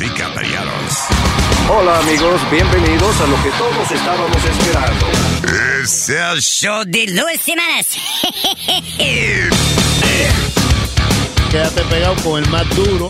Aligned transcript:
Y 0.00 0.08
caballeros. 0.08 1.04
Hola 1.70 2.00
amigos, 2.00 2.40
bienvenidos 2.50 3.20
a 3.20 3.26
lo 3.28 3.40
que 3.44 3.50
todos 3.50 3.92
estábamos 3.92 4.44
esperando. 4.44 5.06
Es 5.82 6.08
el 6.08 6.40
show 6.42 6.82
de 6.84 7.06
Luis 7.06 7.40
Jiménez. 7.44 7.86
Quédate 11.48 11.84
pegado 11.84 12.16
con 12.24 12.42
el 12.42 12.50
más 12.50 12.68
duro 12.74 13.08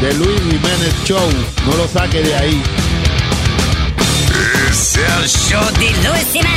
de 0.00 0.14
Luis 0.14 0.40
Jiménez 0.40 0.94
Show. 1.04 1.30
No 1.64 1.76
lo 1.76 1.86
saques 1.86 2.26
de 2.26 2.34
ahí. 2.34 2.62
Es 4.68 4.96
el 4.96 5.28
show 5.28 5.64
de 5.78 5.90
Luis 6.08 6.26
Jiménez. 6.32 6.56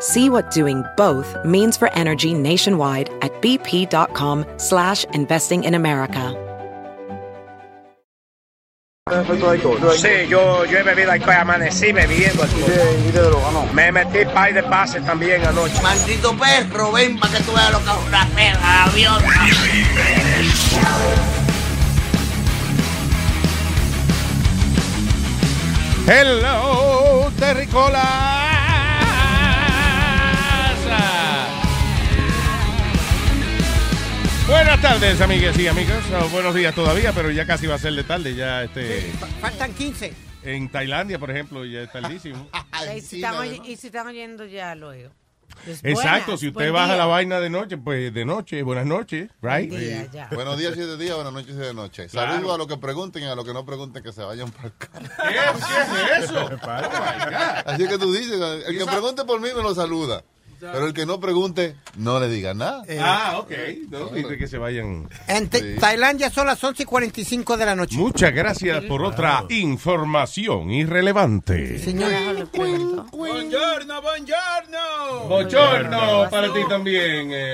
See 0.00 0.30
what 0.30 0.52
doing 0.52 0.84
both 0.96 1.36
means 1.44 1.76
for 1.76 1.92
energy 1.92 2.32
nationwide 2.32 3.10
at 3.20 3.32
bp.com 3.42 4.44
slash 4.56 5.04
investing 5.12 5.64
in 5.64 5.74
America. 5.74 6.36
Sí, 9.96 10.28
yo, 10.28 10.66
yo 10.66 10.78
he 10.78 10.82
bebido 10.82 11.10
alcohol, 11.10 11.40
amanecí 11.40 11.92
bebiendo 11.92 12.42
alcohol. 12.42 13.68
Me 13.72 13.90
metí 13.90 14.24
pay 14.34 14.52
de 14.52 14.62
pase 14.62 15.00
también 15.00 15.44
anoche. 15.46 15.82
Maldito 15.82 16.36
perro, 16.36 16.92
ven 16.92 17.18
para 17.18 17.32
que 17.32 17.42
tú 17.42 17.52
veas 17.52 17.72
lo 17.72 17.78
que 17.78 17.90
es 17.90 18.06
una 18.06 18.28
perra, 18.36 18.84
avión. 18.84 19.22
Hello, 26.06 27.30
Terricolas. 27.38 28.47
Buenas 34.48 34.80
tardes, 34.80 35.20
amigas 35.20 35.58
y 35.58 35.68
amigas. 35.68 36.02
Oh, 36.18 36.26
buenos 36.30 36.54
días 36.54 36.74
todavía, 36.74 37.12
pero 37.12 37.30
ya 37.30 37.46
casi 37.46 37.66
va 37.66 37.74
a 37.74 37.78
ser 37.78 37.92
de 37.92 38.02
tarde. 38.02 38.34
Ya 38.34 38.64
este. 38.64 39.12
Faltan 39.40 39.74
15. 39.74 40.14
En 40.42 40.70
Tailandia, 40.70 41.18
por 41.18 41.30
ejemplo, 41.30 41.66
ya 41.66 41.82
es 41.82 41.92
tardísimo. 41.92 42.48
y, 42.96 43.00
si 43.02 43.16
están, 43.16 43.34
oy- 43.36 43.60
y 43.64 43.76
si 43.76 43.88
están 43.88 44.06
oyendo 44.06 44.46
ya 44.46 44.74
luego. 44.74 45.10
Pues 45.64 45.80
Exacto, 45.82 46.26
buenas, 46.26 46.40
si 46.40 46.48
usted 46.48 46.72
baja 46.72 46.86
día. 46.94 46.96
la 46.96 47.06
vaina 47.06 47.40
de 47.40 47.50
noche, 47.50 47.76
pues 47.76 48.14
de 48.14 48.24
noche, 48.24 48.62
buenas 48.62 48.86
noches, 48.86 49.28
right? 49.42 49.68
Buen 49.68 49.80
día, 49.80 50.08
ya. 50.12 50.28
Buenos 50.32 50.56
días 50.56 50.74
y 50.76 50.80
de 50.80 50.96
día, 50.96 51.14
buenas 51.14 51.32
noches 51.32 51.50
y 51.54 51.58
de 51.58 51.74
noche. 51.74 52.06
Claro. 52.06 52.32
Saludos 52.34 52.54
a 52.54 52.58
los 52.58 52.66
que 52.68 52.76
pregunten 52.78 53.22
y 53.24 53.26
a 53.26 53.34
los 53.34 53.44
que 53.44 53.52
no 53.52 53.66
pregunten 53.66 54.02
que 54.02 54.12
se 54.12 54.22
vayan 54.22 54.50
para 54.52 54.68
acá. 54.68 54.88
¿Qué, 54.92 55.34
¿Qué 55.34 56.18
es 56.18 56.24
eso? 56.24 56.48
Oh. 56.62 56.70
Así 57.66 57.86
que 57.88 57.98
tú 57.98 58.12
dices, 58.12 58.40
el 58.66 58.78
que 58.78 58.86
pregunte 58.86 59.24
por 59.24 59.40
mí 59.40 59.48
me 59.54 59.62
lo 59.62 59.74
saluda. 59.74 60.22
Pero 60.60 60.86
el 60.86 60.92
que 60.92 61.06
no 61.06 61.20
pregunte, 61.20 61.76
no 61.96 62.18
le 62.20 62.28
diga 62.28 62.52
nada. 62.54 62.82
Ah, 63.00 63.36
ok. 63.38 63.50
No, 63.90 64.06
dice 64.08 64.36
que 64.38 64.46
se 64.48 64.58
vayan. 64.58 65.08
En 65.26 65.48
Tailandia 65.78 66.30
son 66.30 66.46
las 66.46 66.62
11 66.62 66.82
y 66.82 66.86
45 66.86 67.56
de 67.56 67.66
la 67.66 67.74
noche. 67.76 67.96
Muchas 67.96 68.32
gracias 68.34 68.84
por 68.84 69.02
otra 69.02 69.44
información 69.50 70.70
irrelevante. 70.70 71.78
Señor, 71.78 72.10
Buongiorno, 72.52 74.02
buongiorno. 74.02 75.28
Buongiorno 75.28 76.28
para 76.30 76.52
ti 76.52 76.60
también. 76.68 77.30
Eh. 77.32 77.52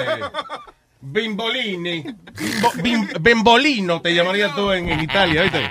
Bimbolini. 1.00 2.03
Bimbo- 2.03 2.72
bim- 2.82 3.12
Bembolino 3.20 4.00
te 4.00 4.14
llamaría 4.14 4.54
tú 4.54 4.72
en, 4.72 4.88
en 4.88 5.00
Italia, 5.00 5.43
¿viste? 5.43 5.70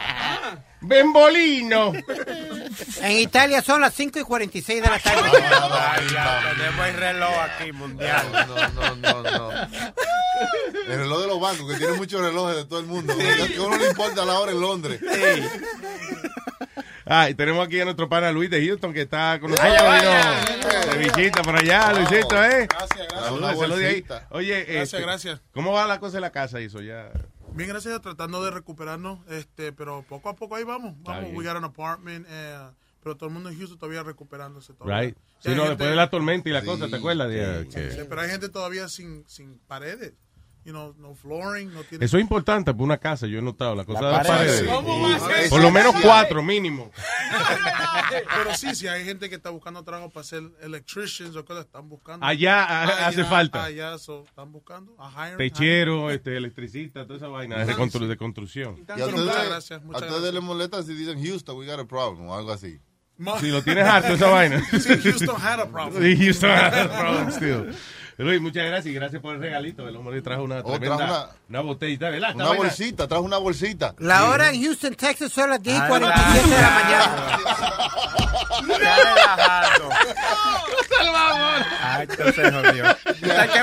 Bembolino. 0.83 1.93
en 3.01 3.11
Italia 3.17 3.61
son 3.61 3.81
las 3.81 3.93
5 3.93 4.19
y 4.19 4.23
46 4.23 4.81
de 4.83 4.89
la 4.89 4.99
tarde. 4.99 5.29
Tenemos 6.57 6.87
el 6.87 6.93
reloj 6.95 7.33
aquí 7.39 7.71
mundial. 7.71 8.25
No, 8.47 8.95
no, 8.95 9.21
no, 9.21 9.23
no. 9.23 9.51
El 10.87 10.97
reloj 10.99 11.21
de 11.21 11.27
los 11.27 11.39
bancos, 11.39 11.71
que 11.71 11.77
tiene 11.77 11.93
muchos 11.93 12.21
relojes 12.21 12.57
de 12.57 12.65
todo 12.65 12.79
el 12.79 12.85
mundo. 12.85 13.15
Que 13.17 13.55
a 13.57 13.61
uno 13.61 13.77
le 13.77 13.87
importa 13.87 14.25
la 14.25 14.39
hora 14.39 14.51
en 14.51 14.59
Londres. 14.61 14.99
Ah, 17.05 17.29
y 17.29 17.35
tenemos 17.35 17.65
aquí 17.65 17.79
a 17.81 17.83
nuestro 17.85 18.07
pana 18.07 18.31
Luis 18.31 18.49
de 18.49 18.65
Houston 18.65 18.93
que 18.93 19.01
está 19.01 19.37
con 19.39 19.51
nosotros. 19.51 19.75
De 20.91 20.97
visita 20.97 21.41
por 21.43 21.55
allá, 21.57 21.91
Luisito, 21.93 22.43
¿eh? 22.43 22.67
Gracias, 22.67 22.97
gracias. 22.97 23.23
Saludos, 23.25 23.59
saludos 23.59 23.79
de 23.79 23.87
ahí. 23.87 24.05
Oye, 24.29 24.63
Gracias, 24.63 24.83
este, 24.83 25.01
gracias. 25.01 25.41
¿cómo 25.53 25.73
va 25.73 25.85
la 25.85 25.99
cosa 25.99 26.17
en 26.17 26.21
la 26.21 26.31
casa, 26.31 26.59
eso 26.59 26.81
ya? 26.81 27.11
Bien, 27.55 27.69
gracias, 27.69 28.01
tratando 28.01 28.43
de 28.43 28.51
recuperarnos, 28.51 29.19
este, 29.29 29.71
pero 29.73 30.03
poco 30.07 30.29
a 30.29 30.35
poco 30.35 30.55
ahí 30.55 30.63
vamos. 30.63 30.95
Vamos, 31.03 31.29
we 31.33 31.45
got 31.45 31.55
an 31.55 31.63
apartment, 31.63 32.25
eh, 32.29 32.57
pero 33.03 33.15
todo 33.15 33.27
el 33.27 33.33
mundo 33.33 33.49
en 33.49 33.57
Houston 33.57 33.77
todavía 33.77 34.01
recuperándose. 34.03 34.73
Todavía. 34.73 35.07
Right. 35.09 35.17
Sí, 35.39 35.49
no, 35.49 35.55
gente- 35.55 35.69
después 35.69 35.89
de 35.89 35.95
la 35.95 36.09
tormenta 36.09 36.49
y 36.49 36.51
la 36.53 36.61
Sí, 36.61 36.65
cosa, 36.65 36.87
¿te 36.87 36.95
acuerdas? 36.95 37.29
Sí, 37.69 37.99
pero 38.09 38.21
hay 38.21 38.29
gente 38.29 38.49
todavía 38.49 38.87
sin, 38.87 39.23
sin 39.27 39.59
paredes. 39.67 40.13
You 40.65 40.71
know, 40.71 40.93
no 40.97 41.13
flooring, 41.13 41.73
no 41.73 41.83
tiene... 41.83 42.05
Eso 42.05 42.17
es 42.17 42.21
importante 42.21 42.71
para 42.73 42.83
una 42.83 42.97
casa, 42.97 43.27
yo 43.27 43.39
he 43.39 43.41
notado. 43.41 43.75
La 43.75 43.83
cosa 43.83 44.05
de 44.05 44.11
las 44.13 44.27
pared, 44.27 44.37
paredes. 44.39 44.59
sí. 44.61 44.65
¿Cómo 44.65 45.01
va 45.09 45.15
a 45.15 45.19
ser? 45.19 45.49
Por 45.49 45.61
lo 45.61 45.71
menos 45.71 45.93
cuatro 46.01 46.41
mínimo. 46.41 46.89
Pero 48.09 48.55
sí, 48.55 48.73
sí, 48.75 48.87
hay 48.87 49.03
gente 49.03 49.29
que 49.29 49.35
está 49.35 49.49
buscando 49.49 49.83
trabajo 49.83 50.09
para 50.09 50.23
ser 50.23 50.43
electricians 50.61 51.35
o 51.35 51.43
cosas, 51.45 51.65
están 51.65 51.89
buscando. 51.89 52.25
Allá 52.25 52.63
a- 52.63 53.07
hace 53.07 53.23
falta. 53.25 53.63
Allá 53.63 53.97
so, 53.97 54.23
están 54.27 54.51
buscando. 54.51 54.95
A 54.99 55.09
hiring, 55.29 55.37
Techero, 55.37 56.11
este, 56.11 56.37
electricista, 56.37 57.03
toda 57.05 57.17
esa 57.17 57.27
vaina 57.27 57.65
de, 57.65 57.73
recontru- 57.73 58.07
de 58.07 58.17
construcción. 58.17 58.75
hiring. 58.77 58.85
Y 58.97 59.01
a 59.01 59.05
ustedes, 59.05 59.25
muchas 59.25 59.45
gracias, 59.47 59.81
a 59.81 59.83
muchas 59.83 60.01
ustedes 60.03 60.21
gracias. 60.21 60.33
les 60.33 60.43
molesta 60.43 60.83
si 60.83 60.93
dicen 60.93 61.23
Houston, 61.25 61.57
we 61.57 61.65
got 61.65 61.79
a 61.79 61.85
problem 61.85 62.27
o 62.27 62.35
algo 62.35 62.51
así. 62.51 62.79
Si 63.39 63.49
lo 63.51 63.61
tienes 63.63 63.85
harto 63.87 64.13
esa 64.13 64.27
vaina. 64.31 64.61
Sí, 64.71 64.97
Houston 65.03 65.35
had 65.41 65.59
a 65.59 65.65
problem. 65.69 66.01
Sí, 66.03 66.17
Houston 66.23 66.49
had 66.51 66.73
a 66.73 66.99
problem 66.99 67.31
still. 67.31 67.75
Luis, 68.17 68.39
muchas 68.41 68.65
gracias 68.65 68.85
y 68.91 68.93
gracias 68.93 69.21
por 69.21 69.35
el 69.35 69.41
regalito. 69.41 69.87
El 69.87 69.95
hombre 69.95 70.21
trajo 70.21 70.43
una 70.43 70.59
Oh, 70.59 70.71
tremenda 70.77 70.97
trajo 70.97 71.29
una, 71.49 71.61
botellita, 71.61 72.09
¿verdad? 72.09 72.35
Una 72.35 72.45
vaina- 72.45 72.57
bolsita, 72.63 73.07
trajo 73.07 73.23
una 73.23 73.37
bolsita. 73.37 73.95
La 73.97 74.29
hora 74.29 74.49
en 74.51 74.61
Houston, 74.63 74.93
Texas 74.95 75.31
son 75.31 75.49
las 75.49 75.61
10 75.63 75.77
y 75.77 75.81
47 75.87 76.49
de 76.49 76.61
la 76.61 76.69
mañana. 76.69 77.39
Ya 78.67 78.77
relajado. 78.77 79.89
Ay, 81.81 82.07
entonces 82.09 82.51
jodió. 82.53 82.85
Está 82.85 83.41
hay 83.41 83.49
que, 83.49 83.59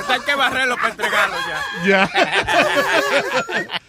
está 0.00 0.12
hay 0.14 0.20
que 0.20 0.34
barrerlo 0.34 0.76
para 0.76 0.88
entregarlo 0.90 1.36
ya. 1.48 1.62
Ya. 1.86 2.10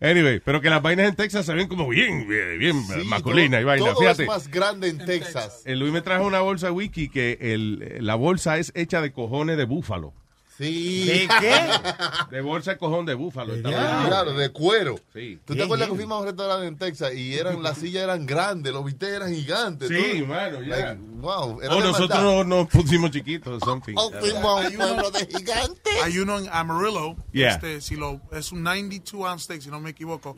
Anyway, 0.00 0.40
pero 0.44 0.60
que 0.60 0.70
las 0.70 0.80
vainas 0.80 1.08
en 1.08 1.16
Texas 1.16 1.44
se 1.44 1.54
ven 1.54 1.66
como 1.66 1.88
bien, 1.88 2.28
bien, 2.28 2.58
bien 2.58 2.82
Sí, 2.84 3.04
masculinas 3.06 3.60
y 3.60 3.62
todo- 3.62 3.66
vaina. 3.66 3.86
todo 3.86 3.96
Fíjate. 4.00 4.22
es 4.22 4.28
más 4.28 4.48
grande 4.48 4.88
en 4.88 4.98
Texas. 4.98 5.62
El 5.64 5.80
Luis 5.80 5.92
me 5.92 6.02
trajo 6.02 6.24
una 6.26 6.40
bolsa 6.40 6.70
wiki 6.70 7.08
que 7.08 7.36
el, 7.40 7.96
la 8.06 8.14
bolsa 8.14 8.58
es 8.58 8.70
hecha 8.76 9.00
de 9.00 9.12
cojones 9.12 9.56
de 9.56 9.64
búfalo. 9.64 10.14
Sí. 10.58 11.04
¿De 11.06 11.28
qué? 11.40 11.54
De 12.30 12.40
bolsa 12.40 12.72
de 12.72 12.78
cojón 12.78 13.06
de 13.06 13.14
búfalo. 13.14 13.54
Claro, 13.62 14.32
de 14.34 14.50
cuero. 14.50 14.96
Sí. 15.14 15.38
¿Tú 15.44 15.54
te 15.54 15.62
acuerdas 15.62 15.88
que 15.88 15.94
fuimos 15.94 16.16
a 16.16 16.20
un 16.20 16.26
restaurante 16.26 16.66
en 16.66 16.76
Texas 16.76 17.14
y 17.14 17.34
eran 17.34 17.62
las 17.62 17.78
sillas 17.78 18.02
eran 18.04 18.26
grandes, 18.26 18.72
los 18.72 18.84
bistecs 18.84 19.12
eran 19.12 19.32
gigantes? 19.34 19.88
Sí, 19.88 20.18
todo? 20.18 20.26
mano, 20.26 20.60
ya. 20.62 20.76
Like, 20.76 21.00
wow, 21.20 21.60
era 21.62 21.74
O 21.74 21.80
nosotros 21.80 22.10
maldad. 22.10 22.22
no- 22.24 22.44
nos 22.44 22.68
pusimos 22.68 23.10
chiquitos, 23.12 23.60
something. 23.64 23.94
Oh, 23.96 24.10
fuimos 24.18 24.44
a 24.44 24.68
un 24.68 24.74
pueblo 24.76 25.10
de 25.12 25.26
gigantes. 25.26 25.92
Hay 26.02 26.18
uno 26.18 26.38
en 26.38 26.48
Amarillo, 26.52 27.14
Yeah. 27.32 27.50
este, 27.54 27.80
si 27.80 27.94
lo, 27.96 28.20
es 28.32 28.50
un 28.52 28.62
92 28.62 29.28
ounce 29.28 29.44
steak, 29.44 29.60
si 29.62 29.70
no 29.70 29.80
me 29.80 29.90
equivoco. 29.90 30.34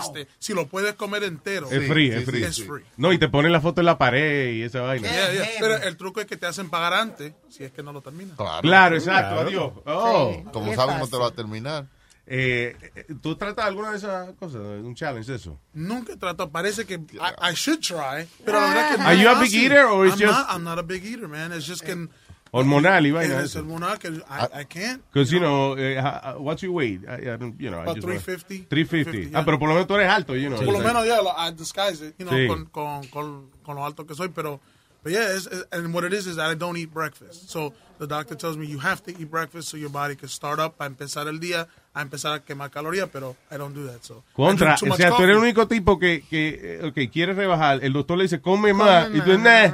Este, 0.00 0.28
si 0.38 0.52
lo 0.54 0.66
puedes 0.66 0.94
comer 0.94 1.24
entero. 1.24 1.70
Es 1.70 1.86
free, 1.88 2.10
es 2.10 2.24
free. 2.24 2.42
Es 2.44 2.62
free. 2.64 2.84
No, 2.96 3.12
y 3.12 3.18
te 3.18 3.28
ponen 3.28 3.52
la 3.52 3.60
foto 3.60 3.80
en 3.80 3.86
la 3.86 3.96
pared 3.98 4.52
y 4.52 4.62
esa 4.62 4.80
vaina. 4.82 5.08
Yeah, 5.10 5.32
yeah. 5.32 5.46
Pero 5.60 5.76
el 5.82 5.96
truco 5.96 6.20
es 6.20 6.26
que 6.26 6.36
te 6.36 6.46
hacen 6.46 6.68
pagar 6.70 6.92
antes, 6.94 7.32
si 7.48 7.64
es 7.64 7.72
que 7.72 7.82
no 7.82 7.92
lo 7.92 8.00
terminas. 8.00 8.36
Claro, 8.36 8.60
Claro, 8.62 8.96
exacto, 8.96 9.40
adiós. 9.40 9.61
Oh. 9.86 10.42
Como 10.52 10.74
saben, 10.74 10.98
no 10.98 11.06
te 11.06 11.12
lo 11.16 11.20
va 11.22 11.28
a 11.28 11.32
terminar. 11.32 11.86
Eh, 12.26 12.76
eh, 12.94 13.06
¿Tú 13.20 13.34
tratas 13.36 13.64
alguna 13.66 13.90
de 13.90 13.96
esas 13.98 14.32
cosas? 14.34 14.60
¿Un 14.62 14.94
challenge 14.94 15.30
de 15.30 15.36
eso? 15.36 15.58
Nunca 15.74 16.16
trato, 16.16 16.48
parece 16.50 16.84
que 16.86 16.94
I, 16.94 17.50
I 17.50 17.54
should 17.54 17.80
try, 17.80 18.28
pero 18.44 18.60
la 18.60 18.68
verdad 18.68 18.90
que 18.92 18.98
no 18.98 19.04
Are 19.08 19.18
you 19.20 19.28
a 19.28 19.40
big 19.40 19.52
eater 19.54 19.84
or 19.86 20.06
it's 20.06 20.20
I'm 20.20 20.28
just- 20.28 20.38
not, 20.38 20.46
I'm 20.56 20.62
not 20.64 20.78
a 20.78 20.82
big 20.82 21.04
eater, 21.04 21.26
man. 21.28 21.52
It's 21.52 21.66
just 21.66 21.82
que 21.84 22.08
Hormonal 22.54 23.06
y 23.06 23.10
vaina. 23.10 23.40
es 23.42 23.56
hormonal 23.56 23.98
que 23.98 24.08
I, 24.08 24.60
I 24.60 24.64
can't. 24.66 25.02
Because, 25.10 25.32
you 25.32 25.40
know, 25.40 25.74
eh, 25.76 25.98
ha- 25.98 26.36
what's 26.38 26.62
your 26.62 26.72
weight? 26.72 27.00
I, 27.08 27.32
I 27.32 27.36
don't, 27.38 27.58
you 27.58 27.70
know, 27.70 27.78
I 27.80 27.82
About 27.84 27.96
just 27.96 28.06
wanna- 28.06 28.20
350. 28.20 28.68
350. 28.68 29.28
Ah, 29.28 29.40
yeah. 29.40 29.44
pero 29.44 29.58
por 29.58 29.68
lo 29.68 29.74
menos 29.74 29.88
tú 29.88 29.94
eres 29.96 30.08
alto, 30.10 30.36
you 30.36 30.48
know. 30.50 30.58
Por 30.62 30.74
lo 30.74 30.80
menos, 30.80 31.06
ya, 31.06 31.18
I 31.38 31.50
disguise 31.52 32.06
it, 32.06 32.14
you 32.18 32.26
know, 32.26 32.36
Sí. 32.38 32.46
con, 32.46 32.66
con, 32.66 33.06
con, 33.08 33.50
con 33.64 33.74
lo 33.76 33.84
alto 33.86 34.06
que 34.06 34.14
soy, 34.14 34.28
pero, 34.28 34.60
but 35.02 35.12
yeah, 35.12 35.38
and 35.72 35.92
what 35.92 36.04
it 36.04 36.12
is 36.12 36.26
is 36.26 36.36
that 36.36 36.50
I 36.50 36.54
don't 36.54 36.76
eat 36.76 36.92
breakfast. 36.92 37.50
So 37.50 37.74
the 37.98 38.06
doctor 38.06 38.34
tells 38.34 38.56
me 38.56 38.66
you 38.66 38.78
have 38.78 39.02
to 39.04 39.10
eat 39.10 39.30
breakfast 39.30 39.68
so 39.68 39.76
your 39.76 39.90
body 39.90 40.14
can 40.14 40.28
start 40.28 40.58
up 40.58 40.78
empezar 40.78 41.26
el 41.26 41.38
día, 41.38 41.66
a 41.94 42.02
empezar 42.02 42.32
a 42.32 42.40
quemar 42.42 42.70
calorías, 42.70 43.08
pero 43.12 43.36
I 43.50 43.56
don't 43.56 43.74
do 43.74 43.86
that. 43.86 44.00
So 44.00 44.24
Contra, 44.32 44.74
o 44.74 44.96
sea, 44.96 45.10
tú 45.10 45.22
eres 45.22 45.36
el 45.36 45.42
único 45.42 45.68
tipo 45.68 45.98
que, 45.98 46.24
que 46.28 46.78
eh, 46.80 46.86
okay, 46.86 47.08
quiere 47.08 47.34
rebajar. 47.34 47.84
El 47.84 47.92
doctor 47.92 48.16
le 48.16 48.24
dice, 48.24 48.40
come 48.40 48.72
más. 48.72 49.10
Y 49.12 49.20
tú, 49.20 49.36
nah, 49.38 49.68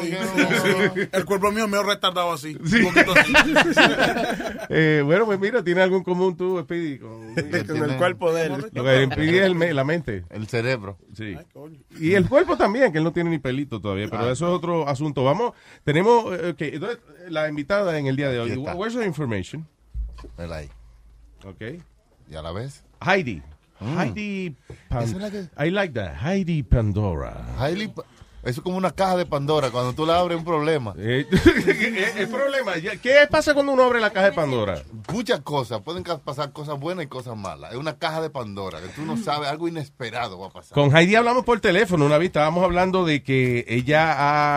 Sí, 0.00 0.10
sí. 0.12 1.08
El 1.10 1.24
cuerpo 1.24 1.50
mío 1.50 1.66
me 1.66 1.78
ha 1.78 1.82
retardado 1.82 2.32
así. 2.32 2.56
Sí. 2.64 2.82
Un 2.82 2.92
poquito 2.92 3.12
así. 3.18 3.32
Eh, 4.68 5.00
bueno, 5.04 5.26
pues 5.26 5.38
mira, 5.38 5.62
tiene 5.62 5.80
algo 5.80 5.96
en 5.96 6.02
común 6.02 6.36
tú, 6.36 6.58
Speedy, 6.60 6.98
con, 6.98 7.34
Con 7.34 7.90
el 7.90 7.96
cuerpo 7.96 8.32
de 8.32 8.46
él. 8.46 8.52
Lo 8.72 8.84
que 8.84 9.06
Speedy 9.06 9.38
es 9.38 9.44
el 9.44 9.54
me- 9.54 9.72
la 9.72 9.84
mente. 9.84 10.24
El 10.30 10.48
cerebro. 10.48 10.98
Sí. 11.14 11.36
Y 12.00 12.14
el 12.14 12.28
cuerpo 12.28 12.56
también, 12.56 12.90
que 12.90 12.98
él 12.98 13.04
no 13.04 13.12
tiene 13.12 13.30
ni 13.30 13.38
pelito 13.38 13.80
todavía, 13.80 14.08
pero 14.10 14.28
eso 14.30 14.46
es 14.48 14.52
otro 14.52 14.88
asunto. 14.88 15.22
Vamos, 15.22 15.52
tenemos, 15.84 16.34
eh, 16.36 16.50
ok, 16.50 16.60
entonces, 16.62 16.98
la 17.28 17.48
invitada 17.48 17.96
en 17.98 18.06
el 18.06 18.16
día 18.16 18.28
de 18.28 18.40
hoy. 18.40 18.56
Where's 18.56 18.96
the 18.96 19.04
information? 19.04 19.66
Mira 20.38 20.56
ahí. 20.56 20.68
Ok. 21.44 21.82
¿Ya 22.28 22.42
la 22.42 22.52
ves? 22.52 22.82
Heidi. 23.00 23.42
Mm. 23.80 23.98
Heidi 24.00 24.56
Pan- 24.88 25.02
Esa 25.04 25.16
es 25.16 25.22
la 25.22 25.30
que- 25.30 25.66
I 25.66 25.70
like 25.70 25.92
that. 25.94 26.14
Heidi 26.24 26.62
Pandora. 26.62 27.44
Pa- 27.94 28.04
Eso 28.42 28.60
es 28.60 28.60
como 28.60 28.76
una 28.78 28.90
caja 28.92 29.16
de 29.16 29.26
Pandora. 29.26 29.70
Cuando 29.70 29.92
tú 29.92 30.06
la 30.06 30.18
abres, 30.18 30.38
un 30.38 30.44
problema. 30.44 30.94
Eh, 30.98 31.26
el 32.16 32.28
problema, 32.28 32.74
¿qué 33.02 33.26
pasa 33.30 33.54
cuando 33.54 33.72
uno 33.72 33.82
abre 33.82 34.00
la 34.00 34.10
caja 34.10 34.26
de 34.30 34.32
Pandora? 34.32 34.82
Muchas 35.12 35.40
cosas. 35.40 35.80
Pueden 35.82 36.04
pasar 36.24 36.52
cosas 36.52 36.78
buenas 36.80 37.04
y 37.04 37.08
cosas 37.08 37.36
malas. 37.36 37.72
Es 37.72 37.76
una 37.78 37.98
caja 37.98 38.22
de 38.22 38.30
Pandora 38.30 38.80
que 38.80 38.88
tú 38.88 39.02
no 39.04 39.16
sabes. 39.16 39.48
Algo 39.48 39.68
inesperado 39.68 40.38
va 40.38 40.46
a 40.46 40.50
pasar. 40.50 40.74
Con 40.74 40.96
Heidi 40.96 41.14
hablamos 41.16 41.44
por 41.44 41.60
teléfono 41.60 42.06
una 42.06 42.18
vez, 42.18 42.26
estábamos 42.28 42.64
hablando 42.64 43.04
de 43.04 43.22
que 43.22 43.64
ella 43.68 44.14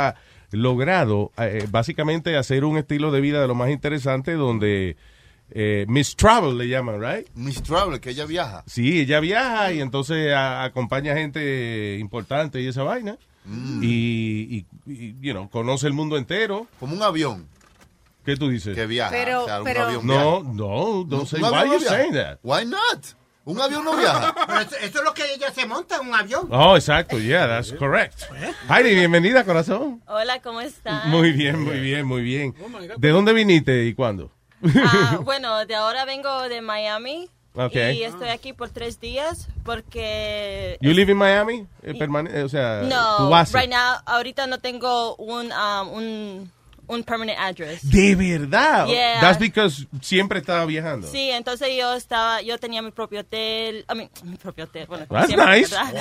ha 0.08 0.16
logrado 0.52 1.32
eh, 1.38 1.68
básicamente 1.70 2.38
hacer 2.38 2.64
un 2.66 2.78
estilo 2.78 3.12
de 3.12 3.22
vida 3.22 3.42
de 3.42 3.48
lo 3.48 3.56
más 3.56 3.70
interesante 3.70 4.34
donde 4.34 4.98
eh, 5.52 5.86
Miss 5.88 6.16
Travel 6.16 6.58
le 6.58 6.68
llaman, 6.68 7.02
right? 7.02 7.28
Miss 7.36 7.62
Travel, 7.64 8.00
que 8.00 8.12
ella 8.12 8.26
viaja. 8.26 8.64
Sí, 8.68 9.00
ella 9.02 9.20
viaja 9.20 9.72
y 9.74 9.82
entonces 9.82 10.34
a- 10.34 10.64
acompaña 10.64 11.16
gente 11.16 11.98
importante 12.00 12.62
y 12.62 12.68
esa 12.68 12.84
vaina. 12.84 13.18
Mm. 13.46 13.82
Y, 13.84 13.88
y, 13.88 14.66
y, 14.86 15.16
you 15.22 15.32
know, 15.34 15.50
conoce 15.50 15.88
el 15.88 15.94
mundo 15.94 16.18
entero. 16.18 16.68
Como 16.80 16.94
un 16.94 17.02
avión 17.02 17.48
¿Qué 18.26 18.36
tú 18.36 18.50
dices? 18.50 18.76
que 18.76 18.86
viaja. 18.86 19.10
Pero- 19.12 19.44
o 19.44 19.46
sea, 19.46 19.60
un 19.60 19.64
pero- 19.66 19.84
avión 19.88 20.06
No, 20.06 20.42
viaja. 20.44 20.56
no, 20.56 21.26
say, 21.26 21.40
avión 21.44 21.54
why 21.54 21.68
no 21.70 21.74
you 21.74 21.80
saying 21.86 22.14
that? 22.14 22.38
Why 22.44 22.66
not? 22.66 23.06
Un 23.46 23.60
avión 23.60 23.84
no 23.84 23.98
viaja. 23.98 24.36
Pero 24.48 24.60
eso, 24.60 24.76
eso 24.76 25.00
es 25.00 25.04
lo 25.04 25.14
que 25.16 25.24
ella 25.34 25.50
se 25.52 25.66
monta 25.66 25.96
en 26.00 26.08
un 26.10 26.14
avión. 26.14 26.48
Oh, 26.52 26.76
exacto, 26.76 27.18
yeah, 27.18 27.48
that's 27.48 27.74
correct. 27.74 28.22
Heidi, 28.70 28.94
bienvenida, 28.94 29.44
corazón. 29.44 30.04
Hola, 30.06 30.40
¿cómo 30.42 30.62
estás? 30.62 31.08
Muy 31.08 31.32
bien, 31.32 31.60
muy 31.64 31.80
bien, 31.80 32.06
muy 32.06 32.22
bien. 32.22 32.54
¿De 32.98 33.10
dónde 33.10 33.34
viniste 33.34 33.86
y 33.86 33.96
cuándo? 33.96 34.30
Ah, 34.84 35.20
bueno, 35.24 35.66
de 35.66 35.76
ahora 35.76 36.06
vengo 36.06 36.50
de 36.50 36.62
Miami. 36.62 37.30
Ok. 37.56 37.76
Y 37.76 38.04
estoy 38.04 38.30
aquí 38.30 38.54
por 38.54 38.70
tres 38.70 39.00
días 39.00 39.48
porque... 39.64 40.78
You 40.82 40.92
live 40.92 41.12
in 41.12 41.18
Miami? 41.18 41.68
Eh, 41.84 42.44
o 42.44 42.50
sea, 42.50 42.84
No, 42.84 43.30
right 43.54 43.70
now, 43.70 43.98
ahorita 44.06 44.48
no 44.48 44.60
tengo 44.60 45.16
un, 45.16 45.52
um, 45.52 45.94
un, 45.94 46.52
un 46.90 47.04
permanent 47.04 47.38
address. 47.40 47.82
De 47.90 48.16
verdad. 48.16 48.88
Yeah. 48.88 49.22
That's 49.22 49.40
because 49.40 49.86
siempre 50.02 50.40
estaba 50.40 50.66
viajando. 50.66 51.08
Sí, 51.08 51.30
entonces 51.32 51.70
yo 51.78 51.94
estaba, 51.94 52.42
yo 52.42 52.58
tenía 52.58 52.82
mi 52.82 52.92
propio 52.92 53.22
hotel, 53.22 53.86
I 53.90 53.96
mean, 53.96 54.10
mi 54.24 54.36
propio 54.38 54.66
hotel, 54.66 54.88
bueno, 54.88 55.06
That's 55.08 55.28
siempre, 55.28 55.60
nice. 55.60 55.76
¿verdad? 55.76 55.94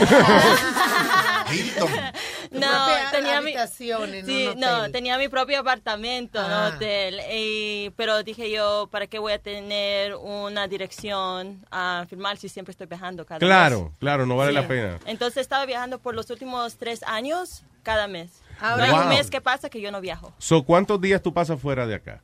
no, 2.50 2.86
tenía 3.12 3.40
mi, 3.40 3.50
habitación 3.50 4.14
en 4.14 4.26
sí, 4.26 4.46
un 4.48 4.60
no, 4.60 4.90
tenía 4.90 5.18
mi 5.18 5.28
propio 5.28 5.60
apartamento, 5.60 6.40
no 6.40 6.48
Ah. 6.54 6.72
hotel, 6.74 7.20
y- 7.32 7.90
pero 7.96 8.22
dije 8.22 8.50
yo, 8.50 8.88
¿para 8.90 9.06
qué 9.06 9.18
voy 9.18 9.32
a 9.32 9.38
tener 9.38 10.14
una 10.16 10.66
dirección 10.68 11.64
a 11.70 12.06
firmar 12.08 12.36
si 12.38 12.48
siempre 12.48 12.72
estoy 12.72 12.86
viajando 12.86 13.24
cada 13.26 13.38
Claro, 13.40 13.84
mes? 13.84 13.92
claro, 14.00 14.26
no 14.26 14.36
vale 14.36 14.50
Sí. 14.52 14.56
la 14.56 14.68
pena. 14.68 14.98
Entonces 15.06 15.40
estaba 15.42 15.64
viajando 15.66 15.98
por 15.98 16.14
los 16.14 16.28
últimos 16.30 16.76
tres 16.76 17.02
años 17.04 17.62
cada 17.82 18.08
mes. 18.08 18.30
Ahora- 18.60 18.76
no 18.76 18.82
hay 18.84 18.90
un 19.00 19.06
Wow. 19.08 19.16
mes 19.16 19.30
que 19.30 19.40
pasa 19.40 19.68
que 19.70 19.80
yo 19.80 19.90
no 19.92 20.00
viajo. 20.00 20.32
So, 20.38 20.62
¿Cuántos 20.64 21.00
días 21.00 21.22
tú 21.22 21.32
pasas 21.32 21.60
fuera 21.60 21.86
de 21.86 21.94
acá? 21.96 22.20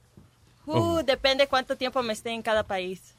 Uh, 0.66 0.72
Oh. 0.78 1.02
Depende 1.02 1.46
cuánto 1.46 1.76
tiempo 1.76 2.02
me 2.02 2.12
esté 2.12 2.30
en 2.30 2.42
cada 2.42 2.62
país. 2.62 3.14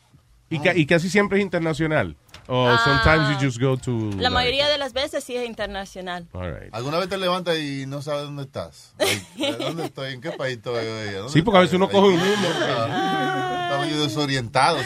Y, 0.49 0.59
ca- 0.59 0.75
y 0.75 0.85
casi 0.85 1.09
siempre 1.09 1.39
es 1.39 1.43
internacional. 1.43 2.15
O 2.47 2.67
Ah, 2.67 2.79
sometimes 2.83 3.29
you 3.41 3.47
just 3.47 3.59
go 3.59 3.75
to... 3.77 3.91
La 4.17 4.29
like- 4.29 4.29
mayoría 4.29 4.67
de 4.67 4.77
las 4.77 4.93
veces 4.93 5.23
sí 5.23 5.35
es 5.35 5.43
internacional. 5.47 6.27
All 6.33 6.53
right. 6.53 6.73
¿Alguna 6.73 6.99
vez 6.99 7.09
te 7.09 7.17
levantas 7.17 7.57
y 7.57 7.85
no 7.87 8.03
sabes 8.03 8.23
dónde 8.25 8.43
estás? 8.43 8.93
¿Dónde 9.59 9.85
estoy? 9.85 10.13
¿En 10.13 10.21
qué 10.21 10.31
país 10.33 10.57
estoy 10.57 10.85
Sí, 11.29 11.41
porque 11.41 11.57
a 11.57 11.61
veces 11.61 11.75
uno 11.75 11.89
coge 11.89 12.07
un 12.09 12.19
humo. 12.21 12.47
Estaba 13.65 13.85
yo 13.87 14.03
desorientado. 14.03 14.77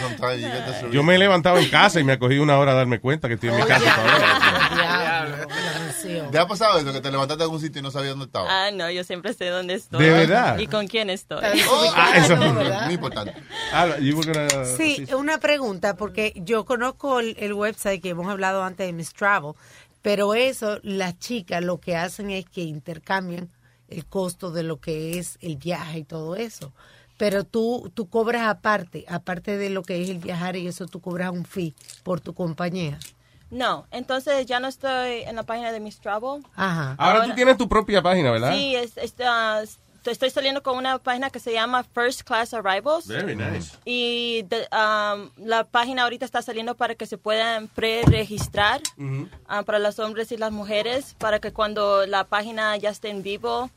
Yo 0.91 1.03
me 1.03 1.15
he 1.15 1.17
levantado 1.19 1.57
en 1.59 1.69
casa 1.69 1.99
y 1.99 2.03
me 2.03 2.13
ha 2.13 2.19
cogido 2.19 2.43
una 2.43 2.57
hora 2.57 2.71
a 2.71 2.75
darme 2.75 2.99
cuenta 2.99 3.27
que 3.27 3.35
estoy 3.35 3.49
en 3.49 3.55
mi 3.57 3.63
casa 3.63 3.95
todavía. 3.95 5.47
¿Te 6.31 6.37
ha 6.37 6.47
pasado 6.47 6.79
eso? 6.79 6.93
Que 6.93 7.01
te 7.01 7.11
levantaste 7.11 7.39
de 7.39 7.43
algún 7.43 7.59
sitio 7.59 7.79
y 7.79 7.83
no 7.83 7.91
sabías 7.91 8.11
dónde 8.11 8.25
estabas. 8.25 8.49
Ah, 8.51 8.69
no, 8.73 8.89
yo 8.89 9.03
siempre 9.03 9.33
sé 9.33 9.47
dónde 9.47 9.75
estoy. 9.75 10.03
¿De 10.03 10.11
verdad? 10.11 10.57
Y 10.59 10.67
con 10.67 10.87
quién 10.87 11.09
estoy. 11.09 11.39
Oh, 11.69 11.91
Ah, 11.95 12.11
eso 12.15 12.33
es 12.33 12.39
muy 12.85 12.93
importante. 12.93 13.33
Ah, 13.73 13.87
Sí, 14.77 15.05
una 15.15 15.37
pregunta, 15.39 15.95
porque 15.95 16.33
yo 16.35 16.65
conozco 16.65 17.19
el, 17.19 17.35
el 17.39 17.53
website 17.53 18.01
que 18.01 18.09
hemos 18.09 18.27
hablado 18.29 18.63
antes 18.63 18.87
de 18.87 18.93
Miss 18.93 19.13
Travel, 19.13 19.53
pero 20.01 20.33
eso, 20.33 20.79
las 20.83 21.19
chicas 21.19 21.61
lo 21.63 21.79
que 21.79 21.95
hacen 21.97 22.29
es 22.31 22.45
que 22.45 22.61
intercambian 22.61 23.49
el 23.89 24.05
costo 24.05 24.51
de 24.51 24.63
lo 24.63 24.79
que 24.79 25.19
es 25.19 25.37
el 25.41 25.57
viaje 25.57 25.99
y 25.99 26.03
todo 26.03 26.35
eso. 26.35 26.73
Pero 27.19 27.43
tú, 27.43 27.91
tú 27.93 28.09
cobras 28.09 28.47
aparte, 28.47 29.05
aparte 29.07 29.57
de 29.57 29.69
lo 29.69 29.83
que 29.83 30.01
es 30.01 30.09
el 30.09 30.17
viajar 30.19 30.55
y 30.55 30.65
eso, 30.67 30.87
tú 30.87 31.01
cobras 31.01 31.29
un 31.31 31.43
fee 31.45 31.75
por 32.03 32.21
tu 32.21 32.33
compañía. 32.33 32.97
No, 33.51 33.85
entonces 33.91 34.45
ya 34.45 34.59
no 34.61 34.67
estoy 34.69 35.23
en 35.27 35.35
la 35.35 35.43
página 35.43 35.71
de 35.73 35.79
Miss 35.81 35.99
Travel. 35.99 36.43
Ajá. 36.55 36.95
Ahora 36.97 37.25
tú 37.25 37.35
tienes 37.35 37.57
tu 37.57 37.67
propia 37.67 38.01
página, 38.01 38.31
¿verdad? 38.31 38.53
Sí, 38.53 38.73
es, 38.75 38.95
es, 38.95 39.13
ah, 39.25 39.61
estoy 40.05 40.29
saliendo 40.29 40.63
con 40.63 40.77
una 40.77 40.97
página 40.97 41.29
que 41.29 41.39
se 41.39 41.51
llama 41.51 41.83
First 41.83 42.21
Class 42.21 42.53
Arrivals. 42.53 43.05
Very 43.07 43.35
nice. 43.35 43.75
Y 43.85 44.43
de- 44.43 44.67
um, 44.71 45.29
la 45.45 45.65
página 45.65 46.03
ahorita 46.03 46.23
está 46.25 46.41
saliendo 46.41 46.75
para 46.75 46.95
que 46.95 47.05
se 47.05 47.17
puedan 47.17 47.67
pre-registrar 47.67 48.81
ah, 49.47 49.63
para 49.63 49.79
los 49.79 49.99
hombres 49.99 50.31
y 50.31 50.37
las 50.37 50.51
mujeres, 50.51 51.15
para 51.17 51.39
que 51.39 51.51
cuando 51.51 52.05
la 52.05 52.23
página 52.23 52.77
ya 52.77 52.89
esté 52.91 53.09
en 53.09 53.23
vivo, 53.23 53.69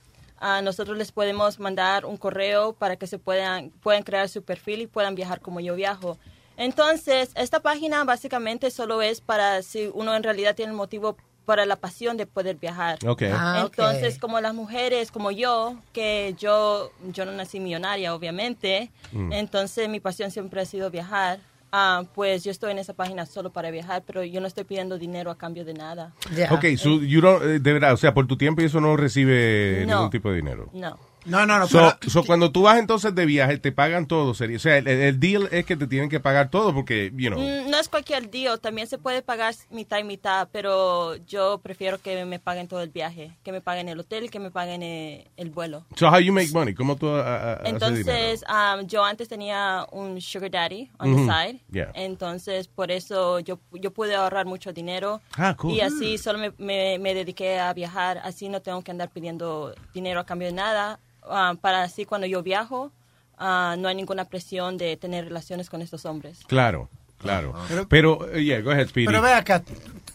ah, 0.43 0.61
nosotros 0.61 0.99
les 0.99 1.11
podemos 1.13 1.59
mandar 1.59 2.05
un 2.05 2.19
correo 2.19 2.75
para 2.75 2.97
que 2.97 3.07
se 3.07 3.19
puedan, 3.19 3.71
puedan 3.71 4.03
crear 4.03 4.29
su 4.29 4.43
perfil 4.43 4.83
y 4.83 4.87
puedan 4.87 5.15
viajar 5.15 5.41
como 5.41 5.61
yo 5.61 5.75
viajo. 5.75 6.19
Entonces, 6.59 7.31
esta 7.35 7.61
página 7.61 8.05
básicamente 8.05 8.71
solo 8.71 9.01
es 9.01 9.21
para 9.21 9.63
si 9.63 9.91
uno 9.95 10.15
en 10.15 10.23
realidad 10.23 10.55
tiene 10.55 10.73
el 10.73 10.77
motivo 10.77 11.17
para 11.47 11.67
la 11.67 11.77
pasión 11.77 12.17
de 12.17 12.27
poder 12.27 12.57
viajar. 12.57 12.99
Ah, 13.05 13.63
ok. 13.65 13.79
Entonces, 13.79 14.19
como 14.19 14.41
las 14.41 14.55
mujeres, 14.55 15.11
como 15.11 15.31
yo, 15.33 15.75
que 15.93 16.35
yo, 16.39 16.93
yo 17.13 17.25
no 17.25 17.33
nací 17.33 17.59
millonaria, 17.59 18.15
obviamente, 18.15 18.91
Mm. 19.13 19.33
entonces 19.33 19.89
mi 19.89 19.99
pasión 19.99 20.31
siempre 20.31 20.61
ha 20.61 20.65
sido 20.65 20.91
viajar. 20.91 21.41
Ah, 21.75 22.05
pues 22.14 22.45
yo 22.45 22.50
estoy 22.50 22.71
en 22.73 22.79
esa 22.79 22.93
página 22.93 23.25
solo 23.25 23.50
para 23.50 23.71
viajar, 23.71 24.02
pero 24.07 24.23
yo 24.25 24.41
no 24.43 24.47
estoy 24.47 24.64
pidiendo 24.64 24.99
dinero 24.99 25.31
a 25.31 25.38
cambio 25.38 25.64
de 25.64 25.73
nada. 25.73 26.12
Ya. 26.37 26.52
Ok, 26.52 26.67
so 26.76 27.00
you 27.00 27.21
don't- 27.23 27.43
eh, 27.43 27.59
de 27.61 27.73
verdad, 27.73 27.95
o 27.95 27.97
sea, 27.97 28.12
por 28.12 28.26
tu 28.26 28.37
tiempo 28.37 28.61
y 28.61 28.67
eso 28.67 28.79
no 28.81 28.95
recibe 28.97 29.85
No. 29.87 29.95
ningún 29.97 30.11
tipo 30.11 30.29
de 30.31 30.37
dinero. 30.37 30.69
No. 30.75 30.99
No, 31.25 31.47
no, 31.47 31.59
no. 31.59 31.67
So, 31.69 31.79
pero- 32.00 32.11
so 32.11 32.25
cuando 32.25 32.50
tú 32.50 32.62
vas 32.62 32.79
entonces 32.79 33.14
de 33.14 33.26
viaje, 33.26 33.59
te 33.59 33.73
pagan 33.73 34.07
todo, 34.07 34.35
sería. 34.35 34.57
O 34.57 34.61
sea, 34.61 34.76
el, 34.79 34.88
el 34.88 35.21
deal 35.21 35.49
es 35.52 35.64
que 35.64 35.76
te 35.76 35.87
tienen 35.87 36.09
que 36.11 36.21
pagar 36.21 36.50
todo 36.50 36.75
porque, 36.75 37.12
you 37.14 37.31
know. 37.31 37.38
Mm, 37.41 37.71
No 37.71 37.79
es 37.79 37.88
cualquier 37.88 38.31
deal, 38.31 38.59
también 38.61 38.87
se 38.87 38.99
puede 38.99 39.23
pagar 39.23 39.55
mitad 39.71 39.99
y 39.99 40.05
mitad, 40.05 40.49
pero 40.52 41.17
yo 41.26 41.59
prefiero 41.59 41.99
que 42.00 42.25
me 42.25 42.38
paguen 42.38 42.69
todo 42.69 42.83
el 42.83 42.91
viaje, 42.91 43.37
que 43.43 43.52
me 43.52 43.61
paguen 43.61 43.88
el 43.88 44.00
hotel, 44.00 44.31
que 44.31 44.38
me 44.41 44.50
paguen 44.50 44.83
eh, 44.83 45.29
el 45.37 45.50
vuelo. 45.50 45.85
So, 45.97 46.09
how 46.09 46.19
you 46.19 46.33
make 46.33 46.50
money? 46.52 46.75
¿Cómo 46.75 46.97
tú 46.97 47.07
dinero? 47.07 47.59
Entonces, 47.64 48.45
um, 48.49 48.87
yo 48.87 49.05
antes 49.05 49.29
tenía 49.29 49.87
un 49.93 50.21
sugar 50.21 50.50
daddy 50.50 50.91
on 50.99 51.14
the 51.17 51.23
side. 51.33 51.61
yeah. 51.71 51.91
Entonces, 51.95 52.69
por 52.69 52.91
eso 52.91 53.38
yo, 53.41 53.59
yo 53.73 53.93
pude 53.93 54.14
ahorrar 54.14 54.47
mucho 54.47 54.73
dinero. 54.73 55.21
Ah, 55.37 55.55
cool. 55.57 55.73
Y 55.75 55.81
así 55.81 56.19
solo 56.19 56.38
me, 56.38 56.52
me, 56.59 56.99
me 56.99 57.14
dediqué 57.14 57.59
a 57.59 57.73
viajar. 57.73 58.19
Así 58.25 58.49
no 58.49 58.61
tengo 58.61 58.83
que 58.83 58.91
andar 58.91 59.11
pidiendo 59.11 59.75
dinero 59.95 60.21
a 60.21 60.26
cambio 60.26 60.49
de 60.49 60.55
nada. 60.55 60.99
Um, 61.29 61.57
para 61.57 61.83
así 61.83 62.05
cuando 62.05 62.26
yo 62.26 62.43
viajo, 62.43 62.93
ah, 63.38 63.76
no 63.79 63.88
hay 63.88 63.95
ninguna 63.95 64.25
presión 64.25 64.79
de 64.79 64.97
tener 64.97 65.25
relaciones 65.25 65.71
con 65.71 65.83
estos 65.83 66.05
hombres. 66.05 66.41
Claro, 66.47 66.88
claro. 67.19 67.55
Pero, 67.88 68.29
eh, 68.33 68.45
yeah, 68.45 68.61
go 68.61 68.71
ahead, 68.71 68.88
Speedy. 68.88 69.07
Pero 69.07 69.23
ve 69.23 69.33
acá, 69.33 69.62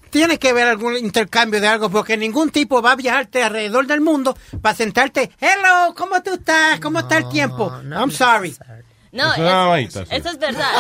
tiene 0.10 0.40
que 0.40 0.50
haber 0.50 0.68
algún 0.68 0.96
intercambio 0.98 1.60
de 1.62 1.68
algo, 1.68 1.90
porque 1.90 2.18
ningún 2.18 2.50
tipo 2.50 2.82
va 2.82 2.94
a 2.94 2.96
viajarte 2.96 3.44
alrededor 3.44 3.88
del 3.88 4.02
mundo 4.02 4.38
para 4.62 4.76
sentarte, 4.76 5.32
hello, 5.40 5.94
¿cómo 5.96 6.22
tú 6.24 6.34
estás? 6.34 6.80
¿Cómo 6.80 7.00
está 7.00 7.18
el 7.18 7.30
tiempo? 7.30 7.72
I'm 7.92 8.12
sorry. 8.12 8.56
No, 9.18 9.34
Es 9.34 9.40
una 9.40 9.78
sí. 9.78 10.16
eso 10.16 10.30
es 10.30 10.38
verdad. 10.40 10.72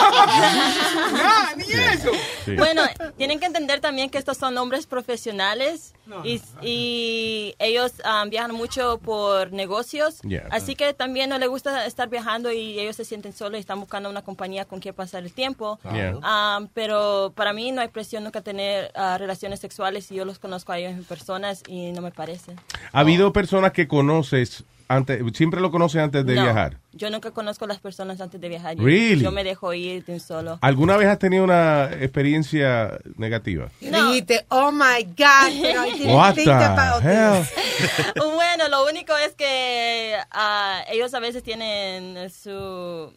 no, 1.11 1.55
ni 1.57 1.63
eso. 1.73 2.11
Sí. 2.45 2.55
Bueno, 2.55 2.83
tienen 3.17 3.39
que 3.39 3.45
entender 3.47 3.79
también 3.81 4.09
que 4.09 4.17
estos 4.17 4.37
son 4.37 4.57
hombres 4.57 4.85
profesionales 4.85 5.93
y, 6.23 6.41
y 6.61 7.55
ellos 7.59 7.93
ah, 8.05 8.23
viajan 8.29 8.53
mucho 8.53 8.99
por 8.99 9.51
negocios, 9.51 10.19
Yeah. 10.23 10.47
así 10.51 10.75
que 10.75 10.93
también 10.93 11.29
no 11.29 11.37
les 11.37 11.49
gusta 11.49 11.85
estar 11.85 12.09
viajando 12.09 12.51
y 12.51 12.79
ellos 12.79 12.95
se 12.95 13.05
sienten 13.05 13.33
solos 13.33 13.57
y 13.57 13.61
están 13.61 13.79
buscando 13.79 14.09
una 14.09 14.21
compañía 14.21 14.65
con 14.65 14.79
quien 14.79 14.93
pasar 14.93 15.23
el 15.23 15.31
tiempo. 15.33 15.79
Yeah. 15.91 16.17
Ah, 16.23 16.61
pero 16.73 17.33
para 17.35 17.53
mí 17.53 17.71
no 17.71 17.81
hay 17.81 17.87
presión 17.89 18.23
nunca 18.23 18.41
tener 18.41 18.91
ah, 18.95 19.17
relaciones 19.17 19.59
sexuales 19.59 20.11
y 20.11 20.15
yo 20.15 20.25
los 20.25 20.39
conozco 20.39 20.71
a 20.71 20.77
ellos 20.77 20.91
en 20.93 21.03
personas 21.03 21.63
y 21.67 21.91
no 21.91 22.01
me 22.01 22.11
parece. 22.11 22.53
¿Ha 22.91 22.99
habido 22.99 23.33
personas 23.33 23.71
que 23.71 23.87
conoces 23.87 24.63
antes, 24.89 25.21
siempre 25.35 25.59
lo 25.61 25.69
conoces 25.71 26.01
antes 26.01 26.25
de 26.25 26.35
No, 26.35 26.43
viajar? 26.43 26.79
Yo 26.93 27.09
nunca 27.09 27.31
conozco 27.31 27.65
a 27.65 27.67
las 27.67 27.79
personas 27.79 28.19
antes 28.21 28.39
de 28.39 28.49
viajar. 28.49 28.75
Yo- 28.75 28.83
Really? 28.83 29.21
Yo 29.23 29.31
me 29.31 29.43
dejo 29.43 29.73
ir 29.73 30.03
de 30.05 30.13
un 30.13 30.19
solo. 30.19 30.57
¿Alguna 30.61 30.95
vez 30.97 31.07
has 31.07 31.19
tenido 31.19 31.43
una 31.43 31.85
experiencia 31.99 32.97
negativa? 33.17 33.69
Dijiste, 33.81 34.45
oh 34.49 34.71
my 34.71 35.03
God, 35.03 35.51
pero 35.61 35.85
I 35.85 35.91
didn't 35.93 36.15
What 36.15 36.35
think 36.35 36.45
the 36.47 36.51
about 36.53 37.03
hell? 37.03 37.43
this. 37.43 38.13
bueno, 38.33 38.67
lo 38.69 38.85
único 38.85 39.15
es 39.17 39.35
que 39.35 40.15
ah, 40.31 40.81
ellos 40.89 41.13
a 41.13 41.19
veces 41.19 41.43
tienen 41.43 42.29
su 42.29 43.11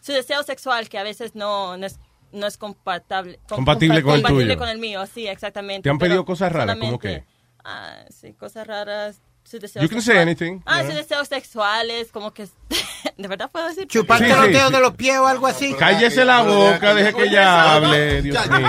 su 0.00 0.12
deseo 0.12 0.42
sexual 0.44 0.88
que 0.88 0.98
a 0.98 1.02
veces 1.02 1.34
no, 1.34 1.76
no 1.76 1.86
es 1.86 1.98
no 2.32 2.46
es 2.46 2.56
compatible 2.58 3.38
Compatible 3.48 4.02
con 4.02 4.14
el 4.14 4.22
compatible 4.22 4.44
tuyo. 4.54 4.58
con 4.58 4.68
el 4.68 4.78
mío, 4.78 5.04
sí, 5.06 5.26
exactamente. 5.26 5.82
¿Te 5.82 5.90
han 5.90 5.98
pedido 5.98 6.24
cosas 6.24 6.52
raras? 6.52 6.76
¿Cómo 6.78 6.98
qué? 6.98 7.24
ah, 7.64 8.04
sí, 8.10 8.32
cosas 8.34 8.66
raras. 8.66 9.20
Su 9.48 9.58
deseo 9.60 9.80
You 9.80 9.88
can 9.88 10.02
say 10.02 10.18
anything, 10.18 10.60
Ah, 10.66 10.80
yeah. 10.82 10.86
sus 10.86 10.94
deseos 10.96 11.28
sexuales, 11.28 12.10
como 12.10 12.34
que 12.34 12.48
de 13.16 13.28
verdad 13.28 13.48
puedo 13.50 13.68
decir. 13.68 13.86
Chuparte 13.86 14.24
Sí, 14.26 14.32
los 14.32 14.46
sí, 14.46 14.52
dedos 14.52 14.68
sí. 14.70 14.74
de 14.74 14.80
los 14.80 14.94
pies 14.96 15.16
o 15.18 15.26
algo 15.26 15.46
así. 15.46 15.72
Cállese 15.74 16.24
la 16.24 16.42
boca, 16.42 16.94
deje 16.94 17.14
que 17.14 17.22
ella 17.24 17.74
hable, 17.74 18.22
Dios 18.22 18.50
mío. 18.50 18.68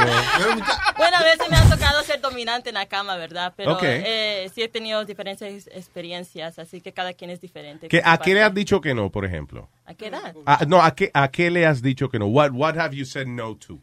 Bueno, 0.98 1.18
a 1.18 1.24
veces 1.24 1.50
me 1.50 1.58
ha 1.58 1.64
tocado 1.70 2.04
ser 2.04 2.22
dominante 2.22 2.70
en 2.70 2.76
la 2.76 2.86
cama, 2.86 3.16
¿verdad? 3.18 3.54
Pero 3.58 3.74
Ok. 3.74 3.82
eh, 3.84 4.52
sí 4.54 4.62
he 4.62 4.68
tenido 4.68 5.04
diferentes 5.06 5.68
experiencias, 5.74 6.60
así 6.60 6.80
que 6.82 6.94
cada 6.94 7.14
quien 7.14 7.30
es 7.32 7.42
diferente. 7.42 7.88
¿Qué- 7.88 8.02
¿A 8.06 8.18
qué 8.20 8.34
le 8.36 8.44
has 8.44 8.54
dicho 8.54 8.80
que 8.82 8.94
no, 8.94 9.10
por 9.12 9.26
ejemplo? 9.26 9.70
¿A 9.86 9.94
qué 9.96 10.08
edad? 10.08 10.36
Ah, 10.46 10.64
no, 10.68 10.82
¿a 10.84 10.94
qué, 10.94 11.10
¿a 11.14 11.30
qué 11.32 11.50
le 11.50 11.66
has 11.66 11.82
dicho 11.82 12.10
que 12.10 12.20
no? 12.20 12.28
What, 12.28 12.52
what 12.52 12.78
have 12.78 12.96
you 12.96 13.06
said 13.06 13.26
no 13.26 13.56
to? 13.56 13.80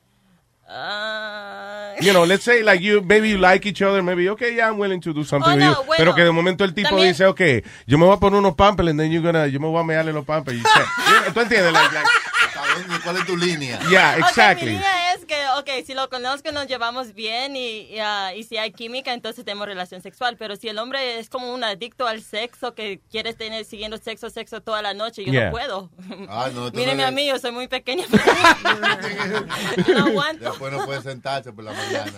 Ah. 0.77 1.93
You 2.01 2.13
know, 2.13 2.25
let's 2.27 2.43
say 2.45 2.63
like 2.65 2.81
you, 2.83 3.01
maybe 3.03 3.29
you 3.31 3.39
like 3.39 3.65
each 3.67 3.81
other, 3.81 4.03
maybe, 4.03 4.29
okay, 4.31 4.55
yeah, 4.57 4.69
I'm 4.69 4.77
willing 4.79 5.01
to 5.03 5.13
do 5.15 5.23
something 5.25 5.49
Oh, 5.53 5.55
with 5.55 5.63
no, 5.65 5.71
you. 5.71 5.77
bueno, 5.87 5.97
Pero 5.97 6.15
que 6.17 6.25
de 6.25 6.33
momento 6.33 6.65
el 6.65 6.75
tipo 6.75 6.89
también- 6.91 7.09
dice, 7.13 7.25
okay, 7.27 7.63
yo 7.87 7.97
me 7.97 8.05
voy 8.05 8.17
a 8.17 8.19
poner 8.19 8.39
unos 8.41 8.55
pampers 8.57 8.89
and 8.91 8.99
then 8.99 9.13
you're 9.13 9.23
gonna, 9.23 9.47
yo 9.47 9.61
me 9.61 9.69
voy 9.69 9.81
a 9.81 9.85
mearle 9.85 10.13
los 10.13 10.25
pampers. 10.25 10.57
You- 10.59 11.33
¿Tú 11.33 11.41
entiendes? 11.41 11.73
Like, 11.73 11.95
like, 11.95 12.09
¿Cuál 13.03 13.17
es 13.19 13.27
tu 13.27 13.37
línea? 13.37 13.79
yeah, 13.89 14.11
Ok, 14.13 14.17
mi 14.21 14.27
exactly. 14.29 14.67
línea 14.71 15.15
es 15.15 15.25
que, 15.25 15.37
ok, 15.59 15.85
si 15.87 15.95
lo 15.95 16.09
conozco, 16.11 16.51
nos 16.53 16.67
llevamos 16.67 17.15
bien 17.15 17.57
y, 17.57 17.81
y, 17.93 17.99
ah, 18.01 18.35
y 18.35 18.45
si 18.45 18.57
hay 18.57 18.73
química, 18.73 19.13
entonces 19.13 19.45
tenemos 19.45 19.67
relación 19.67 20.01
sexual. 20.03 20.37
Pero 20.39 20.57
si 20.57 20.69
el 20.69 20.79
hombre 20.79 21.19
es 21.19 21.29
como 21.31 21.53
un 21.55 21.63
adicto 21.65 22.07
al 22.07 22.23
sexo, 22.23 22.75
que 22.75 23.01
quiere 23.11 23.33
tener 23.35 23.65
siguiendo 23.65 23.97
sexo, 23.99 24.31
sexo 24.31 24.61
toda 24.61 24.83
la 24.83 24.95
noche, 24.95 25.25
yo 25.25 25.33
Yeah. 25.33 25.47
no 25.47 25.51
puedo. 25.53 25.91
Ah, 26.29 26.51
no, 26.55 26.71
Míreme 26.73 27.03
no 27.03 27.09
a 27.09 27.11
mí, 27.11 27.27
yo 27.27 27.39
soy 27.39 27.51
muy 27.53 27.69
pequeña. 27.69 28.05
yo 29.87 29.95
no 29.95 30.07
aguanto. 30.07 30.45
Después 30.51 30.73
no 30.73 30.85
puede 30.85 31.03
sentarse 31.03 31.53
por 31.53 31.65
la 31.65 31.73
mañana. 31.73 32.13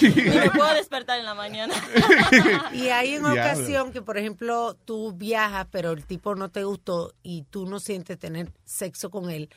Ni 0.00 0.22
me 0.38 0.50
puedo 0.50 0.74
despertar 0.74 1.18
en 1.18 1.24
la 1.24 1.34
mañana. 1.34 1.74
Y 2.72 2.88
hay 2.88 3.16
una 3.18 3.32
Diablo. 3.32 3.52
ocasión 3.52 3.92
que, 3.92 4.02
por 4.02 4.16
ejemplo, 4.18 4.76
tú 4.84 5.12
viajas, 5.12 5.66
pero 5.70 5.92
el 5.92 6.04
tipo 6.06 6.34
no 6.34 6.50
te 6.50 6.64
gustó 6.64 7.12
y 7.22 7.42
tú 7.50 7.66
no 7.66 7.80
sientes 7.80 8.18
tener 8.18 8.52
sexo 8.64 9.10
con 9.10 9.30
él. 9.30 9.48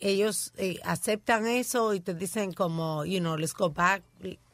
Ellos 0.00 0.52
eh, 0.56 0.78
aceptan 0.84 1.46
eso 1.46 1.94
y 1.94 2.00
te 2.00 2.14
dicen 2.14 2.52
como, 2.52 3.04
you 3.04 3.20
know, 3.20 3.36
let's 3.36 3.52
go 3.54 3.70
back. 3.70 4.02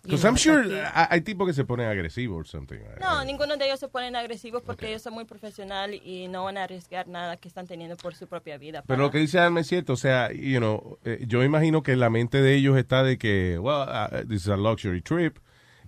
Because 0.03 0.25
I'm 0.25 0.37
sure 0.37 0.63
hay 0.95 1.07
hay 1.11 1.21
tipos 1.21 1.47
que 1.47 1.53
se 1.53 1.65
ponen 1.65 1.89
agresivos 1.89 2.39
or 2.39 2.47
something. 2.47 2.79
No, 3.01 3.25
ninguno 3.25 3.57
de 3.57 3.67
ellos 3.67 3.81
se 3.81 3.89
ponen 3.89 4.15
agresivos 4.15 4.63
porque 4.65 4.89
ellos 4.89 5.03
son 5.03 5.15
muy 5.15 5.25
profesionales 5.25 6.01
y 6.05 6.29
no 6.29 6.45
van 6.45 6.59
a 6.59 6.65
arriesgar 6.65 7.09
nada 7.09 7.37
que 7.37 7.49
están 7.49 7.67
teniendo 7.67 7.97
por 7.97 8.15
su 8.15 8.29
propia 8.29 8.57
vida. 8.57 8.83
Pero 8.87 9.03
lo 9.03 9.11
que 9.11 9.19
dice 9.19 9.41
Alma 9.41 9.61
es 9.61 9.67
cierto, 9.67 9.95
o 9.95 9.97
sea, 9.97 10.33
you 10.33 10.59
know, 10.59 10.99
eh, 11.05 11.25
yo 11.27 11.43
imagino 11.43 11.83
que 11.83 11.97
la 11.97 12.11
mente 12.11 12.41
de 12.41 12.55
ellos 12.55 12.77
está 12.77 13.03
de 13.03 13.19
que, 13.19 13.59
well, 13.59 13.89
uh, 13.89 14.29
this 14.29 14.43
is 14.43 14.49
a 14.49 14.57
luxury 14.57 15.03
trip, 15.03 15.39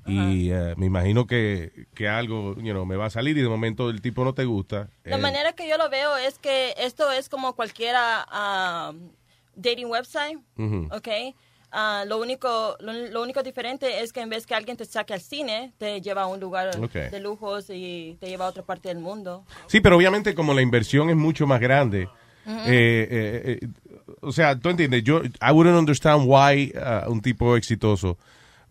y 0.09 0.51
eh, 0.51 0.75
me 0.77 0.87
imagino 0.87 1.27
que, 1.27 1.87
que 1.95 2.09
algo, 2.09 2.55
you 2.57 2.73
know, 2.73 2.87
me 2.87 2.97
va 2.97 3.07
a 3.07 3.11
salir 3.11 3.37
y 3.37 3.43
de 3.43 3.49
momento 3.49 3.91
el 3.91 4.01
tipo 4.01 4.25
no 4.25 4.35
te 4.35 4.45
gusta. 4.45 4.89
La 5.05 5.17
eh, 5.17 5.21
manera 5.21 5.53
que 5.53 5.69
yo 5.69 5.77
lo 5.77 5.91
veo 5.91 6.17
es 6.17 6.39
que 6.39 6.75
esto 6.79 7.11
es 7.13 7.29
como 7.29 7.55
cualquiera 7.55 8.27
um, 8.91 9.11
dating 9.59 9.89
website, 9.89 10.39
Ujú. 10.57 10.89
¿ok? 10.91 11.09
Ah, 11.71 12.05
lo 12.07 12.19
único 12.19 12.77
lo, 12.81 12.93
lo 12.93 13.23
único 13.23 13.43
diferente 13.43 14.01
es 14.01 14.13
que 14.13 14.21
en 14.21 14.31
vez 14.31 14.47
que 14.47 14.55
alguien 14.55 14.77
te 14.79 14.87
saque 14.87 15.13
al 15.13 15.21
cine, 15.21 15.75
te 15.77 16.01
lleva 16.01 16.23
a 16.23 16.27
un 16.27 16.41
lugar 16.41 16.75
de 16.81 17.21
lujos 17.21 17.67
y 17.69 18.17
te 18.21 18.29
lleva 18.29 18.47
a 18.47 18.49
otra 18.49 18.63
parte 18.63 18.89
del 18.89 18.99
mundo. 18.99 19.45
Sí, 19.67 19.81
pero 19.81 19.97
obviamente 19.97 20.35
como 20.35 20.55
la 20.55 20.63
inversión 20.63 21.11
es 21.11 21.17
mucho 21.17 21.47
más 21.47 21.61
grande, 21.61 22.09
eh, 22.47 23.09
eh, 23.11 23.59
eh, 23.61 23.69
o 24.23 24.33
sea, 24.33 24.59
tú 24.59 24.71
entiendes, 24.71 25.05
yo, 25.05 25.21
I 25.23 25.53
wouldn't 25.53 25.77
understand 25.79 26.23
why 26.27 26.73
uh, 26.75 27.11
un 27.11 27.21
tipo 27.21 27.55
exitoso 27.57 28.17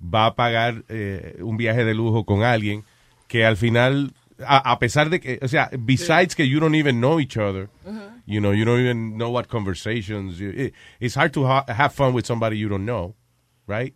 va 0.01 0.27
a 0.27 0.35
pagar 0.35 0.83
eh, 0.89 1.37
un 1.41 1.57
viaje 1.57 1.85
de 1.85 1.93
lujo 1.93 2.23
con 2.23 2.43
alguien 2.43 2.83
que 3.27 3.45
al 3.45 3.57
final, 3.57 4.13
a, 4.45 4.71
a 4.71 4.79
pesar 4.79 5.09
de 5.09 5.19
que, 5.19 5.39
o 5.41 5.47
sea, 5.47 5.69
besides 5.79 6.35
que 6.35 6.47
you 6.47 6.59
don't 6.59 6.75
even 6.75 6.99
know 6.99 7.19
each 7.19 7.37
other, 7.37 7.69
you 8.25 8.39
know, 8.39 8.53
you 8.53 8.65
don't 8.65 8.79
even 8.79 9.17
know 9.17 9.29
what 9.31 9.47
conversations, 9.47 10.37
you- 10.39 10.51
it- 10.55 10.73
it's 10.99 11.15
hard 11.15 11.31
to 11.31 11.45
ha- 11.47 11.65
have 11.67 11.93
fun 11.93 12.13
with 12.13 12.25
somebody 12.25 12.57
you 12.57 12.69
don't 12.69 12.85
know, 12.85 13.15
right? 13.67 13.93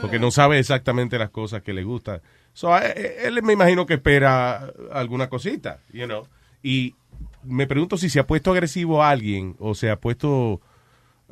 Porque 0.00 0.18
no 0.18 0.30
sabe 0.30 0.58
exactamente 0.58 1.18
las 1.18 1.30
cosas 1.30 1.62
que 1.62 1.72
le 1.72 1.82
gustan. 1.82 2.20
So, 2.52 2.76
eh, 2.78 3.18
él 3.26 3.42
me 3.42 3.52
imagino 3.52 3.86
que 3.86 3.94
espera 3.94 4.72
alguna 4.92 5.28
cosita, 5.28 5.80
you 5.92 6.06
know. 6.06 6.26
Y 6.62 6.94
me 7.42 7.66
pregunto 7.66 7.96
si 7.96 8.08
se 8.10 8.20
ha 8.20 8.26
puesto 8.26 8.52
agresivo 8.52 9.02
a 9.02 9.10
alguien 9.10 9.56
o 9.58 9.74
se 9.74 9.90
ha 9.90 9.96
puesto 9.96 10.60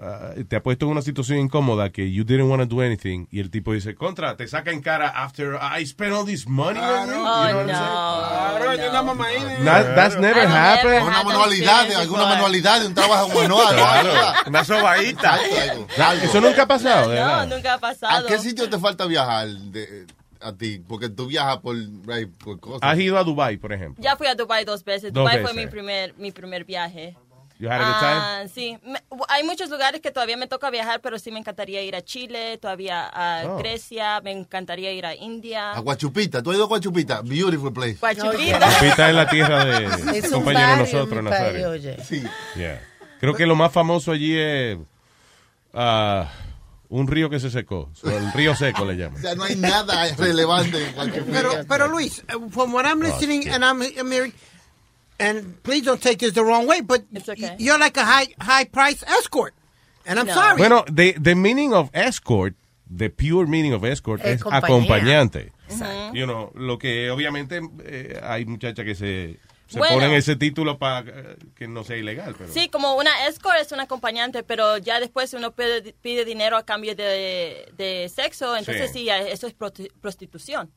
ah, 0.00 0.32
te 0.48 0.56
ha 0.56 0.62
puesto 0.62 0.86
en 0.86 0.92
una 0.92 1.02
situación 1.02 1.38
incómoda 1.38 1.90
que 1.90 2.10
you 2.12 2.24
didn't 2.24 2.48
want 2.50 2.62
to 2.62 2.66
do 2.76 2.80
anything 2.82 3.26
y 3.30 3.40
el 3.40 3.50
tipo 3.50 3.72
dice, 3.72 3.94
"Contra, 3.94 4.36
te 4.36 4.46
saca 4.48 4.70
en 4.70 4.80
cara 4.80 5.08
after 5.08 5.58
I 5.78 5.84
spent 5.86 6.12
all 6.12 6.24
this 6.24 6.46
money 6.46 6.80
on 6.80 7.08
you." 7.08 7.14
You 7.14 7.20
Oh, 7.20 7.64
know 7.64 9.22
ahí. 9.24 9.64
That- 9.64 9.94
that's 9.94 10.18
never 10.18 10.46
happened. 10.46 11.02
Una 11.06 11.22
manualidad, 11.24 11.86
de 11.88 11.94
alguna 11.96 12.26
manualidad, 12.26 12.80
de 12.80 12.86
un 12.86 12.94
trabajo 12.94 13.28
manual. 13.34 13.74
Claro. 13.74 14.12
Una 14.46 14.64
sobadita. 14.64 15.38
Eso 16.22 16.40
nunca 16.40 16.62
ha 16.62 16.66
pasado, 16.66 17.14
No, 17.14 17.46
nunca 17.56 17.72
ha 17.72 17.76
¿A 17.76 17.78
pasado. 17.78 18.26
qué 18.26 18.38
sitio 18.38 18.68
te 18.68 18.78
falta 18.78 19.06
viajar 19.06 19.48
de- 19.48 20.06
a 20.40 20.52
ti? 20.52 20.80
Porque 20.86 21.08
tú 21.08 21.26
viajas 21.26 21.58
por, 21.58 21.76
cosas. 22.60 22.80
Has 22.82 22.98
ido 22.98 23.18
a 23.18 23.24
Dubai, 23.24 23.56
por 23.56 23.72
ejemplo. 23.72 24.02
Ya 24.02 24.16
fui 24.16 24.26
a 24.26 24.34
Dubai 24.34 24.64
dos 24.64 24.84
veces. 24.84 25.12
Dos 25.12 25.22
Dubai 25.24 25.42
fue 25.42 25.52
mi 25.54 25.66
primer 25.66 26.14
mi 26.16 26.30
primer 26.32 26.64
viaje. 26.64 27.16
You 27.60 27.68
had 27.68 27.80
a 27.80 27.84
good 27.84 27.98
time? 27.98 28.20
Ah, 28.20 28.44
sí, 28.54 28.78
Me- 28.84 29.02
hay 29.28 29.42
muchos 29.42 29.68
lugares 29.68 30.00
que 30.00 30.10
todavía 30.12 30.36
me 30.36 30.46
toca 30.46 30.70
viajar, 30.70 31.00
pero 31.00 31.18
sí 31.18 31.32
me 31.32 31.40
encantaría 31.40 31.82
ir 31.82 31.96
a 31.96 32.02
Chile, 32.02 32.56
todavía 32.58 33.06
a 33.12 33.42
Oh. 33.46 33.58
Grecia, 33.58 34.20
me 34.20 34.30
encantaría 34.30 34.92
ir 34.92 35.04
a 35.04 35.14
India. 35.16 35.72
A 35.72 35.80
Guachupita. 35.80 36.40
¿Tú 36.42 36.50
has 36.50 36.56
ido 36.56 36.64
a 36.66 36.68
Guachupita? 36.68 37.20
Beautiful 37.22 37.72
place. 37.72 37.96
Guachupita. 38.00 38.58
Guachupita 38.58 39.08
es 39.08 39.14
la 39.14 39.28
tierra 39.28 39.64
de 39.64 39.84
Es 40.18 40.24
un 40.26 40.30
compañero 40.34 40.68
barrio 40.68 40.72
en 40.72 40.78
nosotros, 40.92 41.24
Nazario. 41.24 41.70
oye. 41.70 41.96
Sí. 42.04 42.22
Yeah. 42.54 42.80
Creo 43.20 43.34
que 43.34 43.44
lo 43.46 43.56
más 43.56 43.72
famoso 43.72 44.12
allí 44.12 44.38
es 44.38 44.78
ah, 45.74 46.30
un 46.88 47.06
río 47.08 47.28
que 47.28 47.40
se 47.40 47.50
secó. 47.50 47.90
El 48.04 48.32
río 48.32 48.54
seco 48.54 48.84
le 48.84 48.92
O 48.94 48.96
llaman. 48.96 49.20
sea, 49.20 49.34
no 49.34 49.44
hay 49.44 49.56
nada 49.56 50.06
relevante 50.16 50.86
en 50.86 50.94
Guachupita. 50.94 51.24
Pero, 51.32 51.50
pero 51.68 51.88
Luis, 51.88 52.22
uh, 52.34 52.48
from 52.50 52.72
what 52.72 52.84
I'm 52.86 53.00
Oh, 53.00 53.04
listening, 53.04 53.42
shit. 53.42 53.52
and 53.52 53.64
I'm, 53.64 53.82
I'm 53.82 54.10
hearing, 54.12 54.32
and 55.18 55.62
please 55.62 55.82
don't 55.84 56.00
take 56.02 56.18
this 56.18 56.32
the 56.34 56.44
wrong 56.44 56.66
way, 56.66 56.80
but 56.80 57.02
y- 57.12 57.56
you're 57.58 57.78
like 57.78 57.96
a 57.96 58.04
high 58.04 58.28
high 58.40 58.64
price 58.64 59.02
escort, 59.06 59.54
and 60.06 60.18
I'm 60.18 60.28
sorry. 60.28 60.56
Bueno, 60.58 60.84
the, 60.90 61.12
the 61.12 61.34
meaning 61.34 61.72
of 61.74 61.90
escort, 61.94 62.54
the 62.90 63.08
pure 63.10 63.46
meaning 63.46 63.72
of 63.74 63.84
escort 63.84 64.20
Es 64.24 64.36
es 64.36 64.42
compañía. 64.42 64.64
acompañante. 64.64 65.52
Exacto. 65.68 66.14
You 66.14 66.24
know, 66.26 66.50
lo 66.54 66.78
que 66.78 67.10
obviamente 67.10 67.60
eh, 67.84 68.18
hay 68.22 68.44
muchachas 68.46 68.84
que 68.84 68.94
se 68.94 69.38
se 69.68 69.78
Bueno. 69.78 69.94
ponen 69.94 70.12
ese 70.14 70.34
título 70.34 70.78
para 70.78 71.04
que 71.54 71.68
no 71.68 71.84
sea 71.84 71.96
ilegal. 71.96 72.34
Pero... 72.36 72.52
Sí, 72.52 72.68
como 72.68 72.96
una 72.96 73.26
escort 73.28 73.56
es 73.60 73.70
un 73.70 73.80
acompañante, 73.80 74.42
pero 74.42 74.78
ya 74.78 74.98
después 74.98 75.32
uno 75.34 75.52
pide, 75.52 75.94
pide 76.02 76.24
dinero 76.24 76.56
a 76.56 76.64
cambio 76.64 76.96
de, 76.96 77.70
de 77.76 78.10
sexo, 78.12 78.56
entonces 78.56 78.90
Sí. 78.92 79.08
eso 79.08 79.46
es 79.46 79.56
prosti- 79.56 79.92
prostitución. 80.00 80.70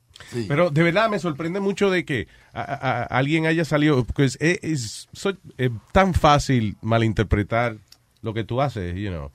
Pero 0.48 0.70
de 0.70 0.84
verdad 0.84 1.10
me 1.10 1.18
sorprende 1.20 1.60
mucho 1.60 1.90
de 1.90 2.06
que 2.06 2.28
a- 2.54 2.62
a- 2.62 2.76
a- 2.76 3.04
alguien 3.06 3.46
haya 3.48 3.66
salido, 3.66 4.04
porque 4.04 4.26
es, 4.26 4.38
es- 4.42 5.08
es 5.58 5.72
tan 5.94 6.14
fácil 6.14 6.76
malinterpretar 6.82 7.78
lo 8.22 8.34
que 8.34 8.44
tú 8.44 8.62
haces, 8.62 8.94
you 8.96 9.10
know. 9.10 9.32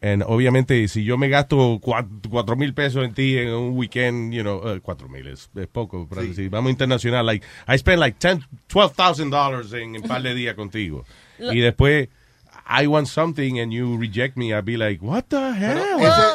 And 0.00 0.22
obviamente, 0.24 0.86
si 0.86 1.02
yo 1.02 1.18
me 1.18 1.28
gasto 1.28 1.80
cua- 1.80 2.06
cuatro 2.30 2.54
mil 2.54 2.72
pesos 2.72 3.04
en 3.04 3.14
ti 3.14 3.36
en 3.36 3.48
un 3.48 3.76
weekend, 3.76 4.32
you 4.32 4.42
know, 4.42 4.62
eh, 4.68 4.80
cuatro 4.80 5.08
mil 5.08 5.26
es, 5.26 5.50
es 5.56 5.66
poco, 5.66 6.06
pero 6.08 6.22
si 6.34 6.48
vamos 6.48 6.70
internacional, 6.70 7.26
like, 7.26 7.44
I 7.66 7.76
spend 7.78 7.98
like 7.98 8.16
ten, 8.20 8.44
twelve 8.68 8.94
thousand 8.94 9.30
dollars 9.30 9.72
en 9.72 9.96
un 9.96 10.02
par 10.02 10.22
de 10.22 10.34
días 10.34 10.54
contigo. 10.54 11.04
Y 11.40 11.58
después, 11.58 12.08
I 12.70 12.86
want 12.86 13.08
something 13.08 13.58
and 13.58 13.72
you 13.72 13.96
reject 13.98 14.36
me, 14.36 14.52
I'll 14.52 14.62
be 14.62 14.76
like, 14.76 15.02
what 15.02 15.24
the 15.30 15.52
hell? 15.52 15.78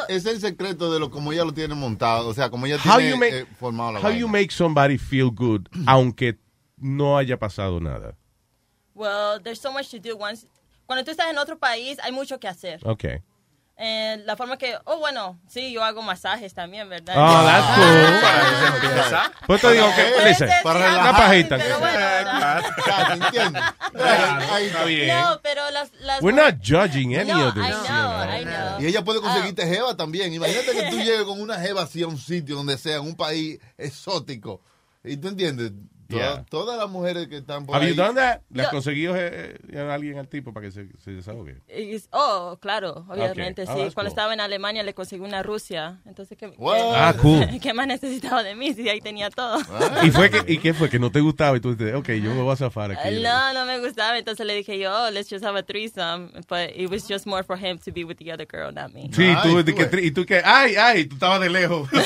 Ese 0.08 0.14
es 0.16 0.26
el 0.26 0.40
secreto 0.40 0.92
de 0.92 0.98
lo 1.00 1.10
como 1.10 1.32
ella 1.32 1.44
lo 1.44 1.52
tiene 1.52 1.74
montado. 1.74 2.28
O 2.28 2.34
sea, 2.34 2.50
como 2.50 2.66
ella 2.66 2.76
How 2.76 2.98
tiene 2.98 3.10
you 3.12 3.16
make- 3.16 3.38
eh, 3.42 3.46
formado 3.58 3.92
la 3.92 3.98
How 4.00 4.04
vaina. 4.08 4.18
you 4.18 4.28
make 4.28 4.50
somebody 4.52 4.98
feel 4.98 5.30
good, 5.30 5.68
aunque 5.86 6.36
no 6.76 7.16
haya 7.16 7.38
pasado 7.38 7.80
nada. 7.80 8.14
Well, 8.94 9.40
there's 9.42 9.60
so 9.60 9.72
much 9.72 9.88
to 9.90 9.98
do 9.98 10.16
once. 10.18 10.46
Cuando 10.86 11.02
tú 11.02 11.12
estás 11.12 11.30
en 11.30 11.38
otro 11.38 11.56
país, 11.58 11.98
hay 12.02 12.12
mucho 12.12 12.38
que 12.38 12.46
hacer. 12.46 12.80
Okay. 12.84 13.20
Eh, 13.76 14.22
la 14.24 14.36
forma 14.36 14.56
que, 14.56 14.76
oh, 14.84 14.98
bueno, 14.98 15.40
sí, 15.48 15.72
yo 15.72 15.82
hago 15.82 16.00
masajes 16.00 16.54
también, 16.54 16.88
¿verdad? 16.88 17.16
Oh, 17.18 17.44
that's 17.44 17.66
Ah, 17.68 17.74
cool. 17.74 18.20
para 18.20 18.60
se 18.60 18.86
empieza. 18.86 19.32
Pues 19.48 19.60
te 19.60 19.72
digo 19.72 19.86
que, 19.96 20.02
Puede 20.14 20.28
listen, 20.28 20.48
para 20.62 20.78
relajar. 20.78 20.98
ah, 21.06 21.10
Una 21.10 21.18
pajita. 21.18 21.56
pero 21.58 21.78
bueno, 21.80 21.98
¿verdad? 21.98 22.62
Está 24.60 24.84
bien. 24.84 25.08
No, 25.20 25.40
pero 25.42 25.70
las... 25.70 25.92
las 26.00 26.22
We're 26.22 26.36
not 26.40 26.54
judging 26.62 27.16
any 27.16 27.30
No, 27.32 27.48
of 27.48 27.54
this. 27.54 27.64
I 27.64 27.68
you 27.68 27.74
know, 27.74 28.24
know. 28.24 28.40
I 28.40 28.44
know. 28.44 28.80
Y 28.80 28.86
ella 28.86 29.02
puede 29.04 29.18
Ah. 29.18 29.22
conseguirte 29.22 29.66
jeva 29.66 29.96
también. 29.96 30.32
Imagínate 30.32 30.72
que 30.72 30.90
tú 30.90 30.96
llegues 30.98 31.24
con 31.24 31.40
una 31.40 31.58
jeva 31.58 31.82
así 31.82 32.02
a 32.02 32.06
un 32.06 32.18
sitio 32.18 32.56
donde 32.56 32.78
sea, 32.78 32.96
en 32.96 33.02
un 33.02 33.16
país 33.16 33.58
exótico. 33.76 34.60
¿Y 35.02 35.16
tú 35.16 35.28
entiendes? 35.28 35.72
Toda- 36.08 36.22
Yeah. 36.34 36.44
Todas 36.50 36.78
las 36.78 36.88
mujeres 36.90 37.28
que 37.28 37.38
están 37.38 37.64
por 37.66 37.76
Have 37.76 37.86
ahí. 37.86 37.94
you 37.94 37.96
done 38.02 38.14
that? 38.14 38.40
¿Le 38.50 38.62
has 38.62 38.68
conseguido 38.68 39.14
eh, 39.16 39.56
eh, 39.72 39.78
a 39.78 39.94
alguien 39.94 40.18
al 40.18 40.28
tipo 40.28 40.52
para 40.52 40.66
que 40.66 40.72
se, 40.72 40.86
se 41.02 41.12
desahogue? 41.12 41.62
Y- 41.68 41.94
Oh, 42.10 42.58
claro, 42.60 43.06
obviamente, 43.08 43.62
Okay. 43.62 43.74
Oh, 43.74 43.88
sí. 43.88 43.94
Cuando 43.94 44.10
cool. 44.10 44.18
estaba 44.18 44.34
en 44.34 44.40
Alemania 44.40 44.82
le 44.82 44.92
conseguí 44.94 45.22
una 45.24 45.42
Rusia. 45.42 46.00
Entonces, 46.06 46.36
¿qué, 46.38 46.50
qué- 46.50 46.56
Ah, 46.94 47.14
cool. 47.20 47.46
¿qué 47.62 47.72
más 47.72 47.86
necesitaba 47.86 48.42
de 48.42 48.54
mí? 48.54 48.74
Si 48.74 48.88
ahí 48.88 49.00
tenía 49.00 49.30
todo. 49.30 49.58
¿Y, 50.02 50.10
fue 50.10 50.30
que, 50.30 50.44
¿Y 50.52 50.58
qué 50.58 50.74
fue? 50.74 50.88
¿Que 50.90 50.98
no 50.98 51.10
te 51.10 51.20
gustaba? 51.20 51.56
Y 51.56 51.60
tú 51.60 51.74
dices, 51.74 51.94
ok, 51.94 52.08
yo 52.10 52.34
me 52.34 52.42
voy 52.42 52.52
a 52.52 52.56
zafar 52.56 52.92
aquí. 52.92 53.20
No, 53.22 53.52
no 53.52 53.64
me 53.64 53.78
gustaba. 53.80 54.18
Entonces 54.18 54.44
le 54.46 54.54
dije 54.54 54.78
yo, 54.78 54.92
oh, 54.94 55.10
let's 55.10 55.28
just 55.30 55.44
have 55.44 55.58
a 55.58 55.62
threesome. 55.62 56.30
But 56.48 56.70
it 56.76 56.90
was 56.90 57.06
just 57.08 57.26
more 57.26 57.42
for 57.42 57.56
him 57.58 57.78
to 57.78 57.92
be 57.92 58.04
with 58.04 58.16
the 58.18 58.32
other 58.32 58.46
girl, 58.46 58.72
not 58.72 58.92
me. 58.92 59.08
Sí, 59.12 59.34
tú, 59.42 59.62
de 59.62 59.74
que, 59.74 60.00
y 60.02 60.10
tú 60.10 60.24
que, 60.26 60.42
ay, 60.44 60.76
ay, 60.76 61.06
tú 61.06 61.14
estabas 61.14 61.40
de 61.40 61.48
lejos. 61.50 61.88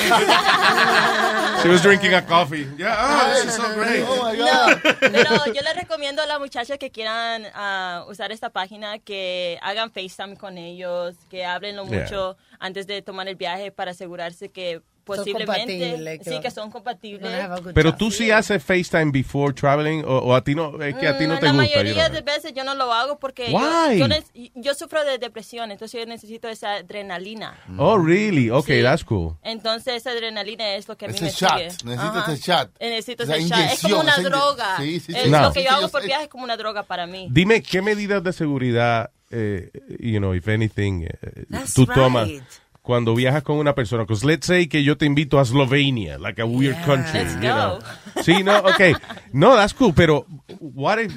She 1.61 1.67
was 1.67 1.81
drinking 1.83 2.13
a 2.13 2.25
coffee. 2.25 2.65
Yeah, 2.77 2.95
oh, 2.97 3.33
this 3.33 3.45
is 3.45 3.55
so 3.55 3.63
great. 3.75 3.88
No, 3.97 4.67
pero 4.99 5.45
yo 5.47 5.61
les 5.61 5.75
recomiendo 5.75 6.21
a 6.21 6.25
las 6.25 6.39
muchachas 6.39 6.77
que 6.77 6.91
quieran 6.91 7.45
ah, 7.53 8.05
usar 8.07 8.31
esta 8.31 8.49
página 8.49 8.99
que 8.99 9.57
hagan 9.61 9.91
FaceTime 9.91 10.37
con 10.37 10.57
ellos, 10.57 11.15
que 11.29 11.45
hablenlo 11.45 11.85
Yeah. 11.85 12.03
mucho 12.03 12.37
antes 12.59 12.87
de 12.87 13.01
tomar 13.01 13.27
el 13.27 13.35
viaje 13.35 13.71
para 13.71 13.91
asegurarse 13.91 14.49
que 14.49 14.81
posiblemente 15.17 16.19
sí 16.23 16.39
que 16.39 16.51
son 16.51 16.71
compatibles. 16.71 17.31
Pero 17.73 17.95
tú 17.95 18.11
sí 18.11 18.31
haces 18.31 18.63
FaceTime 18.63 19.11
before 19.11 19.53
traveling 19.53 20.03
o, 20.05 20.17
o 20.19 20.35
a 20.35 20.43
ti 20.43 20.55
no, 20.55 20.81
es 20.81 20.95
que 20.95 21.07
a 21.07 21.17
ti 21.17 21.27
no 21.27 21.35
Mm, 21.35 21.39
te 21.39 21.45
la 21.45 21.51
gusta. 21.53 21.65
you 21.65 21.69
mayoría 21.75 22.05
know. 22.09 22.15
de 22.15 22.21
veces 22.21 22.53
yo 22.53 22.63
no 22.63 22.75
lo 22.75 22.91
hago 22.93 23.19
porque 23.19 23.47
Why? 23.51 23.97
yo, 23.99 24.07
yo, 24.07 24.15
yo 24.55 24.73
sufro 24.73 25.03
de 25.05 25.17
depresión, 25.17 25.71
entonces 25.71 25.99
yo 25.99 26.05
necesito 26.05 26.47
esa 26.49 26.75
adrenalina. 26.75 27.55
Oh, 27.77 27.97
really? 27.97 28.49
Okay, 28.49 28.77
Sí. 28.79 28.83
that's 28.83 29.03
cool. 29.03 29.35
Entonces 29.43 29.95
esa 29.95 30.11
adrenalina 30.11 30.75
es 30.75 30.87
lo 30.87 30.97
que 30.97 31.05
a 31.05 31.07
mí 31.09 31.15
Ese 31.15 31.25
me 31.25 31.31
shot, 31.31 31.51
sigue. 31.51 31.85
necesito 31.85 32.31
ese 32.31 32.41
shot. 32.51 32.79
Necesito 32.79 33.23
Esa 33.23 33.35
ese 33.37 33.47
shot. 33.47 33.59
Es 33.73 33.81
como 33.81 33.99
una 34.01 34.17
droga. 34.17 34.77
Sí, 34.77 34.99
sí, 34.99 35.13
sí. 35.13 35.19
Es 35.19 35.29
No. 35.29 35.41
Lo 35.41 35.53
que 35.53 35.63
yo 35.63 35.71
hago 35.71 35.89
por 35.89 36.03
viaje 36.03 36.23
es 36.23 36.29
como 36.29 36.43
una 36.43 36.57
droga 36.57 36.83
para 36.83 37.05
mí. 37.07 37.27
Dime, 37.31 37.61
¿qué 37.61 37.81
medidas 37.81 38.23
de 38.23 38.33
seguridad, 38.33 39.11
eh, 39.31 39.69
you 39.99 40.17
know, 40.19 40.33
if 40.33 40.47
anything, 40.47 41.03
eh, 41.03 41.45
tú 41.73 41.85
right. 41.85 41.93
tomas 41.93 42.29
cuando 42.89 43.13
viajas 43.13 43.43
con 43.43 43.57
una 43.57 43.75
persona? 43.75 44.01
Because 44.03 44.25
let's 44.25 44.47
say 44.47 44.65
que 44.67 44.83
yo 44.83 44.97
te 44.97 45.05
invito 45.05 45.37
a 45.39 45.45
Slovenia, 45.45 46.17
like 46.17 46.41
a 46.41 46.45
weird 46.45 46.75
country. 46.85 47.19
Let's 47.19 47.35
you 47.35 47.41
go. 47.41 47.47
know. 47.47 47.79
Sí, 48.23 48.43
no, 48.43 48.57
okay. 48.65 48.95
No, 49.31 49.55
that's 49.55 49.75
cool, 49.75 49.93
pero 49.93 50.25
what 50.59 50.97
if, 50.97 51.13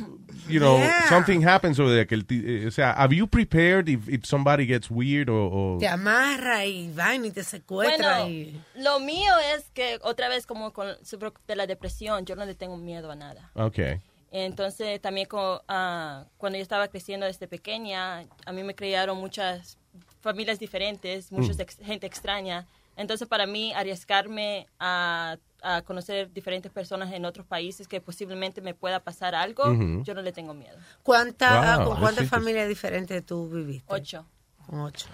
you 0.48 0.60
know, 0.60 0.76
Yeah. 0.76 1.08
something 1.08 1.40
happens 1.42 1.80
over 1.80 1.90
there? 1.94 2.06
Que 2.06 2.14
el 2.14 2.26
eh, 2.28 2.66
o 2.66 2.70
sea, 2.70 2.92
have 2.92 3.14
you 3.14 3.26
prepared 3.26 3.88
if, 3.88 4.06
if 4.06 4.26
somebody 4.26 4.66
gets 4.66 4.90
weird 4.90 5.30
or... 5.30 5.50
or- 5.50 5.78
Te 5.78 5.88
amarra 5.88 6.66
y 6.66 6.92
vaina 6.94 7.28
y 7.28 7.30
te 7.30 7.42
secuestra. 7.42 8.18
Bueno, 8.18 8.28
y... 8.28 8.60
lo 8.76 9.00
mío 9.00 9.32
es 9.56 9.70
que 9.72 9.98
otra 10.02 10.28
vez 10.28 10.44
como 10.46 10.74
con 10.74 10.88
de 11.46 11.56
la 11.56 11.66
depresión, 11.66 12.26
yo 12.26 12.36
no 12.36 12.44
le 12.44 12.54
tengo 12.54 12.76
miedo 12.76 13.10
a 13.10 13.14
nada. 13.16 13.50
Okay. 13.54 13.98
Entonces 14.30 15.00
también 15.00 15.26
co- 15.26 15.62
ah, 15.68 16.26
cuando 16.36 16.58
yo 16.58 16.62
estaba 16.62 16.88
creciendo 16.88 17.24
desde 17.24 17.48
pequeña, 17.48 18.24
a 18.46 18.52
mí 18.52 18.62
me 18.62 18.74
criaron 18.74 19.16
muchas 19.18 19.78
familias 20.22 20.58
diferentes, 20.58 21.30
mucha 21.30 21.52
Mm. 21.52 21.84
gente 21.84 22.06
extraña. 22.06 22.66
Entonces 22.96 23.26
para 23.28 23.46
mí 23.46 23.72
arriesgarme 23.74 24.66
a, 24.78 25.36
a 25.62 25.82
conocer 25.82 26.32
diferentes 26.32 26.70
personas 26.70 27.12
en 27.12 27.24
otros 27.24 27.46
países 27.46 27.88
que 27.88 28.00
posiblemente 28.00 28.60
me 28.60 28.74
pueda 28.74 29.00
pasar 29.00 29.34
algo, 29.34 29.64
yo 30.02 30.14
no 30.14 30.22
le 30.22 30.32
tengo 30.32 30.54
miedo. 30.54 30.76
¿Cuánta, 31.02 31.76
Wow, 31.78 31.88
¿Con 31.88 32.00
cuántas 32.00 32.28
familias 32.28 32.68
diferentes 32.68 33.24
tú 33.24 33.48
viviste? 33.48 33.92
Ocho. 33.92 34.26
Con 34.66 34.80
ocho. 34.80 35.06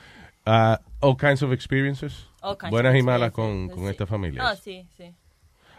Uh, 0.46 0.76
all 1.00 1.16
kinds 1.16 1.42
of 1.42 1.52
experiences. 1.52 2.26
All 2.40 2.56
kinds 2.56 2.70
Buenas 2.70 2.94
of 2.94 2.98
y 2.98 3.02
malas 3.02 3.32
con, 3.32 3.68
con 3.68 3.84
sí. 3.84 3.90
esta 3.90 4.06
familia. 4.06 4.42
Ah, 4.48 4.56
sí, 4.56 4.86
sí. 4.96 5.14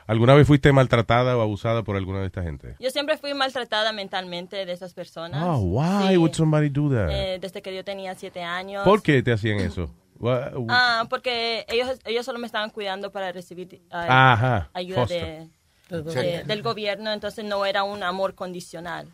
¿Alguna 0.09 0.33
vez 0.33 0.47
fuiste 0.47 0.71
maltratada 0.71 1.37
o 1.37 1.41
abusada 1.41 1.83
por 1.83 1.95
alguna 1.95 2.19
de 2.21 2.25
esta 2.25 2.41
gente? 2.41 2.75
Yo 2.79 2.89
siempre 2.89 3.15
fui 3.17 3.33
maltratada 3.35 3.91
mentalmente 3.93 4.65
de 4.65 4.71
esas 4.73 4.95
personas. 4.95 5.43
Oh, 5.45 5.57
why 5.59 6.07
Sí. 6.09 6.17
would 6.17 6.33
somebody 6.33 6.69
do 6.69 6.89
that? 6.89 7.09
Eh, 7.11 7.37
desde 7.39 7.61
que 7.61 7.75
yo 7.75 7.83
tenía 7.83 8.15
siete 8.15 8.41
años. 8.41 8.83
¿Por 8.83 9.03
qué 9.03 9.21
te 9.21 9.31
hacían 9.33 9.59
eso? 9.59 9.93
Ah, 10.67 11.05
porque 11.09 11.63
ellos, 11.69 11.97
ellos 12.03 12.25
solo 12.25 12.39
me 12.39 12.45
estaban 12.47 12.71
cuidando 12.71 13.09
para 13.11 13.31
recibir 13.31 13.81
Ajá, 13.89 14.69
ayuda 14.73 15.05
de, 15.05 15.47
de- 15.89 16.43
del 16.43 16.61
gobierno, 16.61 17.13
entonces 17.13 17.45
no 17.45 17.65
era 17.65 17.83
un 17.83 18.03
amor 18.03 18.35
condicional. 18.35 19.07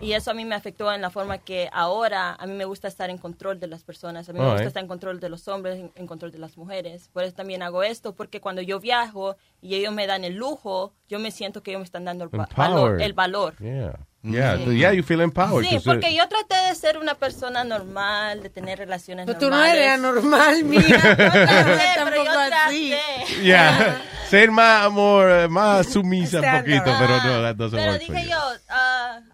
Y 0.00 0.12
eso 0.12 0.30
a 0.30 0.34
mí 0.34 0.44
me 0.44 0.54
afectó 0.54 0.92
en 0.92 1.00
la 1.00 1.10
forma 1.10 1.38
que 1.38 1.68
ahora 1.72 2.34
a 2.38 2.46
mí 2.46 2.52
me 2.52 2.64
gusta 2.64 2.88
estar 2.88 3.10
en 3.10 3.18
control 3.18 3.58
de 3.60 3.66
las 3.66 3.82
personas, 3.82 4.28
a 4.28 4.32
mí 4.32 4.38
me 4.38 4.44
Alright. 4.44 4.58
gusta 4.58 4.68
estar 4.68 4.82
en 4.82 4.88
control 4.88 5.20
de 5.20 5.28
los 5.28 5.48
hombres, 5.48 5.78
en, 5.78 5.92
en 5.94 6.06
control 6.06 6.30
de 6.32 6.38
las 6.38 6.56
mujeres. 6.56 7.08
Por 7.12 7.24
eso 7.24 7.34
también 7.34 7.62
hago 7.62 7.82
esto, 7.82 8.14
porque 8.14 8.40
cuando 8.40 8.62
yo 8.62 8.80
viajo 8.80 9.36
y 9.60 9.74
ellos 9.74 9.92
me 9.92 10.06
dan 10.06 10.24
el 10.24 10.34
lujo, 10.34 10.92
yo 11.08 11.18
me 11.18 11.30
siento 11.30 11.62
que 11.62 11.70
ellos 11.72 11.80
me 11.80 11.84
están 11.84 12.04
dando 12.04 12.24
el, 12.24 12.30
va- 12.40 12.48
valor, 12.56 13.00
el 13.02 13.12
valor. 13.12 13.56
Yeah. 13.58 13.98
Yeah, 14.26 14.56
yeah, 14.56 14.90
you 14.94 15.02
feel 15.02 15.20
empowered. 15.20 15.68
Sí, 15.68 15.76
uh, 15.76 15.82
porque 15.84 16.14
yo 16.16 16.26
traté 16.28 16.54
de 16.68 16.74
ser 16.74 16.96
una 16.96 17.14
persona 17.14 17.62
normal, 17.62 18.42
de 18.42 18.48
tener 18.48 18.78
relaciones 18.78 19.26
Pero 19.26 19.38
tú 19.38 19.50
no 19.50 19.56
normales. 19.56 19.76
eres 19.76 19.92
anormal, 19.92 20.64
mira. 20.64 20.98
traté, 21.16 22.04
pero 22.04 22.24
yo 22.24 22.32
traté. 22.32 22.98
Yeah. 23.42 24.00
Ser 24.30 24.50
más, 24.50 24.90
more, 24.90 25.46
más 25.48 25.92
sumisa 25.92 26.40
un 26.40 26.60
poquito, 26.60 26.84
pero 26.98 27.16
no, 27.22 27.42
that 27.42 27.54
doesn't 27.56 27.78
Pero 27.78 27.92
work 27.92 28.00
dije 28.00 28.22
you. 28.24 28.30
yo, 28.30 28.36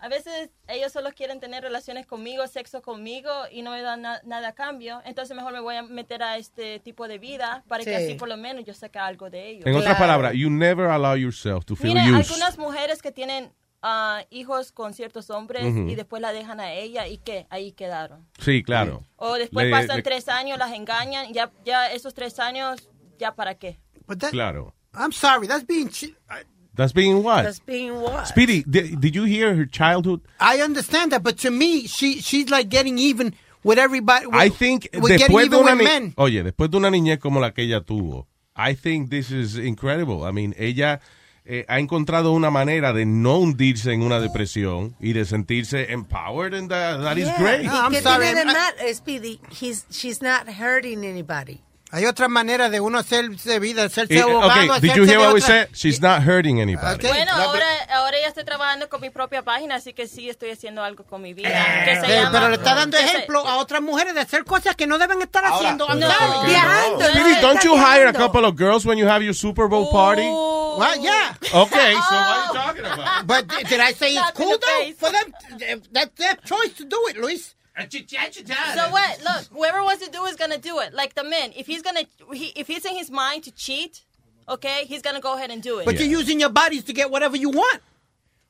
a 0.01 0.09
veces 0.09 0.51
ellos 0.69 0.93
solo 0.93 1.11
quieren 1.13 1.41
tener 1.41 1.63
relaciones 1.63 2.07
conmigo, 2.07 2.47
sexo 2.47 2.83
conmigo 2.83 3.31
y 3.51 3.63
no 3.63 3.71
me 3.71 3.83
dan 3.83 4.03
na- 4.03 4.21
nada 4.25 4.49
a 4.49 4.53
cambio. 4.55 5.01
Entonces 5.05 5.37
mejor 5.37 5.53
me 5.53 5.61
voy 5.61 5.77
a 5.77 5.83
meter 5.83 6.23
a 6.23 6.37
este 6.37 6.81
tipo 6.81 7.09
de 7.09 7.19
vida 7.19 7.65
para 7.69 7.85
que 7.85 7.97
Sí. 7.97 8.05
así 8.05 8.15
por 8.15 8.29
lo 8.29 8.37
menos 8.37 8.65
yo 8.65 8.75
saque 8.75 8.99
algo 8.99 9.31
de 9.31 9.49
ellos. 9.51 9.67
En 9.67 9.73
otras 9.75 9.97
Claro. 9.97 9.99
palabras, 9.99 10.33
you 10.35 10.51
never 10.51 10.87
allow 10.87 11.15
yourself 11.17 11.65
to 11.65 11.77
feel 11.77 11.95
Mire, 11.95 12.07
used. 12.11 12.31
algunas 12.31 12.59
mujeres 12.59 13.03
que 13.03 13.13
tienen 13.13 13.53
ah, 13.83 14.23
hijos 14.29 14.73
con 14.73 14.93
ciertos 14.93 15.31
hombres 15.31 15.65
Ujú. 15.65 15.89
y 15.89 15.95
después 15.95 16.21
la 16.21 16.35
dejan 16.35 16.61
a 16.61 16.75
ella 16.75 17.07
y 17.07 17.17
que 17.17 17.47
ahí 17.49 17.73
quedaron. 17.73 18.29
Sí, 18.39 18.63
claro. 18.63 19.03
O 19.17 19.37
después 19.37 19.65
Le- 19.65 19.73
pasan 19.73 19.97
le- 19.97 20.03
tres 20.03 20.29
años, 20.29 20.59
las 20.59 20.73
engañan, 20.75 21.33
ya, 21.33 21.51
ya 21.65 21.91
esos 21.91 22.13
tres 22.13 22.39
años, 22.39 22.91
ya 23.19 23.35
para 23.35 23.55
qué. 23.55 23.81
But 24.07 24.19
that, 24.19 24.33
Claro. 24.33 24.75
I'm 24.93 25.13
sorry, 25.13 25.49
that's 25.49 25.67
being. 25.67 25.89
I, 26.29 26.43
That's 26.81 26.95
being 26.95 27.23
what? 27.23 27.43
That's 27.45 27.61
being 27.61 28.01
what? 28.01 28.27
Speedy, 28.29 28.63
did, 28.65 29.01
did 29.03 29.15
you 29.15 29.25
hear 29.25 29.55
her 29.55 29.67
childhood? 29.67 30.23
I 30.41 30.63
understand 30.63 31.13
that, 31.13 31.23
but 31.23 31.37
to 31.41 31.51
me, 31.51 31.87
she 31.87 32.23
she's 32.23 32.49
like 32.49 32.71
getting 32.71 32.97
even 32.99 33.35
with 33.63 33.79
everybody. 33.79 34.25
With, 34.27 34.35
I 34.35 34.49
think 34.49 34.89
with 34.95 35.09
getting 35.13 35.29
después 35.29 35.51
de 35.51 35.59
una 35.59 35.73
with 35.73 35.79
ni- 35.79 35.85
men. 35.85 36.15
oye, 36.17 36.43
después 36.43 36.71
de 36.71 36.79
una 36.79 36.89
niñez 36.91 37.19
como 37.21 37.39
la 37.39 37.51
que 37.53 37.65
ella 37.65 37.83
tuvo, 37.83 38.27
I 38.57 38.73
think 38.75 39.11
this 39.11 39.31
is 39.31 39.59
incredible. 39.59 40.25
I 40.25 40.33
mean, 40.33 40.55
ella 40.59 41.01
eh, 41.45 41.67
ha 41.69 41.79
encontrado 41.79 42.33
una 42.33 42.51
manera 42.51 42.95
de 42.95 43.05
no 43.05 43.39
hundirse 43.41 43.93
en 43.93 44.03
una 44.03 44.19
depresión 44.19 44.95
y 45.01 45.13
de 45.13 45.27
sentirse 45.27 45.93
empowered 45.93 46.55
and 46.55 46.71
that, 46.71 47.03
that 47.03 47.19
is 47.19 47.27
Yeah. 47.27 47.39
great. 47.39 47.65
No, 47.67 47.73
I'm 47.75 47.93
¿Qué 47.93 48.01
sorry, 48.01 48.35
mal, 48.35 48.95
Speedy? 48.95 49.39
He's, 49.51 49.85
she's 49.91 50.23
not 50.23 50.49
hurting 50.49 51.05
anybody. 51.05 51.61
Hay 51.93 52.07
otras 52.07 52.29
maneras 52.29 52.71
de 52.71 52.79
uno 52.81 52.99
hacerse 52.99 53.59
vida, 53.59 53.83
hacerse 53.85 54.15
Eh, 54.17 54.21
abogado. 54.23 54.53
okay, 54.53 54.81
did 54.81 54.95
you 54.95 55.05
hear 55.05 55.19
what 55.19 55.35
we 55.35 55.41
said? 55.41 55.69
She's 55.75 56.01
not 56.01 56.23
hurting 56.23 56.61
anybody. 56.61 57.05
Bueno, 57.07 57.33
ahora, 57.33 57.67
ahora 57.93 58.17
ya 58.21 58.29
estoy 58.29 58.45
trabajando 58.45 58.89
con 58.89 59.01
mi 59.01 59.11
propia 59.11 59.43
página, 59.43 59.75
así 59.75 59.93
que 59.93 60.07
sí 60.07 60.29
estoy 60.31 60.51
haciendo 60.51 60.85
algo 60.85 61.03
con 61.05 61.21
mi 61.21 61.35
vida. 61.35 61.51
Que 61.85 61.97
se 61.97 62.07
Sí, 62.07 62.13
llama- 62.13 62.31
pero 62.31 62.49
le 62.49 62.55
está 62.57 62.75
dando 62.77 62.97
se- 62.97 63.03
ejemplo 63.05 63.45
a 63.45 63.57
otras 63.57 63.83
mujeres 63.83 64.15
de 64.15 64.21
hacer 64.21 64.45
cosas 64.45 64.77
que 64.77 64.87
no 64.87 64.99
deben 64.99 65.21
estar 65.21 65.45
haciendo. 65.45 65.87
I'm 65.89 65.99
no. 65.99 66.09
sorry. 66.11 66.51
Viajando, 66.51 67.05
Speedy, 67.11 67.41
don't 67.41 67.65
you 67.65 67.77
hire 67.77 68.07
a 68.09 68.13
couple 68.13 68.45
of 68.47 68.55
girls 68.57 68.87
when 68.87 68.97
you 68.97 69.09
have 69.09 69.25
your 69.25 69.35
Super 69.35 69.67
Bowl 69.67 69.91
party? 69.91 70.23
Well, 70.29 70.97
yeah. 71.03 71.35
Okay, 71.53 71.93
so 71.95 71.99
what 71.99 72.13
are 72.15 72.47
you 72.47 72.53
talking 72.55 72.85
about? 72.85 73.27
But 73.27 73.49
did 73.69 73.81
I 73.81 73.93
say 73.95 74.15
it's 74.15 74.31
cool 74.37 74.57
though? 74.57 74.93
For 74.97 75.11
them, 75.11 75.83
that's 75.93 76.15
their 76.17 76.37
choice 76.45 76.73
to 76.79 76.85
do 76.85 76.97
it, 77.09 77.17
Luis. 77.17 77.57
So 77.89 78.91
what? 78.91 79.21
Look, 79.23 79.47
whoever 79.53 79.83
wants 79.83 80.05
to 80.05 80.11
do 80.11 80.25
is 80.27 80.37
gonna 80.37 80.59
do 80.59 80.79
it. 80.81 80.93
Like 80.93 81.15
the 81.15 81.25
men, 81.25 81.53
if 81.57 81.67
he's 81.67 81.83
gonna, 81.83 82.05
he, 82.33 82.53
if 82.57 82.69
it's 82.71 82.85
in 82.85 82.97
his 82.97 83.11
mind 83.11 83.45
to 83.45 83.51
cheat, 83.53 84.05
okay, 84.49 84.85
he's 84.87 85.03
gonna 85.03 85.21
go 85.21 85.35
ahead 85.37 85.51
and 85.51 85.63
do 85.63 85.79
it. 85.79 85.85
But 85.85 85.99
you're 85.99 86.09
using 86.21 86.41
your 86.41 86.51
bodies 86.51 86.85
to 86.85 86.93
get 86.93 87.11
whatever 87.11 87.37
you 87.37 87.51
want. 87.51 87.81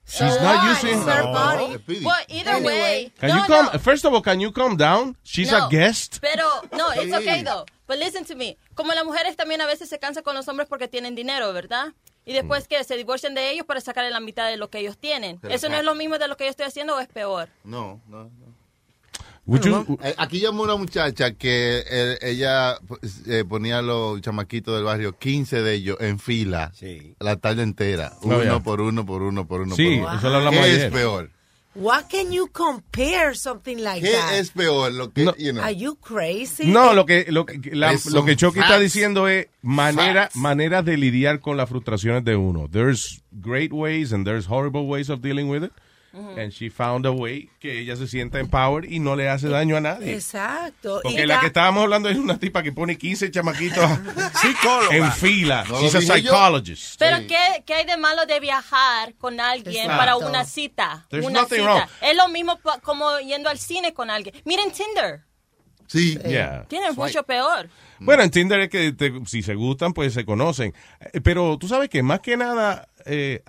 She's 0.07 0.40
not 0.43 0.64
using. 0.69 0.99
It's 0.99 1.07
her 1.07 1.23
body. 1.23 1.77
Well, 2.05 2.25
either 2.29 2.61
way, 2.64 3.12
Can 3.21 3.29
no, 3.29 3.37
you 3.37 3.43
calm? 3.45 3.69
no. 3.73 3.79
First 3.79 4.05
of 4.05 4.12
all, 4.12 4.23
can 4.23 4.40
you 4.40 4.51
calm 4.51 4.77
down? 4.77 5.16
She's 5.23 5.53
No, 5.53 5.66
a 5.66 5.71
guest. 5.71 6.21
Pero, 6.21 6.45
no, 6.73 6.90
it's 6.90 7.12
okay 7.14 7.43
though. 7.43 7.64
But 7.87 7.99
listen 7.99 8.25
to 8.25 8.35
me. 8.35 8.57
Como 8.75 8.93
las 8.93 9.05
mujeres 9.05 9.37
también 9.37 9.61
a 9.61 9.66
veces 9.66 9.88
se 9.88 9.99
cansan 9.99 10.23
con 10.25 10.35
los 10.35 10.49
hombres 10.49 10.69
porque 10.69 10.88
tienen 10.88 11.14
dinero, 11.14 11.53
¿verdad? 11.53 11.93
Y 12.25 12.33
después 12.33 12.69
que 12.69 12.83
se 12.85 12.97
divorcian 12.97 13.35
de 13.35 13.51
ellos 13.51 13.66
para 13.66 13.81
sacarle 13.81 14.11
la 14.11 14.21
mitad 14.21 14.49
de 14.49 14.57
lo 14.57 14.69
que 14.69 14.79
ellos 14.79 14.99
tienen. 14.99 15.38
Pero 15.38 15.55
¿Eso 15.55 15.69
no 15.69 15.77
es 15.77 15.85
lo 15.85 15.95
mismo 15.95 16.19
de 16.19 16.29
lo 16.29 16.37
que 16.37 16.45
yo 16.45 16.51
estoy 16.51 16.66
haciendo 16.66 16.97
o 16.97 17.01
es 17.01 17.09
peor? 17.09 17.49
No, 17.64 18.01
no, 18.07 18.25
no. 18.25 18.50
Would 19.46 19.64
you- 19.64 19.98
Eh, 20.03 20.14
Aquí 20.18 20.38
llamó 20.40 20.62
una 20.62 20.76
muchacha 20.76 21.33
que 21.33 21.83
eh, 21.90 22.18
ella 22.22 22.76
pues, 22.87 23.22
eh, 23.26 23.44
ponía 23.48 23.79
a 23.79 23.83
los 23.83 24.20
chamaquitos 24.20 24.74
del 24.74 24.85
barrio, 24.85 25.18
15 25.18 25.62
de 25.62 25.74
ellos 25.74 25.96
en 26.00 26.18
fila, 26.18 26.72
la 27.18 27.37
tarde 27.37 27.62
entera, 27.62 28.12
Oh, 28.22 28.26
uno 28.29 28.42
yeah. 28.42 28.61
por 28.61 28.81
uno, 28.81 29.05
por 29.05 29.22
uno, 29.22 29.46
por 29.46 29.62
uno. 29.62 29.74
Sí, 29.74 29.96
por 29.98 30.09
uno. 30.09 30.18
eso 30.18 30.29
lo 30.31 30.37
hablamos 30.37 30.61
¿Qué 30.61 30.66
ayer. 30.70 30.87
es 30.87 30.92
peor? 30.92 31.31
What 31.74 32.07
can 32.11 32.33
you 32.33 32.48
compare 32.53 33.35
something 33.37 33.76
like 33.79 34.05
¿Qué 34.05 34.12
that? 34.12 34.35
es 34.38 34.50
peor? 34.50 34.92
Lo 34.92 35.12
que, 35.12 35.24
you 35.38 35.53
know. 35.53 35.62
Are 35.62 35.74
you 35.74 35.94
crazy? 35.96 36.66
No, 36.66 36.92
lo 36.94 37.07
que 37.07 37.26
lo 37.31 37.46
que, 37.46 37.61
la- 37.74 37.92
Es 37.92 38.07
lo 38.07 38.24
que 38.24 38.35
Chucky 38.37 38.59
está 38.59 38.70
facts. 38.74 38.83
diciendo 38.83 39.29
es 39.29 39.46
manera 39.62 40.31
maneras 40.35 40.85
de 40.85 40.96
lidiar 40.96 41.38
con 41.40 41.57
las 41.57 41.68
frustraciones 41.68 42.24
de 42.24 42.35
uno. 42.35 42.68
There's 42.70 43.22
great 43.31 43.72
ways 43.72 44.12
and 44.12 44.24
there's 44.26 44.46
horrible 44.48 44.83
ways 44.83 45.11
of 45.11 45.20
dealing 45.20 45.48
with 45.48 45.62
it. 45.64 45.72
And 46.12 46.51
she 46.53 46.70
found 46.70 47.07
a 47.07 47.12
way 47.12 47.49
que 47.61 47.81
ella 47.81 47.94
se 47.94 48.09
sienta 48.09 48.40
empowered 48.40 48.90
y 48.90 48.99
no 48.99 49.14
le 49.14 49.29
hace 49.29 49.49
daño 49.49 49.77
a 49.77 49.81
nadie. 49.81 50.12
Exacto. 50.14 50.99
Porque 51.05 51.23
Y 51.23 51.27
la 51.27 51.38
que 51.38 51.46
estábamos 51.46 51.85
hablando 51.85 52.09
es 52.09 52.16
una 52.18 52.37
tipa 52.38 52.62
que 52.64 52.73
pone 52.73 52.99
15 52.99 53.31
chamaquitos 53.31 53.85
en 54.90 55.12
fila. 55.12 55.64
No 55.68 55.81
She's 55.81 55.94
a 55.94 56.01
yo. 56.01 56.14
psychologist. 56.14 56.99
Pero 56.99 57.18
¿qué, 57.29 57.62
¿qué 57.64 57.75
hay 57.75 57.87
de 57.87 57.96
malo 57.96 58.27
de 58.27 58.40
viajar 58.40 59.14
con 59.18 59.38
alguien 59.40 59.85
Exacto. 59.85 59.99
para 59.99 60.16
una 60.16 60.44
cita? 60.44 61.07
There's 61.11 61.25
una 61.27 61.42
nothing 61.42 61.59
cita. 61.59 61.73
wrong. 61.75 61.88
Es 62.03 62.16
lo 62.16 62.29
mismo 62.29 62.59
como 62.83 63.18
yendo 63.20 63.49
al 63.49 63.59
cine 63.59 63.94
con 63.94 64.11
alguien. 64.11 64.35
Miren 64.44 64.73
Tinder. 64.73 65.23
Sí. 65.87 66.18
Yeah. 66.27 66.64
Tiene 66.68 66.92
mucho 66.92 67.23
peor. 67.25 67.68
Bueno, 67.99 68.23
en 68.23 68.31
Tinder 68.31 68.61
es 68.61 68.68
que 68.68 68.92
te- 68.92 69.12
si 69.27 69.42
se 69.42 69.55
gustan, 69.55 69.92
pues 69.92 70.14
se 70.14 70.25
conocen. 70.25 70.73
Eh, 71.12 71.20
Pero 71.20 71.59
tú 71.59 71.68
sabes 71.68 71.88
que 71.88 72.03
más 72.03 72.20
que 72.20 72.37
nada, 72.37 72.88
eh, 73.05 73.42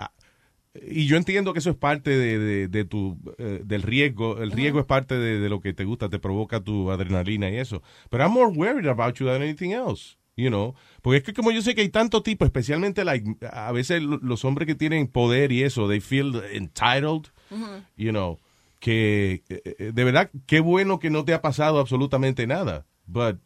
y 0.74 1.06
yo 1.08 1.18
entiendo 1.18 1.52
que 1.54 1.60
eso 1.60 1.70
es 1.72 1.76
parte 1.76 2.12
de, 2.12 2.40
de- 2.40 2.68
de 2.68 2.86
tu, 2.86 3.18
eh, 3.38 3.62
del 3.66 3.82
riesgo. 3.82 4.42
El 4.42 4.52
riesgo 4.52 4.80
es 4.80 4.86
parte 4.86 5.16
de, 5.16 5.40
de 5.40 5.50
lo 5.50 5.60
que 5.60 5.74
te 5.74 5.84
gusta, 5.84 6.08
te 6.10 6.20
provoca 6.20 6.62
tu 6.62 6.92
adrenalina 6.92 7.50
y 7.50 7.58
eso. 7.58 7.82
Pero 8.10 8.24
I'm 8.24 8.32
more 8.34 8.52
worried 8.56 8.88
about 8.88 9.16
you 9.16 9.26
than 9.28 9.42
anything 9.42 9.72
else. 9.72 10.18
You 10.38 10.48
know, 10.50 10.76
porque 11.02 11.18
es 11.18 11.24
que 11.24 11.34
como 11.34 11.52
yo 11.52 11.62
sé 11.62 11.76
que 11.76 11.82
hay 11.82 11.90
tanto 11.90 12.24
tipo, 12.24 12.46
especialmente 12.46 13.04
like, 13.04 13.36
a 13.52 13.72
veces 13.74 14.02
lo- 14.02 14.18
los 14.20 14.46
hombres 14.46 14.66
que 14.66 14.76
tienen 14.76 15.08
poder 15.08 15.52
y 15.52 15.62
eso, 15.64 15.90
they 15.90 16.00
feel 16.00 16.42
entitled, 16.54 17.28
you 17.98 18.12
know, 18.12 18.40
que 18.80 19.44
eh, 19.50 19.62
eh, 19.78 19.92
de 19.94 20.04
verdad, 20.06 20.32
qué 20.48 20.62
bueno 20.62 21.00
que 21.00 21.10
no 21.10 21.26
te 21.26 21.34
ha 21.34 21.42
pasado 21.42 21.80
absolutamente 21.80 22.48
nada. 22.48 22.86
But 23.06 23.40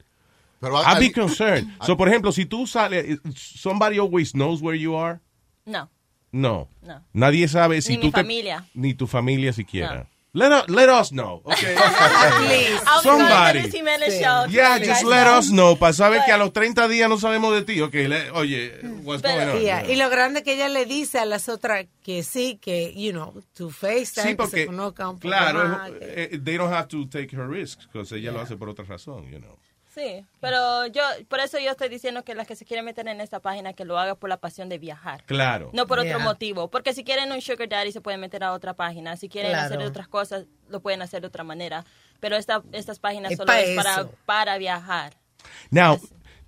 Pero 0.60 0.78
I'd 0.80 1.00
be 1.00 1.12
concerned. 1.12 1.68
So, 1.88 1.98
por 1.98 2.08
ejemplo, 2.08 2.32
si 2.32 2.46
tú 2.46 2.68
sales, 2.68 3.20
somebody 3.36 3.98
always 3.98 4.32
knows 4.34 4.62
where 4.62 4.80
you 4.80 4.96
are. 4.96 5.20
No. 5.66 5.90
No. 6.36 6.68
No. 6.82 7.02
Nadie 7.14 7.48
sabe 7.48 7.82
si 7.82 7.94
Ni 7.94 7.98
tú 8.00 8.06
mi 8.08 8.12
te- 8.12 8.18
familia. 8.22 8.66
ni 8.74 8.94
tu 8.94 9.08
familia 9.08 9.54
siquiera. 9.54 10.08
Let, 10.34 10.52
us, 10.52 10.70
let 10.70 10.90
us 10.90 11.10
know. 11.12 11.42
Okay. 11.46 11.76
Somebody. 13.02 13.70
to 13.72 14.12
show. 14.12 14.46
Yeah, 14.50 14.78
just 14.80 15.06
let 15.06 15.24
know. 15.28 15.38
us 15.38 15.50
know 15.50 15.76
para 15.78 15.94
saber 15.94 16.22
que 16.26 16.34
a 16.34 16.38
los 16.38 16.52
30 16.52 16.90
días 16.90 17.08
no 17.10 17.18
sabemos 17.18 17.54
de 17.54 17.62
ti. 17.64 17.80
Ok, 17.80 17.94
le- 17.94 18.32
oye, 18.32 18.74
what's 19.04 19.22
going 19.22 19.48
on? 19.48 19.62
Yeah, 19.62 19.90
Y 19.90 19.96
lo 19.96 20.10
grande 20.10 20.44
que 20.44 20.56
ella 20.56 20.68
le 20.68 20.86
dice 20.86 21.20
a 21.20 21.26
las 21.26 21.48
otras 21.48 21.86
que 22.04 22.22
sí, 22.24 22.58
que, 22.62 22.94
you 22.96 23.14
know, 23.14 23.34
tu 23.56 23.70
FaceTime, 23.70 24.24
Sí, 24.24 24.28
que 24.32 24.36
porque, 24.36 24.58
se 24.62 24.66
conozcan 24.66 25.08
un 25.08 25.16
poco 25.16 25.28
claro, 25.30 25.70
más, 25.70 25.92
que- 25.92 26.00
eh, 26.34 26.40
they 26.44 26.58
don't 26.58 26.74
have 26.74 26.88
to 26.90 27.08
take 27.08 27.34
her 27.34 27.48
risks, 27.48 27.88
because 27.88 28.14
ella 28.14 28.32
lo 28.34 28.42
hace 28.42 28.58
por 28.58 28.68
otra 28.68 28.84
razón, 28.84 29.32
you 29.32 29.40
know. 29.40 29.58
Sí, 29.96 30.26
pero 30.42 30.88
yo, 30.88 31.02
por 31.30 31.40
eso 31.40 31.58
yo 31.58 31.72
estoy 31.72 31.88
diciendo 31.88 32.26
que 32.26 32.36
las 32.36 32.46
que 32.46 32.58
se 32.58 32.66
quieren 32.66 32.84
meter 32.84 33.08
en 33.08 33.22
esta 33.22 33.40
página, 33.40 33.72
que 33.72 33.86
lo 33.86 33.98
haga 33.98 34.16
por 34.16 34.30
la 34.30 34.36
pasión 34.36 34.68
de 34.68 34.78
viajar. 34.78 35.24
Claro. 35.24 35.70
No 35.72 35.88
por 35.88 36.00
otro 36.00 36.20
motivo. 36.20 36.70
Porque 36.70 36.94
si 36.94 37.06
quieren 37.06 37.32
un 37.32 37.40
sugar 37.40 37.70
daddy, 37.70 37.94
se 37.94 38.02
pueden 38.02 38.20
meter 38.20 38.44
a 38.44 38.52
otra 38.52 38.74
página. 38.74 39.16
Si 39.16 39.30
quieren 39.30 39.52
Claro. 39.54 39.74
hacer 39.74 39.88
otras 39.88 40.10
cosas, 40.10 40.48
lo 40.68 40.82
pueden 40.82 41.02
hacer 41.02 41.22
de 41.22 41.28
otra 41.28 41.46
manera. 41.46 41.86
Pero 42.20 42.36
esta, 42.36 42.62
estas 42.74 43.00
páginas 43.00 43.32
Es 43.32 43.38
solo 43.38 43.48
pa' 43.48 43.62
es 43.62 43.74
para, 43.78 44.10
para 44.26 44.58
viajar. 44.58 45.14
Now, 45.70 45.98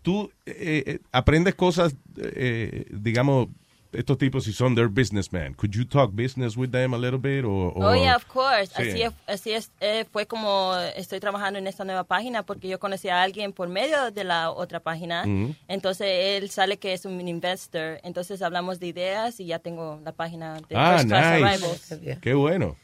tú 0.01 0.29
eh, 0.45 0.83
eh, 0.86 0.99
aprendes 1.13 1.55
cosas, 1.55 1.95
eh, 2.17 2.86
digamos, 2.89 3.47
estos 3.93 4.17
tipos 4.17 4.43
si 4.43 4.54
son 4.54 4.76
their 4.76 4.88
businessmen. 4.88 5.54
Could 5.54 5.71
you 5.71 5.86
talk 5.86 6.12
business 6.13 6.56
with 6.58 6.69
them 6.71 6.93
a 6.93 6.97
little 6.97 7.19
bit? 7.19 7.45
Or, 7.45 7.71
Oh, 7.76 7.95
yeah, 7.95 8.15
of 8.15 8.26
course. 8.26 8.71
Sí. 8.76 8.89
Así, 8.89 9.02
es, 9.04 9.13
así 9.28 9.52
es, 9.52 9.71
eh, 9.80 10.06
fue 10.12 10.26
como 10.26 10.76
estoy 10.95 11.19
trabajando 11.19 11.60
en 11.60 11.67
esta 11.67 11.84
nueva 11.84 12.04
página 12.04 12.43
porque 12.43 12.67
yo 12.67 12.80
conocí 12.80 13.10
a 13.10 13.21
alguien 13.21 13.54
por 13.54 13.69
medio 13.69 14.12
de 14.12 14.23
la 14.23 14.52
otra 14.52 14.80
página. 14.80 15.23
Ujú. 15.23 15.54
Entonces 15.67 16.08
él 16.10 16.50
sale 16.50 16.78
que 16.78 16.93
es 16.93 17.06
un 17.06 17.28
investor. 17.28 18.00
Entonces 18.04 18.41
hablamos 18.41 18.80
de 18.80 18.88
ideas 18.88 19.39
y 19.39 19.45
ya 19.45 19.60
tengo 19.60 20.00
la 20.04 20.12
página 20.12 20.56
de 20.67 20.76
Ah, 20.76 20.93
First 20.97 21.10
Class 21.10 21.34
nice. 21.41 21.45
Arrivals. 21.45 22.19
Qué 22.21 22.34
bueno. 22.34 22.76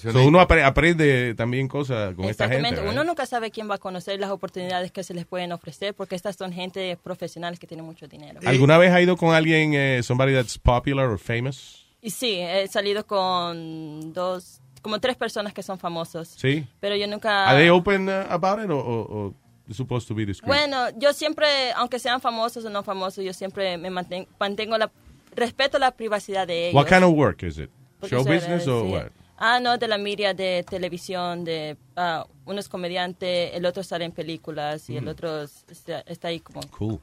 So, 0.00 0.22
uno 0.24 0.40
apre- 0.40 0.64
aprende 0.64 1.34
también 1.34 1.68
cosas 1.68 2.14
con 2.14 2.24
esta 2.24 2.44
gente. 2.48 2.60
Exactamente. 2.68 2.90
Uno 2.90 3.04
nunca 3.04 3.26
sabe 3.26 3.50
quién 3.50 3.68
va 3.70 3.74
a 3.74 3.78
conocer 3.78 4.18
las 4.18 4.30
oportunidades 4.30 4.90
que 4.92 5.02
se 5.02 5.12
les 5.12 5.26
pueden 5.26 5.52
ofrecer 5.52 5.92
porque 5.92 6.14
estas 6.14 6.36
son 6.36 6.54
gente 6.54 6.96
profesionales 7.02 7.58
que 7.58 7.66
tienen 7.66 7.84
mucho 7.84 8.08
dinero. 8.08 8.40
¿Alguna 8.46 8.78
vez 8.78 8.92
ha 8.92 9.00
ido 9.02 9.18
con 9.18 9.34
alguien, 9.34 9.74
eh, 9.74 10.00
somebody 10.02 10.36
that's 10.48 10.58
popular 10.58 11.10
or 11.10 11.18
famous? 11.18 11.84
Y 12.00 12.10
sí, 12.10 12.36
he 12.40 12.66
salido 12.68 13.06
con 13.06 14.12
dos, 14.12 14.60
como 14.82 14.98
tres 14.98 15.16
personas 15.16 15.52
que 15.52 15.62
son 15.62 15.78
famosos. 15.78 16.28
Sí. 16.28 16.66
Pero 16.80 16.96
yo 16.96 17.06
nunca... 17.06 17.48
¿Are 17.48 17.58
they 17.58 17.68
open 17.68 18.08
uh, 18.08 18.26
about 18.30 18.60
it 18.60 18.70
or, 18.70 18.82
or, 18.82 19.06
or 19.10 19.34
supposed 19.72 20.08
to 20.08 20.14
be 20.14 20.24
discreet? 20.24 20.48
Bueno, 20.48 20.88
yo 20.98 21.12
siempre, 21.12 21.72
aunque 21.72 21.98
sean 21.98 22.20
famosos 22.20 22.64
o 22.64 22.70
no 22.70 22.82
famosos, 22.82 23.24
yo 23.24 23.32
siempre 23.32 23.76
me 23.76 23.90
manten- 23.90 24.28
mantengo 24.38 24.78
la... 24.78 24.90
Respeto 25.36 25.78
la 25.78 25.92
privacidad 25.92 26.46
de 26.46 26.70
ellos. 26.70 26.74
What 26.74 26.88
kind 26.88 27.04
of 27.04 27.14
work 27.14 27.42
is 27.42 27.58
it? 27.58 27.70
Porque 28.00 28.16
Show 28.16 28.24
business 28.24 28.66
or 28.66 28.84
what? 28.84 29.10
Ah, 29.36 29.60
no, 29.60 29.76
de 29.76 29.86
la 29.86 29.98
media, 29.98 30.34
de 30.34 30.64
televisión, 30.68 31.44
de 31.44 31.76
ah, 31.98 32.26
uno 32.46 32.60
es 32.60 32.68
comediante, 32.68 33.54
el 33.56 33.66
otro 33.66 33.82
sale 33.82 34.04
en 34.06 34.12
películas 34.12 34.88
y 34.88 34.96
el 34.96 35.04
Mm. 35.04 35.08
otro 35.08 35.42
es- 35.42 35.64
está, 35.70 36.00
está 36.00 36.28
ahí 36.28 36.40
como... 36.40 36.60
Cool. 36.70 36.98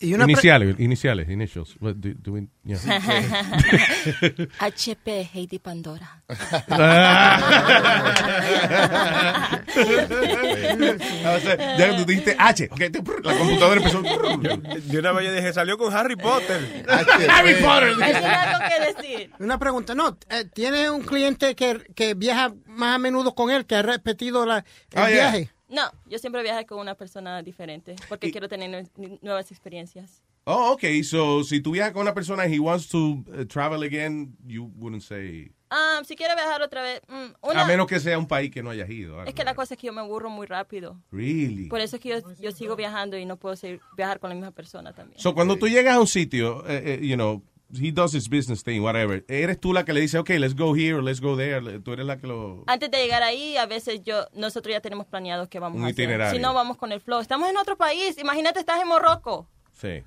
Y 0.00 0.14
una 0.14 0.24
pre- 0.24 0.32
iniciales, 0.32 0.80
iniciales, 0.80 1.28
initials. 1.28 1.76
What 1.80 1.94
do, 1.96 2.08
do 2.20 2.32
we- 2.32 2.48
yeah. 2.64 2.78
HP 4.58 5.30
Heidi 5.32 5.58
Pandora. 5.60 6.22
O 6.28 6.34
sea, 11.40 11.74
ya 11.78 11.96
tú 11.96 12.04
dijiste 12.04 12.36
H. 12.38 12.68
la 13.22 13.38
computadora 13.38 13.80
empezó. 13.80 14.02
De 14.02 14.98
una 14.98 15.12
vez 15.12 15.34
dije, 15.34 15.52
salió 15.52 15.78
con 15.78 15.94
Harry 15.94 16.16
Potter. 16.16 16.84
Harry 17.30 17.54
Potter. 17.62 17.94
¿Tiene 17.96 18.26
algo 18.26 18.64
que 18.68 18.92
decir? 19.02 19.30
Una 19.38 19.58
pregunta, 19.58 19.94
no, 19.94 20.16
eh, 20.30 20.44
¿tiene 20.52 20.90
un 20.90 21.02
cliente 21.02 21.54
que, 21.54 21.78
que 21.94 22.14
viaja 22.14 22.52
más 22.74 22.96
a 22.96 22.98
menudo 22.98 23.34
con 23.34 23.50
él, 23.50 23.66
que 23.66 23.74
ha 23.76 23.82
repetido 23.82 24.44
la, 24.46 24.58
el 24.92 25.02
Oh, 25.02 25.06
yeah. 25.06 25.08
viaje? 25.08 25.50
No, 25.68 25.82
yo 26.06 26.18
siempre 26.18 26.42
viajo 26.42 26.64
con 26.66 26.78
una 26.78 26.94
persona 26.94 27.42
diferente 27.42 27.96
porque 28.08 28.30
quiero 28.30 28.48
tener 28.48 28.70
nue- 28.96 29.18
nuevas 29.22 29.50
experiencias. 29.50 30.22
Oh, 30.46 30.72
okay. 30.72 31.02
So, 31.02 31.42
si 31.42 31.60
tú 31.62 31.70
viajas 31.70 31.92
con 31.94 32.02
una 32.02 32.12
persona 32.12 32.46
y 32.46 32.54
he 32.54 32.58
wants 32.60 32.88
to 32.88 33.24
uh, 33.28 33.44
travel 33.46 33.82
again, 33.82 34.36
you 34.44 34.70
wouldn't 34.76 35.02
say. 35.02 35.50
Ah, 35.70 36.02
si 36.06 36.14
quiere 36.16 36.34
viajar 36.34 36.60
otra 36.62 36.82
vez, 36.82 37.00
mm, 37.08 37.48
una- 37.48 37.62
A 37.62 37.66
menos 37.66 37.86
que 37.86 37.98
sea 37.98 38.18
un 38.18 38.28
país 38.28 38.50
que 38.50 38.62
no 38.62 38.68
hayas 38.70 38.88
ido. 38.90 39.14
I 39.14 39.16
don't 39.16 39.28
es 39.28 39.34
que 39.34 39.42
la 39.42 39.54
cosa 39.54 39.72
es 39.74 39.80
que 39.80 39.86
yo 39.86 39.92
me 39.94 40.02
aburro 40.02 40.28
muy 40.28 40.46
rápido. 40.46 40.92
know. 40.92 41.18
Really. 41.18 41.68
Por 41.68 41.80
eso 41.80 41.96
es 41.96 42.02
que 42.02 42.10
yo, 42.10 42.34
yo 42.38 42.52
sigo 42.52 42.76
viajando 42.76 43.16
y 43.16 43.24
no 43.24 43.38
puedo 43.38 43.56
seguir, 43.56 43.80
viajar 43.96 44.20
con 44.20 44.28
la 44.28 44.34
misma 44.36 44.50
persona 44.50 44.92
también. 44.92 45.18
So, 45.18 45.34
cuando 45.34 45.56
tú 45.56 45.66
llegas 45.66 45.94
a 45.96 46.00
un 46.00 46.06
sitio, 46.06 46.62
eh, 46.68 46.98
eh, 47.00 47.06
you 47.06 47.14
know, 47.16 47.42
he 47.72 47.90
does 47.92 48.14
his 48.14 48.28
business 48.28 48.62
thing, 48.62 48.80
whatever. 48.82 49.24
Eres 49.28 49.58
tú 49.60 49.72
la 49.72 49.84
que 49.84 49.92
le 49.92 50.00
dice, 50.00 50.18
okay, 50.18 50.38
let's 50.38 50.54
go 50.54 50.74
here, 50.76 51.00
let's 51.02 51.20
go 51.20 51.36
there. 51.36 51.80
Tú 51.80 51.92
eres 51.92 52.06
la 52.06 52.18
que 52.18 52.26
lo... 52.26 52.64
Antes 52.66 52.90
de 52.90 52.98
llegar 52.98 53.22
ahí, 53.22 53.56
a 53.56 53.66
veces 53.66 54.02
yo, 54.04 54.26
nosotros 54.34 54.72
ya 54.72 54.80
tenemos 54.80 55.06
planeado 55.06 55.48
qué 55.48 55.58
vamos 55.58 55.78
Un 55.78 55.84
a 55.84 55.88
hacer. 55.88 56.04
itinerario. 56.04 56.34
Si 56.38 56.42
no, 56.42 56.54
vamos 56.54 56.76
con 56.76 56.92
el 56.92 57.00
flow. 57.00 57.20
Estamos 57.20 57.48
en 57.48 57.56
otro 57.56 57.76
país. 57.76 58.16
Imagínate, 58.18 58.60
estás 58.60 58.80
en 58.80 58.88
Morroco. 58.88 59.48
Sí. 59.72 60.02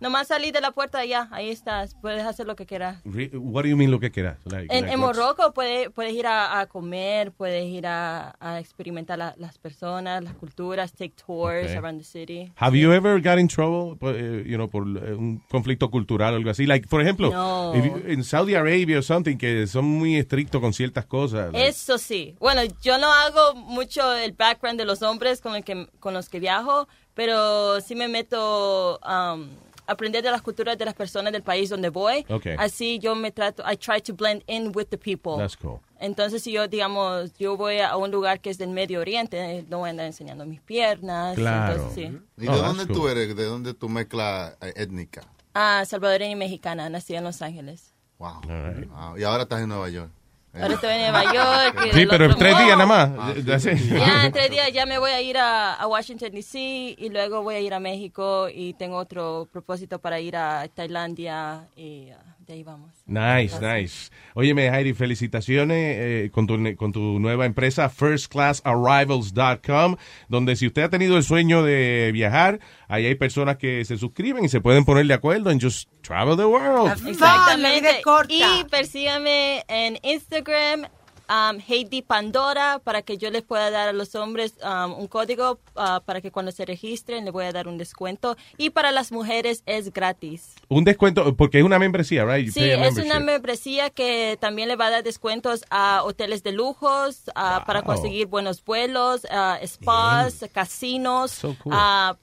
Nomás 0.00 0.28
salí 0.28 0.52
de 0.52 0.60
la 0.60 0.70
puerta 0.70 0.98
allá. 1.00 1.26
Ahí 1.32 1.50
estás. 1.50 1.96
Puedes 2.00 2.24
hacer 2.24 2.46
lo 2.46 2.54
que 2.54 2.66
quieras. 2.66 2.98
What 3.04 3.62
do 3.64 3.68
you 3.68 3.76
mean 3.76 3.90
lo 3.90 3.98
que 3.98 4.10
quieras? 4.12 4.38
Like- 4.44 4.68
En, 4.72 4.82
like 4.82 4.94
en 4.94 5.00
Morroco 5.00 5.52
puedes, 5.52 5.90
puedes 5.90 6.12
ir 6.14 6.26
a, 6.26 6.60
a 6.60 6.66
comer, 6.66 7.32
puedes 7.32 7.64
ir 7.66 7.86
a, 7.86 8.36
a 8.38 8.60
experimentar 8.60 9.18
la- 9.18 9.34
las 9.38 9.58
personas, 9.58 10.22
las 10.22 10.34
culturas, 10.34 10.92
take 10.92 11.14
tours 11.26 11.64
Okay. 11.64 11.76
around 11.76 11.98
the 11.98 12.04
city. 12.04 12.52
Have 12.56 12.78
you 12.78 12.92
ever 12.92 13.20
got 13.20 13.38
in 13.40 13.48
trouble, 13.48 13.96
eh, 14.14 14.44
you 14.46 14.56
know, 14.56 14.68
por 14.68 14.84
eh, 14.84 15.14
un 15.14 15.42
conflicto 15.50 15.90
cultural 15.90 16.34
o 16.34 16.36
algo 16.36 16.50
así? 16.50 16.64
Like, 16.66 16.86
por 16.86 17.00
ejemplo, 17.02 17.30
No. 17.32 17.74
en 17.74 18.22
Saudi 18.22 18.54
Arabia 18.54 19.00
o 19.00 19.02
something, 19.02 19.36
que 19.36 19.66
son 19.66 19.84
muy 19.84 20.16
estrictos 20.16 20.60
con 20.60 20.72
ciertas 20.72 21.06
cosas. 21.06 21.52
like- 21.52 21.66
Eso 21.68 21.98
sí. 21.98 22.36
Bueno, 22.38 22.62
yo 22.82 22.98
no 22.98 23.12
hago 23.12 23.54
mucho 23.56 24.14
el 24.14 24.32
background 24.32 24.78
de 24.78 24.84
los 24.84 25.02
hombres 25.02 25.40
con, 25.40 25.56
el 25.56 25.64
que, 25.64 25.88
con 25.98 26.14
los 26.14 26.28
que 26.28 26.38
viajo, 26.38 26.86
pero 27.14 27.80
sí 27.80 27.96
me 27.96 28.06
meto 28.06 29.00
um, 29.00 29.48
aprender 29.88 30.22
de 30.22 30.30
las 30.30 30.42
culturas 30.42 30.78
de 30.78 30.84
las 30.84 30.94
personas 30.94 31.32
del 31.32 31.42
país 31.42 31.70
donde 31.70 31.88
voy. 31.88 32.24
Okay. 32.28 32.54
Así 32.58 32.98
yo 32.98 33.14
me 33.14 33.32
trato, 33.32 33.64
I 33.68 33.76
try 33.76 34.00
to 34.02 34.14
blend 34.14 34.44
in 34.46 34.72
with 34.74 34.86
the 34.90 34.98
people. 34.98 35.36
That's 35.36 35.56
cool. 35.56 35.80
Entonces, 35.98 36.42
si 36.42 36.52
yo, 36.52 36.68
digamos, 36.68 37.32
yo 37.38 37.56
voy 37.56 37.80
a 37.80 37.96
un 37.96 38.10
lugar 38.10 38.40
que 38.40 38.50
es 38.50 38.58
del 38.58 38.70
Medio 38.70 39.00
Oriente, 39.00 39.64
no 39.68 39.78
voy 39.78 39.88
a 39.88 39.90
andar 39.90 40.06
enseñando 40.06 40.46
mis 40.46 40.60
piernas. 40.60 41.34
Claro. 41.34 41.74
Entonces, 41.74 41.94
sí. 42.10 42.18
¿Y 42.36 42.46
de 42.46 42.56
dónde 42.56 42.86
tú 42.86 43.08
eres? 43.08 43.34
¿De 43.34 43.44
dónde 43.44 43.74
tu 43.74 43.88
mezcla 43.88 44.56
eh, 44.60 44.72
étnica? 44.76 45.22
Ah, 45.54 45.82
salvadoreña 45.84 46.32
y 46.32 46.36
mexicana, 46.36 46.88
nací 46.88 47.14
en 47.14 47.24
Los 47.24 47.42
Ángeles. 47.42 47.94
Wow. 48.18 48.40
Wow. 48.42 49.18
Y 49.18 49.24
ahora 49.24 49.44
estás 49.44 49.60
en 49.60 49.70
Nueva 49.70 49.88
York. 49.88 50.10
Ahora 50.54 50.74
estoy 50.74 50.90
en 50.94 51.00
Nueva 51.02 51.24
York. 51.32 51.88
Sí, 51.92 52.06
pero 52.06 52.36
tres 52.36 52.58
días 52.58 52.78
nada 52.78 52.86
más. 52.86 53.10
Ah, 53.18 53.32
it. 53.36 53.44
Ya 53.46 54.24
en 54.24 54.32
tres 54.32 54.50
días 54.50 54.72
ya 54.72 54.86
me 54.86 54.98
voy 54.98 55.10
a 55.10 55.20
ir 55.20 55.38
a, 55.38 55.74
a 55.74 55.86
Washington, 55.86 56.30
D.C. 56.32 56.58
y 56.98 57.08
luego 57.10 57.42
voy 57.42 57.56
a 57.56 57.60
ir 57.60 57.74
a 57.74 57.80
México 57.80 58.48
y 58.52 58.74
tengo 58.74 58.96
otro 58.96 59.48
propósito 59.52 59.98
para 59.98 60.20
ir 60.20 60.36
a 60.36 60.66
Tailandia 60.68 61.68
y 61.76 62.10
ah, 62.10 62.37
de 62.48 62.54
ahí 62.54 62.64
vamos. 62.64 62.90
Nice, 63.06 63.60
nice. 63.60 64.10
Óyeme, 64.34 64.70
Heidi, 64.70 64.94
felicitaciones 64.94 65.96
eh, 65.98 66.30
con, 66.32 66.46
tu, 66.46 66.56
con 66.76 66.92
tu 66.92 67.20
nueva 67.20 67.44
empresa, 67.44 67.90
firstclassarrivals.com, 67.90 69.96
donde 70.28 70.56
si 70.56 70.66
usted 70.66 70.84
ha 70.84 70.88
tenido 70.88 71.18
el 71.18 71.24
sueño 71.24 71.62
de 71.62 72.08
viajar, 72.12 72.58
ahí 72.88 73.04
hay 73.04 73.16
personas 73.16 73.58
que 73.58 73.84
se 73.84 73.98
suscriben 73.98 74.46
y 74.46 74.48
se 74.48 74.62
pueden 74.62 74.86
poner 74.86 75.06
de 75.06 75.12
acuerdo 75.12 75.50
en 75.50 75.60
just 75.60 75.90
travel 76.00 76.38
the 76.38 76.46
world. 76.46 77.06
Exactamente. 77.06 78.00
Y 78.30 78.64
persígame 78.64 79.62
en 79.68 79.98
Instagram, 80.02 80.86
um, 81.28 81.58
Heidi 81.68 82.02
Pandora, 82.02 82.80
para 82.82 83.02
que 83.02 83.18
yo 83.18 83.30
les 83.30 83.42
pueda 83.42 83.70
dar 83.70 83.88
a 83.88 83.92
los 83.92 84.14
hombres 84.14 84.54
um, 84.62 84.92
un 84.98 85.06
código 85.06 85.58
ah, 85.76 86.02
para 86.04 86.20
que 86.20 86.30
cuando 86.30 86.52
se 86.52 86.64
registren 86.64 87.24
les 87.24 87.32
voy 87.32 87.44
a 87.44 87.52
dar 87.52 87.68
un 87.68 87.78
descuento. 87.78 88.36
Y 88.56 88.70
para 88.70 88.92
las 88.92 89.12
mujeres 89.12 89.62
es 89.66 89.92
gratis. 89.92 90.54
Un 90.68 90.84
descuento, 90.84 91.34
porque 91.36 91.58
es 91.58 91.64
una 91.64 91.78
membresía, 91.78 92.24
right? 92.24 92.46
You 92.46 92.52
Sí, 92.52 92.64
es 92.70 92.96
una 92.98 93.20
membresía 93.20 93.90
que 93.90 94.36
también 94.40 94.68
le 94.68 94.76
va 94.76 94.86
a 94.86 94.90
dar 94.90 95.02
descuentos 95.04 95.64
a 95.70 96.02
hoteles 96.04 96.42
de 96.42 96.52
lujos, 96.52 97.22
a- 97.34 97.64
para 97.66 97.82
conseguir 97.82 98.26
buenos 98.26 98.64
vuelos, 98.64 99.26
a 99.30 99.58
spas, 99.66 100.44
casinos, 100.52 101.30
So 101.30 101.56
cool. 101.62 101.74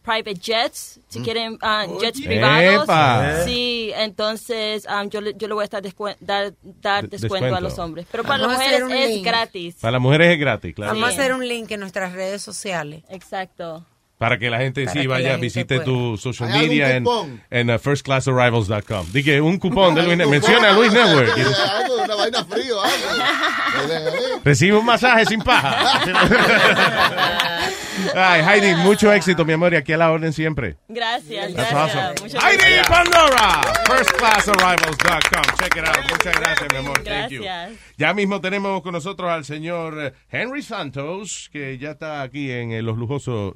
private 0.03 0.35
jets, 0.35 0.99
si 1.07 1.19
Mm. 1.19 1.23
quieren 1.23 1.59
jets 1.99 2.17
Oye. 2.19 2.27
privados. 2.27 2.83
Epa. 2.83 3.43
Sí, 3.45 3.91
entonces 3.95 4.85
um, 4.87 5.09
yo, 5.09 5.21
le, 5.21 5.33
yo 5.35 5.47
le 5.47 5.53
voy 5.53 5.61
a 5.61 5.65
estar 5.65 5.81
dar, 6.19 6.53
dar 6.81 7.07
De- 7.09 7.17
descuento, 7.17 7.55
a 7.55 7.59
los 7.61 7.77
hombres. 7.79 8.05
Pero 8.11 8.23
para 8.23 8.37
las 8.39 8.51
mujeres 8.53 8.83
es 8.95 9.09
link. 9.09 9.25
gratis. 9.25 9.75
Para 9.81 9.93
las 9.93 10.01
mujeres 10.01 10.33
es 10.33 10.39
gratis, 10.39 10.73
claro. 10.75 10.93
Vamos 10.93 11.09
a 11.09 11.13
hacer 11.13 11.33
un 11.33 11.47
link 11.47 11.71
en 11.71 11.79
nuestras 11.79 12.13
redes 12.13 12.41
sociales. 12.41 13.03
Exacto. 13.09 13.85
Para 14.25 14.39
que 14.39 14.49
la 14.49 14.57
gente 14.57 14.85
Para 14.85 15.01
sí 15.01 15.05
vaya, 15.05 15.37
visite 15.37 15.75
pueda. 15.75 15.83
tu 15.85 16.17
social 16.17 16.49
¿Hay 16.49 16.55
algún 16.55 16.69
media 16.69 16.95
en, 16.95 17.05
en 17.51 17.69
uh, 17.69 17.77
firstclassarrivals.com. 17.77 19.05
Dije, 19.11 19.39
un 19.39 19.59
cupón 19.59 19.93
de 19.93 20.01
Luis 20.01 20.17
Network. 20.17 20.41
Menciona 20.41 20.69
a 20.69 20.73
Luis 20.73 20.91
Network. 20.91 21.29
Algo, 21.37 22.03
una 22.03 22.15
vaina 22.15 22.43
frío, 22.43 22.81
algo. 22.81 24.41
Recibe 24.43 24.77
un 24.77 24.85
masaje 24.85 25.27
sin 25.27 25.41
paja. 25.43 26.01
Ay, 28.15 28.41
Heidi, 28.41 28.75
mucho 28.81 29.11
éxito, 29.11 29.45
mi 29.45 29.53
amor, 29.53 29.73
y 29.73 29.77
aquí 29.77 29.93
a 29.93 29.97
la 29.97 30.11
orden 30.11 30.33
siempre. 30.33 30.75
Gracias, 30.87 31.53
That's 31.53 31.71
gracias. 31.71 31.95
awesome. 32.21 32.39
Heidi 32.45 32.57
gracias. 32.57 32.87
Pandora, 32.87 33.61
firstclassarrivals.com. 33.87 35.57
Check 35.57 35.75
it 35.77 35.87
out. 35.87 35.97
Muchas 36.11 36.39
gracias, 36.39 36.71
mi 36.71 36.77
amor. 36.77 37.03
Thank 37.03 37.29
you. 37.31 37.43
Gracias. 37.43 37.79
Ya 37.97 38.13
mismo 38.13 38.41
tenemos 38.41 38.81
con 38.81 38.91
nosotros 38.93 39.29
al 39.31 39.45
señor 39.45 39.97
eh, 39.99 40.13
Henry 40.29 40.61
Santos, 40.61 41.49
que 41.51 41.77
ya 41.77 41.91
está 41.91 42.21
aquí 42.21 42.51
en 42.51 42.71
eh, 42.71 42.81
los 42.81 42.97
lujosos 42.97 43.53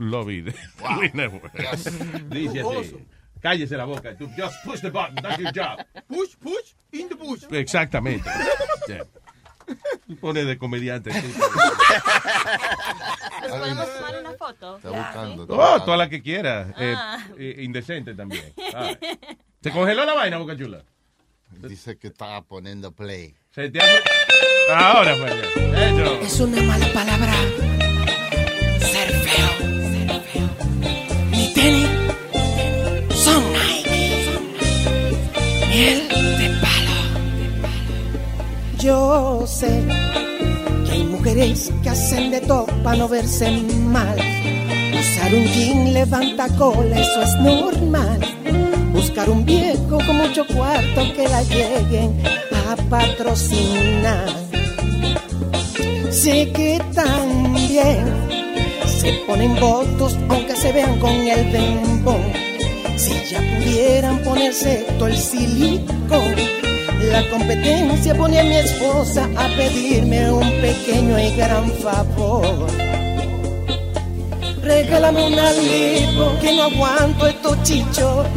Dice 2.29 2.61
así. 2.61 2.95
Cállese 3.41 3.77
la 3.77 3.85
boca. 3.85 4.15
Tú 4.17 4.29
just 4.37 4.55
push 4.65 4.81
the 4.81 4.89
button. 4.89 5.15
That's 5.15 5.37
your 5.39 5.53
job. 5.53 5.79
Push, 6.09 6.35
push, 6.39 6.73
in 6.91 7.07
the 7.07 7.15
bush. 7.15 7.43
Exactamente. 7.51 8.29
Yeah. 8.87 9.05
Pone 10.19 10.43
de 10.43 10.57
comediante. 10.57 11.11
¿Nos 11.11 11.21
podemos 13.59 13.93
tomar 13.95 14.19
una 14.19 14.33
foto? 14.33 14.77
Está 14.77 14.89
buscando. 14.89 15.45
Oh, 15.49 15.81
toda 15.83 15.97
la 15.97 16.09
que 16.09 16.21
quiera. 16.21 16.73
Eh, 16.77 16.95
Ah. 16.97 17.19
eh, 17.37 17.55
indecente 17.59 18.13
también. 18.15 18.53
Ay. 18.75 18.97
¿Se 19.63 19.71
congeló 19.71 20.03
la 20.05 20.13
vaina, 20.13 20.37
Boca 20.37 20.57
Chula? 20.57 20.83
Dice 21.51 21.97
que 21.97 22.07
estaba 22.07 22.41
poniendo 22.41 22.91
play. 22.91 23.35
Se 23.51 23.69
te 23.69 23.79
hace- 23.79 24.03
Ahora 24.73 25.15
fue 25.15 25.29
ya. 25.29 25.87
Eso. 25.87 26.19
Es 26.21 26.39
una 26.39 26.61
mala 26.63 26.87
palabra. 26.93 27.33
Ser 28.79 29.09
feo. 29.11 29.98
Mi 31.31 31.53
tenis 31.53 31.89
son 33.15 33.43
Nike. 33.53 33.99
Miel 35.69 36.07
de 36.37 36.49
palo. 36.61 36.97
Yo 38.77 39.43
sé 39.47 39.83
que 40.85 40.91
hay 40.91 41.03
mujeres 41.03 41.71
que 41.81 41.89
hacen 41.89 42.31
de 42.31 42.41
todo 42.41 42.67
para 42.83 42.97
no 42.97 43.07
verse 43.07 43.49
mal. 43.51 44.17
Usar 44.99 45.33
un 45.33 45.45
jean 45.45 45.93
levanta 45.93 46.47
cola, 46.57 46.99
eso 46.99 47.21
es 47.21 47.35
normal. 47.37 48.19
Buscar 48.93 49.29
un 49.29 49.45
viejo 49.45 49.97
con 50.05 50.17
mucho 50.17 50.45
cuarto 50.45 51.13
que 51.15 51.27
la 51.27 51.41
lleguen 51.43 52.21
a 52.67 52.75
patrocinar. 52.89 54.29
Sé 56.11 56.51
que 56.51 56.81
también 56.93 58.29
se 58.99 59.13
ponen 59.25 59.57
votos 59.61 60.17
aunque 60.27 60.55
se 60.57 60.73
vean 60.73 60.99
con 60.99 61.11
el 61.11 61.49
bembón. 61.51 62.21
Si 62.97 63.13
ya 63.31 63.39
pudieran 63.39 64.19
ponerse 64.19 64.85
todo 64.97 65.07
el 65.07 65.17
silicón, 65.17 66.35
la 67.09 67.29
competencia 67.29 68.13
pone 68.13 68.41
a 68.41 68.43
mi 68.43 68.55
esposa 68.55 69.29
a 69.37 69.47
pedirme 69.55 70.29
un 70.29 70.49
pequeño 70.59 71.17
y 71.17 71.33
gran 71.37 71.71
favor. 71.75 72.67
Regálame 74.61 75.27
una 75.27 75.49
lipo 75.53 76.33
que 76.41 76.57
no 76.57 76.63
aguanto 76.63 77.27
estos 77.27 77.63
chichos. 77.63 78.27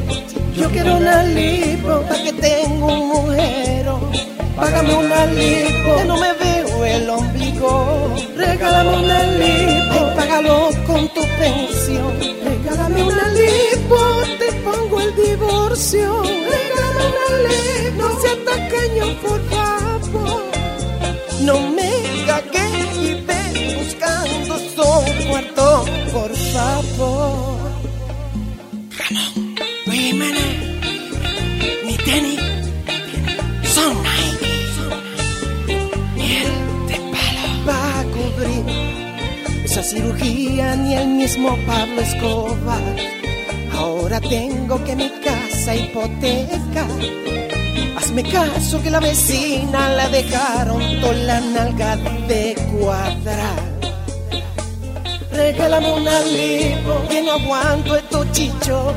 Yo 0.57 0.71
quiero 0.71 0.97
una 0.97 1.25
lipo 1.25 2.03
para 2.03 2.23
que 2.23 2.33
tenga 2.35 2.87
un 2.87 3.09
mujero. 3.09 3.99
Págame 4.57 4.95
una 4.95 5.27
lipo 5.27 5.97
que 5.97 6.05
no 6.05 6.17
me 6.19 6.33
veo 6.35 6.85
el 6.85 7.11
ombligo. 7.11 8.15
Regálame 8.37 8.97
una 9.05 9.23
lipo, 9.43 10.15
págalo 10.17 10.71
con 10.87 11.09
tu 11.15 11.23
pensión. 11.41 12.13
Regálame 12.45 13.03
una 13.03 13.29
lipo, 13.29 13.99
te 14.39 14.53
pongo 14.65 15.01
el 15.01 15.17
divorcio. 15.17 16.23
Regálame 16.23 17.05
una 17.13 17.29
lipo, 17.49 18.03
no 18.03 18.21
seas 18.21 18.39
tacaño, 18.45 19.07
por 19.23 19.41
favor. 19.51 20.43
No 21.41 21.55
me 21.77 21.91
cagué 22.27 22.69
y 23.03 23.15
ve 23.27 23.77
buscando 23.79 24.59
su 24.75 25.29
cuarto, 25.29 25.85
por 26.13 26.31
favor. 26.55 27.22
Cirugía 39.93 40.75
ni 40.77 40.95
el 40.95 41.09
mismo 41.09 41.57
Pablo 41.67 42.01
Escobar. 42.01 42.97
Ahora 43.77 44.21
tengo 44.21 44.83
que 44.85 44.97
mi 44.97 45.11
casa 45.27 45.75
hipoteca. 45.75 46.87
Hazme 47.97 48.23
caso 48.23 48.83
que 48.83 48.91
la 48.91 49.01
vecina 49.01 49.91
la 49.91 50.09
dejaron 50.09 50.83
toda 51.01 51.13
la 51.13 51.41
nalga 51.41 51.97
de 52.27 52.57
cuadrar. 52.71 53.63
Regálame 55.31 55.93
una 55.93 56.21
lipo 56.21 56.93
que 57.11 57.23
no 57.23 57.33
aguanto 57.33 57.97
estos 57.97 58.33
chichos. 58.33 58.95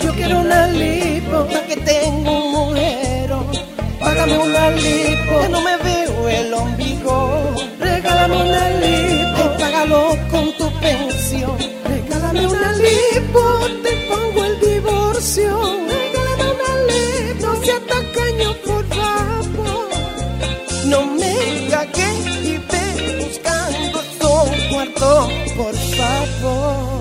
Yo 0.00 0.14
quiero 0.14 0.40
una 0.40 0.68
lipo 0.68 1.44
pa' 1.52 1.62
que 1.68 1.76
tenga 1.76 2.30
un 2.30 2.52
mujero. 2.52 3.46
Págame 4.00 4.38
una 4.38 4.70
lipo, 4.70 5.40
que 5.40 5.48
no 5.50 5.60
me 5.60 5.76
veo 5.76 6.28
el 6.28 6.54
ombligo. 6.54 7.54
Regálame 7.78 8.36
una 8.48 8.68
lipo, 8.70 9.19
Regálame 11.32 12.44
una 12.44 12.72
lipo, 12.72 13.42
te 13.84 13.92
pongo 14.08 14.44
el 14.44 14.60
divorcio. 14.60 15.60
Regálame 15.86 16.44
una 16.56 16.72
lipo, 16.90 17.46
no 17.46 17.64
seas 17.64 17.80
por 18.66 18.84
favor. 18.88 19.88
No 20.86 21.06
me 21.06 21.68
cagues 21.70 22.26
y 22.42 22.58
ve 22.70 23.24
buscando 23.24 24.00
tu 24.18 24.74
cuarto, 24.74 25.28
por 25.56 25.74
favor. 25.98 27.00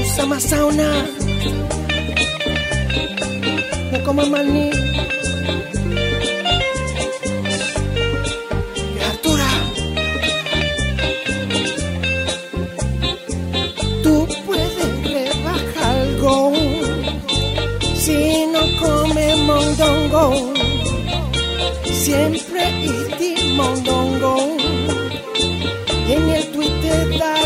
Usa 0.00 0.26
más 0.26 0.42
sauna. 0.42 1.06
No 3.92 4.04
como 4.04 4.24
maní. 4.24 4.70
Y 26.06 26.12
en 26.12 26.28
el 26.28 26.52
Twitter 26.52 27.18
dale. 27.18 27.42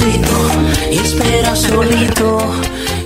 Y 0.00 0.96
espera 0.96 1.56
solito 1.56 2.38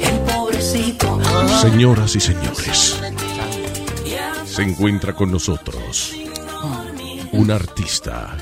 el 0.03 0.19
pobrecito. 0.21 1.19
Señoras 1.63 2.15
y 2.17 2.21
señores, 2.21 3.01
se 4.45 4.63
encuentra 4.63 5.15
con 5.15 5.31
nosotros 5.31 6.13
un 7.33 7.51
artista 7.51 8.37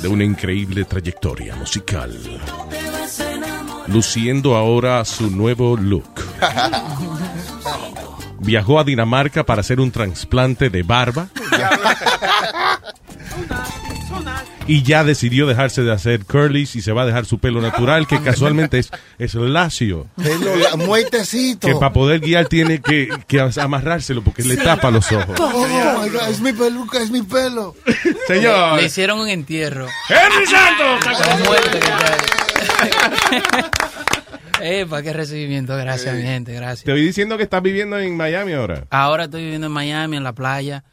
de 0.00 0.08
una 0.08 0.24
increíble 0.24 0.84
trayectoria 0.84 1.54
musical, 1.56 2.18
luciendo 3.88 4.56
ahora 4.56 5.04
su 5.04 5.30
nuevo 5.30 5.76
look. 5.76 6.24
Viajó 8.38 8.78
a 8.80 8.84
Dinamarca 8.84 9.44
para 9.44 9.60
hacer 9.60 9.80
un 9.80 9.90
trasplante 9.90 10.70
de 10.70 10.82
barba 10.82 11.28
y 14.66 14.82
ya 14.82 15.04
decidió 15.04 15.46
dejarse 15.46 15.82
de 15.82 15.92
hacer 15.92 16.24
curlies 16.24 16.76
y 16.76 16.82
se 16.82 16.92
va 16.92 17.02
a 17.02 17.06
dejar 17.06 17.26
su 17.26 17.38
pelo 17.38 17.60
natural, 17.60 18.06
que 18.06 18.20
casualmente 18.20 18.78
es, 18.78 18.90
es 19.18 19.34
lacio. 19.34 20.06
Pelo 20.16 20.76
muertecito. 20.78 21.68
Que 21.68 21.74
para 21.74 21.92
poder 21.92 22.20
guiar 22.20 22.46
tiene 22.46 22.80
que, 22.80 23.08
que 23.26 23.40
amarrárselo 23.40 24.22
porque 24.22 24.42
le 24.42 24.56
tapa 24.56 24.90
los 24.90 25.10
ojos. 25.12 25.38
Oh, 25.40 25.66
my 26.02 26.08
God, 26.10 26.28
es 26.28 26.40
mi 26.40 26.52
peluca, 26.52 27.02
es 27.02 27.10
mi 27.10 27.22
pelo. 27.22 27.74
Señor. 28.26 28.76
Le 28.76 28.86
hicieron 28.86 29.20
un 29.20 29.28
entierro. 29.28 29.86
¡Henry 30.08 30.46
Santos! 30.46 31.06
Epa, 34.60 35.02
qué 35.02 35.12
recibimiento. 35.12 35.76
Gracias, 35.76 36.14
mi 36.14 36.22
gente. 36.22 36.52
Gracias. 36.52 36.84
Te 36.84 36.92
voy 36.92 37.02
diciendo 37.04 37.36
que 37.36 37.42
estás 37.44 37.62
viviendo 37.62 37.98
en 37.98 38.16
Miami 38.16 38.52
ahora. 38.54 38.86
Ahora 38.90 39.24
estoy 39.24 39.42
viviendo 39.42 39.66
en 39.66 39.72
Miami, 39.72 40.16
en 40.16 40.24
la 40.24 40.32
playa. 40.32 40.84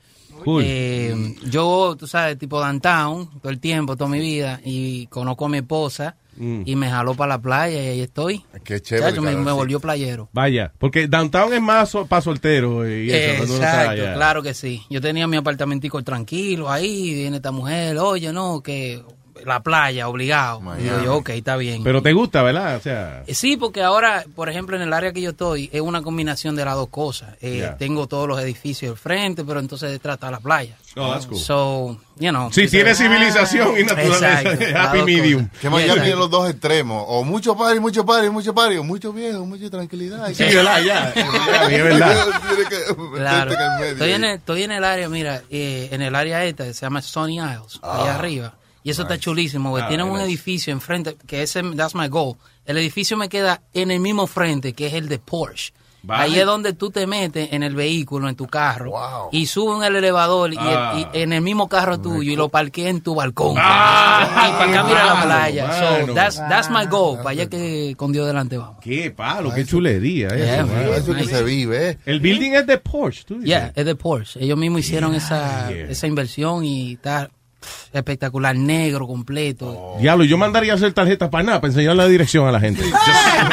Cool. 0.43 0.63
Eh, 0.65 1.35
yo, 1.49 1.95
tú 1.97 2.07
sabes, 2.07 2.37
tipo 2.37 2.59
downtown, 2.59 3.29
todo 3.41 3.51
el 3.51 3.59
tiempo, 3.59 3.95
toda 3.95 4.09
mi 4.09 4.19
vida, 4.19 4.59
y 4.63 5.07
conozco 5.07 5.45
a 5.45 5.49
mi 5.49 5.57
esposa 5.57 6.15
Mm. 6.35 6.63
y 6.65 6.75
me 6.75 6.89
jaló 6.89 7.13
para 7.13 7.35
la 7.35 7.41
playa 7.41 7.81
y 7.83 7.87
ahí 7.87 8.01
estoy. 8.01 8.43
Qué 8.63 8.81
chévere, 8.81 9.09
Chacho, 9.09 9.21
me, 9.21 9.35
volvió 9.35 9.79
playero. 9.79 10.29
Vaya, 10.33 10.73
porque 10.79 11.07
downtown 11.07 11.53
es 11.53 11.61
más 11.61 11.93
para 12.09 12.21
soltero 12.21 12.89
y 12.89 13.11
eso, 13.11 13.43
Exacto, 13.43 14.01
claro 14.15 14.41
que 14.41 14.53
sí. 14.53 14.81
Yo 14.89 14.99
tenía 15.01 15.27
mi 15.27 15.37
apartamentico 15.37 16.01
tranquilo 16.03 16.71
ahí, 16.71 17.13
viene 17.13 17.37
esta 17.37 17.51
mujer, 17.51 17.97
oye, 17.97 18.33
no, 18.33 18.61
que 18.61 19.03
la 19.45 19.61
playa, 19.61 20.07
obligado. 20.07 20.61
Y 20.79 20.85
yo, 20.85 21.03
yo, 21.03 21.15
ok, 21.17 21.29
está 21.29 21.55
bien. 21.57 21.83
Pero 21.83 22.01
te 22.01 22.13
gusta, 22.13 22.41
¿verdad? 22.43 22.77
O 22.77 22.81
sea, 22.81 23.23
Eh, 23.27 23.33
Sí, 23.33 23.57
porque 23.57 23.81
ahora, 23.83 24.23
por 24.35 24.49
ejemplo, 24.49 24.75
en 24.75 24.81
el 24.83 24.93
área 24.93 25.11
que 25.13 25.21
yo 25.21 25.31
estoy, 25.31 25.69
es 25.73 25.81
una 25.81 26.01
combinación 26.01 26.55
de 26.55 26.65
las 26.65 26.75
dos 26.75 26.89
cosas. 26.89 27.35
Eh. 27.41 27.69
Tengo 27.79 28.07
todos 28.07 28.27
los 28.27 28.39
edificios 28.41 28.91
al 28.91 28.97
frente, 28.97 29.43
pero 29.43 29.59
entonces 29.59 29.91
detrás 29.91 30.15
está 30.15 30.31
la 30.31 30.39
playa. 30.39 30.75
Oh, 30.95 31.11
that's 31.11 31.25
cool. 31.25 31.39
So, 31.39 31.97
you 32.19 32.29
know. 32.29 32.51
Sí, 32.51 32.67
tiene 32.67 32.93
sabes. 32.93 33.11
civilización 33.15 33.79
y 33.79 33.83
naturaleza. 33.83 34.41
Exacto, 34.43 34.77
Happy 34.79 35.01
medium. 35.01 35.45
cosas. 35.47 35.59
Que 35.61 35.69
Miami 35.71 36.09
es 36.09 36.15
los 36.15 36.29
dos 36.29 36.49
extremos. 36.49 37.03
O 37.07 37.23
mucho 37.23 37.57
party, 37.57 37.79
mucho 37.79 38.05
party, 38.05 38.29
mucho 38.29 38.53
party. 38.53 38.77
O 38.77 38.83
mucho 38.83 39.11
viejo, 39.11 39.43
mucha 39.45 39.69
tranquilidad. 39.71 40.31
Sí, 40.33 40.43
¿verdad? 40.43 40.81
Ya. 40.83 41.13
Es 41.73 41.83
verdad. 41.83 42.25
Tiene 42.47 42.69
que 42.69 42.95
Claro. 43.15 43.49
meterte 43.51 43.63
en 43.65 43.71
el 43.71 43.79
medio. 43.79 43.91
Estoy 43.93 44.11
en 44.11 44.23
el, 44.23 44.35
estoy 44.37 44.63
en 44.63 44.71
el 44.71 44.83
área, 44.83 45.09
mira, 45.09 45.41
eh, 45.49 45.89
en 45.91 46.01
el 46.03 46.13
área 46.15 46.45
esta, 46.45 46.63
que 46.65 46.73
se 46.75 46.81
llama 46.85 46.99
Stony 46.99 47.37
Isles, 47.39 47.79
allá 47.81 48.11
Ah, 48.13 48.15
arriba. 48.19 48.53
Y 48.83 48.89
eso 48.91 49.03
está 49.03 49.17
chulísimo, 49.17 49.75
Ah, 49.77 49.87
tienen 49.87 50.05
un 50.07 50.13
nice. 50.13 50.25
edificio 50.25 50.73
enfrente, 50.73 51.15
que 51.25 51.41
ese, 51.41 51.63
that's 51.75 51.95
my 51.95 52.07
goal. 52.07 52.35
El 52.65 52.77
edificio 52.77 53.15
me 53.17 53.29
queda 53.29 53.61
en 53.73 53.91
el 53.91 53.99
mismo 53.99 54.27
frente, 54.27 54.73
que 54.73 54.87
es 54.87 54.93
el 54.93 55.07
de 55.09 55.19
Porsche. 55.19 55.73
Vale. 56.05 56.23
Ahí 56.23 56.37
es 56.37 56.45
donde 56.45 56.73
tú 56.73 56.89
te 56.91 57.07
metes 57.07 57.53
en 57.53 57.63
el 57.63 57.75
vehículo, 57.75 58.27
en 58.27 58.35
tu 58.35 58.45
carro, 58.45 58.91
y 59.31 59.45
subes 59.45 59.77
en 59.77 59.83
el 59.85 59.95
elevador 59.95 60.51
y, 60.51 60.57
el- 60.57 60.61
Ah. 60.61 61.09
y 61.13 61.17
en 61.21 61.31
el 61.31 61.39
mismo 61.41 61.69
carro 61.69 61.97
tuyo 62.01 62.29
y 62.29 62.35
lo 62.35 62.49
parqueas 62.49 62.89
en 62.89 62.99
tu 62.99 63.15
balcón. 63.15 63.55
Ah, 63.57 64.49
y 64.49 64.51
para 64.51 64.69
acá 64.69 64.83
mira 64.83 65.05
la 65.05 65.23
playa. 65.23 65.67
mano. 65.67 66.07
So, 66.07 66.13
that's, 66.13 66.35
that's 66.49 66.69
my 66.69 66.85
goal. 66.87 67.17
Para 67.19 67.29
allá 67.29 67.47
que 67.49 67.93
con 67.95 68.11
Dios 68.11 68.27
delante 68.27 68.57
vamos. 68.57 68.79
Qué 68.81 69.11
palo, 69.11 69.53
qué 69.53 69.65
chulería. 69.65 70.27
eso, 70.27 70.37
Yeah, 70.43 70.65
mano. 70.65 70.89
man. 70.89 70.99
Eso 70.99 71.13
que 71.15 71.23
se 71.23 71.41
vive, 71.41 71.89
¿eh? 71.91 71.97
El 72.05 72.19
building 72.19 72.51
es 72.51 72.67
de 72.67 72.77
Porsche, 72.79 73.23
tú 73.25 73.35
dices. 73.35 73.47
Yeah, 73.47 73.71
es 73.73 73.85
de 73.85 73.95
Porsche. 73.95 74.43
Ellos 74.43 74.57
mismos 74.57 74.81
hicieron 74.81 75.15
esa, 75.15 75.71
esa 75.71 76.05
inversión 76.05 76.65
y 76.65 76.95
está 76.95 77.29
espectacular, 77.91 78.55
negro 78.55 79.07
completo. 79.07 79.95
Diablo, 79.99 80.23
yo 80.25 80.37
mandaría 80.37 80.73
a 80.73 80.75
hacer 80.75 80.93
tarjetas 80.93 81.29
para 81.29 81.43
nada, 81.43 81.61
para 81.61 81.71
enseñar 81.71 81.95
la 81.95 82.07
dirección 82.07 82.47
a 82.47 82.51
la 82.51 82.59
gente. 82.59 82.83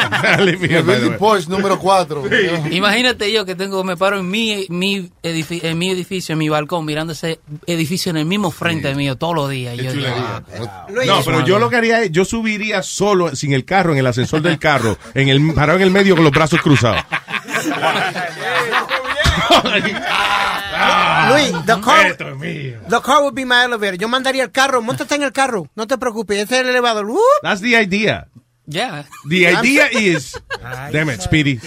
El 0.39 0.57
building 0.57 1.17
Porsche 1.17 1.49
número 1.49 1.79
4. 1.79 2.23
Imagínate 2.71 3.31
yo 3.31 3.45
que 3.45 3.55
tengo, 3.55 3.83
me 3.83 3.97
paro 3.97 4.19
en 4.19 4.29
mi, 4.29 4.65
mi, 4.69 5.09
edifi- 5.23 5.63
en 5.63 5.77
mi 5.77 5.89
edificio, 5.89 6.33
en 6.33 6.39
mi 6.39 6.49
balcón, 6.49 6.85
mirando 6.85 7.13
ese 7.13 7.39
edificio 7.67 8.09
en 8.09 8.17
el 8.17 8.25
mismo 8.25 8.51
frente 8.51 8.93
mío 8.95 9.15
todos 9.17 9.35
los 9.35 9.49
días. 9.49 9.77
Yo 9.77 9.91
digo, 9.93 10.07
ah, 10.09 10.41
No, 11.05 11.21
pero 11.23 11.45
yo 11.45 11.59
lo 11.59 11.69
que 11.69 11.75
haría 11.77 12.01
es, 12.01 12.11
yo 12.11 12.25
subiría 12.25 12.81
solo, 12.83 13.35
sin 13.35 13.53
el 13.53 13.65
carro, 13.65 13.91
en 13.93 13.99
el 13.99 14.07
ascensor 14.07 14.41
del 14.41 14.59
carro, 14.59 14.97
en 15.13 15.29
el, 15.29 15.53
parado 15.53 15.77
en 15.79 15.83
el 15.83 15.91
medio 15.91 16.15
con 16.15 16.23
los 16.23 16.33
brazos 16.33 16.61
cruzados. 16.61 17.01
Luis, 21.33 21.65
the 21.65 21.79
car, 21.81 22.07
Esto 22.07 22.29
es 22.29 22.37
mío. 22.37 22.79
the 22.89 22.99
car 23.01 23.21
would 23.23 23.35
be 23.35 23.45
my 23.45 23.63
elevator. 23.65 23.97
Yo 23.97 24.07
mandaría 24.07 24.43
el 24.43 24.51
carro, 24.51 24.81
montate 24.81 25.15
en 25.15 25.23
el 25.23 25.31
carro, 25.31 25.67
no 25.75 25.87
te 25.87 25.97
preocupes, 25.97 26.37
ese 26.37 26.55
es 26.55 26.61
el 26.61 26.69
elevador. 26.69 27.09
¡Uh! 27.09 27.19
That's 27.41 27.61
the 27.61 27.75
idea. 27.75 28.27
Yeah. 28.67 29.03
The 29.27 29.47
idea 29.47 29.89
is, 29.91 30.39
damn 30.93 31.09
it, 31.09 31.21
Speedy. 31.21 31.59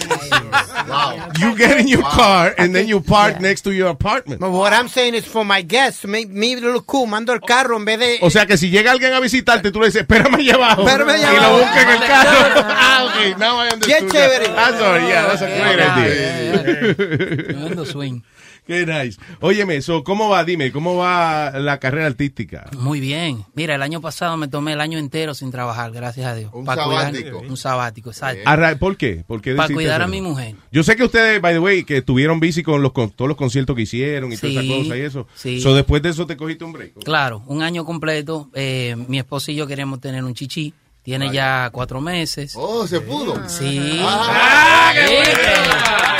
You 1.39 1.55
get 1.55 1.79
in 1.79 1.87
your 1.87 2.01
car 2.01 2.55
and 2.57 2.73
then 2.73 2.87
you 2.87 2.99
park 3.01 3.39
next 3.41 3.61
to 3.63 3.71
your 3.73 3.89
apartment. 3.89 4.39
But 4.39 4.49
what 4.51 4.73
I'm 4.73 4.87
saying 4.87 5.13
is 5.13 5.23
for 5.25 5.43
my 5.45 5.61
guests, 5.61 6.05
make 6.05 6.29
me 6.29 6.55
look 6.55 6.87
cool, 6.87 7.05
mando 7.05 7.33
el 7.33 7.41
carro 7.41 7.75
en 7.77 7.85
vez 7.85 7.99
de... 7.99 8.17
O 8.21 8.29
sea 8.31 8.45
que 8.47 8.57
si 8.57 8.69
llega 8.71 8.91
alguien 8.91 9.13
a 9.13 9.19
visitarte, 9.19 9.71
tú 9.71 9.79
le 9.81 9.87
dices, 9.87 10.01
espérame 10.01 10.35
allá 10.35 10.55
abajo. 10.55 10.81
Espérame 10.87 11.09
allá 11.11 11.31
y 11.31 11.35
lo 11.35 11.41
abajo. 11.43 11.57
busca 11.59 11.81
en 11.81 11.89
el 11.89 11.99
carro. 12.07 12.65
ah, 12.65 13.05
ok, 13.05 13.37
now 13.37 13.57
I 13.59 13.73
understood. 13.73 13.85
Bien 13.87 14.09
chévere. 14.09 14.47
That's 14.47 14.81
all, 14.81 14.99
yeah, 15.01 15.27
that's 15.27 15.41
a 15.41 15.47
great 15.47 15.79
idea. 15.79 16.95
Tremendo 16.95 17.85
swing. 17.85 18.23
Qué 18.65 18.85
nice. 18.85 19.19
Óyeme, 19.41 19.81
so, 19.81 20.03
¿cómo 20.03 20.29
va? 20.29 20.43
Dime, 20.43 20.71
¿cómo 20.71 20.95
va 20.95 21.51
la 21.59 21.79
carrera 21.79 22.07
artística? 22.07 22.69
Muy 22.79 22.99
bien. 22.99 23.45
Mira, 23.53 23.75
el 23.75 23.81
año 23.83 24.01
pasado 24.01 24.37
me 24.37 24.47
tomé 24.47 24.73
el 24.73 24.81
año 24.81 24.97
entero 24.97 25.33
sin 25.35 25.51
trabajar, 25.51 25.91
gracias 25.91 26.25
a 26.25 26.33
Dios. 26.35 26.49
Un 26.53 26.65
Pa' 26.65 26.75
cuidar- 26.75 27.13
sabático. 27.13 27.39
un 27.39 27.57
sabático, 27.57 28.09
exacto. 28.09 28.41
¿Por 28.79 28.97
qué? 28.97 29.23
¿Por 29.27 29.41
qué 29.41 29.53
Para 29.53 29.73
cuidar 29.73 30.01
a 30.01 30.07
mi 30.07 30.19
mujer. 30.21 30.55
Yo 30.71 30.83
sé 30.83 30.95
que 30.95 31.03
ustedes, 31.03 31.39
by 31.41 31.53
the 31.53 31.59
way, 31.59 31.83
que 31.83 31.97
estuvieron 31.97 32.39
busy 32.39 32.63
con, 32.63 32.81
los, 32.81 32.91
con 32.91 33.11
todos 33.11 33.29
los 33.29 33.37
conciertos 33.37 33.75
que 33.75 33.83
hicieron 33.83 34.33
y 34.33 34.37
todas 34.37 34.51
Sí, 34.51 34.57
esas 34.57 34.77
cosas 34.79 34.97
y 34.97 35.01
eso. 35.01 35.27
sí. 35.35 35.59
So, 35.61 35.75
después 35.75 36.01
de 36.01 36.09
eso 36.09 36.25
te 36.25 36.35
cogiste 36.35 36.63
un 36.63 36.73
break. 36.73 37.03
Claro, 37.03 37.43
un 37.45 37.61
año 37.61 37.85
completo. 37.85 38.49
eh, 38.53 38.95
mi 39.07 39.19
esposo 39.19 39.51
y 39.51 39.55
yo 39.55 39.67
queríamos 39.67 39.99
tener 40.01 40.23
un 40.23 40.33
chichi. 40.33 40.73
Tiene 41.03 41.31
ya 41.31 41.69
cuatro 41.71 42.01
meses. 42.01 42.53
Oh, 42.55 42.87
se 42.87 42.99
pudo. 42.99 43.47
Sí. 43.47 43.99
Ah, 44.01 44.91
Sí. 45.05 46.14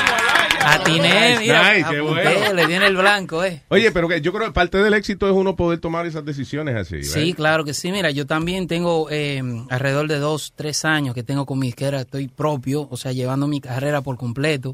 Atiné, 0.66 1.38
mira, 1.40 1.74
nice, 1.74 1.86
qué 1.90 1.98
apunté, 1.98 2.24
bueno. 2.24 2.54
le 2.54 2.68
viene 2.68 2.88
el 2.88 2.98
blanco, 2.98 3.44
eh. 3.44 3.64
Oye, 3.70 3.92
pero 3.92 4.08
que 4.08 4.22
yo 4.22 4.34
creo 4.34 4.48
que 4.48 4.52
parte 4.54 4.78
del 4.80 4.94
éxito 4.94 5.28
es 5.28 5.34
uno 5.34 5.56
poder 5.56 5.80
tomar 5.80 6.06
esas 6.06 6.26
decisiones 6.26 6.76
así. 6.76 7.04
Sí, 7.04 7.34
claro 7.34 7.64
que 7.64 7.74
sí. 7.74 7.92
Mira, 7.92 8.12
yo 8.12 8.26
también 8.26 8.68
tengo 8.68 9.08
eh, 9.10 9.42
alrededor 9.70 10.08
de 10.08 10.20
dos, 10.20 10.54
tres 10.56 10.86
años 10.86 11.14
que 11.16 11.24
tengo 11.24 11.46
con 11.46 11.60
mi 11.60 11.70
izquierda, 11.70 12.02
estoy 12.02 12.28
propio, 12.28 12.88
o 12.90 12.98
sea, 12.98 13.12
llevando 13.12 13.48
mi 13.48 13.62
carrera 13.62 14.02
por 14.02 14.18
completo. 14.18 14.74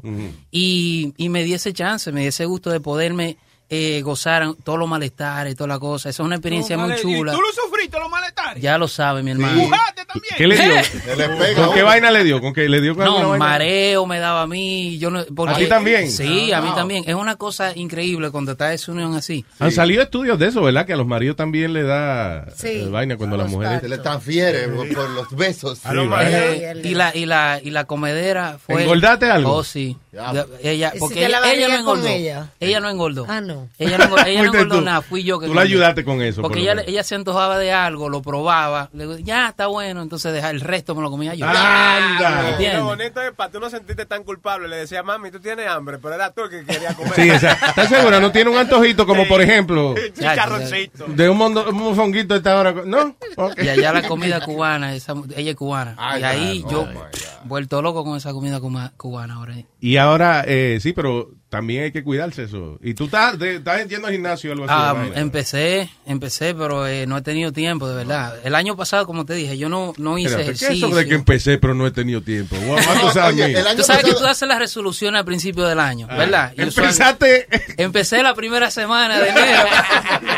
y, 0.50 1.14
y 1.16 1.28
me 1.28 1.44
di 1.44 1.54
ese 1.54 1.72
chance, 1.72 2.10
me 2.12 2.22
di 2.22 2.26
ese 2.28 2.44
gusto 2.44 2.70
de 2.70 2.80
poderme 2.80 3.36
eh, 3.74 4.02
gozar 4.02 4.52
todos 4.62 4.78
los 4.78 4.86
malestares, 4.86 5.56
toda 5.56 5.68
la 5.68 5.78
cosa. 5.78 6.10
Esa 6.10 6.22
es 6.22 6.26
una 6.26 6.34
experiencia 6.36 6.76
muy 6.76 6.94
chula. 6.96 7.32
¿Y 7.32 7.34
tú 7.36 7.40
lo 7.40 7.48
sufriste, 7.52 7.98
los 7.98 8.10
malestares? 8.10 8.62
Ya 8.62 8.76
lo 8.76 8.86
sabe, 8.86 9.22
mi 9.22 9.30
hermano. 9.30 9.62
¿Pujaste 9.62 10.04
también? 10.04 10.34
¿Qué 10.36 10.46
le 10.46 10.56
dio? 10.56 10.74
¿Con 11.56 11.74
qué 11.74 11.82
vaina 11.82 12.10
le 12.10 12.22
dio? 12.22 12.40
¿Con 12.42 12.52
qué 12.52 12.68
le 12.68 12.82
dio 12.82 12.94
con 12.94 13.04
No, 13.06 13.38
mareo 13.38 14.04
me 14.04 14.18
daba 14.18 14.42
a 14.42 14.46
mí. 14.46 14.98
Yo 14.98 15.10
no, 15.10 15.24
porque- 15.34 15.54
¿A 15.54 15.56
ti 15.56 15.66
también? 15.68 16.10
Sí, 16.10 16.52
a 16.52 16.60
mí 16.60 16.66
Wow. 16.68 16.76
también. 16.76 17.04
Es 17.06 17.14
una 17.14 17.36
cosa 17.36 17.72
increíble 17.74 18.30
cuando 18.30 18.52
está 18.52 18.74
esa 18.74 18.92
unión 18.92 19.14
así. 19.14 19.44
Han 19.58 19.72
salido 19.72 20.02
estudios 20.02 20.38
de 20.38 20.48
eso, 20.48 20.60
¿verdad? 20.62 20.84
Que 20.84 20.92
a 20.92 20.96
los 20.96 21.06
maridos 21.06 21.36
también 21.36 21.72
le 21.72 21.82
da 21.84 22.46
Sí. 22.54 22.68
eh, 22.68 22.88
vaina 22.90 23.16
cuando 23.16 23.38
las 23.38 23.50
mujeres... 23.50 23.80
Se 23.80 23.88
le 23.88 23.96
transfiere 23.98 24.68
por, 24.68 24.86
por 24.92 25.08
los 25.10 25.30
besos. 25.34 25.78
Sí, 25.78 25.88
¿verdad? 25.88 26.22
Eh, 26.30 26.82
y 26.84 26.94
la 26.94 27.16
y 27.16 27.24
la 27.24 27.58
y 27.62 27.70
la 27.70 27.84
comedera 27.84 28.58
fue 28.64 28.82
¿Engordaste 28.82 29.30
algo? 29.30 29.52
Oh, 29.54 29.64
sí. 29.64 29.96
Ya. 30.12 30.44
Ella 30.62 30.88
¿Hiciste 30.88 30.98
porque 31.00 31.24
ella, 31.26 31.40
la 31.40 31.52
ella 31.52 31.68
no 31.68 31.74
engordó. 31.78 32.06
ella? 32.06 32.48
Ella 32.60 32.80
no 32.80 32.90
engordó. 32.90 33.24
Ah, 33.28 33.40
no. 33.40 33.68
Ella 33.78 33.96
no, 33.96 34.04
engordó- 34.04 34.26
ella 34.26 34.42
no 34.42 34.44
Fuiste 34.50 34.58
engordó 34.58 34.78
tú. 34.78 34.84
nada, 34.84 35.00
fui 35.02 35.24
yo 35.24 35.38
que 35.40 35.46
Tú 35.46 35.54
la 35.54 35.62
ayudaste 35.62 36.04
con 36.04 36.20
eso. 36.20 36.42
Porque 36.42 36.60
por 36.66 36.80
ella, 36.86 37.02
se 37.02 37.14
antojaba 37.14 37.56
de 37.58 37.72
algo, 37.72 38.10
lo 38.10 38.20
probaba, 38.20 38.90
le 38.92 39.04
digo, 39.06 39.16
ya 39.18 39.48
está 39.48 39.68
bueno, 39.68 40.02
entonces 40.02 40.32
deja 40.34 40.50
el 40.50 40.60
resto 40.60 40.94
me 40.94 41.00
lo 41.00 41.10
comía 41.10 41.34
yo. 41.34 41.46
Anda. 41.46 42.58
Lo 42.78 42.84
bonito 42.84 43.22
es 43.22 43.32
para 43.32 43.50
tú 43.50 43.58
no 43.60 43.70
sentirte 43.70 44.04
tan 44.06 44.22
culpable. 44.24 44.68
Le 44.68 44.76
decía, 44.76 45.02
mami, 45.02 45.30
tú 45.30 45.40
tienes 45.40 45.66
hambre, 45.66 45.98
pero 45.98 46.14
era 46.14 46.30
tú 46.30 46.42
el 46.42 46.50
que 46.50 46.64
quería 46.64 46.92
comer. 46.94 47.14
Sí, 47.14 47.30
exacto. 47.30 47.66
¿Estás 47.66 47.88
segura? 47.88 48.20
No 48.20 48.30
tiene 48.32 48.50
un 48.50 48.58
antojito 48.58 49.06
como, 49.06 49.26
por 49.26 49.40
ejemplo, 49.40 49.94
Chicharroncito. 50.14 51.06
de 51.06 51.28
un, 51.30 51.38
mondo- 51.38 51.68
un 51.70 51.76
mofonguito 51.76 52.34
esta 52.34 52.58
hora. 52.58 52.74
¿No? 52.84 53.16
Y 53.56 53.68
allá 53.68 53.92
la 53.92 54.02
comida 54.06 54.40
cubana, 54.40 54.94
esa, 54.94 55.14
ella 55.36 55.50
es 55.52 55.56
cubana. 55.56 55.94
Ay, 55.96 56.20
y 56.20 56.24
ahí 56.24 56.60
God, 56.62 56.70
yo 56.70 56.80
oh 56.82 57.06
vuelto 57.44 57.82
loco 57.82 58.04
con 58.04 58.16
esa 58.16 58.32
comida 58.32 58.60
cubana 58.96 59.34
ahora. 59.34 59.54
Y 59.80 59.96
ahora, 60.02 60.44
eh, 60.46 60.78
sí, 60.80 60.92
pero 60.92 61.30
también 61.52 61.82
hay 61.84 61.92
que 61.92 62.02
cuidarse 62.02 62.44
eso. 62.44 62.78
¿Y 62.82 62.94
tú 62.94 63.04
estás, 63.04 63.38
de- 63.38 63.56
estás 63.56 63.86
yendo 63.86 64.06
al 64.06 64.14
gimnasio 64.14 64.48
o 64.48 64.52
algo 64.54 64.64
así? 64.64 64.72
Ah, 64.74 65.06
empecé, 65.20 65.90
empecé, 66.06 66.54
pero 66.54 66.86
eh, 66.86 67.06
no 67.06 67.18
he 67.18 67.20
tenido 67.20 67.52
tiempo, 67.52 67.86
de 67.90 67.94
verdad. 67.94 68.36
El 68.42 68.54
año 68.54 68.74
pasado, 68.74 69.04
como 69.04 69.26
te 69.26 69.34
dije, 69.34 69.58
yo 69.58 69.68
no, 69.68 69.92
no 69.98 70.16
hice 70.16 70.30
Espérate, 70.30 70.46
¿Qué 70.46 70.52
es 70.54 70.62
ejercicio. 70.62 70.86
eso 70.88 70.96
de 70.96 71.06
que 71.06 71.14
empecé 71.14 71.58
pero 71.58 71.74
no 71.74 71.86
he 71.86 71.90
tenido 71.90 72.22
tiempo? 72.22 72.56
Oye, 73.26 73.34
mean? 73.34 73.50
el 73.56 73.66
año 73.66 73.76
Tú 73.76 73.82
sabes 73.82 74.02
que 74.04 74.12
tú 74.14 74.24
haces 74.24 74.48
las 74.48 74.58
resoluciones 74.58 75.18
al 75.18 75.26
principio 75.26 75.64
del 75.66 75.78
año, 75.78 76.06
¿verdad? 76.06 76.54
Y 76.56 76.62
usual- 76.64 76.86
Empezaste... 76.86 77.46
Empecé 77.76 78.22
la 78.22 78.34
primera 78.34 78.70
semana 78.70 79.20
de 79.20 79.28
enero 79.28 79.62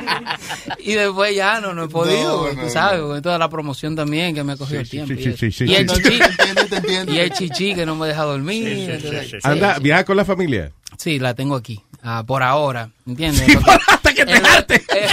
y 0.79 0.95
después 0.95 1.35
ya 1.37 1.61
no, 1.61 1.75
no 1.75 1.85
he 1.85 1.89
podido, 1.89 2.49
No, 2.49 2.53
no, 2.55 2.63
tú 2.65 2.71
sabes, 2.71 3.01
no. 3.01 3.07
con 3.09 3.23
toda 3.23 3.39
la 3.39 3.49
promoción 3.49 3.95
también 3.95 4.35
que 4.35 4.43
me 4.43 4.55
ha 4.55 4.57
cogido 4.57 4.85
Sí, 4.85 4.99
el 4.99 5.07
tiempo. 5.07 5.23
sí, 5.23 5.29
y, 5.31 5.37
sí, 5.37 5.53
sí, 5.53 5.65
y 5.71 5.75
el 5.77 5.87
chichi, 5.87 6.19
y 7.09 7.19
el 7.19 7.31
chichi 7.31 7.75
que 7.77 7.87
no 7.87 7.95
me 7.95 8.09
deja 8.09 8.23
dormir. 8.25 8.91
entonces, 8.91 9.31
sí, 9.31 9.37
Anda, 9.45 9.77
sí. 9.77 9.83
viaja 9.83 10.05
con 10.05 10.17
la 10.17 10.25
familia. 10.25 10.73
Sí, 10.99 11.19
la 11.19 11.35
tengo 11.35 11.57
aquí, 11.57 11.83
ah, 12.03 12.23
por 12.27 12.43
ahora, 12.43 12.91
¿entiendes? 13.07 13.43
Porque- 13.55 13.79
Hasta 13.89 14.15
que 14.15 14.25
te 14.27 14.41
jarte. 14.41 14.75
eh, 14.77 15.07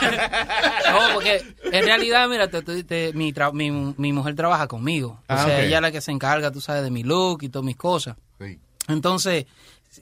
no, 0.90 1.14
porque 1.14 1.42
en 1.64 1.84
realidad, 1.84 2.28
mira, 2.28 2.48
te- 2.48 2.62
te- 2.62 2.84
te- 2.84 3.12
mi, 3.12 3.32
tra- 3.32 3.52
mi, 3.52 3.70
mi 3.96 4.12
mujer 4.12 4.34
trabaja 4.34 4.66
conmigo. 4.66 5.20
Ah, 5.28 5.42
o 5.42 5.46
sea, 5.46 5.62
ella 5.64 5.76
es 5.76 5.82
la 5.82 5.92
que 5.92 6.00
se 6.00 6.12
encarga, 6.12 6.50
tú 6.50 6.60
sabes, 6.60 6.82
de 6.82 6.90
mi 6.90 7.02
look 7.02 7.42
y 7.42 7.48
todas 7.48 7.64
mis 7.66 7.76
cosas. 7.76 8.16
Sí. 8.40 8.58
Entonces, 8.88 9.46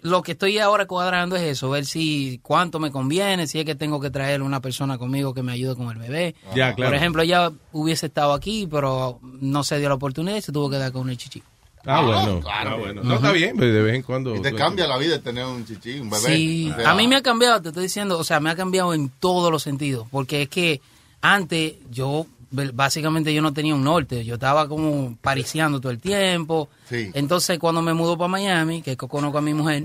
lo 0.03 0.23
que 0.23 0.33
estoy 0.33 0.59
ahora 0.59 0.87
cuadrando 0.87 1.37
es 1.37 1.43
eso, 1.43 1.71
ver 1.71 1.85
si 1.87 2.41
cuánto 2.43 2.79
me 2.81 2.91
conviene, 2.91 3.47
si 3.47 3.59
es 3.61 3.65
que 3.65 3.75
tengo 3.75 4.01
que 4.01 4.11
traer 4.11 4.43
una 4.43 4.61
persona 4.61 4.99
conmigo 4.99 5.33
que 5.35 5.43
me 5.43 5.53
ayude 5.53 5.77
con 5.77 5.89
el 5.91 5.97
bebé. 5.99 6.35
Ya, 6.55 6.75
claro. 6.75 6.91
Por 6.91 6.97
ejemplo, 6.97 7.23
ella 7.23 7.51
hubiese 7.73 8.07
estado 8.07 8.33
aquí, 8.35 8.67
pero 8.71 9.21
no 9.23 9.63
se 9.65 9.79
dio 9.79 9.89
la 9.89 9.95
oportunidad 9.95 10.37
y 10.37 10.43
se 10.43 10.53
tuvo 10.53 10.69
que 10.71 10.79
dar 10.79 10.93
con 10.93 11.09
el 11.11 11.17
chichi. 11.17 11.43
Ah, 11.87 12.01
bueno. 12.03 12.41
claro. 12.41 12.71
Ah, 12.71 12.75
bueno. 12.77 13.03
No, 13.03 13.15
está 13.17 13.33
bien, 13.33 13.57
pero 13.59 13.73
de 13.73 13.83
vez 13.83 13.95
en 13.97 14.03
cuando... 14.03 14.35
Y 14.37 14.41
te 14.43 14.55
cambia 14.55 14.87
la 14.87 14.97
vida 14.99 15.19
tener 15.21 15.45
un 15.45 15.67
chichi, 15.67 15.99
un 16.01 16.09
bebé. 16.11 16.37
Sí, 16.37 16.71
O 16.73 16.77
sea, 16.77 16.91
a 16.91 16.95
mí 16.95 17.07
me 17.09 17.17
ha 17.17 17.23
cambiado, 17.23 17.61
te 17.61 17.69
estoy 17.69 17.85
diciendo, 17.85 18.19
o 18.19 18.25
sea, 18.25 18.41
me 18.41 18.51
ha 18.51 18.57
cambiado 18.57 18.95
en 18.95 19.11
todos 19.21 19.51
los 19.53 19.63
sentidos, 19.63 20.07
porque 20.11 20.43
es 20.43 20.49
que 20.49 20.81
antes 21.21 21.75
yo, 21.91 22.27
básicamente 22.51 23.35
yo 23.35 23.43
no 23.43 23.53
tenía 23.53 23.75
un 23.75 23.85
norte, 23.85 24.25
yo 24.25 24.35
estaba 24.35 24.69
como 24.69 25.17
pariciando 25.21 25.81
todo 25.81 25.91
el 25.93 25.99
tiempo, 25.99 26.69
Sí. 26.89 27.11
entonces 27.15 27.59
cuando 27.59 27.83
me 27.83 27.93
mudo 27.95 28.17
para 28.17 28.29
Miami, 28.29 28.81
que 28.83 28.97
co- 28.97 29.09
conozco 29.09 29.39
a 29.39 29.43
mi 29.43 29.55
mujer, 29.55 29.85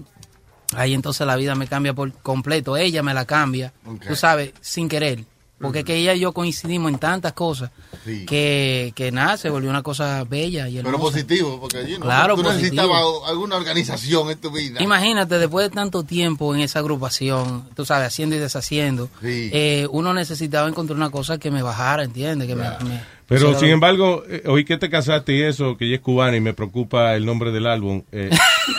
ahí 0.76 0.93
entonces 0.93 1.26
la 1.26 1.36
vida 1.36 1.56
me 1.56 1.68
cambia 1.68 1.93
por 1.93 2.12
completo, 2.14 2.78
ella 2.78 3.02
me 3.04 3.14
la 3.14 3.26
cambia, 3.26 3.74
Ok. 3.86 4.06
tú 4.08 4.16
sabes, 4.16 4.54
sin 4.62 4.88
querer, 4.88 5.24
porque 5.60 5.80
es 5.80 5.86
que 5.86 5.95
ella 5.95 6.14
y 6.14 6.20
yo 6.22 6.32
coincidimos 6.32 6.91
en 6.91 6.99
tantas 6.99 7.34
cosas, 7.34 7.72
Sí. 8.05 8.26
que, 8.26 8.93
que 8.95 9.12
nada, 9.12 9.36
se 9.38 9.49
volvió 9.49 9.70
una 9.70 9.84
cosa 9.84 10.24
bella 10.24 10.68
y 10.70 10.78
Pero 10.78 10.89
hermosa. 10.89 11.12
positivo, 11.14 11.60
porque 11.60 11.82
you 11.82 11.97
know, 11.97 12.01
Claro, 12.07 12.36
tú 12.36 12.43
positivo. 12.43 12.64
necesitabas 12.84 13.30
alguna 13.30 13.55
organización 13.57 14.30
en 14.32 14.38
tu 14.39 14.51
vida. 14.51 14.82
Imagínate, 14.82 15.38
después 15.38 15.70
de 15.70 15.76
tanto 15.76 16.03
tiempo 16.03 16.55
en 16.55 16.62
esa 16.62 16.80
agrupación, 16.80 17.66
tú 17.76 17.86
sabes, 17.86 18.07
haciendo 18.07 18.36
y 18.36 18.39
deshaciendo, 18.39 19.10
Sí. 19.22 19.49
eh, 19.53 19.88
uno 19.91 20.14
necesitaba 20.14 20.68
encontrar 20.70 20.95
una 20.97 21.10
cosa 21.10 21.38
que 21.38 21.51
me 21.51 21.62
bajara, 21.62 22.03
¿entiendes? 22.03 22.47
Que 22.47 22.55
me- 22.55 22.64
me, 22.84 23.01
Pero 23.28 23.57
sin 23.60 23.70
embargo, 23.70 24.24
eh, 24.28 24.41
hoy 24.47 24.66
que 24.66 24.78
te 24.78 24.89
casaste 24.89 25.34
y 25.36 25.41
eso, 25.43 25.78
que 25.78 25.86
ella 25.86 25.95
es 25.97 26.01
cubana 26.01 26.36
y 26.38 26.41
me 26.41 26.53
preocupa 26.55 27.16
el 27.16 27.26
nombre 27.26 27.51
del 27.51 27.68
álbum. 27.68 28.01
eh, 28.12 28.30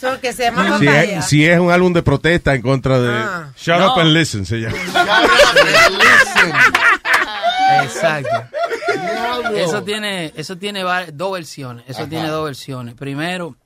So, 0.00 0.18
que 0.20 0.32
se 0.32 0.44
llama 0.44 0.78
si, 0.78 0.86
es, 0.86 1.24
si 1.26 1.44
es 1.46 1.58
un 1.60 1.70
álbum 1.70 1.92
de 1.92 2.02
protesta 2.02 2.54
en 2.54 2.62
contra 2.62 2.98
de 2.98 3.10
Ah. 3.10 3.52
Shut 3.56 3.78
No. 3.78 3.92
Up 3.94 4.00
and 4.00 4.12
Listen, 4.14 4.46
se 4.46 4.56
llama. 4.60 4.76
Exacto. 7.84 8.30
Eso 9.54 9.82
tiene, 9.82 10.32
eso 10.36 10.56
tiene 10.56 10.82
dos 11.12 11.32
versiones. 11.32 11.84
Eso 11.88 12.06
tiene 12.06 12.28
dos 12.28 12.44
versiones. 12.44 12.94
Primero, 12.94 13.56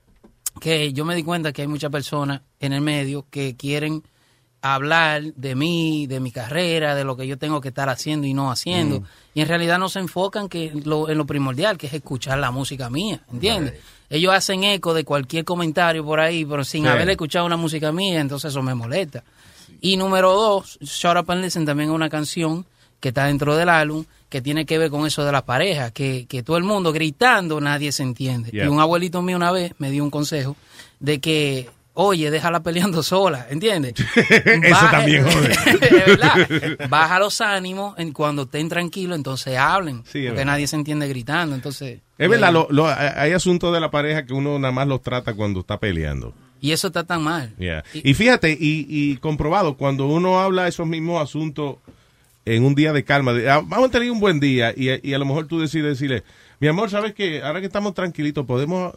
que 0.61 0.93
yo 0.93 1.05
me 1.05 1.14
di 1.14 1.22
cuenta 1.22 1.53
que 1.53 1.62
hay 1.62 1.68
muchas 1.68 1.91
personas 1.91 2.41
en 2.61 2.72
el 2.72 2.80
medio 2.80 3.26
que 3.30 3.57
quieren 3.57 4.03
hablar 4.72 5.22
de 5.34 5.54
mí, 5.54 6.06
de 6.06 6.20
mi 6.20 6.30
carrera, 6.32 6.94
de 6.94 7.04
lo 7.04 7.16
que 7.16 7.26
yo 7.26 7.36
tengo 7.36 7.60
que 7.60 7.68
estar 7.68 7.88
haciendo 7.90 8.26
y 8.26 8.32
no 8.32 8.50
haciendo. 8.50 9.00
Mm. 9.00 9.04
Y 9.34 9.40
en 9.42 9.48
realidad 9.48 9.78
no 9.78 9.88
se 9.90 9.98
enfocan 9.98 10.48
que 10.48 10.68
en 10.68 10.88
lo, 10.88 11.08
en 11.10 11.18
lo 11.18 11.26
primordial, 11.26 11.76
que 11.76 11.86
es 11.88 11.92
escuchar 11.94 12.38
la 12.38 12.50
música 12.50 12.88
mía, 12.88 13.20
¿entiendes? 13.32 13.74
Ellos 14.08 14.32
hacen 14.32 14.64
eco 14.64 14.94
de 14.94 15.04
cualquier 15.04 15.44
comentario 15.44 16.04
por 16.04 16.18
ahí, 16.20 16.44
pero 16.44 16.64
sin 16.64 16.84
Sí. 16.84 16.88
haber 16.88 17.10
escuchado 17.10 17.44
una 17.44 17.56
música 17.56 17.92
mía, 17.92 18.20
entonces 18.20 18.50
eso 18.52 18.62
me 18.62 18.74
molesta. 18.74 19.22
Y 19.80 19.96
número 19.98 20.32
dos, 20.32 20.78
Shut 20.80 21.16
Up 21.18 21.30
and 21.30 21.42
Listen 21.44 21.66
también 21.66 21.90
es 21.90 21.94
una 21.94 22.08
canción 22.08 22.64
que 23.00 23.08
está 23.08 23.26
dentro 23.26 23.54
del 23.56 23.68
álbum 23.68 24.04
que 24.30 24.40
tiene 24.40 24.64
que 24.64 24.78
ver 24.78 24.90
con 24.90 25.06
eso 25.06 25.24
de 25.24 25.30
las 25.32 25.42
parejas, 25.42 25.92
que, 25.92 26.24
que 26.26 26.42
todo 26.42 26.56
el 26.56 26.64
mundo 26.64 26.90
gritando 26.92 27.60
nadie 27.60 27.92
se 27.92 28.02
entiende. 28.02 28.50
Yeah. 28.50 28.64
Y 28.64 28.68
un 28.68 28.80
abuelito 28.80 29.20
mío 29.20 29.36
una 29.36 29.52
vez 29.52 29.72
me 29.78 29.90
dio 29.90 30.02
un 30.02 30.10
consejo 30.10 30.56
de 31.00 31.20
que, 31.20 31.68
oye, 31.95 32.30
déjala 32.30 32.62
peleando 32.62 33.03
sola, 33.03 33.47
¿entiendes? 33.51 33.95
Eso 34.16 34.86
también 34.90 35.24
jode. 35.24 35.53
Es 35.80 36.07
verdad. 36.07 36.88
Baja 36.88 37.18
los 37.18 37.40
ánimos 37.40 37.99
en 37.99 38.12
cuando 38.12 38.42
estén 38.42 38.68
tranquilos, 38.68 39.16
entonces 39.16 39.57
hablen, 39.57 39.99
es 39.99 40.03
porque 40.05 40.30
verdad. 40.30 40.45
nadie 40.45 40.66
se 40.66 40.76
entiende 40.76 41.09
gritando, 41.09 41.55
entonces... 41.55 42.01
Es 42.18 42.28
verdad, 42.28 42.53
lo- 42.53 42.68
lo- 42.70 42.86
hay 42.88 43.32
asuntos 43.32 43.72
de 43.72 43.80
la 43.80 43.90
pareja 43.90 44.24
que 44.26 44.32
uno 44.32 44.59
nada 44.59 44.72
más 44.72 44.86
los 44.86 45.03
trata 45.03 45.34
cuando 45.34 45.61
está 45.61 45.78
peleando. 45.78 46.32
Y 46.61 46.72
eso 46.72 46.86
está 46.86 47.05
tan 47.05 47.22
mal. 47.22 47.55
Yeah. 47.59 47.84
Y 47.92 48.14
fíjate, 48.14 48.53
y, 48.53 48.86
y 48.88 49.16
comprobado, 49.18 49.76
cuando 49.76 50.07
uno 50.07 50.40
habla 50.40 50.66
esos 50.68 50.86
mismos 50.86 51.22
asuntos 51.22 51.76
en 52.47 52.64
un 52.64 52.74
día 52.74 52.92
de 52.92 53.05
calma, 53.05 53.32
de, 53.32 53.51
ah, 53.51 53.61
vamos 53.64 53.88
a 53.88 53.92
tener 53.92 54.11
un 54.11 54.20
buen 54.20 54.40
día, 54.40 54.72
y, 54.76 54.88
y 55.09 55.12
a 55.14 55.18
lo 55.18 55.24
mejor 55.26 55.47
tú 55.47 55.61
decides 55.61 55.99
decirle, 55.99 56.22
mi 56.61 56.68
amor, 56.68 56.88
¿sabes 56.88 57.14
qué? 57.14 57.42
Ahora 57.42 57.61
que 57.61 57.66
estamos 57.66 57.95
tranquilitos, 57.95 58.47
podemos... 58.47 58.92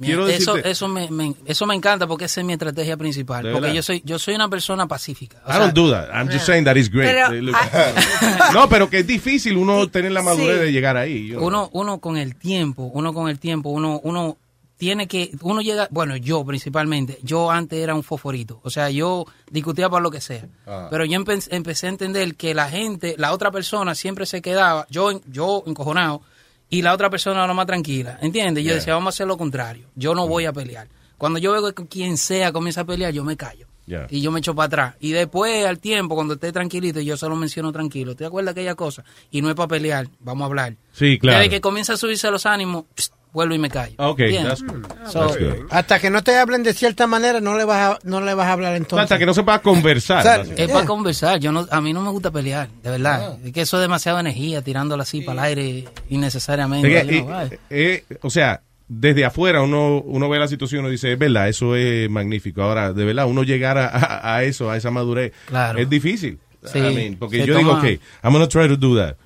Quiero 0.00 0.26
eso, 0.28 0.52
decirte... 0.54 0.70
eso, 0.70 0.88
me, 0.88 1.10
me- 1.10 1.34
eso 1.44 1.66
me 1.66 1.74
encanta 1.74 2.06
porque 2.06 2.24
esa 2.24 2.40
es 2.40 2.46
mi 2.46 2.52
estrategia 2.54 2.96
principal. 2.96 3.42
¿De 3.44 3.50
Porque 3.52 3.60
verdad? 3.68 3.74
yo 3.76 3.82
soy, 3.82 4.02
yo 4.04 4.18
soy 4.18 4.34
una 4.34 4.48
persona 4.48 4.86
pacífica. 4.88 5.38
O 5.44 5.50
I 5.50 5.52
sea, 5.52 5.58
don't 5.60 5.74
do 5.74 5.90
that. 5.90 6.08
I'm 6.14 6.28
just 6.30 6.46
saying 6.46 6.64
that 6.64 6.76
is 6.76 6.90
great. 6.90 7.10
Pero, 7.10 7.30
They 7.30 7.40
look- 7.42 7.56
no, 8.54 8.68
pero 8.68 8.88
que 8.88 9.00
es 9.00 9.06
difícil 9.06 9.56
uno 9.56 9.88
tener 9.88 10.12
la 10.12 10.22
madurez 10.22 10.58
Sí. 10.58 10.64
de 10.66 10.72
llegar 10.72 10.96
ahí. 10.96 11.28
you 11.28 11.34
know. 11.36 11.46
uno, 11.46 11.68
uno 11.72 11.98
con 11.98 12.16
el 12.16 12.36
tiempo, 12.36 12.84
uno 12.92 13.12
con 13.12 13.28
el 13.28 13.38
tiempo, 13.38 13.68
uno, 13.70 14.00
uno 14.02 14.36
tiene 14.76 15.06
que, 15.06 15.30
uno 15.42 15.60
llega, 15.60 15.88
bueno, 15.90 16.16
yo 16.16 16.42
principalmente, 16.44 17.18
yo 17.22 17.50
antes 17.50 17.78
era 17.82 17.94
un 17.94 18.02
fosforito, 18.02 18.60
o 18.64 18.70
sea, 18.70 18.88
yo 18.88 19.26
discutía 19.50 19.90
por 19.90 20.00
lo 20.00 20.10
que 20.10 20.22
sea, 20.22 20.46
Ah. 20.66 20.88
pero 20.90 21.04
yo 21.04 21.20
empe- 21.20 21.46
empecé 21.50 21.86
a 21.86 21.90
entender 21.90 22.34
que 22.34 22.54
la 22.54 22.70
gente, 22.70 23.14
la 23.18 23.32
otra 23.34 23.50
persona 23.50 23.94
siempre 23.94 24.24
se 24.24 24.40
quedaba, 24.40 24.86
yo, 24.88 25.20
yo 25.30 25.62
encojonado, 25.66 26.22
y 26.70 26.82
la 26.82 26.94
otra 26.94 27.10
persona 27.10 27.46
lo 27.46 27.54
más 27.54 27.66
tranquila, 27.66 28.18
¿entiendes? 28.22 28.64
Yo 28.64 28.68
Yeah. 28.70 28.76
decía, 28.76 28.94
vamos 28.94 29.14
a 29.14 29.16
hacer 29.16 29.26
lo 29.26 29.36
contrario, 29.36 29.88
yo 29.94 30.14
no 30.14 30.26
voy 30.28 30.46
a 30.46 30.52
pelear. 30.52 30.88
Cuando 31.18 31.38
yo 31.38 31.52
veo 31.52 31.74
que 31.74 31.86
quien 31.86 32.16
sea 32.16 32.52
comienza 32.52 32.80
a 32.82 32.84
pelear, 32.84 33.12
yo 33.12 33.24
me 33.24 33.36
callo. 33.36 33.66
Yeah. 33.86 34.06
Y 34.08 34.20
yo 34.20 34.30
me 34.30 34.38
echo 34.38 34.54
para 34.54 34.66
atrás. 34.66 34.94
Y 35.00 35.10
después, 35.10 35.66
al 35.66 35.80
tiempo, 35.80 36.14
cuando 36.14 36.34
esté 36.34 36.52
tranquilito, 36.52 37.00
yo 37.00 37.16
se 37.16 37.28
lo 37.28 37.34
menciono 37.34 37.72
tranquilo. 37.72 38.14
¿Te 38.14 38.24
acuerdas 38.24 38.54
de 38.54 38.60
aquella 38.60 38.74
cosa? 38.76 39.04
Y 39.32 39.42
no 39.42 39.48
es 39.48 39.56
para 39.56 39.66
pelear, 39.68 40.06
vamos 40.20 40.42
a 40.44 40.46
hablar. 40.46 40.76
Sí, 40.92 41.18
claro. 41.18 41.38
Desde 41.40 41.50
que 41.50 41.60
comienza 41.60 41.94
a 41.94 41.96
subirse 41.96 42.30
los 42.30 42.46
ánimos, 42.46 42.84
pst, 42.94 43.12
vuelvo 43.32 43.54
y 43.54 43.58
me 43.58 43.70
callo. 43.70 43.94
Ok, 43.98 44.20
¿Entiendes? 44.20 44.62
that's- 44.62 45.10
So, 45.10 45.20
that's 45.28 45.38
good. 45.38 45.66
Hasta 45.70 45.98
que 46.00 46.10
no 46.10 46.22
te 46.22 46.36
hablen 46.36 46.62
de 46.62 46.72
cierta 46.74 47.06
manera, 47.06 47.40
no 47.40 47.56
le 47.56 47.64
vas 47.64 47.92
a, 47.92 47.98
no 48.04 48.20
le 48.20 48.34
vas 48.34 48.46
a 48.48 48.52
hablar 48.52 48.76
entonces. 48.76 49.04
Hasta 49.04 49.18
que 49.18 49.26
no 49.26 49.34
se 49.34 49.42
pueda 49.42 49.60
conversar. 49.60 50.18
O 50.18 50.22
sea, 50.22 50.30
básicamente. 50.38 50.64
Es 50.64 50.70
para 50.70 50.86
conversar. 50.86 51.38
Yo 51.40 51.52
no, 51.52 51.66
a 51.70 51.80
mí 51.80 51.92
no 51.92 52.02
me 52.02 52.10
gusta 52.10 52.30
pelear, 52.30 52.68
de 52.82 52.90
verdad. 52.90 53.38
Es 53.44 53.52
que 53.52 53.60
eso 53.62 53.76
es 53.76 53.82
demasiada 53.82 54.20
energía, 54.20 54.62
tirándola 54.62 55.02
así 55.04 55.20
para 55.22 55.48
el 55.48 55.58
aire 55.58 55.88
innecesariamente. 56.08 56.98
Es 57.00 57.06
que, 57.06 57.16
Yo 57.18 57.24
no, 57.28 57.42
eh, 57.42 57.58
eh, 57.70 58.04
o 58.22 58.30
sea, 58.30 58.62
desde 58.88 59.24
afuera 59.24 59.62
uno, 59.62 59.98
uno 60.00 60.28
ve 60.28 60.38
la 60.38 60.48
situación 60.48 60.84
y 60.86 60.90
dice, 60.90 61.12
es 61.12 61.18
verdad, 61.18 61.48
eso 61.48 61.76
es 61.76 62.10
magnífico. 62.10 62.62
Ahora, 62.62 62.92
de 62.92 63.04
verdad, 63.04 63.26
uno 63.26 63.42
llegar 63.44 63.78
a, 63.78 63.86
a- 63.88 64.36
a 64.36 64.42
eso, 64.44 64.70
a 64.70 64.76
esa 64.76 64.90
madurez, 64.90 65.32
Claro. 65.46 65.78
es 65.78 65.88
difícil. 65.88 66.38
Sí, 66.64 66.78
I 66.78 66.94
mean, 66.94 67.16
porque 67.16 67.46
yo 67.46 67.56
digo, 67.56 67.72
ok, 67.72 67.84
I'm 68.22 68.32
gonna 68.32 68.48
try 68.48 68.68
to 68.68 68.76
do 68.76 68.94
that. 68.98 69.16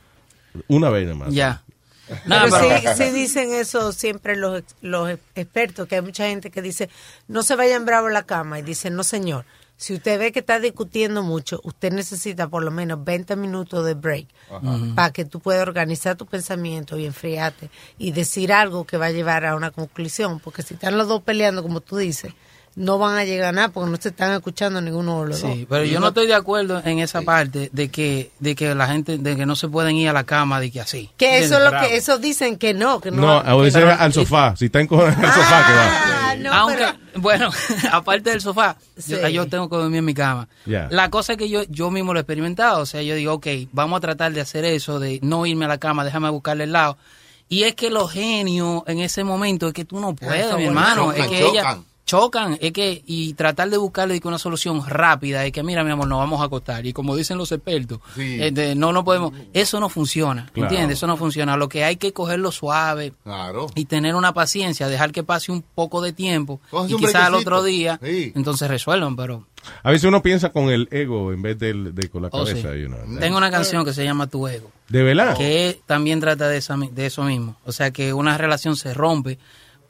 Una 0.68 0.88
vez 0.90 1.04
nada 1.06 1.16
más. 1.16 1.34
Ya. 1.34 1.63
No, 2.26 2.44
sí, 2.46 2.52
pero- 2.82 2.96
sí 2.96 3.10
dicen 3.10 3.52
eso 3.54 3.92
siempre 3.92 4.36
los, 4.36 4.62
los 4.82 5.10
expertos, 5.34 5.88
que 5.88 5.96
hay 5.96 6.02
mucha 6.02 6.26
gente 6.26 6.50
que 6.50 6.62
dice, 6.62 6.90
no 7.28 7.42
se 7.42 7.56
vayan 7.56 7.84
bravos 7.86 8.10
a 8.10 8.12
la 8.14 8.22
cama. 8.24 8.58
Y 8.58 8.62
dicen, 8.62 8.94
no 8.94 9.04
señor, 9.04 9.44
si 9.76 9.94
usted 9.94 10.18
ve 10.18 10.30
que 10.30 10.40
está 10.40 10.60
discutiendo 10.60 11.22
mucho, 11.22 11.60
usted 11.64 11.92
necesita 11.92 12.46
por 12.48 12.62
lo 12.62 12.70
menos 12.70 13.02
20 13.04 13.34
minutos 13.36 13.84
de 13.84 13.94
break 13.94 14.26
para 14.94 15.12
que 15.12 15.24
tú 15.24 15.40
puedas 15.40 15.62
organizar 15.66 16.16
tu 16.16 16.26
pensamiento 16.26 16.96
y 16.98 17.06
enfriarte 17.06 17.70
y 17.98 18.12
decir 18.12 18.52
algo 18.52 18.84
que 18.86 18.96
va 18.98 19.06
a 19.06 19.10
llevar 19.10 19.44
a 19.44 19.56
una 19.56 19.70
conclusión. 19.72 20.38
Porque 20.40 20.62
si 20.62 20.74
están 20.74 20.96
los 20.96 21.08
dos 21.08 21.22
peleando, 21.22 21.62
como 21.62 21.80
tú 21.80 21.96
dices, 21.96 22.32
no 22.76 22.98
van 22.98 23.16
a 23.16 23.24
llegar 23.24 23.50
a 23.50 23.52
nada 23.52 23.68
porque 23.68 23.90
no 23.90 23.96
se 24.00 24.08
están 24.08 24.32
escuchando 24.32 24.80
ninguno 24.80 25.22
de 25.22 25.28
los 25.28 25.40
dos. 25.40 25.50
Sí, 25.52 25.66
pero 25.68 25.84
yo 25.84 26.00
no 26.00 26.08
estoy 26.08 26.26
de 26.26 26.34
acuerdo 26.34 26.82
en 26.84 26.98
esa 26.98 27.22
parte 27.22 27.70
de 27.72 27.88
que, 27.88 28.32
de 28.40 28.54
que 28.56 28.74
la 28.74 28.88
gente, 28.88 29.16
de 29.18 29.36
que 29.36 29.46
no 29.46 29.54
se 29.54 29.68
pueden 29.68 29.94
ir 29.96 30.08
a 30.08 30.12
la 30.12 30.24
cama 30.24 30.58
de 30.60 30.70
que 30.72 30.80
así. 30.80 31.10
Que 31.16 31.38
eso 31.38 31.58
es 31.58 31.72
lo 31.72 31.78
que, 31.80 31.96
eso 31.96 32.18
dicen 32.18 32.56
que 32.58 32.74
no, 32.74 33.00
que 33.00 33.10
no. 33.12 33.22
No, 33.22 33.32
a 33.38 33.54
veces 33.56 33.82
pero- 33.82 33.96
al 33.98 34.12
sofá. 34.12 34.56
Si 34.56 34.64
está 34.66 34.80
encojonado 34.80 35.16
al 35.26 35.32
sofá, 35.34 35.66
que 35.66 35.72
va. 35.72 36.30
Ah, 36.30 36.34
no, 36.36 36.52
Aunque, 36.52 36.76
pero- 36.78 37.20
bueno, 37.22 37.50
aparte 37.92 38.30
del 38.30 38.40
sofá, 38.40 38.76
yo, 39.06 39.18
Sí. 39.24 39.32
yo 39.32 39.46
tengo 39.46 39.68
que 39.70 39.76
dormir 39.76 39.98
en 39.98 40.04
mi 40.04 40.14
cama. 40.14 40.48
Ya. 40.66 40.88
La 40.90 41.10
cosa 41.10 41.34
es 41.34 41.38
que 41.38 41.48
yo, 41.48 41.62
yo 41.68 41.90
mismo 41.92 42.12
lo 42.12 42.18
he 42.18 42.22
experimentado. 42.22 42.80
O 42.82 42.86
sea, 42.86 43.02
yo 43.02 43.14
digo, 43.14 43.34
ok, 43.34 43.46
vamos 43.72 43.98
a 43.98 44.00
tratar 44.00 44.32
de 44.32 44.40
hacer 44.40 44.64
eso, 44.64 44.98
de 44.98 45.20
no 45.22 45.46
irme 45.46 45.66
a 45.66 45.68
la 45.68 45.78
cama, 45.78 46.04
déjame 46.04 46.28
buscarle 46.30 46.64
el 46.64 46.72
lado. 46.72 46.96
Y 47.48 47.62
es 47.64 47.74
que 47.76 47.90
los 47.90 48.10
genios 48.10 48.82
en 48.88 48.98
ese 48.98 49.22
momento 49.22 49.68
es 49.68 49.74
que 49.74 49.84
tú 49.84 50.00
no 50.00 50.14
puedes, 50.16 50.46
Eso, 50.46 50.56
mi 50.56 50.64
hermano. 50.64 51.12
chocan, 51.12 51.20
es 51.20 51.28
que 51.28 51.40
chocan. 51.40 51.54
ella 51.76 51.78
chocan, 52.06 52.58
es 52.60 52.72
que 52.72 53.02
y 53.06 53.32
tratar 53.34 53.70
de 53.70 53.78
buscarle 53.78 54.20
una 54.24 54.38
solución 54.38 54.84
rápida, 54.86 55.44
es 55.46 55.52
que 55.52 55.62
mira, 55.62 55.82
mi 55.84 55.90
amor, 55.90 56.06
nos 56.06 56.18
vamos 56.18 56.40
a 56.42 56.44
acostar 56.44 56.84
y 56.86 56.92
como 56.92 57.16
dicen 57.16 57.38
los 57.38 57.50
expertos, 57.52 58.00
Sí. 58.14 58.38
eh, 58.42 58.50
de, 58.50 58.74
no 58.74 58.92
no 58.92 59.04
podemos, 59.04 59.32
eso 59.54 59.80
no 59.80 59.88
funciona, 59.88 60.46
Claro. 60.52 60.68
¿entiendes? 60.70 60.98
Eso 60.98 61.06
no 61.06 61.16
funciona. 61.16 61.56
Lo 61.56 61.68
que 61.68 61.82
hay 61.84 61.96
que 61.96 62.12
cogerlo 62.12 62.52
suave 62.52 63.12
Claro. 63.22 63.68
y 63.74 63.86
tener 63.86 64.14
una 64.14 64.34
paciencia, 64.34 64.88
dejar 64.88 65.12
que 65.12 65.22
pase 65.22 65.50
un 65.50 65.62
poco 65.62 66.02
de 66.02 66.12
tiempo 66.12 66.60
y 66.88 66.94
quizás 66.96 67.14
al 67.26 67.34
otro 67.34 67.62
día 67.62 67.98
Sí. 68.02 68.32
entonces 68.36 68.68
resuelvan, 68.68 69.16
pero 69.16 69.46
A 69.82 69.90
veces 69.90 70.04
uno 70.06 70.20
piensa 70.22 70.52
con 70.52 70.68
el 70.68 70.88
ego 70.90 71.32
en 71.32 71.40
vez 71.40 71.58
del- 71.58 71.94
de, 71.94 72.10
con 72.10 72.20
la 72.20 72.28
Oh, 72.32 72.44
sí. 72.44 72.52
cabeza. 72.52 72.76
you 72.76 72.88
know. 72.88 73.18
tengo 73.18 73.38
una 73.38 73.50
canción 73.50 73.82
que 73.82 73.94
se 73.94 74.04
llama 74.04 74.26
Tu 74.26 74.46
Ego. 74.46 74.70
¿De 74.90 75.02
verdad? 75.02 75.34
Que 75.38 75.80
también 75.86 76.20
trata 76.20 76.48
de, 76.48 76.58
esa 76.58 76.76
de 76.76 77.06
eso 77.06 77.22
mismo. 77.24 77.56
O 77.64 77.72
sea, 77.72 77.90
que 77.90 78.12
una 78.12 78.36
relación 78.36 78.76
se 78.76 78.92
rompe 78.92 79.38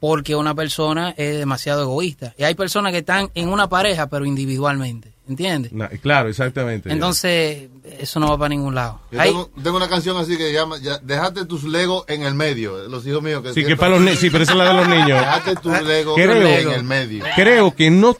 porque 0.06 0.36
una 0.36 0.54
persona 0.54 1.14
es 1.16 1.38
demasiado 1.38 1.80
egoísta. 1.80 2.34
Y 2.36 2.44
hay 2.44 2.54
personas 2.54 2.92
que 2.92 2.98
están 2.98 3.30
en 3.34 3.48
una 3.48 3.70
pareja, 3.70 4.06
pero 4.06 4.26
individualmente. 4.26 5.14
¿Entiendes? 5.26 5.72
Claro, 6.02 6.28
exactamente. 6.28 6.92
Entonces, 6.92 7.70
eso 7.98 8.20
no 8.20 8.28
va 8.28 8.36
para 8.36 8.50
ningún 8.50 8.74
lado. 8.74 9.00
Yo 9.10 9.22
tengo, 9.22 9.50
tengo 9.62 9.78
una 9.78 9.88
canción 9.88 10.18
así 10.18 10.36
que 10.36 10.48
se 10.48 10.52
llama 10.52 10.76
ya, 10.76 10.98
Déjate 10.98 11.46
tus 11.46 11.64
Legos 11.64 12.04
en 12.08 12.22
el 12.24 12.34
medio. 12.34 12.86
Los 12.86 13.06
hijos 13.06 13.22
míos 13.22 13.42
que 13.42 13.54
Sí, 13.54 13.64
que 13.64 13.78
para 13.78 13.92
los 13.92 14.02
niños. 14.02 14.18
Sí, 14.18 14.28
pero 14.28 14.44
esa 14.44 14.52
es 14.52 14.58
la 14.58 14.68
de 14.68 14.74
los 14.74 14.88
niños. 14.94 15.18
Déjate 15.20 15.56
tus 15.56 15.80
Legos 15.80 16.14
Creo, 16.16 16.48
en 16.48 16.70
el 16.70 16.84
medio. 16.84 17.24
creo 17.34 17.74
que 17.74 17.90
no 17.90 18.14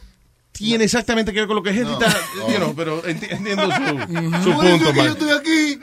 tiene 0.53 0.85
exactamente 0.85 1.33
que 1.33 1.41
ver 1.41 1.47
con 1.47 1.57
lo 1.57 1.61
que 1.61 1.75
you 1.75 1.85
know, 2.57 2.73
pero 2.75 3.03
enti- 3.03 3.29
entiendo 3.29 3.69
su, 4.43 4.51
punto. 4.53 4.89
es 4.89 4.93
que 4.93 5.03
yo 5.03 5.11
estoy 5.11 5.29
aquí. 5.29 5.79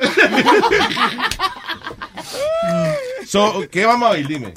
So, 3.28 3.64
¿Qué 3.70 3.86
vamos 3.86 4.08
a 4.08 4.12
oír? 4.12 4.26
Dime. 4.26 4.52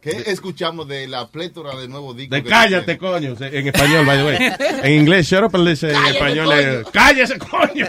¿Qué 0.00 0.10
escuchamos 0.26 0.88
de 0.88 1.06
la 1.08 1.28
plétora 1.28 1.76
de 1.76 1.86
nuevos 1.88 2.16
discos? 2.16 2.42
De 2.42 2.48
cállate, 2.48 2.96
coño. 2.96 3.34
En 3.38 3.66
español, 3.68 4.06
by 4.06 4.18
the 4.18 4.24
way. 4.24 4.38
En 4.82 5.00
inglés, 5.00 5.26
shut 5.28 5.42
up. 5.44 5.54
En 5.54 5.64
Cállate, 5.76 6.10
español, 6.10 6.52
es, 6.52 6.86
cállese, 6.90 7.38
coño. 7.38 7.86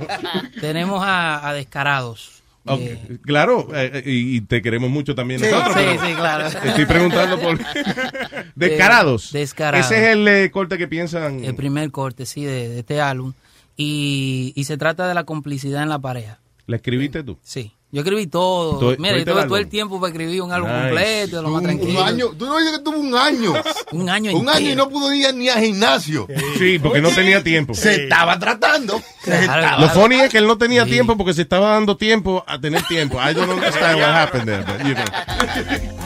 tenemos 0.60 1.02
a, 1.04 1.48
a 1.48 1.54
Descarados. 1.54 2.42
Ok, 2.66 2.80
Claro, 3.26 3.70
eh, 3.74 3.92
eh, 3.96 4.04
y, 4.06 4.36
y 4.38 4.42
te 4.42 4.62
queremos 4.62 4.90
mucho 4.92 5.16
también 5.16 5.40
Sí, 5.40 5.48
nosotros. 5.50 5.74
sí, 5.74 5.82
pero 5.84 6.06
sí, 6.06 6.14
claro. 6.14 6.48
Estoy 6.48 6.86
preguntando 6.86 7.40
por. 7.40 7.58
Descarados. 8.56 9.32
Descarados. 9.32 9.86
Ese 9.88 10.02
es 10.04 10.08
el 10.14 10.28
eh, 10.28 10.52
corte 10.52 10.78
que 10.78 10.88
piensan. 10.88 11.44
El 11.44 11.56
primer 11.56 11.90
corte, 11.92 12.26
sí, 12.26 12.44
de, 12.44 12.70
de 12.70 12.80
este 12.80 13.02
álbum. 13.02 13.34
Y, 13.78 14.54
y 14.56 14.66
se 14.66 14.78
trata 14.78 15.08
de 15.08 15.14
la 15.16 15.24
complicidad 15.24 15.82
en 15.82 15.90
la 15.90 15.98
pareja. 16.00 16.40
¿La 16.68 16.76
escribiste 16.76 17.24
tú? 17.24 17.40
Sí. 17.42 17.74
Yo 17.94 18.02
escribí 18.02 18.28
todo. 18.28 18.80
¿Tú- 18.80 18.96
Mira, 19.02 19.18
yo 19.18 19.26
tuve 19.26 19.44
todo 19.44 19.58
el 19.58 19.68
tiempo 19.68 20.00
para 20.00 20.12
escribir 20.14 20.42
un 20.42 20.52
álbum 20.52 20.70
Nice. 20.72 20.82
completo, 20.84 21.42
lo 21.42 21.50
más 21.50 21.64
tranquilo. 21.64 22.02
Un 22.02 22.08
año. 22.08 22.28
Tú 22.38 22.46
no 22.46 22.58
dices 22.58 22.78
que 22.78 22.84
tuvo 22.84 22.98
un 22.98 23.16
año. 23.16 23.54
un 23.92 24.10
año 24.10 24.32
Un 24.38 24.48
año 24.50 24.70
y 24.72 24.76
no 24.76 24.88
pudo 24.90 25.14
ir 25.14 25.34
ni 25.36 25.50
al 25.50 25.60
gimnasio. 25.62 26.26
Sí, 26.58 26.80
porque 26.80 27.02
no 27.02 27.10
tenía 27.10 27.44
tiempo. 27.44 27.74
Se 27.74 28.04
estaba 28.04 28.40
tratando. 28.40 29.02
Se 29.24 29.40
estaba- 29.42 29.78
Lo 29.80 29.90
funny 29.90 30.22
es 30.22 30.30
que 30.30 30.38
él 30.38 30.48
no 30.48 30.58
tenía 30.58 30.86
tiempo 30.86 31.18
porque 31.18 31.34
se 31.34 31.42
estaba 31.42 31.72
dando 31.74 31.98
tiempo 31.98 32.44
a 32.48 32.60
tener 32.60 32.82
tiempo. 32.88 33.18
I 33.22 33.34
don't 33.34 33.50
understand 33.52 34.00
what 34.00 34.10
happened 34.10 34.46
there, 34.46 34.64
but 34.64 34.80
you 34.88 34.94
know. 34.96 36.01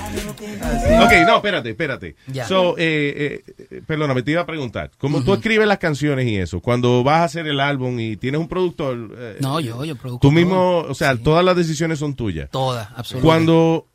Ok, 1.03 1.11
no, 1.25 1.35
espérate, 1.37 1.69
espérate. 1.71 2.15
Ya. 2.27 2.47
So, 2.47 2.75
eh, 2.77 3.43
eh, 3.71 3.81
perdóname, 3.85 4.23
te 4.23 4.31
iba 4.31 4.41
a 4.41 4.45
preguntar. 4.45 4.91
Como 4.97 5.23
tú 5.23 5.33
escribes 5.33 5.67
las 5.67 5.77
canciones 5.77 6.25
y 6.27 6.37
eso, 6.37 6.59
cuando 6.59 7.03
vas 7.03 7.21
a 7.21 7.23
hacer 7.25 7.47
el 7.47 7.59
álbum 7.59 7.99
y 7.99 8.17
tienes 8.17 8.39
un 8.41 8.47
productor. 8.47 9.15
eh, 9.17 9.37
No, 9.41 9.59
yo, 9.59 9.83
yo 9.85 9.95
produzco. 9.95 10.19
Tú 10.21 10.27
todo. 10.29 10.31
mismo, 10.35 10.77
o 10.79 10.93
sea, 10.93 11.15
todas 11.17 11.43
las 11.43 11.55
decisiones 11.55 11.99
son 11.99 12.15
tuyas. 12.15 12.49
Todas, 12.51 12.87
absolutamente. 12.95 13.21
Cuando 13.21 13.87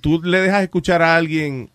tú 0.00 0.20
le 0.22 0.40
dejas 0.40 0.62
escuchar 0.62 1.02
a 1.02 1.16
alguien 1.16 1.70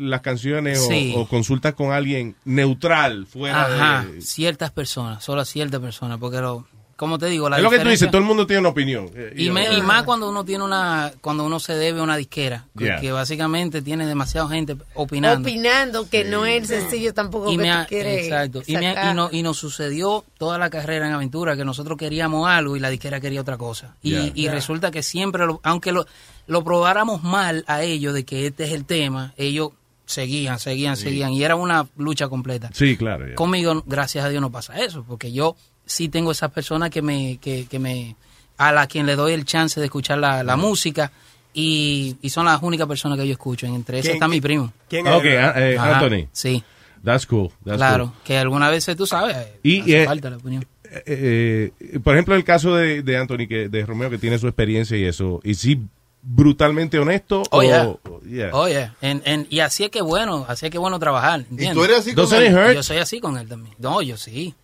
las 0.00 0.20
canciones 0.20 0.84
o- 1.14 1.28
consultas 1.28 1.74
con 1.74 1.92
alguien 1.92 2.34
neutral, 2.44 3.26
fuera 3.26 3.66
Ajá, 4.00 4.06
de... 4.08 4.20
ciertas 4.20 4.72
personas, 4.72 5.22
solo 5.22 5.42
a 5.42 5.44
ciertas 5.44 5.80
personas, 5.80 6.18
porque 6.18 6.38
lo, 6.38 6.66
como 6.96 7.18
te 7.18 7.26
digo, 7.26 7.48
la 7.50 7.58
es 7.58 7.62
lo 7.62 7.68
que 7.70 7.78
tú 7.78 7.88
dices, 7.90 8.08
todo 8.08 8.18
el 8.22 8.26
mundo 8.26 8.46
tiene 8.46 8.60
una 8.60 8.70
opinión. 8.70 9.10
Eh, 9.14 9.34
Y, 9.36 9.50
me- 9.50 9.70
y 9.74 9.82
más 9.82 10.02
cuando 10.04 10.30
uno 10.30 10.44
tiene 10.46 10.64
una, 10.64 11.12
cuando 11.20 11.44
uno 11.44 11.60
se 11.60 11.74
debe 11.74 12.00
a 12.00 12.02
una 12.02 12.16
disquera, 12.16 12.64
que, 12.76 12.84
Yeah. 12.84 13.00
que 13.00 13.12
básicamente 13.12 13.82
tiene 13.82 14.06
demasiada 14.06 14.48
gente 14.48 14.76
opinando. 14.94 15.46
Opinando 15.48 16.08
que 16.08 16.24
no 16.24 16.46
es 16.46 16.68
sencillo 16.68 17.12
tampoco 17.12 17.52
y 17.52 17.56
que 17.58 17.62
me 17.62 17.70
tú 17.70 17.78
ha- 17.78 17.84
quieres 17.84 18.24
exacto 18.24 18.62
y, 18.66 18.76
me 18.78 18.88
ha- 18.88 18.94
sacar. 18.94 19.12
y, 19.12 19.16
no- 19.16 19.28
y 19.30 19.42
nos 19.42 19.58
sucedió 19.58 20.24
toda 20.38 20.56
la 20.58 20.70
carrera 20.70 21.06
en 21.06 21.12
aventura 21.12 21.54
que 21.54 21.64
nosotros 21.66 21.98
queríamos 21.98 22.48
algo 22.48 22.76
y 22.76 22.80
la 22.80 22.88
disquera 22.88 23.20
quería 23.20 23.42
otra 23.42 23.58
cosa 23.58 23.94
y, 24.02 24.12
Ya. 24.12 24.30
y 24.34 24.42
Ya. 24.44 24.52
resulta 24.52 24.90
que 24.90 25.02
siempre 25.02 25.44
lo- 25.46 25.60
aunque 25.64 25.92
lo, 25.92 26.06
lo 26.46 26.64
probáramos 26.64 27.22
mal 27.22 27.62
a 27.66 27.82
ellos 27.82 28.14
de 28.14 28.24
que 28.24 28.46
este 28.46 28.64
es 28.64 28.72
el 28.72 28.86
tema 28.86 29.34
ellos 29.36 29.70
seguían 30.06 30.58
seguían 30.60 30.96
Sí. 30.96 31.02
seguían 31.02 31.32
y 31.32 31.42
era 31.42 31.56
una 31.56 31.86
lucha 31.96 32.28
completa 32.28 32.70
Sí, 32.72 32.96
claro. 32.96 33.26
conmigo 33.34 33.82
gracias 33.86 34.24
a 34.24 34.28
Dios 34.28 34.40
no 34.40 34.50
pasa 34.52 34.78
eso 34.80 35.04
porque 35.06 35.32
yo 35.32 35.56
sí 35.86 36.08
tengo 36.08 36.32
esas 36.32 36.50
personas 36.50 36.90
que 36.90 37.00
me 37.00 37.38
que, 37.38 37.66
que 37.66 37.78
me 37.78 38.16
a 38.58 38.72
la 38.72 38.86
quien 38.86 39.06
le 39.06 39.16
doy 39.16 39.32
el 39.32 39.44
chance 39.44 39.78
de 39.80 39.86
escuchar 39.86 40.18
la, 40.18 40.42
la 40.42 40.56
música 40.56 41.12
y, 41.54 42.16
y 42.20 42.28
son 42.30 42.44
las 42.46 42.62
únicas 42.62 42.86
personas 42.86 43.18
que 43.18 43.26
yo 43.26 43.32
escucho 43.32 43.66
entre 43.66 43.98
esas 44.00 44.06
¿Quién- 44.08 44.16
está 44.16 44.28
mi 44.28 44.40
primo 44.40 44.72
quién 44.88 45.06
es? 45.06 45.12
Ok, 45.14 45.24
ah, 45.24 45.52
eh, 45.56 45.76
Ajá, 45.78 45.98
Anthony. 45.98 46.28
sí 46.32 46.62
That's 47.04 47.24
cool. 47.26 47.50
that's 47.64 47.76
claro, 47.76 48.06
cool. 48.06 48.14
que 48.24 48.36
algunas 48.36 48.70
veces 48.70 48.96
tú 48.96 49.06
sabes, 49.06 49.36
Y, 49.62 49.80
hace 49.82 50.02
eh, 50.02 50.06
falta 50.06 50.28
la 50.30 50.38
opinión. 50.38 50.66
Eh, 51.06 51.70
eh, 51.80 51.98
por 52.02 52.14
ejemplo, 52.14 52.34
el 52.34 52.42
caso 52.42 52.74
de, 52.74 53.02
de 53.02 53.16
Anthony, 53.16 53.46
que, 53.48 53.68
de 53.68 53.86
Romeo, 53.86 54.10
que 54.10 54.18
tiene 54.18 54.38
su 54.40 54.48
experiencia 54.48 54.96
y 54.96 55.04
eso, 55.04 55.40
y 55.44 55.54
sí, 55.54 55.80
brutalmente 56.22 56.98
honesto. 56.98 57.42
Oh, 57.50 57.58
o, 57.58 57.62
yeah. 57.62 57.86
o- 57.86 58.20
yeah. 58.28 58.50
Oh, 58.52 58.66
yeah. 58.68 58.94
En- 59.00 59.22
en- 59.24 59.46
y 59.50 59.60
así 59.60 59.84
es 59.84 59.90
que 59.90 60.02
bueno, 60.02 60.44
así 60.48 60.66
es 60.66 60.72
que 60.72 60.78
bueno 60.78 60.98
trabajar. 60.98 61.40
¿entiendes? 61.48 61.74
tú 61.74 61.84
eres 61.84 61.98
así 61.98 62.12
con 62.14 62.32
él? 62.34 62.74
Yo 62.74 62.82
soy 62.82 62.96
así 62.98 63.20
con 63.20 63.38
él 63.38 63.48
también. 63.48 63.74
No, 63.78 64.02
yo 64.02 64.16
sí. 64.16 64.54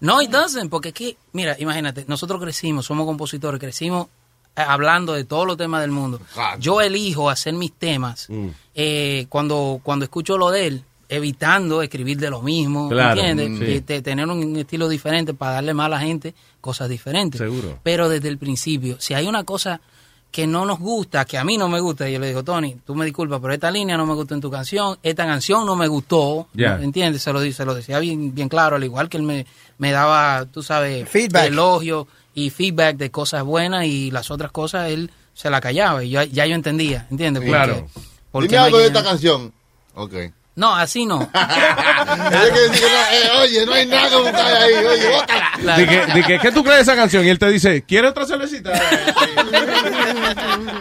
No, 0.00 0.22
it 0.22 0.30
doesn't, 0.30 0.70
porque 0.70 0.88
es 0.88 0.94
que, 0.94 1.16
mira, 1.32 1.56
imagínate, 1.58 2.04
nosotros 2.08 2.40
crecimos, 2.40 2.86
somos 2.86 3.06
compositores, 3.06 3.60
crecimos 3.60 4.06
eh, 4.56 4.62
hablando 4.66 5.12
de 5.12 5.24
todos 5.24 5.46
los 5.46 5.56
temas 5.56 5.80
del 5.82 5.90
mundo. 5.90 6.20
Yo 6.58 6.80
elijo 6.80 7.30
hacer 7.30 7.54
mis 7.54 7.72
temas 7.72 8.26
Mm. 8.28 8.48
eh, 8.74 9.26
cuando, 9.28 9.80
cuando 9.82 10.04
escucho 10.04 10.36
lo 10.38 10.50
de 10.50 10.66
él, 10.66 10.84
evitando 11.08 11.82
escribir 11.82 12.18
de 12.18 12.30
lo 12.30 12.40
mismo, 12.40 12.88
Claro, 12.88 13.20
¿entiendes? 13.20 13.50
mm, 13.50 13.58
sí. 13.58 13.72
Y 13.74 13.80
te- 13.80 14.00
tener 14.02 14.26
un 14.28 14.56
estilo 14.56 14.88
diferente 14.88 15.34
para 15.34 15.54
darle 15.54 15.74
más 15.74 15.86
a 15.86 15.90
la 15.90 16.00
gente 16.00 16.34
cosas 16.60 16.88
diferentes. 16.88 17.38
Seguro. 17.38 17.78
Pero 17.82 18.08
desde 18.08 18.28
el 18.28 18.38
principio, 18.38 18.96
si 19.00 19.14
hay 19.14 19.26
una 19.26 19.42
cosa 19.44 19.80
que 20.30 20.46
no 20.46 20.64
nos 20.64 20.78
gusta, 20.78 21.24
que 21.24 21.36
a 21.38 21.44
mí 21.44 21.58
no 21.58 21.68
me 21.68 21.80
gusta, 21.80 22.08
yo 22.08 22.18
le 22.20 22.28
digo, 22.28 22.44
Tony, 22.44 22.76
tú 22.86 22.94
me 22.94 23.04
disculpas, 23.04 23.40
pero 23.40 23.52
esta 23.52 23.70
línea 23.70 23.96
no 23.96 24.06
me 24.06 24.14
gustó 24.14 24.34
en 24.34 24.40
tu 24.40 24.50
canción, 24.50 24.96
esta 25.02 25.26
canción 25.26 25.66
no 25.66 25.74
me 25.76 25.88
gustó, 25.88 26.46
Ya. 26.54 26.76
¿no? 26.76 26.84
¿entiendes? 26.84 27.22
Se 27.22 27.32
lo, 27.32 27.40
se 27.52 27.64
lo 27.64 27.74
decía 27.74 27.98
bien, 27.98 28.32
bien 28.34 28.48
claro, 28.48 28.76
al 28.76 28.84
igual 28.84 29.08
que 29.08 29.16
él 29.16 29.24
me, 29.24 29.44
me 29.78 29.90
daba, 29.90 30.46
tú 30.46 30.62
sabes, 30.62 31.08
Feedback. 31.08 31.46
elogio 31.46 32.06
y 32.34 32.50
feedback 32.50 32.96
de 32.96 33.10
cosas 33.10 33.42
buenas 33.42 33.86
y 33.86 34.10
las 34.12 34.30
otras 34.30 34.52
cosas 34.52 34.88
él 34.90 35.10
se 35.34 35.50
la 35.50 35.60
callaba 35.60 36.04
y 36.04 36.10
yo, 36.10 36.22
ya 36.22 36.46
yo 36.46 36.54
entendía, 36.54 37.06
¿entiendes? 37.10 37.40
Porque- 37.42 37.50
Claro. 37.50 37.88
porque 38.30 38.48
Dime 38.48 38.58
algo 38.58 38.78
de 38.78 38.86
esta 38.86 39.02
canción. 39.02 39.52
Ok. 39.94 40.14
No, 40.60 40.74
así 40.76 41.06
no. 41.06 41.20
Hay 41.34 42.50
que 42.52 42.60
decir 42.60 42.80
que 42.80 42.92
no, 42.92 43.38
eh, 43.38 43.42
oye, 43.42 43.64
no 43.66 43.72
hay 43.72 43.86
nada 43.86 44.10
como 44.10 44.26
ahí. 44.28 44.74
Oye, 44.74 45.08
bótala. 45.08 45.76
De 46.14 46.22
que, 46.22 46.38
¿qué 46.38 46.52
tú 46.52 46.62
crees 46.62 46.76
de 46.76 46.82
esa 46.82 46.96
canción? 46.96 47.24
Y 47.24 47.30
él 47.30 47.38
te 47.38 47.48
dice, 47.50 47.82
¿quieres 47.82 48.10
otra 48.10 48.26
cervecita? 48.26 48.70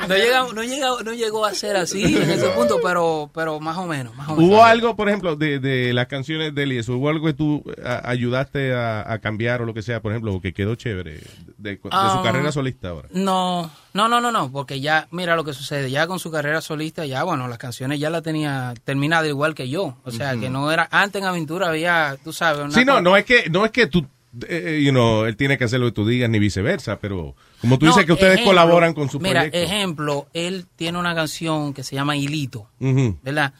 No, 0.07 0.15
llega, 0.15 0.45
no, 0.53 0.63
llega, 0.63 0.89
no 1.05 1.13
llegó 1.13 1.45
a 1.45 1.53
ser 1.53 1.77
así 1.77 2.03
en 2.17 2.29
ese 2.29 2.47
punto, 2.49 2.79
pero, 2.83 3.29
pero 3.33 3.59
más 3.59 3.77
o 3.77 3.85
menos. 3.85 4.13
Más 4.15 4.27
o 4.29 4.35
menos. 4.35 4.49
¿Hubo 4.49 4.63
algo, 4.63 4.95
por 4.95 5.07
ejemplo, 5.07 5.35
de, 5.35 5.59
de 5.59 5.93
las 5.93 6.07
canciones 6.07 6.53
de 6.53 6.63
él 6.63 6.73
y 6.73 6.77
eso? 6.79 6.97
¿Hubo 6.97 7.09
algo 7.09 7.27
que 7.27 7.33
tú 7.33 7.63
a- 7.83 8.09
ayudaste 8.09 8.73
a, 8.73 9.11
a 9.11 9.19
cambiar 9.19 9.61
o 9.61 9.65
lo 9.65 9.73
que 9.73 9.81
sea, 9.81 10.01
por 10.01 10.11
ejemplo, 10.11 10.33
o 10.33 10.41
que 10.41 10.53
quedó 10.53 10.75
chévere 10.75 11.21
de, 11.57 11.71
de 11.71 11.79
su 11.81 11.87
Ah, 11.91 12.21
carrera 12.23 12.51
solista 12.51 12.89
ahora? 12.89 13.07
No, 13.11 13.71
no, 13.93 14.07
no, 14.07 14.21
no, 14.21 14.31
no, 14.31 14.51
porque 14.51 14.79
ya, 14.79 15.07
mira 15.11 15.35
lo 15.35 15.43
que 15.43 15.53
sucede, 15.53 15.89
ya 15.91 16.05
con 16.07 16.19
su 16.19 16.29
carrera 16.31 16.61
solista, 16.61 17.05
ya, 17.05 17.23
bueno, 17.23 17.47
las 17.47 17.57
canciones 17.57 17.99
ya 17.99 18.09
la 18.09 18.21
tenía 18.21 18.73
terminada 18.83 19.27
igual 19.27 19.55
que 19.55 19.67
yo, 19.69 19.97
o 20.03 20.11
sea, 20.11 20.37
que 20.37 20.49
no 20.49 20.71
era, 20.71 20.87
antes 20.91 21.21
en 21.21 21.27
Aventura 21.27 21.69
había, 21.69 22.17
tú 22.23 22.31
sabes, 22.33 22.63
una 22.65 22.73
Sí, 22.73 22.85
no, 22.85 23.01
no 23.01 23.17
es 23.17 23.25
que, 23.25 23.49
no 23.49 23.65
es 23.65 23.71
que 23.71 23.87
tú, 23.87 24.05
eh, 24.47 24.81
you 24.83 24.91
know, 24.91 25.25
él 25.25 25.35
tiene 25.35 25.57
que 25.57 25.63
hacer 25.63 25.79
lo 25.79 25.87
que 25.87 25.91
tú 25.93 26.07
digas, 26.07 26.29
ni 26.29 26.37
viceversa, 26.39 26.99
pero 26.99 27.35
como 27.61 27.79
tú 27.79 27.85
No, 27.87 27.91
dices 27.91 28.05
que 28.05 28.13
ustedes 28.13 28.33
ejemplo, 28.35 28.51
colaboran 28.51 28.93
con 28.93 29.09
su 29.09 29.19
Mira, 29.19 29.41
proyecto. 29.41 29.57
ejemplo, 29.57 30.27
él 30.33 30.65
tiene 30.75 30.97
una 30.99 31.15
canción 31.15 31.73
que 31.73 31.83
se 31.83 31.95
llama 31.95 32.15
Hilito, 32.15 32.67
Ujú. 32.79 33.17
¿verdad? 33.23 33.53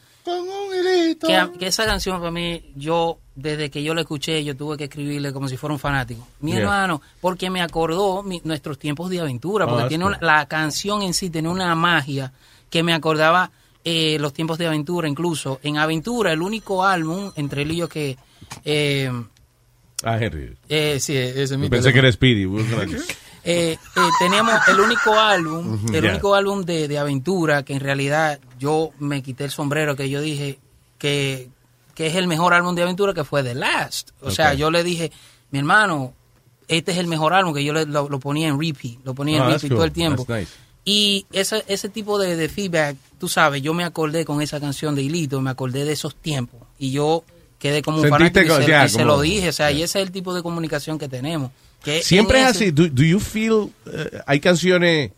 Que, 1.57 1.67
esa 1.67 1.85
canción 1.85 2.19
para 2.19 2.31
mí, 2.31 2.71
yo, 2.75 3.19
desde 3.35 3.69
que 3.69 3.83
yo 3.83 3.93
la 3.93 4.01
escuché, 4.01 4.43
yo 4.43 4.55
tuve 4.55 4.77
que 4.77 4.85
escribirle 4.85 5.31
como 5.33 5.47
si 5.47 5.57
fuera 5.57 5.73
un 5.73 5.79
fanático. 5.79 6.27
Mi 6.41 6.51
Yeah. 6.51 6.61
hermano, 6.61 7.01
porque 7.21 7.49
me 7.49 7.61
acordó 7.61 8.23
mi- 8.23 8.41
nuestros 8.43 8.77
tiempos 8.79 9.09
de 9.09 9.19
aventura, 9.19 9.67
porque 9.67 9.87
tiene 9.89 10.03
cool. 10.05 10.15
una- 10.19 10.25
la 10.37 10.45
canción 10.47 11.01
en 11.01 11.13
sí 11.13 11.29
tiene 11.29 11.49
una 11.49 11.73
magia 11.75 12.31
que 12.69 12.83
me 12.83 12.93
acordaba 12.93 13.51
eh, 13.85 14.17
los 14.19 14.33
tiempos 14.33 14.57
de 14.57 14.67
aventura, 14.67 15.07
incluso. 15.07 15.59
En 15.63 15.77
Aventura, 15.77 16.33
el 16.33 16.41
único 16.41 16.83
álbum 16.83 17.31
entre 17.37 17.61
él 17.61 17.71
y 17.71 17.77
yo 17.77 17.87
que... 17.87 18.17
Eh, 18.65 19.09
Ah, 20.03 20.17
Henry. 20.19 20.55
eh, 20.67 20.97
sí, 20.99 21.15
ese 21.15 21.43
es 21.43 21.57
mi 21.57 21.63
Yo 21.67 21.69
pensé 21.69 21.93
que 21.93 21.99
era 21.99 22.11
Speedy. 22.11 22.45
Eh, 23.45 23.77
eh, 23.95 24.01
teníamos 24.19 24.53
el 24.67 24.81
único 24.81 25.17
álbum, 25.17 25.79
el 25.93 26.05
único 26.05 26.35
álbum 26.35 26.63
de, 26.65 26.89
de 26.89 26.99
aventura 26.99 27.63
que 27.63 27.71
en 27.73 27.79
realidad 27.79 28.37
yo 28.59 28.91
me 28.99 29.23
quité 29.23 29.45
el 29.45 29.49
sombrero 29.51 29.95
que 29.95 30.09
yo 30.09 30.19
dije 30.19 30.59
que, 30.99 31.49
que 31.95 32.05
es 32.07 32.15
el 32.15 32.27
mejor 32.27 32.53
álbum 32.53 32.75
de 32.75 32.83
aventura 32.83 33.13
que 33.15 33.23
fue 33.23 33.41
The 33.41 33.55
Last. 33.55 34.11
O 34.21 34.29
sea, 34.29 34.53
yo 34.53 34.69
le 34.69 34.83
dije, 34.83 35.11
mi 35.49 35.57
hermano, 35.59 36.13
este 36.67 36.91
es 36.91 36.99
el 36.99 37.07
mejor 37.07 37.33
álbum 37.33 37.53
que 37.55 37.63
yo 37.63 37.73
le- 37.73 37.85
lo, 37.87 38.07
lo 38.07 38.19
ponía 38.19 38.47
en 38.47 38.59
repeat, 38.61 38.99
lo 39.03 39.15
ponía 39.15 39.37
en 39.37 39.41
Oh, 39.43 39.49
that's 39.49 39.63
repeat 39.63 39.75
todo 39.77 39.85
el 39.85 39.91
tiempo. 39.91 40.25
Nice. 40.29 40.51
Y 40.85 41.25
ese, 41.31 41.63
ese 41.67 41.89
tipo 41.89 42.17
de, 42.19 42.35
de 42.35 42.47
feedback, 42.49 42.95
tú 43.19 43.27
sabes, 43.27 43.61
yo 43.61 43.73
me 43.73 43.83
acordé 43.83 44.23
con 44.25 44.41
esa 44.41 44.59
canción 44.59 44.93
de 44.95 45.01
Hilito, 45.03 45.41
me 45.41 45.49
acordé 45.49 45.83
de 45.85 45.93
esos 45.93 46.15
tiempos. 46.15 46.61
Y 46.77 46.91
yo 46.91 47.23
quedé 47.59 47.81
como 47.81 47.97
un 47.97 48.03
fanático 48.09 48.61
y, 48.61 48.65
se, 48.65 48.85
y 48.85 48.89
se 48.89 49.03
lo 49.05 49.19
dije. 49.21 49.49
O 49.49 49.53
sea, 49.53 49.71
y 49.71 49.83
ese 49.83 49.99
es 49.99 50.05
el 50.07 50.11
tipo 50.11 50.33
de 50.33 50.41
comunicación 50.41 50.97
que 50.97 51.07
tenemos. 51.09 51.51
Que 51.83 52.01
Siempre 52.01 52.41
es 52.41 52.47
así. 52.47 52.71
Do, 52.71 52.87
do 52.87 53.03
you 53.03 53.19
feel, 53.19 53.69
eh, 53.91 54.19
hay 54.25 54.39
canciones, 54.39 55.11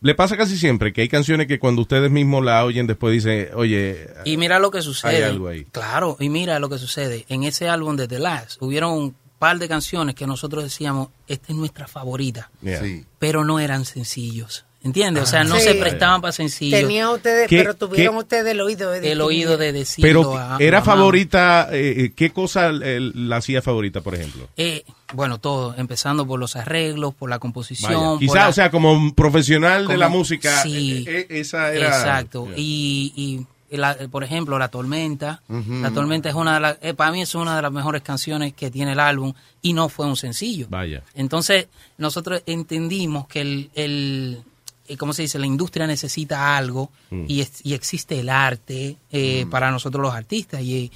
le 0.00 0.14
pasa 0.14 0.36
casi 0.36 0.56
siempre 0.56 0.92
que 0.92 1.00
hay 1.02 1.08
canciones 1.08 1.46
que 1.46 1.58
cuando 1.58 1.82
ustedes 1.82 2.10
mismos 2.10 2.44
la 2.44 2.64
oyen 2.64 2.86
después 2.86 3.12
dicen, 3.12 3.48
oye, 3.54 4.08
Y 4.24 4.36
mira 4.36 4.58
lo 4.58 4.70
que 4.70 4.80
sucede. 4.82 5.16
Hay 5.16 5.22
algo 5.22 5.48
ahí. 5.48 5.64
Claro, 5.72 6.16
y 6.20 6.28
mira 6.28 6.58
lo 6.58 6.68
que 6.68 6.78
sucede. 6.78 7.24
En 7.28 7.42
ese 7.44 7.68
álbum 7.68 7.96
de 7.96 8.06
The 8.08 8.18
Last 8.18 8.62
hubieron 8.62 8.92
un 8.92 9.16
par 9.38 9.58
de 9.58 9.68
canciones 9.68 10.14
que 10.14 10.26
nosotros 10.26 10.64
decíamos, 10.64 11.08
esta 11.28 11.52
es 11.52 11.56
nuestra 11.58 11.86
favorita, 11.86 12.50
Yeah. 12.62 12.82
pero 13.18 13.44
no 13.44 13.60
eran 13.60 13.84
sencillos. 13.84 14.64
¿Entiendes? 14.80 15.24
O 15.24 15.26
sea, 15.26 15.42
no 15.42 15.56
Sí. 15.56 15.62
se 15.62 15.74
prestaban 15.74 16.20
para 16.20 16.30
sencillos. 16.30 16.78
Tenían 16.80 17.08
ustedes, 17.08 17.48
¿Qué- 17.48 17.58
pero 17.58 17.74
tuvieron 17.74 18.14
qué- 18.14 18.18
ustedes 18.20 18.52
el 18.52 18.60
oído 18.60 18.90
de 18.92 19.10
el 19.10 19.20
oído 19.20 19.56
de 19.56 19.72
decirlo. 19.72 20.08
pero 20.08 20.38
a- 20.38 20.56
era 20.60 20.78
a- 20.78 20.82
favorita, 20.82 21.68
eh, 21.72 21.94
eh, 22.04 22.12
¿qué 22.14 22.30
cosa 22.30 22.70
eh, 22.70 23.00
la 23.12 23.36
hacía 23.38 23.60
favorita, 23.60 24.02
por 24.02 24.14
ejemplo? 24.14 24.48
Eh, 24.56 24.84
bueno, 25.14 25.38
todo, 25.38 25.74
empezando 25.76 26.26
por 26.26 26.38
los 26.38 26.54
arreglos, 26.56 27.14
por 27.14 27.30
la 27.30 27.38
composición. 27.38 27.92
Vaya. 27.94 28.08
por 28.10 28.18
Quizá, 28.18 28.34
la- 28.34 28.48
o 28.48 28.52
sea, 28.52 28.70
como 28.70 28.92
un 28.92 29.12
profesional 29.14 29.86
de 29.86 29.96
la 29.96 30.08
música, 30.08 30.62
sí, 30.62 31.04
eh, 31.06 31.26
eh, 31.30 31.40
esa 31.40 31.72
era... 31.72 31.86
Exacto. 31.88 32.44
Yeah. 32.46 32.54
Y, 32.58 33.46
y 33.70 33.76
la- 33.76 33.92
eh, 33.92 34.08
por 34.08 34.24
ejemplo, 34.24 34.58
La 34.58 34.68
Tormenta. 34.68 35.42
La 35.48 35.90
Tormenta 35.90 36.28
es 36.28 36.34
una 36.34 36.54
de 36.54 36.60
las, 36.60 36.78
eh, 36.82 36.94
para 36.94 37.10
mí 37.12 37.22
es 37.22 37.34
una 37.34 37.56
de 37.56 37.62
las 37.62 37.72
mejores 37.72 38.02
canciones 38.02 38.52
que 38.54 38.70
tiene 38.70 38.92
el 38.92 39.00
álbum 39.00 39.32
y 39.62 39.72
no 39.72 39.88
fue 39.88 40.06
un 40.06 40.16
sencillo. 40.16 40.66
Vaya. 40.70 41.02
Entonces, 41.14 41.68
nosotros 41.98 42.42
entendimos 42.46 43.26
que 43.28 43.40
el, 43.40 43.70
el 43.74 44.42
eh, 44.88 44.96
¿cómo 44.96 45.12
se 45.12 45.22
dice? 45.22 45.38
La 45.38 45.46
industria 45.46 45.86
necesita 45.86 46.56
algo 46.56 46.90
Mm. 47.10 47.24
y, 47.28 47.40
es- 47.42 47.60
y 47.64 47.72
existe 47.74 48.20
el 48.20 48.28
arte 48.30 48.96
eh, 49.12 49.46
para 49.50 49.70
nosotros 49.70 50.02
los 50.02 50.14
artistas. 50.14 50.60
Y, 50.62 50.90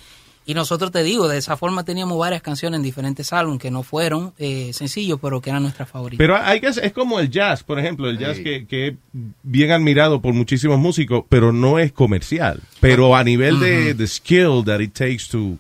y 0.45 0.55
nosotros, 0.55 0.91
te 0.91 1.03
digo, 1.03 1.29
de 1.29 1.39
esa 1.39 1.57
forma 1.57 1.85
teníamos 1.85 2.19
varias 2.19 2.43
canciones 2.43 2.79
en 2.79 2.83
diferentes 2.83 3.33
álbumes 3.33 3.61
que 3.61 3.71
no 3.71 3.83
fueron 3.83 4.33
eh, 4.39 4.73
sencillos, 4.73 5.19
pero 5.23 5.41
que 5.41 5.51
eran 5.51 5.63
nuestras 5.63 5.89
favoritas. 5.89 6.19
Pero 6.19 6.37
hay 6.37 6.61
que, 6.61 6.67
es 6.69 6.93
como 6.93 7.21
el 7.21 7.31
jazz, 7.31 7.63
por 7.63 7.79
ejemplo, 7.79 8.09
el 8.09 8.19
jazz 8.19 8.39
que, 8.39 8.67
que 8.67 8.89
es 8.89 8.95
bien 9.43 9.71
admirado 9.71 10.21
por 10.21 10.35
muchísimos 10.35 10.79
músicos, 10.79 11.25
pero 11.29 11.53
no 11.53 11.79
es 11.79 11.93
comercial. 11.93 12.61
Pero 12.81 13.15
a 13.15 13.23
nivel 13.23 13.61
de 13.61 13.91
Ujú. 13.91 13.99
the 13.99 14.07
skill 14.07 14.65
that 14.65 14.81
it 14.81 14.95
takes 14.95 15.29
to, 15.31 15.57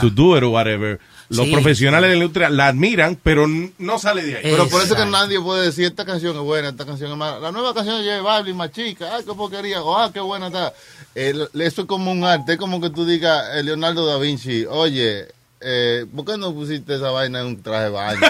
to 0.00 0.10
do 0.10 0.36
it 0.36 0.42
or 0.42 0.50
whatever, 0.50 0.98
los 1.30 1.46
Sí. 1.46 1.52
profesionales 1.52 2.08
de 2.08 2.16
la 2.16 2.22
industria 2.22 2.48
la 2.48 2.68
admiran, 2.68 3.18
pero 3.22 3.46
no 3.46 3.98
sale 3.98 4.22
de 4.22 4.36
ahí. 4.36 4.42
Pero 4.44 4.68
por 4.68 4.82
eso 4.82 4.94
que 4.96 5.04
nadie 5.04 5.40
puede 5.40 5.66
decir 5.66 5.84
esta 5.84 6.04
canción 6.04 6.34
es 6.36 6.42
buena, 6.42 6.70
esta 6.70 6.86
canción 6.86 7.10
es 7.12 7.16
mala. 7.18 7.38
La 7.38 7.52
nueva 7.52 7.74
canción 7.74 8.02
de 8.02 8.08
J 8.10 8.22
Balvin, 8.22 8.56
más 8.56 8.72
chica, 8.72 9.14
ay, 9.14 9.24
qué 9.26 9.34
porquería, 9.34 9.82
o 9.82 9.96
ah, 9.98 10.10
qué 10.12 10.20
buena 10.20 10.46
está. 10.46 10.72
El- 11.14 11.48
eso 11.60 11.82
es 11.82 11.86
como 11.86 12.10
un 12.12 12.24
arte, 12.24 12.52
es 12.52 12.58
como 12.58 12.80
que 12.80 12.90
tú 12.90 13.04
digas, 13.04 13.44
eh, 13.56 13.62
Leonardo 13.62 14.06
da 14.06 14.18
Vinci, 14.18 14.64
oye, 14.66 15.28
eh, 15.60 16.06
¿por 16.14 16.24
qué 16.24 16.38
no 16.38 16.52
pusiste 16.54 16.94
esa 16.94 17.10
vaina 17.10 17.40
en 17.40 17.46
un 17.46 17.62
traje 17.62 17.84
de 17.84 17.90
baño? 17.90 18.20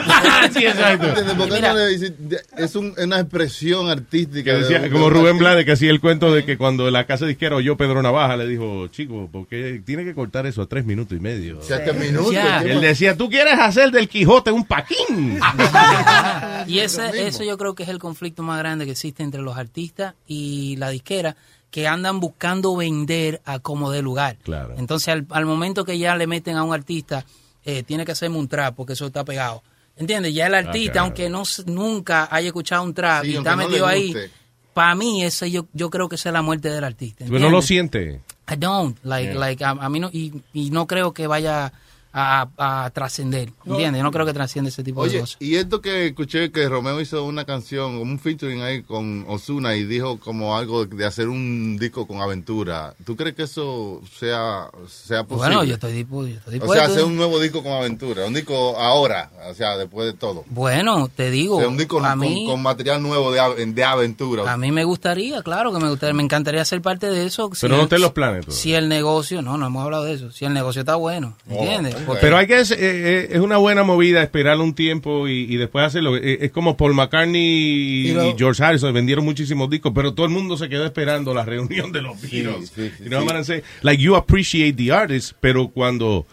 Sí. 0.52 0.64
¿Por 1.36 1.48
qué 1.50 1.60
no 1.60 1.74
le 1.74 1.92
hiciste- 1.92 2.40
Es 2.56 2.74
un- 2.76 2.94
una 2.96 3.20
expresión 3.20 3.88
artística. 3.90 4.44
Que 4.44 4.52
de 4.52 4.58
decía, 4.62 4.76
un- 4.78 4.82
de 4.84 4.90
como 4.90 5.10
Rubén 5.10 5.26
artista. 5.26 5.38
Blades 5.44 5.64
que 5.66 5.72
hacía 5.72 5.90
el 5.90 6.00
cuento 6.00 6.32
de 6.32 6.44
que 6.44 6.56
cuando 6.56 6.90
la 6.90 7.06
casa 7.06 7.26
disquera 7.26 7.56
oyó 7.56 7.76
Pedro 7.76 8.02
Navaja 8.02 8.36
le 8.36 8.46
dijo, 8.46 8.88
chico, 8.88 9.28
porque 9.30 9.82
tiene 9.84 10.04
que 10.04 10.14
cortar 10.14 10.46
eso 10.46 10.62
a 10.62 10.66
tres 10.66 10.84
minutos 10.84 11.16
y 11.16 11.20
medio. 11.20 11.60
Si 11.62 11.72
hasta 11.72 11.92
minutos, 11.92 12.34
él 12.64 12.80
decía, 12.80 13.16
tú 13.16 13.28
quieres 13.28 13.58
hacer 13.58 13.90
del 13.90 14.08
Quijote 14.08 14.50
un 14.50 14.64
paquín. 14.64 15.38
Y 16.66 16.80
ese, 16.80 17.26
eso 17.26 17.44
yo 17.44 17.56
creo 17.56 17.74
que 17.74 17.82
es 17.84 17.88
el 17.88 17.98
conflicto 17.98 18.42
más 18.42 18.58
grande 18.58 18.84
que 18.84 18.90
existe 18.92 19.22
entre 19.22 19.40
los 19.40 19.56
artistas 19.56 20.14
y 20.26 20.76
la 20.76 20.90
disquera, 20.90 21.36
que 21.70 21.86
andan 21.86 22.20
buscando 22.20 22.74
vender 22.76 23.40
a 23.44 23.58
como 23.58 23.90
de 23.90 24.02
lugar. 24.02 24.36
Claro. 24.42 24.74
Entonces, 24.78 25.08
al, 25.08 25.26
al 25.30 25.44
momento 25.46 25.84
que 25.84 25.98
ya 25.98 26.16
le 26.16 26.26
meten 26.26 26.56
a 26.56 26.62
un 26.64 26.72
artista, 26.72 27.24
eh, 27.64 27.82
tiene 27.82 28.04
que 28.04 28.12
hacerme 28.12 28.38
un 28.38 28.48
trap 28.48 28.74
porque 28.74 28.94
eso 28.94 29.06
está 29.06 29.24
pegado. 29.24 29.62
¿Entiendes? 29.96 30.32
Ya 30.32 30.46
el 30.46 30.54
artista, 30.54 30.92
claro. 30.92 31.06
aunque 31.06 31.28
no 31.28 31.42
nunca 31.66 32.28
haya 32.30 32.46
escuchado 32.48 32.84
un 32.84 32.94
trap 32.94 33.24
Sí, 33.24 33.32
y 33.32 33.36
está 33.36 33.56
no 33.56 33.66
metido 33.66 33.86
ahí, 33.86 34.14
para 34.72 34.94
mí 34.94 35.24
ese 35.24 35.50
yo, 35.50 35.66
yo 35.72 35.90
creo 35.90 36.08
que 36.08 36.14
esa 36.14 36.28
es 36.28 36.32
la 36.32 36.40
muerte 36.42 36.70
del 36.70 36.84
artista. 36.84 37.24
Pero 37.26 37.38
no 37.40 37.50
lo 37.50 37.58
¿entiendes? 37.58 37.66
siente. 37.66 38.20
I 38.50 38.56
don't, 38.56 38.96
like, 39.02 39.30
Yeah. 39.32 39.38
like, 39.40 39.64
a, 39.64 39.70
a 39.70 39.88
mí 39.88 39.98
no, 40.00 40.08
y, 40.12 40.40
y 40.54 40.70
no 40.70 40.86
creo 40.86 41.12
que 41.12 41.26
vaya 41.26 41.72
a, 42.20 42.48
a 42.84 42.90
trascender, 42.90 43.50
¿entiendes? 43.64 44.02
No 44.02 44.10
creo 44.10 44.26
que 44.26 44.32
trascienda 44.32 44.68
ese 44.70 44.82
tipo 44.82 45.04
de 45.04 45.10
Oye, 45.10 45.20
cosas. 45.20 45.36
y 45.40 45.54
esto 45.54 45.80
que 45.80 46.08
escuché 46.08 46.50
que 46.50 46.68
Romeo 46.68 47.00
hizo 47.00 47.24
una 47.24 47.44
canción, 47.44 47.96
un 47.96 48.18
featuring 48.18 48.60
ahí 48.62 48.82
con 48.82 49.24
Osuna 49.28 49.76
y 49.76 49.84
dijo 49.84 50.18
como 50.18 50.56
algo 50.56 50.84
de 50.86 51.04
hacer 51.06 51.28
un 51.28 51.76
disco 51.78 52.06
con 52.06 52.20
aventura. 52.20 52.94
¿Tú 53.04 53.14
crees 53.16 53.36
que 53.36 53.44
eso 53.44 54.00
sea, 54.18 54.68
sea 54.88 55.24
posible? 55.24 55.48
Bueno, 55.54 55.64
yo 55.64 55.74
estoy, 55.74 55.92
dispu- 55.92 56.28
yo 56.28 56.36
estoy 56.38 56.48
O 56.48 56.50
dispuesto. 56.52 56.74
sea, 56.74 56.92
hacer 56.92 57.04
un 57.04 57.16
nuevo 57.16 57.38
disco 57.38 57.62
con 57.62 57.72
aventura, 57.72 58.26
un 58.26 58.34
disco 58.34 58.76
ahora, 58.78 59.30
o 59.48 59.54
sea, 59.54 59.76
después 59.76 60.06
de 60.06 60.12
todo. 60.18 60.44
Bueno, 60.48 61.08
te 61.14 61.30
digo, 61.30 61.56
O 61.56 61.60
sea, 61.60 61.68
un 61.68 61.76
disco 61.76 62.00
a 62.04 62.10
con, 62.10 62.18
mí, 62.18 62.46
con 62.48 62.60
material 62.62 63.00
nuevo 63.02 63.30
de, 63.30 63.66
de 63.66 63.84
aventura. 63.84 64.50
a 64.52 64.56
mí 64.56 64.72
me 64.72 64.84
gustaría, 64.84 65.42
claro 65.42 65.72
que 65.72 65.78
me 65.78 65.88
gustaría, 65.88 66.14
me 66.14 66.22
encantaría 66.22 66.64
ser 66.64 66.82
parte 66.82 67.08
de 67.08 67.26
eso. 67.26 67.50
Pero 67.60 67.76
no 67.76 67.82
está 67.84 67.96
en 67.96 68.02
los 68.02 68.12
planes 68.12 68.44
todavía. 68.46 68.60
Si 68.60 68.74
el 68.74 68.88
negocio, 68.88 69.40
no, 69.42 69.56
no 69.56 69.66
hemos 69.66 69.84
hablado 69.84 70.04
de 70.04 70.14
eso. 70.14 70.30
Si 70.32 70.44
el 70.44 70.52
negocio 70.52 70.80
está 70.80 70.96
bueno, 70.96 71.36
¿entiendes? 71.48 71.94
Pero 72.20 72.36
hay 72.36 72.46
que 72.46 72.54
eh, 72.60 72.64
eh, 72.78 73.28
es 73.32 73.40
una 73.40 73.56
buena 73.58 73.82
movida 73.82 74.22
esperar 74.22 74.58
un 74.58 74.74
tiempo 74.74 75.28
y, 75.28 75.52
y 75.52 75.56
después 75.56 75.84
hacerlo. 75.84 76.16
Eh, 76.16 76.38
es 76.42 76.50
como 76.52 76.76
Paul 76.76 76.94
McCartney 76.94 77.40
y, 77.42 78.08
Y 78.08 78.12
lo- 78.12 78.28
y 78.30 78.34
George 78.38 78.62
Harrison 78.62 78.92
vendieron 78.94 79.24
muchísimos 79.24 79.68
discos, 79.70 79.92
pero 79.94 80.14
todo 80.14 80.26
el 80.26 80.32
mundo 80.32 80.56
se 80.56 80.68
quedó 80.68 80.84
esperando 80.84 81.34
la 81.34 81.44
reunión 81.44 81.92
de 81.92 82.02
los 82.02 82.20
Beatles. 82.20 82.70
sí, 82.74 82.90
sí, 82.96 83.04
You 83.04 83.10
know 83.10 83.44
sí. 83.44 83.54
Like 83.82 84.02
you 84.02 84.16
appreciate 84.16 84.74
the 84.74 84.92
artist, 84.92 85.32
pero 85.40 85.68
cuando 85.68 86.26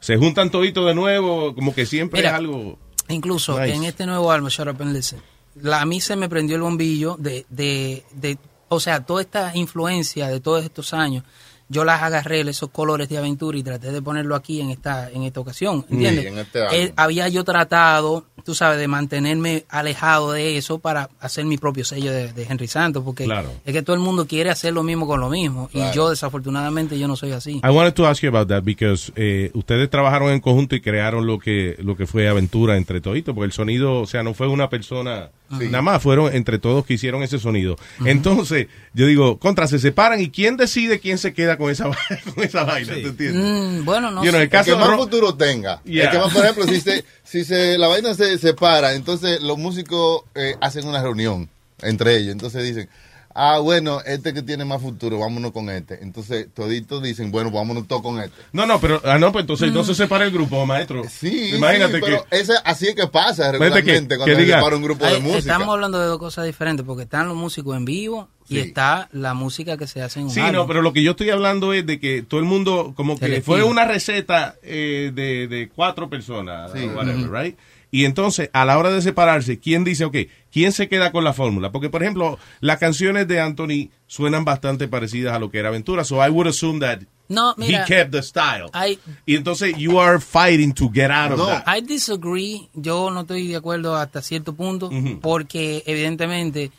se 0.00 0.16
juntan 0.16 0.50
toditos 0.50 0.86
de 0.86 0.94
nuevo, 0.94 1.54
como 1.54 1.74
que 1.74 1.84
siempre 1.86 2.20
Mira, 2.20 2.30
es 2.30 2.36
algo. 2.36 2.78
Incluso 3.08 3.58
Nice. 3.60 3.74
en 3.74 3.84
este 3.84 4.06
nuevo 4.06 4.30
álbum, 4.32 4.48
Shut 4.48 4.68
Up 4.68 4.76
and 4.80 4.94
Listen, 4.94 5.20
la, 5.60 5.80
a 5.82 5.86
mí 5.86 6.00
se 6.00 6.14
me 6.16 6.28
prendió 6.28 6.56
el 6.56 6.62
bombillo 6.62 7.16
de, 7.18 7.44
de, 7.50 8.04
de, 8.14 8.38
o 8.68 8.78
sea, 8.80 9.04
toda 9.04 9.20
esta 9.20 9.50
influencia 9.56 10.28
de 10.28 10.40
todos 10.40 10.64
estos 10.64 10.94
años, 10.94 11.24
yo 11.70 11.84
las 11.84 12.02
agarré, 12.02 12.40
esos 12.40 12.70
colores 12.70 13.08
de 13.08 13.16
aventura 13.16 13.56
y 13.56 13.62
traté 13.62 13.92
de 13.92 14.02
ponerlo 14.02 14.34
aquí 14.34 14.60
en 14.60 14.70
esta, 14.70 15.08
en 15.08 15.22
esta 15.22 15.38
ocasión, 15.38 15.86
¿entiendes? 15.88 16.24
Sí, 16.24 16.28
en 16.28 16.38
este. 16.38 16.82
Eh, 16.82 16.92
había 16.96 17.28
yo 17.28 17.44
tratado, 17.44 18.26
tú 18.50 18.54
sabes, 18.56 18.80
de 18.80 18.88
mantenerme 18.88 19.64
alejado 19.68 20.32
de 20.32 20.56
eso 20.56 20.80
para 20.80 21.08
hacer 21.20 21.44
mi 21.44 21.56
propio 21.56 21.84
sello 21.84 22.10
de, 22.10 22.32
de 22.32 22.42
Henry 22.50 22.66
Santos, 22.66 23.04
porque 23.04 23.22
Claro. 23.24 23.48
es 23.64 23.72
que 23.72 23.82
todo 23.82 23.94
el 23.94 24.02
mundo 24.02 24.26
quiere 24.26 24.50
hacer 24.50 24.72
lo 24.72 24.82
mismo 24.82 25.06
con 25.06 25.20
lo 25.20 25.28
mismo, 25.30 25.68
Claro. 25.68 25.92
y 25.92 25.94
yo 25.94 26.10
desafortunadamente 26.10 26.98
yo 26.98 27.06
no 27.06 27.14
soy 27.14 27.30
así. 27.30 27.60
I 27.62 27.68
wanted 27.68 27.94
to 27.94 28.08
ask 28.08 28.22
you 28.22 28.28
about 28.28 28.48
that 28.48 28.64
because 28.64 29.12
eh, 29.14 29.52
ustedes 29.54 29.88
trabajaron 29.88 30.32
en 30.32 30.40
conjunto 30.40 30.74
y 30.74 30.80
crearon 30.80 31.26
lo 31.28 31.38
que 31.38 31.76
lo 31.78 31.96
que 31.96 32.08
fue 32.08 32.28
aventura 32.28 32.76
entre 32.76 33.00
toditos, 33.00 33.34
porque 33.36 33.46
el 33.46 33.52
sonido, 33.52 34.00
o 34.00 34.06
sea, 34.06 34.24
no 34.24 34.34
fue 34.34 34.48
una 34.48 34.68
persona 34.68 35.30
Sí. 35.58 35.64
nada 35.66 35.82
más, 35.82 36.00
fueron 36.00 36.32
entre 36.32 36.60
todos 36.60 36.86
que 36.86 36.94
hicieron 36.94 37.24
ese 37.24 37.40
sonido. 37.40 37.76
Entonces, 38.04 38.68
yo 38.94 39.06
digo, 39.06 39.38
contra 39.40 39.66
se 39.66 39.80
separan 39.80 40.20
y 40.20 40.30
quién 40.30 40.56
decide 40.56 41.00
quién 41.00 41.18
se 41.18 41.32
queda 41.34 41.56
con 41.56 41.70
esa 41.72 41.86
con 42.34 42.44
esa 42.44 42.62
vaina, 42.64 42.92
¿tú 43.02 43.08
entiendes? 43.08 43.80
Mm, 43.80 43.84
bueno, 43.84 44.10
no 44.12 44.22
You 44.24 44.30
know, 44.30 44.38
sé. 44.38 44.42
el 44.44 44.48
caso 44.48 44.70
el 44.70 44.76
que 44.76 44.80
más 44.80 44.90
Ro- 44.90 44.98
futuro 44.98 45.34
tenga. 45.34 45.82
Yeah. 45.84 46.04
El 46.04 46.10
que 46.10 46.18
más, 46.18 46.32
por 46.32 46.44
ejemplo, 46.44 46.64
si, 46.68 46.80
se, 46.80 47.04
si 47.30 47.44
se, 47.44 47.78
la 47.78 47.86
vaina 47.88 48.14
se 48.14 48.36
separa, 48.38 48.94
entonces 48.94 49.40
los 49.40 49.56
músicos 49.56 50.22
eh, 50.34 50.56
hacen 50.60 50.86
una 50.88 51.00
reunión 51.02 51.48
entre 51.82 52.16
ellos. 52.16 52.32
Entonces 52.32 52.64
dicen, 52.64 52.88
ah, 53.34 53.58
bueno, 53.60 54.00
este 54.04 54.34
que 54.34 54.42
tiene 54.42 54.64
más 54.64 54.82
futuro, 54.82 55.18
vámonos 55.20 55.52
con 55.52 55.70
este. 55.70 56.02
Entonces 56.02 56.48
toditos 56.52 57.02
dicen, 57.02 57.30
bueno, 57.30 57.50
vámonos 57.52 57.86
todos 57.86 58.02
con 58.02 58.20
este. 58.20 58.36
No, 58.52 58.66
no, 58.66 58.80
pero 58.80 59.00
ah 59.04 59.18
no, 59.18 59.30
pues 59.30 59.42
entonces 59.44 59.72
no 59.72 59.84
se 59.84 59.94
separa 59.94 60.24
el 60.24 60.32
grupo, 60.32 60.66
maestro. 60.66 61.04
Sí, 61.08 61.52
Imagínate 61.54 61.94
sí, 61.94 62.00
pero 62.04 62.26
que 62.28 62.38
ese- 62.40 62.58
así 62.64 62.88
es 62.88 62.94
que 62.96 63.06
pasa 63.06 63.44
que- 63.52 63.58
regularmente 63.58 64.08
que 64.08 64.16
cuando 64.16 64.34
se 64.34 64.42
diga- 64.42 64.56
separa 64.58 64.76
un 64.76 64.82
grupo 64.82 65.06
de 65.06 65.20
música. 65.20 65.38
Estamos 65.38 65.68
hablando 65.68 66.00
de 66.00 66.06
dos 66.06 66.18
cosas 66.18 66.44
diferentes, 66.46 66.84
porque 66.84 67.04
están 67.04 67.28
los 67.28 67.36
músicos 67.36 67.76
en 67.76 67.84
vivo 67.84 68.28
y 68.50 68.54
Sí. 68.56 68.60
está 68.60 69.08
la 69.12 69.32
música 69.32 69.76
que 69.78 69.86
se 69.86 70.02
hace 70.02 70.18
en 70.20 70.26
un 70.26 70.30
Sí, 70.32 70.40
álbum. 70.40 70.54
no, 70.56 70.66
pero 70.66 70.82
lo 70.82 70.92
que 70.92 71.02
yo 71.02 71.12
estoy 71.12 71.30
hablando 71.30 71.72
es 71.72 71.86
de 71.86 71.98
que 71.98 72.22
todo 72.22 72.40
el 72.40 72.46
mundo, 72.46 72.92
como 72.96 73.18
que 73.18 73.26
El 73.36 73.42
fue 73.42 73.62
una 73.62 73.86
receta 73.86 74.56
eh, 74.62 75.12
de, 75.14 75.48
de 75.48 75.68
cuatro 75.68 76.10
personas, 76.10 76.72
Sí. 76.72 76.84
whatever, 76.94 77.30
right? 77.30 77.56
Y 77.92 78.04
entonces, 78.04 78.50
a 78.52 78.64
la 78.64 78.78
hora 78.78 78.90
de 78.92 79.02
separarse, 79.02 79.58
¿quién 79.58 79.82
dice, 79.82 80.04
ok, 80.04 80.16
quién 80.52 80.70
se 80.70 80.88
queda 80.88 81.10
con 81.10 81.24
la 81.24 81.32
fórmula? 81.32 81.72
Porque, 81.72 81.88
por 81.90 82.02
ejemplo, 82.02 82.38
las 82.60 82.78
canciones 82.78 83.26
de 83.26 83.40
Anthony 83.40 83.90
suenan 84.06 84.44
bastante 84.44 84.86
parecidas 84.86 85.34
a 85.34 85.38
lo 85.40 85.50
que 85.50 85.58
era 85.58 85.70
Aventura, 85.70 86.04
so 86.04 86.24
I 86.24 86.28
would 86.30 86.46
assume 86.46 86.78
that 86.80 87.00
No, 87.28 87.54
mira, 87.56 87.82
he 87.82 87.86
kept 87.86 88.10
the 88.12 88.22
style. 88.22 88.66
I, 88.74 88.98
Y 89.26 89.34
entonces, 89.36 89.76
you 89.76 90.00
are 90.00 90.20
fighting 90.20 90.72
to 90.74 90.88
get 90.92 91.10
out 91.12 91.32
of 91.32 91.38
No. 91.38 91.46
that. 91.46 91.64
I 91.66 91.80
disagree. 91.80 92.68
Yo 92.74 93.10
no 93.10 93.20
estoy 93.22 93.46
de 93.48 93.56
acuerdo 93.56 93.96
hasta 93.96 94.20
cierto 94.22 94.52
punto, 94.54 94.90
porque 95.20 95.82
evidentemente 95.86 96.70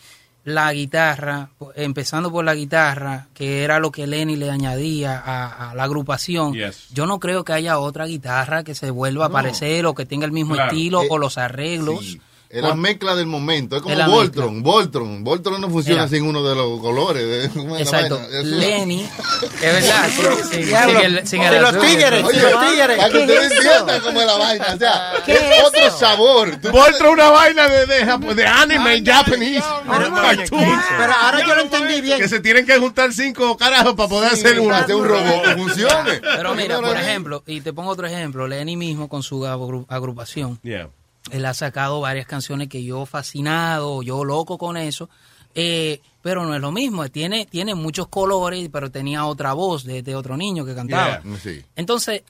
la 0.44 0.74
guitarra, 0.74 1.50
empezando 1.76 2.32
por 2.32 2.44
la 2.44 2.56
guitarra, 2.56 3.28
que 3.34 3.64
era 3.64 3.80
lo 3.80 3.92
que 3.92 4.08
Lenny 4.08 4.36
le 4.36 4.50
añadía 4.50 5.22
a, 5.24 5.70
a 5.72 5.76
la 5.76 5.84
agrupación, 5.84 6.54
Yes. 6.54 6.88
yo 6.92 7.06
no 7.06 7.20
creo 7.20 7.44
que 7.44 7.54
haya 7.54 7.78
otra 7.78 8.06
guitarra 8.08 8.64
que 8.64 8.74
se 8.74 8.90
vuelva 8.90 9.28
a 9.28 9.30
parecer 9.30 9.86
o 9.86 9.94
que 9.94 10.06
tenga 10.06 10.26
el 10.26 10.32
mismo 10.32 10.56
Claro. 10.56 10.72
estilo 10.72 11.04
Eh, 11.04 11.08
o 11.12 11.18
los 11.20 11.38
arreglos. 11.38 12.00
Sí. 12.06 12.22
Es 12.54 12.62
la 12.62 12.76
mezcla 12.76 13.16
del 13.16 13.28
momento. 13.28 13.78
Es 13.78 13.82
como 13.82 13.98
Es 13.98 14.06
Voltron. 14.08 14.62
Voltron. 14.62 15.24
Voltron 15.24 15.62
no 15.62 15.70
funciona 15.70 16.06
Mira. 16.06 16.18
sin 16.18 16.26
uno 16.28 16.44
de 16.44 16.54
los 16.56 16.80
colores. 16.82 17.24
de- 17.26 17.50
¿cómo 17.60 17.78
es 17.78 17.90
la 17.92 18.00
Exacto. 18.02 18.22
Lenny, 18.44 19.02
es 19.44 19.62
verdad, 19.62 20.10
sí, 20.10 20.22
sí, 20.52 20.64
Diablo. 20.64 21.00
sin 21.00 21.06
el- 21.18 21.28
sin 21.28 21.42
el 21.44 21.62
los 21.62 21.80
tigres, 21.80 22.24
Oye, 22.24 22.42
los 22.42 22.68
tigres. 22.70 22.98
para 22.98 23.10
que 23.10 23.12
¿Qué 23.18 23.20
ustedes 23.24 23.52
entiendan 23.54 24.02
cómo 24.02 24.20
es 24.22 24.28
la 24.28 24.38
vaina. 24.38 24.66
O 24.74 24.78
sea, 24.78 25.14
¿Qué 25.26 25.34
es 25.34 25.42
es 25.42 25.64
otro 25.66 25.82
eso? 25.88 25.98
sabor. 25.98 26.60
Muestra 26.72 27.10
una 27.10 27.30
vaina 27.30 27.68
de, 27.70 27.86
de, 27.86 28.34
de 28.36 28.46
anime 28.46 29.04
japonés. 29.06 29.64
cartoons. 29.88 30.84
Pero 30.98 31.14
ahora 31.22 31.40
yo 31.48 31.56
lo 31.56 31.62
entendí 31.62 32.02
bien. 32.02 32.20
Que 32.20 32.28
se 32.28 32.40
tienen 32.40 32.66
que 32.66 32.78
juntar 32.78 33.14
cinco 33.14 33.56
carajos 33.58 33.94
para 33.96 34.10
poder 34.10 34.32
hacer 34.34 34.60
un, 34.60 34.72
hacer 34.74 34.96
un 34.96 35.06
robot 35.06 35.44
que 35.44 35.56
funcione. 35.56 36.20
Pero 36.22 36.56
mira, 36.56 36.80
por 36.82 36.98
ejemplo, 36.98 37.44
y 37.48 37.62
te 37.62 37.74
pongo 37.74 37.92
otro 37.92 38.08
ejemplo, 38.08 38.48
Lenny 38.48 38.76
mismo 38.76 39.08
con 39.10 39.24
su 39.24 39.42
agru- 39.44 39.86
agrupación, 39.88 40.60
Yeah. 40.64 40.90
Él 41.30 41.46
ha 41.46 41.54
sacado 41.54 42.02
varias 42.02 42.26
canciones 42.26 42.68
que 42.68 42.84
yo 42.84 43.06
fascinado, 43.06 44.02
yo 44.02 44.24
loco 44.24 44.58
con 44.58 44.78
eso, 44.78 45.10
eh, 45.54 46.02
pero 46.22 46.46
no 46.46 46.56
es 46.56 46.62
lo 46.62 46.72
mismo, 46.72 47.08
tiene, 47.10 47.46
tiene 47.46 47.76
muchos 47.76 48.08
colores, 48.08 48.70
pero 48.72 48.90
tenía 48.90 49.26
otra 49.26 49.54
voz 49.54 49.84
de, 49.84 50.02
de 50.02 50.16
otro 50.16 50.38
niño 50.38 50.66
que 50.66 50.74
cantaba. 50.74 51.22
Yeah. 51.22 51.38
Sí. 51.38 51.64
Entonces, 51.76 52.24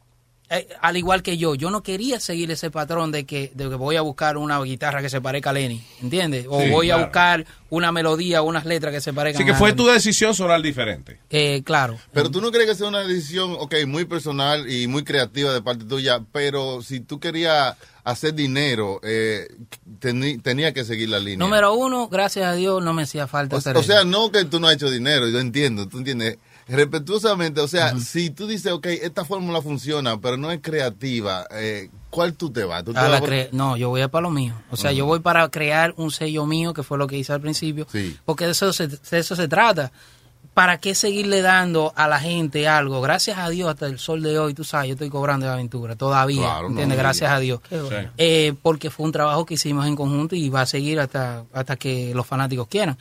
eh, 0.54 0.68
al 0.82 0.98
igual 0.98 1.24
que 1.24 1.38
yo, 1.38 1.56
yo 1.56 1.72
no 1.72 1.82
quería 1.82 2.20
seguir 2.20 2.52
ese 2.52 2.70
patrón 2.70 3.12
de 3.12 3.26
que, 3.26 3.52
de 3.56 3.70
que 3.70 3.76
voy 3.76 3.96
a 3.96 4.02
buscar 4.02 4.36
una 4.38 4.62
guitarra 4.62 5.02
que 5.02 5.10
se 5.10 5.22
parezca 5.22 5.50
a 5.52 5.54
Lenny, 5.54 5.82
¿entiendes? 6.02 6.46
O 6.50 6.62
Sí, 6.62 6.70
voy 6.70 6.88
claro. 6.88 7.02
a 7.02 7.06
buscar 7.06 7.46
una 7.70 7.92
melodía 7.94 8.42
o 8.42 8.46
unas 8.46 8.66
letras 8.66 8.94
que 8.94 9.00
se 9.02 9.14
parezcan 9.14 9.42
Así 9.44 9.52
que 9.52 9.58
fue 9.58 9.72
tu 9.74 9.88
decisión 9.88 10.36
sonar 10.36 10.62
diferente. 10.62 11.20
Eh, 11.30 11.62
claro. 11.64 11.98
Pero 12.14 12.30
tú 12.30 12.42
no 12.42 12.52
crees 12.52 12.68
que 12.70 12.76
sea 12.76 12.88
una 12.90 13.00
decisión, 13.00 13.56
ok, 13.58 13.76
muy 13.88 14.04
personal 14.06 14.70
y 14.70 14.88
muy 14.88 15.04
creativa 15.04 15.54
de 15.54 15.62
parte 15.62 15.86
tuya, 15.86 16.22
pero 16.34 16.82
si 16.82 17.00
tú 17.00 17.20
querías 17.20 17.76
hacer 18.04 18.34
dinero, 18.34 19.00
eh, 19.04 19.48
tenía 20.44 20.74
que 20.74 20.84
seguir 20.84 21.10
la 21.10 21.20
línea. 21.20 21.38
Número 21.38 21.74
uno, 21.74 22.08
gracias 22.10 22.46
a 22.48 22.54
Dios, 22.54 22.84
no 22.84 22.94
me 22.94 23.04
hacía 23.04 23.28
falta 23.28 23.56
O, 23.56 23.60
hacer 23.60 23.78
o 23.78 23.80
eso. 23.80 23.92
sea, 23.92 24.04
no 24.04 24.32
que 24.32 24.44
tú 24.46 24.60
no 24.60 24.68
has 24.68 24.74
hecho 24.76 24.90
dinero, 24.90 25.28
yo 25.30 25.40
entiendo, 25.40 25.88
tú 25.88 26.00
entiendes. 26.00 26.38
Respetuosamente, 26.76 27.62
o 27.62 27.68
sea, 27.68 27.98
si 28.00 28.30
tú 28.30 28.48
dices, 28.48 28.72
ok, 28.72 28.86
esta 28.88 29.26
fórmula 29.26 29.62
funciona, 29.62 30.20
pero 30.20 30.38
no 30.38 30.52
es 30.52 30.60
creativa, 30.62 31.46
eh, 31.52 31.90
¿cuál 32.10 32.34
tú 32.34 32.50
te 32.50 32.64
vas? 32.64 32.84
¿Tú 32.84 32.94
te 32.94 33.00
A 33.00 33.04
vas 33.04 33.12
la 33.12 33.20
por- 33.20 33.30
cre- 33.30 33.50
no, 33.52 33.78
yo 33.78 33.90
voy 33.90 34.02
a 34.02 34.08
para 34.10 34.24
lo 34.24 34.30
mío. 34.32 34.54
O 34.72 34.78
sea, 34.78 34.92
yo 34.92 35.06
voy 35.06 35.20
para 35.20 35.48
crear 35.50 35.94
un 35.98 36.12
sello 36.12 36.46
mío, 36.46 36.74
que 36.74 36.84
fue 36.84 36.98
lo 36.98 37.08
que 37.08 37.18
hice 37.18 37.34
al 37.34 37.42
principio. 37.42 37.88
Sí. 37.92 38.18
Porque 38.26 38.46
de 38.46 38.52
eso 38.52 38.72
se, 38.74 38.88
de 38.88 39.00
eso 39.20 39.36
se 39.36 39.48
trata. 39.48 39.92
¿para 40.54 40.80
qué 40.80 40.96
seguirle 40.96 41.42
dando 41.42 41.94
a 41.96 42.10
la 42.10 42.20
gente 42.20 42.68
algo? 42.68 43.00
Gracias 43.00 43.38
a 43.38 43.48
Dios, 43.50 43.70
hasta 43.70 43.86
el 43.86 44.00
sol 44.00 44.22
de 44.22 44.38
hoy, 44.38 44.54
tú 44.54 44.66
sabes, 44.66 44.88
yo 44.90 44.94
estoy 44.96 45.10
cobrando 45.10 45.46
de 45.46 45.52
aventura 45.54 45.96
todavía, 45.96 46.42
Claro, 46.42 46.68
¿entiendes? 46.68 46.98
no, 46.98 47.02
Gracias 47.02 47.32
a 47.32 47.40
Dios. 47.40 47.62
Qué 47.70 47.80
bueno. 47.80 48.10
Sí. 48.10 48.14
Eh, 48.18 48.54
porque 48.62 48.90
fue 48.90 49.06
un 49.06 49.14
trabajo 49.14 49.46
que 49.46 49.54
hicimos 49.54 49.88
en 49.88 49.96
conjunto 49.96 50.36
y 50.36 50.50
va 50.50 50.62
a 50.62 50.66
seguir 50.66 51.00
hasta, 51.00 51.46
hasta 51.54 51.78
que 51.78 52.14
los 52.14 52.28
fanáticos 52.28 52.68
quieran. 52.68 52.98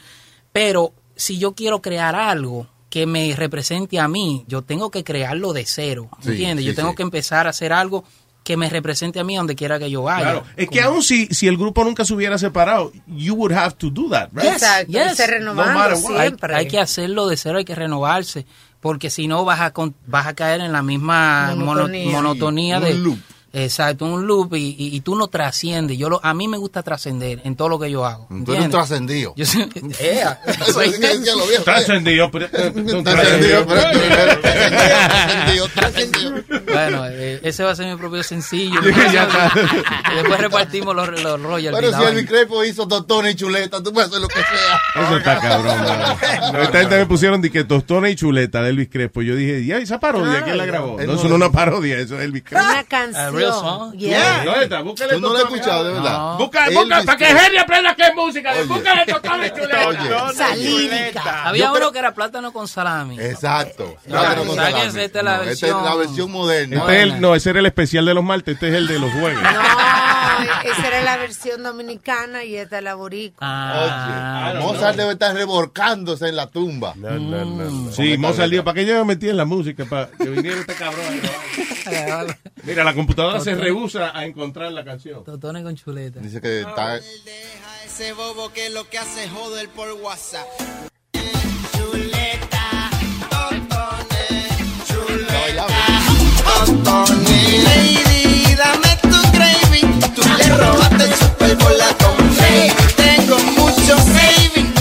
Pero 0.52 0.92
si 1.16 1.38
yo 1.38 1.54
quiero 1.54 1.82
crear 1.82 2.14
algo 2.14 2.68
que 2.90 3.06
me 3.06 3.34
represente 3.36 3.98
a 3.98 4.08
mí, 4.08 4.44
yo 4.48 4.62
tengo 4.62 4.90
que 4.90 5.04
crearlo 5.04 5.52
de 5.54 5.64
cero, 5.64 6.10
¿entiendes? 6.24 6.64
sí, 6.64 6.70
yo 6.70 6.74
tengo 6.74 6.90
sí. 6.90 6.96
que 6.96 7.02
empezar 7.04 7.46
a 7.46 7.50
hacer 7.50 7.72
algo 7.72 8.04
que 8.42 8.56
me 8.56 8.68
represente 8.68 9.20
a 9.20 9.24
mí 9.24 9.36
donde 9.36 9.54
quiera 9.54 9.78
que 9.78 9.90
yo 9.90 10.02
vaya. 10.02 10.22
Claro. 10.22 10.44
Es 10.56 10.68
que 10.68 10.80
aún 10.80 11.02
si, 11.02 11.26
si 11.26 11.46
el 11.46 11.56
grupo 11.56 11.84
nunca 11.84 12.04
se 12.04 12.14
hubiera 12.14 12.36
separado, 12.38 12.90
you 13.06 13.34
would 13.34 13.52
have 13.52 13.74
to 13.76 13.90
do 13.90 14.08
that, 14.10 14.28
right? 14.32 14.52
Exacto, 14.52 14.90
y 14.90 15.14
se 15.14 15.26
renovando 15.26 15.72
No 15.72 15.78
matter 15.78 15.98
what. 16.02 16.20
siempre. 16.22 16.54
Hay, 16.54 16.64
hay 16.64 16.68
que 16.70 16.80
hacerlo 16.80 17.28
de 17.28 17.36
cero, 17.36 17.58
hay 17.58 17.64
que 17.64 17.74
renovarse, 17.74 18.46
porque 18.80 19.08
si 19.10 19.28
no 19.28 19.44
vas 19.44 19.60
a 19.60 19.72
con- 19.72 19.94
vas 20.06 20.26
a 20.26 20.34
caer 20.34 20.62
en 20.62 20.72
la 20.72 20.82
misma 20.82 21.50
mono- 21.54 21.64
Monotonía. 21.66 22.10
monotonía, 22.12 22.78
Un 22.78 22.84
de 22.84 22.94
loop. 22.94 23.18
Exacto, 23.52 24.04
un 24.06 24.26
loop 24.26 24.54
y, 24.54 24.76
y- 24.78 24.96
y 24.96 25.00
tú 25.00 25.14
no 25.16 25.26
trasciendes. 25.28 25.98
Yo 25.98 26.08
lo, 26.08 26.20
a 26.24 26.32
mí 26.34 26.46
me 26.48 26.56
gusta 26.56 26.82
trascender 26.82 27.40
en 27.44 27.56
todo 27.56 27.68
lo 27.68 27.78
que 27.80 27.90
yo 27.90 28.04
hago. 28.06 28.26
Tú 28.28 28.34
eres 28.34 28.38
un 28.38 28.40
¿entiendes? 28.52 28.70
trascendido. 28.70 29.34
Yo 29.36 29.44
soy- 29.46 30.90
decían 30.92 31.38
los 31.38 31.48
viejos. 31.48 31.64
Trascendido, 31.64 32.30
pero- 32.30 32.48
Trascendido, 32.48 33.02
trascendido, 33.02 33.66
trascendido. 35.74 36.42
Bueno, 36.72 37.06
eh, 37.08 37.40
ese 37.42 37.64
va 37.64 37.72
a 37.72 37.76
ser 37.76 37.86
mi 37.86 37.96
propio 37.96 38.22
sencillo. 38.22 38.80
Después 38.80 40.40
repartimos 40.40 40.94
los, 40.94 41.08
los 41.22 41.42
royalties. 41.42 41.90
Pero 41.90 41.98
si. 41.98 42.04
Elvis 42.08 42.26
Crespo 42.28 42.64
hizo 42.64 42.86
tostones 42.88 43.32
y 43.34 43.36
chuleta, 43.36 43.82
tú 43.82 43.92
puedes 43.92 44.10
hacer 44.10 44.20
lo 44.22 44.28
que 44.28 44.34
sea. 44.34 45.02
Eso 45.04 45.16
está 45.16 45.38
cabrón, 45.40 45.78
mano. 45.84 46.18
Esta 46.62 46.78
gente 46.80 46.98
me 46.98 47.06
pusieron 47.06 47.40
de 47.40 47.50
que 47.50 47.64
tostona 47.64 48.10
y 48.10 48.16
chuleta 48.16 48.62
de 48.62 48.70
Elvis 48.70 48.88
Crespo. 48.90 49.22
Yo 49.22 49.34
dije, 49.34 49.64
ya, 49.64 49.78
esa 49.78 49.98
parodia, 50.00 50.42
¿quién 50.44 50.58
la 50.58 50.66
grabó? 50.66 50.98
No, 51.00 51.06
no 51.06 51.12
eso 51.14 51.22
no 51.24 51.28
es 51.30 51.34
una 51.36 51.50
parodia, 51.52 51.98
eso 51.98 52.18
es 52.18 52.24
Elvis 52.24 52.44
Crespo. 52.44 52.68
Una 52.68 52.84
canción. 52.84 53.34
Real 53.40 53.52
song? 53.52 53.92
Yeah. 53.96 54.44
¿Dónde 54.44 54.62
está? 54.64 54.80
Búscale 54.82 55.14
Tú 55.14 55.20
no 55.20 55.28
lo 55.28 55.34
has 55.34 55.40
Tostón 55.42 55.58
escuchado, 55.58 55.84
de 55.84 55.92
verdad. 55.92 56.12
No. 56.18 56.38
Busca, 56.38 56.64
Elvis 56.66 56.78
busca, 56.78 57.02
para 57.04 57.18
que. 57.18 57.28
Henry 57.30 57.58
aprenda 57.58 57.94
qué 57.94 58.02
es 58.02 58.14
música. 58.14 58.52
Oye. 58.52 58.64
Búscale 58.64 59.06
tostón 59.12 59.44
y 59.44 59.50
chuleta. 59.50 59.88
Oye. 59.88 61.12
Había 61.44 61.64
Yo 61.66 61.72
creo- 61.72 61.82
uno 61.86 61.92
que 61.92 61.98
era 61.98 62.14
plátano 62.14 62.52
con 62.52 62.68
salami. 62.68 63.18
Exacto. 63.20 63.96
No, 64.06 64.10
Plátano 64.20 64.44
con 64.44 64.56
salami. 64.56 65.00
Esta 65.00 65.18
es 65.18 65.24
la 65.24 65.36
No, 65.36 65.42
esta 65.42 65.66
versión- 65.66 65.78
es 65.78 65.84
la 65.84 65.94
versión 65.96 66.30
moderna. 66.30 66.76
Este 66.80 66.96
es 66.96 67.02
el, 67.02 67.20
no, 67.20 67.34
ese 67.34 67.50
era 67.50 67.58
el 67.60 67.66
especial 67.66 68.04
de 68.06 68.14
los 68.14 68.24
martes, 68.24 68.54
este 68.54 68.68
es 68.68 68.74
el 68.74 68.86
de 68.86 68.98
los 68.98 69.12
jueves. 69.12 69.38
No, 69.42 69.50
esa 70.70 70.86
era 70.88 71.00
la 71.02 71.16
versión 71.18 71.62
dominicana 71.62 72.44
y 72.44 72.56
esta 72.56 72.78
es 72.78 72.84
la 72.84 72.94
boricua. 72.94 73.38
Ah, 73.40 74.52
Oye, 74.54 74.60
Mozart 74.60 74.96
debe 74.96 75.12
estar 75.12 75.34
revolcándose 75.34 76.28
en 76.28 76.36
la 76.36 76.46
tumba. 76.48 76.94
No, 76.96 77.10
no, 77.10 77.44
no. 77.44 77.92
Sí, 77.92 78.16
Mozart 78.16 78.50
dijo, 78.50 78.64
¿para 78.64 78.74
qué 78.76 78.86
yo 78.86 78.94
me 79.00 79.04
metí 79.14 79.28
en 79.28 79.36
la 79.36 79.44
música? 79.44 79.84
Para 79.84 80.08
que 80.08 80.24
viniera 80.28 80.60
este 80.60 80.74
cabrón. 80.74 81.04
A 81.96 82.06
grabar?" 82.06 82.38
Mira, 82.64 82.84
la 82.84 82.94
computadora 82.94 83.40
se 83.40 83.54
rehúsa 83.54 84.16
a 84.16 84.24
encontrar 84.24 84.72
la 84.72 84.84
canción. 84.84 85.24
Totones 85.24 85.62
con 85.62 85.76
chuleta. 85.76 86.20
Dice 86.20 86.40
que 86.40 86.60
está... 86.60 86.96
Ese 86.96 88.12
bobo 88.12 88.52
que 88.52 88.70
lo 88.70 88.88
que 88.88 88.98
hace 88.98 89.24
es 89.24 89.30
joder 89.30 89.68
por 89.70 89.92
WhatsApp. 89.92 90.46
Lady, 97.64 98.54
dame 98.54 98.96
tu 99.02 99.20
gravy. 99.32 99.80
Tú 100.14 100.22
le 100.38 100.56
robaste 100.56 101.04
el 101.04 101.14
Super 101.14 101.56
Bowl 101.56 101.80
a 101.80 101.94
Tom 101.98 102.16
Brady. 102.36 102.72
Tengo 102.96 103.38
mucho 103.58 103.96
saving, 103.98 104.72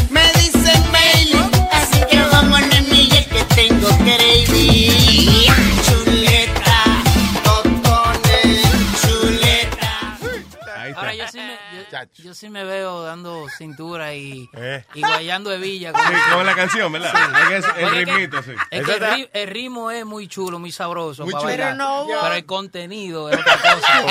yo, 12.16 12.34
sí 12.34 12.50
me 12.50 12.64
veo 12.64 13.04
dando 13.04 13.46
cintura 13.58 14.14
y, 14.14 14.50
Eh. 14.56 14.84
y 14.94 15.02
guayando 15.02 15.52
hebilla. 15.52 15.92
Sí, 15.94 16.14
como 16.32 16.44
la 16.44 16.56
canción, 16.56 16.92
¿verdad? 16.92 17.14
Es 17.16 17.48
que 17.48 17.58
es 17.58 17.66
el 17.78 17.92
ritmito, 17.92 18.44
sí. 18.44 18.52
Es 18.72 18.86
que 18.86 18.94
el, 18.94 19.02
ri- 19.02 19.30
el 19.34 19.48
ritmo 19.50 19.92
es 19.92 20.06
muy 20.06 20.28
chulo, 20.28 20.60
muy 20.60 20.72
sabroso. 20.72 21.24
Muy 21.24 21.34
para 21.34 21.42
chulo. 21.42 21.50
bailar. 21.50 21.74
Pero 21.78 21.78
no 21.90 22.22
Pero 22.22 22.34
el 22.36 22.46
contenido 22.46 23.30
es 23.30 23.40
otra 23.40 23.58
cosa. 23.58 24.04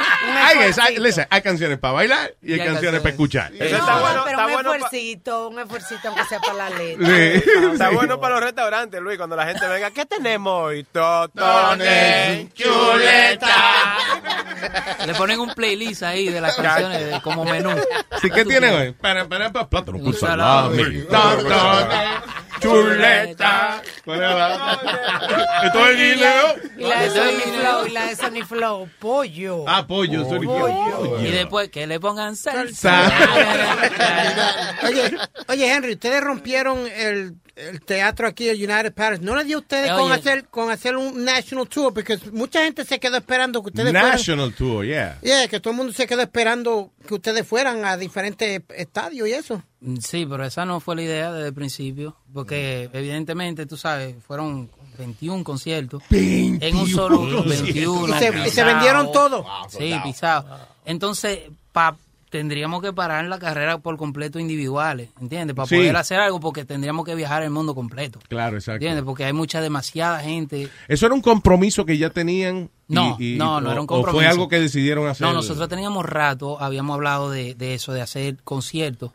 Hay, 0.42 0.58
hay, 0.78 0.96
listen, 0.98 1.26
hay 1.30 1.42
canciones 1.42 1.78
para 1.78 1.94
bailar 1.94 2.34
y 2.42 2.52
hay 2.52 2.58
Y 2.58 2.60
hay 2.60 2.66
canciones 2.68 3.00
para 3.00 3.10
escuchar. 3.10 3.52
Eso 3.54 3.76
está 3.76 3.94
No, 3.94 4.00
bueno, 4.00 4.22
pero 4.24 4.30
está 4.38 4.46
un 4.46 4.52
bueno 4.52 4.70
pa- 4.70 4.76
esfuercito, 4.76 5.48
un 5.48 5.58
esfuercito 5.58 6.08
aunque 6.08 6.24
sea 6.24 6.40
para 6.40 6.54
la 6.54 6.70
letra. 6.78 7.06
Sí. 7.06 7.42
Está 7.72 7.88
Sí. 7.88 7.94
bueno 7.94 8.20
para 8.20 8.34
los 8.36 8.44
restaurantes, 8.44 9.00
Luis, 9.00 9.16
cuando 9.16 9.34
la 9.36 9.46
gente 9.46 9.66
venga. 9.66 9.90
¿Qué 9.90 10.06
tenemos 10.06 10.52
hoy? 10.64 10.84
Totones, 10.84 12.48
Totones, 12.52 12.54
chuleta. 12.54 13.96
Le 15.06 15.14
ponen 15.14 15.40
un 15.40 15.52
playlist 15.54 16.02
ahí 16.02 16.28
de 16.28 16.40
las 16.40 16.54
canciones 16.56 16.89
como 17.22 17.44
menú. 17.44 17.70
Sí, 18.20 18.30
¿qué 18.30 18.44
tiene 18.44 18.70
hoy? 18.70 18.92
Para, 18.92 19.28
para, 19.28 19.52
para, 19.52 19.68
plátano 19.68 19.98
con 19.98 20.08
Un 20.08 20.14
salami. 20.14 21.06
chuleta. 22.60 23.82
¿Cuál 24.04 24.18
era? 24.18 24.80
Esto 25.64 25.88
es 25.88 25.96
guineo. 25.96 26.54
Y 26.78 26.82
la 26.82 27.00
de 27.00 27.10
Sony. 27.10 27.60
Flow, 27.60 27.86
y 27.86 27.90
la 27.90 28.06
de 28.06 28.16
Sony 28.16 28.46
Flow, 28.46 28.88
pollo. 28.98 29.64
Ah, 29.66 29.86
pollo, 29.86 30.24
sorry. 30.24 30.46
Pollo. 30.46 31.20
Y 31.20 31.30
después 31.30 31.70
que 31.70 31.86
le 31.86 32.00
pongan 32.00 32.36
salsa. 32.36 33.10
Oye, 34.82 35.16
oye, 35.48 35.72
Henry, 35.72 35.92
ustedes 35.92 36.22
rompieron 36.22 36.86
el, 36.86 37.34
el 37.68 37.80
teatro 37.82 38.26
aquí, 38.26 38.48
el 38.48 38.56
United 38.56 38.92
Paris. 38.94 39.20
¿No 39.20 39.36
le 39.36 39.44
dio 39.44 39.58
a 39.58 39.60
ustedes 39.60 39.90
con 39.92 40.10
hacer 40.12 40.44
con 40.48 40.70
hacer 40.70 40.96
un 40.96 41.24
national 41.24 41.68
tour? 41.68 41.92
Porque 41.94 42.18
mucha 42.32 42.62
gente 42.64 42.84
se 42.84 42.98
quedó 42.98 43.16
esperando 43.18 43.62
que 43.62 43.68
ustedes 43.68 43.90
fueran. 43.92 44.10
National 44.12 44.54
Tour, 44.54 44.84
yeah. 44.86 45.18
Yeah, 45.22 45.48
que 45.48 45.60
todo 45.60 45.72
el 45.72 45.76
mundo 45.76 45.92
se 45.92 46.06
quedó 46.06 46.22
esperando 46.22 46.90
que 47.06 47.14
ustedes 47.14 47.46
fueran 47.46 47.84
a 47.84 47.96
diferentes 47.96 48.62
estadios 48.76 49.28
y 49.28 49.32
eso. 49.32 49.62
Sí, 50.00 50.26
pero 50.28 50.44
esa 50.44 50.64
no 50.64 50.80
fue 50.80 50.96
la 50.96 51.02
idea 51.02 51.32
desde 51.32 51.48
el 51.48 51.54
principio, 51.54 52.16
porque 52.32 52.90
evidentemente, 52.92 53.66
tú 53.66 53.76
sabes, 53.76 54.14
fueron 54.26 54.70
21 54.98 55.42
conciertos 55.44 56.02
en 56.10 56.76
un 56.76 56.88
solo 56.88 57.44
21. 57.44 58.08
Y 58.16 58.18
se- 58.18 58.26
y 58.28 58.32
se 58.32 58.42
pisado. 58.44 58.66
vendieron 58.68 59.12
todo. 59.12 59.46
Sí, 59.70 59.94
pisado. 60.04 60.58
Entonces, 60.84 61.40
pa- 61.72 61.96
tendríamos 62.30 62.80
que 62.80 62.92
parar 62.92 63.24
la 63.26 63.38
carrera 63.38 63.78
por 63.78 63.96
completo 63.96 64.38
individuales, 64.38 65.10
¿entiendes? 65.20 65.54
Para 65.54 65.66
Sí. 65.68 65.76
poder 65.76 65.96
hacer 65.96 66.20
algo, 66.20 66.40
porque 66.40 66.64
tendríamos 66.64 67.04
que 67.04 67.14
viajar 67.14 67.42
el 67.42 67.50
mundo 67.50 67.74
completo. 67.74 68.20
Claro, 68.28 68.56
exacto. 68.56 68.76
¿Entiendes? 68.76 69.04
Porque 69.04 69.24
hay 69.24 69.32
mucha, 69.32 69.60
demasiada 69.60 70.20
gente. 70.20 70.68
¿Eso 70.88 71.06
era 71.06 71.14
un 71.14 71.20
compromiso 71.20 71.84
que 71.84 71.98
ya 71.98 72.10
tenían? 72.10 72.70
No, 72.88 73.16
y- 73.20 73.36
no, 73.36 73.60
no 73.60 73.68
o- 73.68 73.72
era 73.72 73.80
un 73.80 73.84
¿O 73.84 73.88
compromiso. 73.88 74.16
fue 74.18 74.26
algo 74.26 74.48
que 74.48 74.58
decidieron 74.60 75.06
hacer? 75.08 75.26
No, 75.26 75.32
nosotros 75.34 75.68
teníamos 75.68 76.06
rato, 76.06 76.60
habíamos 76.60 76.94
hablado 76.94 77.30
de, 77.30 77.54
de 77.54 77.74
eso, 77.74 77.92
de 77.92 78.00
hacer 78.00 78.36
conciertos, 78.44 79.12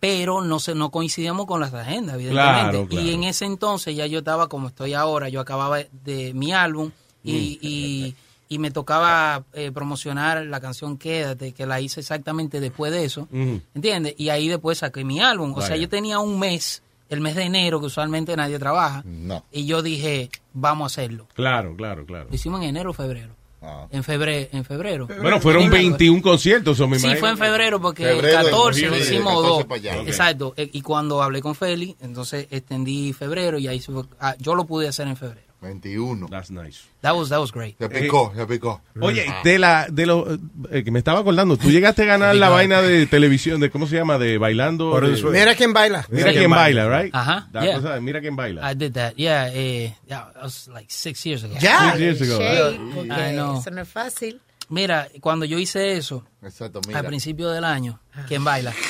pero 0.00 0.40
no 0.40 0.58
se, 0.58 0.74
no 0.74 0.90
coincidíamos 0.90 1.46
con 1.46 1.60
las 1.60 1.72
agendas, 1.74 2.14
evidentemente. 2.16 2.70
Claro, 2.70 2.86
claro. 2.88 3.06
Y 3.06 3.12
en 3.14 3.24
ese 3.24 3.44
entonces 3.44 3.94
ya 3.94 4.06
yo 4.06 4.18
estaba 4.20 4.48
como 4.48 4.68
estoy 4.68 4.94
ahora, 4.94 5.28
yo 5.28 5.40
acababa 5.40 5.78
de 6.04 6.32
mi 6.34 6.52
álbum 6.52 6.90
y, 7.24 7.32
Mm. 7.32 7.58
y, 7.66 8.14
y 8.52 8.58
me 8.58 8.70
tocaba 8.70 9.44
eh, 9.54 9.70
promocionar 9.72 10.44
la 10.46 10.60
canción 10.60 10.98
Quédate, 10.98 11.52
que 11.52 11.64
la 11.66 11.80
hice 11.80 12.00
exactamente 12.00 12.60
después 12.60 12.92
de 12.92 13.04
eso, 13.04 13.22
Ujú. 13.32 13.60
¿entiendes? 13.74 14.14
Y 14.18 14.28
ahí 14.28 14.48
después 14.48 14.78
saqué 14.78 15.04
mi 15.04 15.20
álbum. 15.20 15.54
O 15.56 15.62
sea, 15.62 15.76
yo 15.76 15.88
tenía 15.88 16.18
un 16.18 16.38
mes, 16.38 16.82
el 17.08 17.20
mes 17.20 17.34
de 17.34 17.44
enero, 17.44 17.80
que 17.80 17.86
usualmente 17.86 18.36
nadie 18.36 18.58
trabaja, 18.58 19.02
No. 19.06 19.44
y 19.50 19.64
yo 19.64 19.80
dije, 19.82 20.28
vamos 20.52 20.84
a 20.84 20.86
hacerlo. 21.00 21.28
Claro, 21.34 21.74
claro, 21.76 22.04
claro. 22.04 22.26
Lo 22.28 22.34
hicimos 22.34 22.60
en 22.62 22.68
enero 22.68 22.90
o 22.90 22.92
febrero. 22.92 23.34
Ah. 23.64 23.86
En 23.92 24.02
febrero, 24.02 24.48
en 24.52 24.64
febrero. 24.64 25.06
Bueno, 25.20 25.40
fueron 25.40 25.70
21 25.70 26.20
conciertos, 26.20 26.80
o 26.80 26.88
me 26.88 26.98
Sí, 26.98 27.04
imagino. 27.06 27.20
fue 27.20 27.30
en 27.30 27.38
febrero 27.38 27.80
porque 27.80 28.04
Febrero, 28.04 28.38
el 28.40 28.44
14 28.50 28.80
sí, 28.80 28.86
lo 28.86 28.96
hicimos 28.98 29.58
14 29.62 29.88
dos. 29.98 30.06
Exacto. 30.08 30.54
Eh, 30.56 30.68
Y 30.72 30.82
cuando 30.82 31.22
hablé 31.22 31.40
con 31.40 31.54
Feli, 31.54 31.94
entonces 32.00 32.48
extendí 32.50 33.12
febrero 33.12 33.58
y 33.60 33.68
ahí 33.68 33.78
se 33.80 33.92
fue- 33.92 34.02
ah, 34.18 34.34
yo 34.40 34.56
lo 34.56 34.64
pude 34.64 34.88
hacer 34.88 35.06
en 35.06 35.16
febrero. 35.16 35.51
21. 35.62 36.26
That's 36.28 36.50
nice. 36.50 36.80
That 37.02 37.12
was, 37.14 37.28
that 37.30 37.38
was 37.38 37.52
great. 37.52 37.76
Se 37.78 37.88
picó, 37.88 38.32
se 38.34 38.44
picó. 38.46 38.80
Oye, 39.00 39.24
Ah. 39.28 39.40
de 39.44 39.58
la, 39.58 39.86
de 39.88 40.06
lo, 40.06 40.26
eh, 40.70 40.82
que 40.84 40.90
me 40.90 40.98
estaba 40.98 41.20
acordando, 41.20 41.56
tú 41.56 41.70
llegaste 41.70 42.02
a 42.02 42.06
ganar 42.18 42.34
la 42.34 42.48
vaina 42.48 42.82
de 42.82 43.06
televisión, 43.06 43.60
de 43.60 43.70
cómo 43.70 43.86
se 43.86 43.94
llama, 43.96 44.18
de 44.18 44.38
bailando. 44.38 45.00
De-. 45.00 45.22
Mira 45.30 45.54
quién 45.54 45.72
baila. 45.72 46.04
Mira 46.10 46.32
quién 46.32 46.50
baila, 46.50 46.88
right? 47.02 47.14
Ajá, 47.14 47.48
yeah. 47.52 47.74
cosa 47.80 48.00
mira 48.00 48.20
quién 48.20 48.34
baila. 48.36 48.70
I 48.70 48.74
did 48.74 48.92
that. 48.94 49.14
Yeah, 49.16 49.48
eh, 49.54 49.94
yeah, 50.08 50.32
that 50.34 50.42
was 50.42 50.68
like 50.68 50.86
six 50.90 51.24
years 51.24 51.44
ago. 51.44 51.54
Ya. 51.60 51.92
Six 51.92 52.00
years 52.00 52.22
ago, 52.22 52.38
Shade, 52.38 52.70
right? 52.78 52.94
porque 52.94 53.10
I 53.12 53.32
know. 53.34 53.58
eso 53.60 53.70
no 53.70 53.82
es 53.82 53.88
fácil. 53.88 54.40
Mira, 54.68 55.08
cuando 55.20 55.44
yo 55.44 55.58
hice 55.58 55.96
eso, 55.96 56.24
Exacto, 56.42 56.80
al 56.82 56.88
mira. 56.88 57.02
principio 57.02 57.50
del 57.50 57.62
año, 57.64 58.00
¿quién 58.26 58.42
baila? 58.42 58.72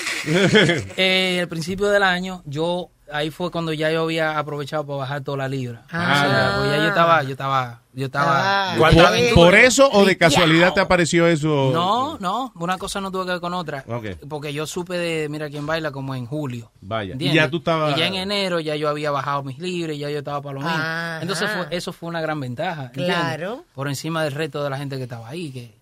Eh, 0.96 1.38
al 1.40 1.48
principio 1.48 1.88
del 1.88 2.02
año, 2.04 2.42
yo 2.46 2.90
ahí 3.12 3.30
fue 3.30 3.50
cuando 3.50 3.72
ya 3.72 3.90
yo 3.90 4.02
había 4.02 4.38
aprovechado 4.38 4.86
para 4.86 4.98
bajar 4.98 5.20
toda 5.22 5.38
la 5.38 5.48
libra. 5.48 5.82
Ah. 5.90 6.12
O 6.26 6.30
sea, 6.30 6.54
pues 6.58 6.70
ya 6.70 6.76
yo 6.78 6.88
estaba, 6.88 7.22
yo 7.22 7.30
estaba, 7.30 7.80
yo 7.92 8.06
estaba. 8.06 8.74
¿Por, 8.78 8.90
estaba 8.90 9.18
en- 9.18 9.34
por 9.34 9.54
eso 9.54 9.88
o 9.92 10.04
de 10.04 10.16
casualidad 10.16 10.72
te 10.74 10.80
apareció 10.80 11.26
eso? 11.26 11.70
No, 11.72 12.18
no, 12.18 12.52
una 12.56 12.78
cosa 12.78 13.00
no 13.00 13.10
tuvo 13.10 13.24
que 13.24 13.32
ver 13.32 13.40
con 13.40 13.54
otra. 13.54 13.84
Ok. 13.88 14.26
Porque 14.28 14.52
yo 14.52 14.66
supe 14.66 14.96
de 14.98 15.28
Mira 15.28 15.48
quién 15.50 15.66
baila 15.66 15.90
como 15.90 16.14
en 16.14 16.26
julio. 16.26 16.70
Vaya. 16.80 17.14
Y 17.18 17.32
ya 17.32 17.48
tú 17.50 17.58
estabas. 17.58 17.96
Y 17.96 18.00
ya 18.00 18.06
en 18.06 18.14
enero 18.14 18.60
ya 18.60 18.76
yo 18.76 18.88
había 18.88 19.10
bajado 19.10 19.42
mis 19.42 19.58
libres, 19.58 19.98
ya 19.98 20.10
yo 20.10 20.18
estaba 20.18 20.40
para 20.42 20.58
lo. 20.58 20.66
Ajá. 20.66 21.18
Entonces 21.22 21.50
fue, 21.50 21.66
eso 21.70 21.92
fue 21.92 22.08
una 22.08 22.20
gran 22.20 22.40
ventaja. 22.40 22.86
¿entiendes? 22.86 23.14
Claro. 23.16 23.64
Por 23.74 23.88
encima 23.88 24.24
del 24.24 24.32
resto 24.32 24.62
de 24.64 24.70
la 24.70 24.78
gente 24.78 24.96
que 24.96 25.02
estaba 25.04 25.28
ahí, 25.28 25.50
que, 25.50 25.81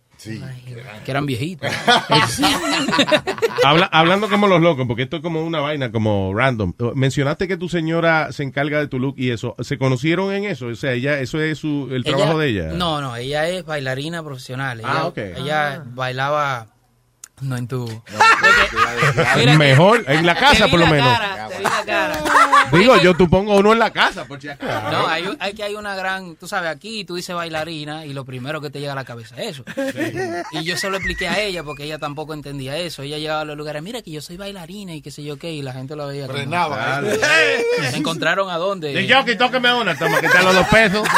que 1.04 1.10
eran 1.10 1.26
viejitos. 1.26 1.70
Habla- 3.64 3.88
hablando 3.92 4.28
como 4.28 4.46
los 4.46 4.60
locos, 4.60 4.86
porque 4.86 5.02
esto 5.02 5.16
es 5.16 5.22
como 5.22 5.42
una 5.44 5.60
vaina, 5.60 5.90
como 5.92 6.32
random. 6.34 6.72
Mencionaste 6.94 7.48
que 7.48 7.56
tu 7.56 7.68
señora 7.68 8.32
se 8.32 8.42
encarga 8.42 8.78
de 8.78 8.88
tu 8.88 8.98
look 8.98 9.14
y 9.18 9.30
eso. 9.30 9.54
¿Se 9.60 9.78
conocieron 9.78 10.32
en 10.32 10.44
eso? 10.44 10.66
O 10.66 10.74
sea, 10.74 10.92
ella, 10.92 11.18
eso 11.20 11.40
es 11.40 11.58
su, 11.58 11.88
el 11.92 12.04
trabajo 12.04 12.38
de 12.38 12.48
ella. 12.48 12.64
No, 12.72 13.00
no, 13.00 13.16
ella 13.16 13.48
es 13.48 13.64
bailarina 13.64 14.22
profesional. 14.22 14.80
Ella, 14.80 14.88
Ah, 14.90 15.06
ok. 15.06 15.18
Ella 15.18 15.82
bailaba. 15.86 16.66
No 17.42 17.56
en 17.56 17.66
tu. 17.68 17.86
Mejor, 19.56 20.04
en 20.06 20.26
la 20.26 20.34
casa 20.34 20.68
por 20.68 20.78
lo 20.78 20.86
menos. 20.88 21.08
Digo, 22.78 22.96
yo 23.00 23.14
tú 23.16 23.28
pongo 23.28 23.56
uno 23.56 23.72
en 23.72 23.78
la 23.78 23.90
casa, 23.90 24.24
por 24.24 24.40
si 24.40 24.48
acaso. 24.48 24.90
No, 24.90 25.06
hay, 25.08 25.24
hay 25.38 25.52
que 25.54 25.62
hay 25.62 25.74
una 25.74 25.94
gran, 25.94 26.36
tú 26.36 26.46
sabes, 26.46 26.70
aquí 26.70 27.04
tú 27.04 27.14
dices 27.16 27.34
bailarina 27.34 28.06
y 28.06 28.12
lo 28.12 28.24
primero 28.24 28.60
que 28.60 28.70
te 28.70 28.80
llega 28.80 28.92
a 28.92 28.96
la 28.96 29.04
cabeza 29.04 29.34
es 29.36 29.58
eso. 29.58 29.64
Y 30.52 30.64
yo 30.64 30.76
se 30.76 30.90
lo 30.90 30.96
expliqué 30.96 31.28
a 31.28 31.40
ella 31.40 31.62
porque 31.64 31.84
ella 31.84 31.98
tampoco 31.98 32.34
entendía 32.34 32.76
eso. 32.76 33.02
Ella 33.02 33.18
llegaba 33.18 33.40
a 33.42 33.44
los 33.44 33.56
lugares, 33.56 33.82
mira 33.82 34.02
que 34.02 34.10
yo 34.10 34.20
soy 34.20 34.36
bailarina 34.36 34.94
y 34.94 35.02
qué 35.02 35.10
sé 35.10 35.22
yo 35.22 35.38
qué, 35.38 35.52
y 35.52 35.62
la 35.62 35.72
gente 35.72 35.96
lo 35.96 36.06
veía. 36.06 36.26
como- 36.26 36.38
Frenaba. 36.38 37.00
Claro. 37.00 37.08
¿Se 37.90 37.96
encontraron 37.96 38.50
a 38.50 38.56
dónde? 38.56 39.00
Y 39.00 39.06
yo, 39.06 39.24
que 39.24 39.36
tóqueme 39.36 39.72
una, 39.74 39.96
toma, 39.98 40.20
que 40.20 40.28
te 40.28 40.42
los 40.42 40.54
dos 40.54 40.66
pesos. 40.68 41.08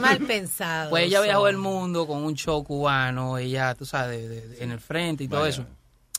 Mal 0.00 0.18
pensado. 0.20 0.90
Pues 0.90 1.04
ella 1.06 1.18
son. 1.18 1.26
viajó 1.26 1.48
el 1.48 1.56
mundo 1.56 2.06
con 2.06 2.22
un 2.24 2.34
show 2.34 2.62
cubano, 2.64 3.38
ella, 3.38 3.74
tú 3.74 3.84
sabes, 3.84 4.20
de- 4.20 4.28
de- 4.28 4.48
de- 4.48 4.64
en 4.64 4.70
el 4.70 4.80
frente 4.80 5.24
y 5.24 5.28
todo 5.28 5.46
eso. 5.46 5.64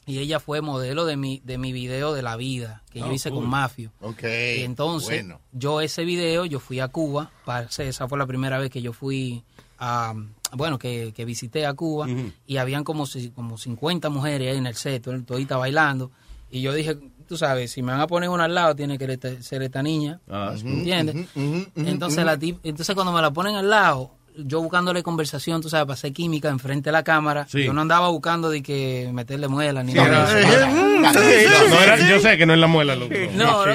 Y 0.08 0.20
ella 0.20 0.40
fue 0.40 0.62
modelo 0.62 1.06
de 1.06 1.18
mi, 1.18 1.42
de 1.44 1.58
mi 1.60 1.72
video 1.74 2.14
de 2.14 2.22
la 2.24 2.36
vida 2.38 2.82
que 2.90 3.00
yo 3.00 3.08
Oh, 3.08 3.14
hice 3.14 3.30
cool. 3.30 3.42
con 3.42 3.50
Mafio. 3.50 3.92
Ok, 4.02 4.24
Y 4.24 4.62
entonces, 4.64 5.10
bueno. 5.24 5.42
yo 5.52 5.82
ese 5.82 6.06
video, 6.06 6.46
yo 6.46 6.60
fui 6.60 6.80
a 6.80 6.88
Cuba, 6.88 7.30
para, 7.46 7.68
esa 7.78 8.08
fue 8.08 8.18
la 8.18 8.26
primera 8.26 8.58
vez 8.58 8.72
que 8.72 8.82
yo 8.82 8.94
fui 8.94 9.44
a, 9.78 10.14
bueno, 10.54 10.80
que, 10.80 11.14
que 11.16 11.26
visité 11.26 11.66
a 11.66 11.74
Cuba, 11.74 12.08
y 12.48 12.58
habían 12.58 12.84
como, 12.86 13.06
si- 13.06 13.30
como 13.32 13.58
50 13.58 14.10
mujeres 14.10 14.52
ahí 14.54 14.58
en 14.58 14.66
el 14.66 14.76
set, 14.76 15.06
todita 15.26 15.58
bailando, 15.58 16.10
y 16.50 16.62
yo 16.62 16.74
dije, 16.74 16.98
tú 17.28 17.36
sabes, 17.38 17.72
si 17.74 17.82
me 17.82 17.92
van 17.92 18.00
a 18.00 18.08
poner 18.08 18.30
una 18.30 18.46
al 18.46 18.56
lado, 18.56 18.74
tiene 18.76 18.98
que 18.98 19.20
ser 19.44 19.62
esta 19.62 19.84
niña, 19.84 20.22
Ah, 20.30 20.56
¿entiendes? 20.58 21.28
entonces, 21.76 22.24
la 22.26 22.38
tip- 22.40 22.60
entonces 22.64 22.96
cuando 22.96 23.12
me 23.12 23.22
la 23.22 23.32
ponen 23.32 23.56
al 23.56 23.70
lado, 23.70 24.12
yo 24.38 24.62
buscándole 24.62 25.04
conversación, 25.04 25.62
tú 25.62 25.70
sabes, 25.70 25.86
para 25.86 25.94
hacer 25.96 26.14
química 26.14 26.50
enfrente 26.50 26.90
de 26.90 26.92
la 26.94 27.04
cámara, 27.04 27.48
Sí. 27.50 27.64
yo 27.64 27.74
no 27.74 27.82
andaba 27.82 28.10
buscando 28.10 28.50
de 28.50 28.62
que 28.64 29.10
meterle 29.14 29.48
muela 29.48 29.84
ni 29.84 29.92
Sí, 29.94 29.98
nada 29.98 30.40
era-. 30.40 30.68
No, 30.72 31.00
no 31.02 32.10
yo 32.10 32.20
sé 32.20 32.38
que 32.38 32.46
no 32.46 32.54
es 32.54 32.60
la 32.60 32.68
muela, 32.68 32.96
loco. 32.96 33.14
No, 33.36 33.66
no. 33.66 33.74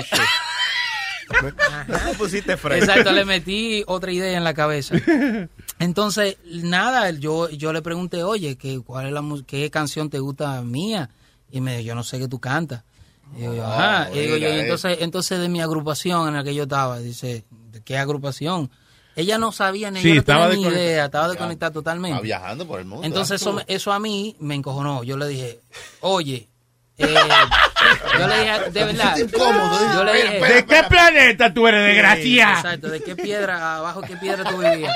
Tú 1.87 2.19
pusiste 2.19 2.57
frente. 2.57 2.85
Exacto, 2.85 3.13
le 3.13 3.25
metí 3.25 3.83
otra 3.87 4.13
idea 4.13 4.37
en 4.37 4.45
la 4.45 4.55
cabeza. 4.55 4.97
Entonces, 5.79 6.37
nada, 6.45 7.11
yo, 7.11 7.49
yo 7.51 7.73
le 7.73 7.83
pregunté, 7.83 8.23
oye, 8.23 8.57
¿qué, 8.57 8.81
cuál 8.81 9.07
es 9.07 9.13
la, 9.13 9.23
¿qué 9.47 9.71
canción 9.71 10.11
te 10.11 10.19
gusta 10.19 10.61
mía? 10.63 11.11
Y 11.51 11.61
me 11.61 11.77
dijo, 11.79 11.89
yo 11.89 11.95
no 11.95 12.03
sé 12.05 12.19
que 12.19 12.29
tú 12.29 12.39
cantas. 12.39 12.85
Y 13.37 13.41
digo, 13.41 13.55
yo, 13.55 13.67
ajá. 13.67 14.11
Y 14.13 14.19
digo, 14.21 14.37
yo, 14.37 14.49
y 14.49 14.61
entonces, 14.61 14.99
entonces 15.01 15.41
de 15.41 15.49
mi 15.49 15.61
agrupación 15.63 16.29
en 16.29 16.35
la 16.35 16.45
que 16.45 16.55
yo 16.55 16.65
estaba, 16.65 16.99
dice, 16.99 17.45
¿de 17.71 17.81
qué 17.83 17.97
agrupación? 17.99 18.71
Ella 19.15 19.37
no 19.39 19.53
sabía 19.53 19.91
ni, 19.91 20.01
Sí, 20.01 20.09
ella 20.09 20.15
no 20.15 20.21
estaba 20.21 20.41
tenía 20.49 20.57
ni 20.57 20.63
desconectada. 20.65 20.91
idea, 20.93 21.05
estaba 21.05 21.29
desconectada 21.29 21.73
totalmente. 21.73 22.15
Está 22.17 22.23
viajando 22.23 22.67
por 22.67 22.81
el 22.81 22.87
mundo. 22.87 23.07
Entonces 23.07 23.41
eso, 23.41 23.53
me- 23.53 23.65
eso 23.67 23.93
a 23.93 23.99
mí 23.99 24.37
me 24.41 24.55
encojonó. 24.55 25.05
Yo 25.05 25.17
le 25.17 25.29
dije, 25.29 25.61
oye, 26.01 26.49
eh, 26.99 27.15
yo 28.19 28.27
le 28.29 28.39
dije, 28.41 28.71
de 28.71 28.85
verdad, 28.85 29.17
incómodo, 29.19 29.95
yo 29.95 30.05
le 30.05 30.13
dije, 30.15 30.41
¿De 30.55 30.65
qué 30.67 30.83
planeta 30.89 31.53
tú 31.53 31.67
eres, 31.67 31.85
desgraciado? 31.87 32.57
Exacto, 32.57 32.89
de 32.89 33.03
qué 33.03 33.17
piedra, 33.17 33.77
abajo 33.77 34.01
qué 34.03 34.17
piedra 34.17 34.45
tú 34.49 34.59
vivías. 34.59 34.95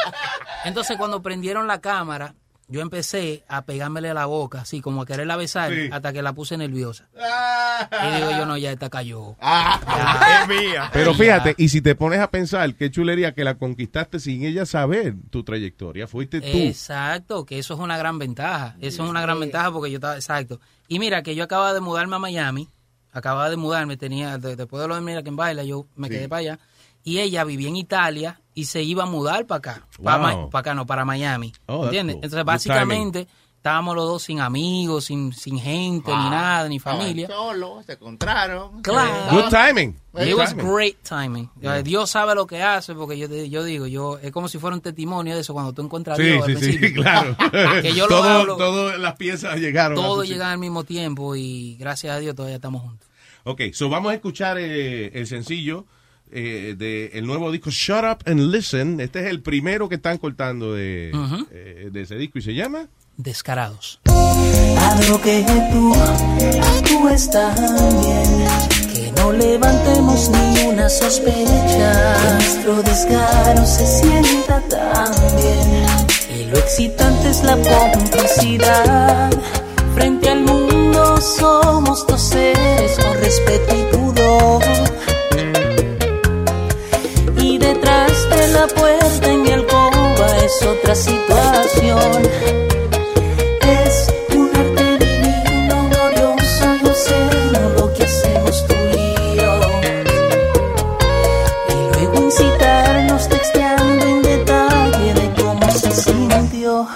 Entonces 0.64 0.96
cuando 0.96 1.20
prendieron 1.22 1.66
la 1.66 1.80
cámara, 1.80 2.34
yo 2.68 2.80
empecé 2.80 3.44
a 3.48 3.64
pegármele 3.64 4.10
a 4.10 4.14
la 4.14 4.26
boca, 4.26 4.62
así 4.62 4.80
como 4.80 5.02
a 5.02 5.06
quererla 5.06 5.36
besar, 5.36 5.72
Sí. 5.72 5.88
hasta 5.92 6.12
que 6.12 6.20
la 6.22 6.32
puse 6.32 6.56
nerviosa. 6.56 7.08
Y 7.14 8.16
digo 8.16 8.30
yo, 8.32 8.46
no, 8.46 8.56
ya 8.56 8.72
esta 8.72 8.90
cayó. 8.90 9.36
Es 9.40 10.48
mía. 10.48 10.90
Pero 10.92 11.14
fíjate, 11.14 11.54
y 11.58 11.68
si 11.68 11.80
te 11.80 11.94
pones 11.94 12.20
a 12.20 12.30
pensar, 12.30 12.74
qué 12.74 12.90
chulería 12.90 13.32
que 13.34 13.44
la 13.44 13.54
conquistaste 13.56 14.18
sin 14.18 14.44
ella 14.44 14.66
saber 14.66 15.14
tu 15.30 15.44
trayectoria. 15.44 16.06
Fuiste 16.06 16.40
tú. 16.40 16.46
Exacto, 16.58 17.44
que 17.46 17.58
eso 17.58 17.74
es 17.74 17.80
una 17.80 17.96
gran 17.98 18.18
ventaja. 18.18 18.76
Eso 18.80 19.04
es 19.04 19.10
una 19.10 19.20
gran 19.22 19.38
ventaja 19.38 19.70
porque 19.72 19.90
yo 19.90 19.96
estaba, 19.96 20.16
exacto. 20.16 20.60
Y 20.88 20.98
mira, 20.98 21.22
que 21.22 21.34
yo 21.34 21.44
acababa 21.44 21.72
de 21.72 21.80
mudarme 21.80 22.16
a 22.16 22.18
Miami, 22.18 22.68
acababa 23.12 23.48
de 23.50 23.56
mudarme, 23.56 23.96
tenía, 23.96 24.38
de- 24.38 24.56
después 24.56 24.82
de 24.82 24.88
lo 24.88 24.94
de 24.94 25.00
Mira 25.00 25.22
que 25.22 25.30
baila, 25.30 25.62
yo 25.64 25.86
me 25.96 26.08
Sí. 26.08 26.14
quedé 26.14 26.28
para 26.28 26.40
allá. 26.40 26.58
Y 27.04 27.18
ella 27.20 27.44
vivía 27.44 27.68
en 27.68 27.76
Italia 27.76 28.40
y 28.56 28.64
se 28.64 28.82
iba 28.82 29.04
a 29.04 29.06
mudar 29.06 29.46
para 29.46 29.58
acá. 29.58 29.86
Para, 30.02 30.34
Wow. 30.34 30.50
acá, 30.52 30.74
no, 30.74 30.84
para 30.86 31.04
Miami. 31.04 31.52
Oh, 31.66 31.84
¿Entiendes? 31.84 32.16
cool. 32.16 32.24
Entonces, 32.24 32.40
Good 32.44 32.46
básicamente, 32.46 33.28
estábamos 33.56 33.94
los 33.96 34.06
dos 34.06 34.22
sin 34.22 34.40
amigos, 34.40 35.04
sin, 35.04 35.32
sin 35.32 35.58
gente, 35.58 36.10
ni 36.10 36.30
nada, 36.30 36.68
ni 36.68 36.78
familia. 36.78 37.26
Solo, 37.28 37.82
se 37.84 37.92
encontraron. 37.92 38.80
Claro. 38.82 39.30
Good 39.30 39.50
timing. 39.50 39.90
It 39.90 40.30
Good 40.30 40.38
was 40.38 40.50
timing. 40.54 40.72
great 40.74 40.96
timing. 41.02 41.50
Yeah. 41.60 41.82
Dios 41.82 42.08
sabe 42.10 42.34
lo 42.34 42.46
que 42.46 42.62
hace, 42.62 42.94
porque 42.94 43.18
yo, 43.18 43.26
yo 43.28 43.62
digo, 43.64 43.86
yo 43.86 44.18
es 44.22 44.32
como 44.32 44.48
si 44.48 44.58
fuera 44.58 44.74
un 44.74 44.80
testimonio 44.82 45.34
de 45.34 45.40
eso 45.42 45.52
cuando 45.52 45.72
tú 45.74 45.82
encuentras 45.82 46.18
a 46.18 46.22
Sí, 46.22 46.28
Dios 46.28 46.44
al 46.46 46.56
sí, 46.56 46.62
sí, 46.64 46.78
principio. 46.78 47.02
claro. 47.02 47.36
que 47.82 47.92
yo 47.94 48.04
lo 48.06 48.16
todo, 48.16 48.22
hablo, 48.28 48.56
Todas 48.56 48.98
las 48.98 49.16
piezas 49.16 49.56
llegaron. 49.58 49.96
todo 49.96 50.14
tu 50.16 50.20
sitio. 50.22 50.34
llega 50.36 50.50
al 50.52 50.58
mismo 50.58 50.84
tiempo 50.84 51.36
y 51.36 51.76
gracias 51.78 52.16
a 52.16 52.18
Dios 52.20 52.34
todavía 52.34 52.56
estamos 52.56 52.80
juntos. 52.82 53.06
Ok, 53.44 53.60
so 53.74 53.88
vamos 53.90 54.12
a 54.12 54.14
escuchar 54.14 54.56
eh, 54.58 55.10
el 55.18 55.26
sencillo 55.26 55.84
eh, 56.32 56.74
de 56.76 57.10
el 57.14 57.26
nuevo 57.26 57.50
disco 57.52 57.70
Shut 57.70 58.04
Up 58.04 58.18
and 58.26 58.40
Listen. 58.52 59.00
Este 59.00 59.20
es 59.20 59.26
el 59.26 59.40
primero 59.42 59.88
que 59.88 59.94
están 59.96 60.18
cortando 60.18 60.74
de, 60.74 61.10
Ujú. 61.14 61.46
eh, 61.50 61.88
de 61.92 62.00
ese 62.02 62.16
disco 62.16 62.38
y 62.38 62.42
se 62.42 62.54
llama 62.54 62.86
Descarados. 63.16 64.00
Algo 64.06 65.20
que 65.22 65.44
tú 65.72 65.94
actúes 65.94 67.30
tan 67.30 67.54
bien 67.54 68.46
que 68.92 69.12
no 69.16 69.32
levantemos 69.32 70.28
ni 70.30 70.64
una 70.66 70.88
sospecha. 70.88 72.16
Que 72.20 72.32
nuestro 72.34 72.82
descaro 72.82 73.64
se 73.66 73.86
sienta 73.86 74.60
tan 74.68 75.12
bien 75.36 76.40
y 76.40 76.44
lo 76.50 76.58
excitante 76.58 77.30
es 77.30 77.42
la 77.42 77.56
complicidad. 77.94 79.30
Frente 79.94 80.28
al 80.28 80.42
mundo 80.44 81.16
somos 81.20 82.06
dos 82.06 82.20
seres 82.20 82.98
con 83.02 83.14
respeto 83.18 83.74
y 83.74 83.96
pudor. 83.96 84.62
La 88.56 88.66
puerta 88.68 89.30
en 89.30 89.42
mi 89.42 89.50
alcoba 89.50 90.28
es 90.44 90.62
otra 90.62 90.94
situación. 90.94 92.22
Es 93.82 93.94
un 94.34 94.48
arte 94.62 94.86
divino, 95.04 95.76
glorioso 95.90 96.64
y 96.82 96.86
obsceno 96.88 97.60
lo 97.76 97.92
que 97.94 98.04
hacemos 98.04 98.66
tú 98.66 98.74
y 98.94 99.36
yo. 99.36 99.52
Y 101.74 101.78
luego 101.92 102.14
incitarnos 102.24 103.28
texteando 103.28 104.06
en 104.06 104.22
detalle 104.22 105.14
de 105.20 105.26
cómo 105.42 105.70
se 105.70 105.90
sintió. 105.90 106.86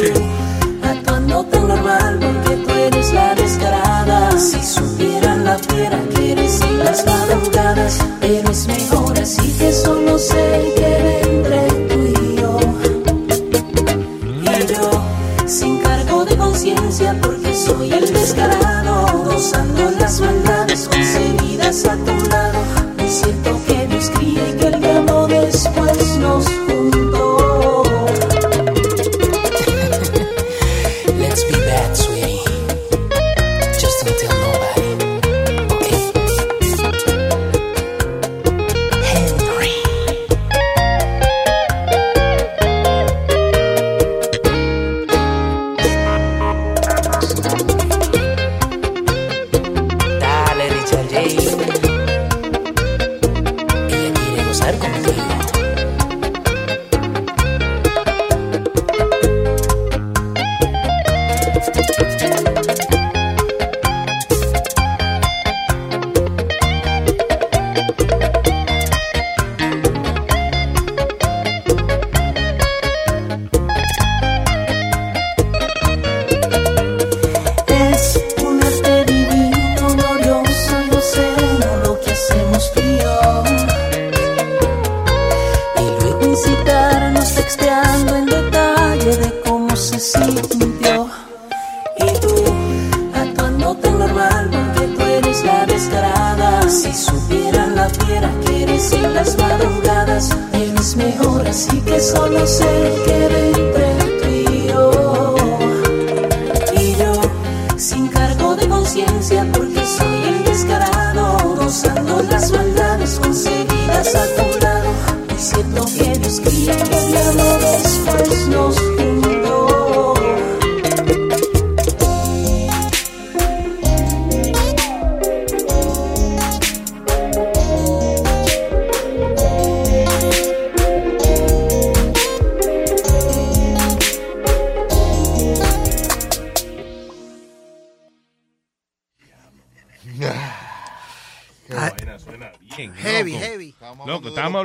Y 0.00 0.86
actuando 0.86 1.44
tan 1.44 1.68
normal 1.68 2.18
porque 2.20 2.56
tú 2.64 2.70
eres 2.86 3.12
la 3.12 3.34
descarada. 3.34 4.38
Si 4.38 4.62
supieran 4.62 5.44
la 5.44 5.58
fiera 5.58 5.98
que 6.14 6.32
eres 6.32 6.60
en 6.62 6.78
las 6.78 7.04
madrugadas, 7.04 7.98
pero 8.20 8.51
así 9.22 9.52
que 9.52 9.72
solo 9.72 10.18
sé 10.18 10.72
que 10.76 11.20
entre 11.30 11.60
tú 11.88 11.98
y 12.06 12.36
yo. 12.36 12.58
Y 14.42 14.66
yo, 14.72 14.90
sin 15.46 15.78
cargo 15.78 16.24
de 16.24 16.36
conciencia, 16.36 17.16
porque 17.22 17.54
soy 17.54 17.92
el 17.92 18.12
descarado, 18.12 19.24
gozando 19.24 19.90
las 19.92 20.20
maldades 20.20 20.88
concebidas 20.88 21.84
a 21.84 21.96
tu 21.96 22.28
lado. 22.28 22.81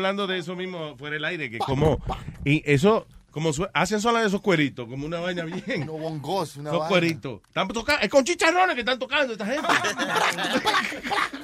Hablando 0.08 0.28
de 0.28 0.40
eso 0.40 0.56
mismo 0.56 0.96
fuera 0.98 1.16
del 1.16 1.26
aire, 1.26 1.50
que 1.50 1.58
como, 1.60 2.00
y 2.46 2.64
eso, 2.66 3.06
como 3.32 3.52
su- 3.54 3.68
hacen 3.74 4.00
sola 4.02 4.22
de 4.22 4.28
esos 4.28 4.42
cueritos, 4.42 4.88
como 4.88 5.06
una 5.06 5.20
vaina 5.20 5.44
bien. 5.44 5.86
No 5.86 5.94
bongos, 5.94 6.56
una 6.58 6.70
Esos 6.70 6.80
vaina. 6.80 6.90
cueritos. 6.90 7.42
Están 7.48 7.68
tocando, 7.68 8.02
es 8.02 8.10
con 8.10 8.24
chicharrones 8.24 8.74
que 8.76 8.82
están 8.82 9.00
tocando 9.00 9.34
esta 9.34 9.46
gente. 9.46 9.68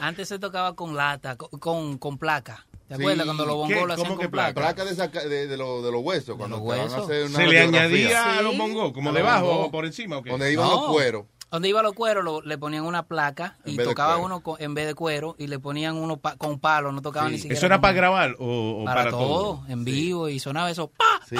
Antes 0.01 0.27
se 0.27 0.39
tocaba 0.39 0.75
con 0.75 0.95
lata, 0.95 1.35
con, 1.37 1.49
con, 1.59 1.97
con 1.97 2.17
placa. 2.17 2.65
¿Te 2.87 2.95
Sí. 2.97 3.01
acuerdas 3.01 3.25
cuando 3.25 3.45
los 3.45 3.55
bongos 3.55 3.87
lo 3.87 3.93
hacían 3.93 3.97
¿Cómo 4.07 4.15
con 4.17 4.25
que 4.25 4.29
placa? 4.29 4.53
placa? 4.53 4.75
Placa 4.75 4.89
de, 4.89 4.95
saca- 4.95 5.23
de, 5.27 5.47
de, 5.47 5.57
lo- 5.57 5.81
de 5.81 5.91
los 5.91 6.01
huesos, 6.03 6.35
cuando 6.37 6.57
te 6.61 6.67
van 6.67 6.79
a 6.79 6.83
huesos. 6.83 7.03
hacer 7.05 7.25
una 7.25 7.37
Se 7.39 7.47
le 7.47 7.59
añadía 7.61 8.37
a 8.37 8.41
los 8.41 8.57
bongos, 8.57 8.91
como 8.91 9.11
debajo 9.13 9.47
o 9.65 9.71
por 9.71 9.85
encima. 9.85 10.21
Donde 10.23 10.51
iban 10.51 10.67
No. 10.67 10.75
los 10.81 10.91
cueros. 10.91 11.25
Donde 11.53 11.69
iban 11.69 11.83
los 11.83 11.93
cueros 11.93 12.23
lo- 12.23 12.41
le 12.41 12.57
ponían 12.57 12.83
una 12.83 13.03
placa 13.03 13.57
En 13.63 13.73
y 13.73 13.77
tocaba 13.77 14.17
uno 14.17 14.39
con- 14.39 14.59
en 14.59 14.73
vez 14.73 14.87
de 14.87 14.95
cuero 14.95 15.35
y 15.37 15.45
le 15.45 15.59
ponían 15.59 15.95
uno 15.97 16.17
pa- 16.17 16.35
con 16.35 16.57
palo, 16.59 16.91
no 16.91 16.99
tocaban 17.03 17.31
ni 17.31 17.37
siquiera. 17.37 17.55
¿Eso 17.55 17.67
era 17.67 17.79
para 17.79 17.93
grabar 17.93 18.35
o, 18.39 18.81
o 18.81 18.85
para, 18.85 19.01
para, 19.03 19.11
todo, 19.11 19.63
en 19.69 19.85
vivo 19.85 20.29
y 20.29 20.39
sonaba 20.39 20.71
eso. 20.71 20.87
¡pa! 20.87 21.05
Sí. 21.29 21.35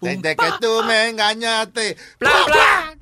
Desde 0.00 0.34
que 0.34 0.46
tú 0.60 0.82
me 0.84 1.10
engañaste. 1.10 1.96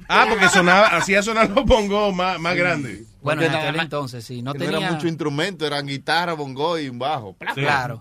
Ah, 0.06 0.26
porque 0.28 0.50
sonaba, 0.50 0.88
hacía 0.88 1.22
sonar 1.22 1.48
los 1.48 1.64
bongos 1.64 2.14
más, 2.14 2.38
más 2.38 2.54
grandes. 2.56 3.04
Bueno, 3.24 3.42
en 3.42 3.54
aquel 3.54 3.80
entonces 3.80 4.24
sí, 4.24 4.42
no 4.42 4.52
tenía 4.52 4.78
era 4.78 4.92
mucho 4.92 5.08
instrumento, 5.08 5.66
eran 5.66 5.86
guitarra, 5.86 6.34
bongo 6.34 6.78
y 6.78 6.88
un 6.88 6.98
bajo. 6.98 7.36
Claro. 7.54 7.98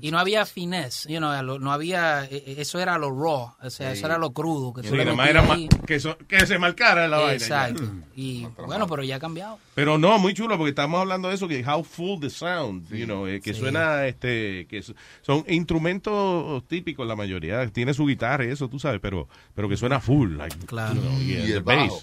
Y 0.00 0.10
no 0.10 0.18
había 0.18 0.44
finesse, 0.44 1.08
you 1.08 1.18
know, 1.18 1.58
no 1.58 1.72
había, 1.72 2.24
eh, 2.24 2.28
eh, 2.46 2.54
eso 2.58 2.78
era 2.78 2.98
lo 2.98 3.10
raw, 3.10 3.54
o 3.62 3.70
sea, 3.70 3.92
Sí. 3.92 3.98
eso 3.98 4.06
era 4.06 4.18
lo 4.18 4.32
crudo. 4.32 4.72
Que 4.74 4.82
Sí, 4.82 4.88
tú 4.90 4.96
le 4.96 5.04
nada 5.04 5.16
más 5.16 5.26
metías 5.28 5.44
era 5.44 5.54
ahí. 5.54 5.68
que, 5.86 5.98
so- 6.00 6.18
que 6.28 6.46
se 6.46 6.58
marcara 6.58 7.08
la 7.08 7.16
vaina. 7.18 7.32
Exacto. 7.32 7.82
ya. 7.84 7.90
Y 8.14 8.46
bueno, 8.66 8.86
pero 8.86 9.02
ya 9.02 9.16
ha 9.16 9.20
cambiado. 9.20 9.58
Pero 9.74 9.96
no, 9.96 10.18
muy 10.18 10.34
chulo 10.34 10.56
porque 10.58 10.70
estamos 10.70 11.00
hablando 11.00 11.28
de 11.28 11.34
eso 11.36 11.48
que 11.48 11.64
how 11.66 11.82
full 11.82 12.20
the 12.20 12.28
sound, 12.30 12.88
you 12.94 13.06
know, 13.06 13.26
eh, 13.26 13.40
que 13.40 13.54
Sí. 13.54 13.60
suena 13.60 14.06
este 14.06 14.66
que 14.68 14.82
son 15.22 15.44
instrumentos 15.48 16.66
típicos 16.66 17.06
la 17.06 17.16
mayoría, 17.16 17.66
tiene 17.68 17.94
su 17.94 18.04
guitarra 18.06 18.44
y 18.44 18.48
eso 18.48 18.68
tú 18.68 18.78
sabes, 18.78 19.00
pero 19.00 19.28
pero 19.54 19.68
que 19.68 19.76
suena 19.76 20.00
full 20.00 20.36
like, 20.36 20.56
Claro. 20.66 20.94
you 20.94 21.00
know, 21.00 21.18
yeah, 21.20 21.46
Y 21.46 21.52
el 21.52 21.62
bajo. 21.62 22.00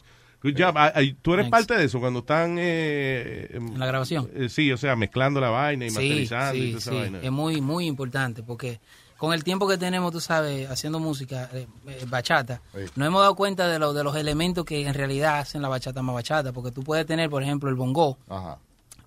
Good 0.51 0.61
job. 0.61 0.75
Tú 1.21 1.33
eres 1.33 1.45
Thanks. 1.45 1.49
parte 1.67 1.75
de 1.77 1.85
eso 1.85 1.99
cuando 1.99 2.19
están 2.19 2.57
eh, 2.59 3.47
En 3.53 3.79
la 3.79 3.85
grabación. 3.85 4.29
eh, 4.35 4.47
sí, 4.49 4.71
o 4.71 4.77
sea, 4.77 4.95
mezclando 4.95 5.39
la 5.41 5.49
vaina 5.49 5.85
y 5.85 5.89
Sí, 5.89 5.95
masterizando 5.95 6.55
y 6.55 6.61
sí, 6.61 6.67
toda 6.69 6.77
esa 6.79 6.91
sí, 6.91 6.97
vaina. 6.97 7.19
es 7.21 7.31
muy, 7.31 7.61
muy 7.61 7.85
importante 7.87 8.43
porque 8.43 8.79
con 9.17 9.33
el 9.33 9.43
tiempo 9.43 9.67
que 9.67 9.77
tenemos, 9.77 10.11
tú 10.11 10.19
sabes, 10.19 10.69
haciendo 10.69 10.99
música, 10.99 11.49
eh, 11.53 11.67
bachata, 12.07 12.61
nos 12.95 13.07
hemos 13.07 13.21
dado 13.21 13.33
cuenta 13.35 13.67
de, 13.67 13.79
lo, 13.79 13.93
de 13.93 14.03
los 14.03 14.15
elementos 14.17 14.65
que 14.65 14.85
en 14.85 14.93
realidad 14.93 15.39
hacen 15.39 15.61
la 15.61 15.69
bachata 15.69 16.01
más 16.01 16.13
bachata, 16.15 16.51
porque 16.51 16.71
tú 16.71 16.83
puedes 16.83 17.05
tener, 17.05 17.29
por 17.29 17.41
ejemplo, 17.41 17.69
el 17.69 17.75
bongo, 17.75 18.17
Ajá. 18.27 18.59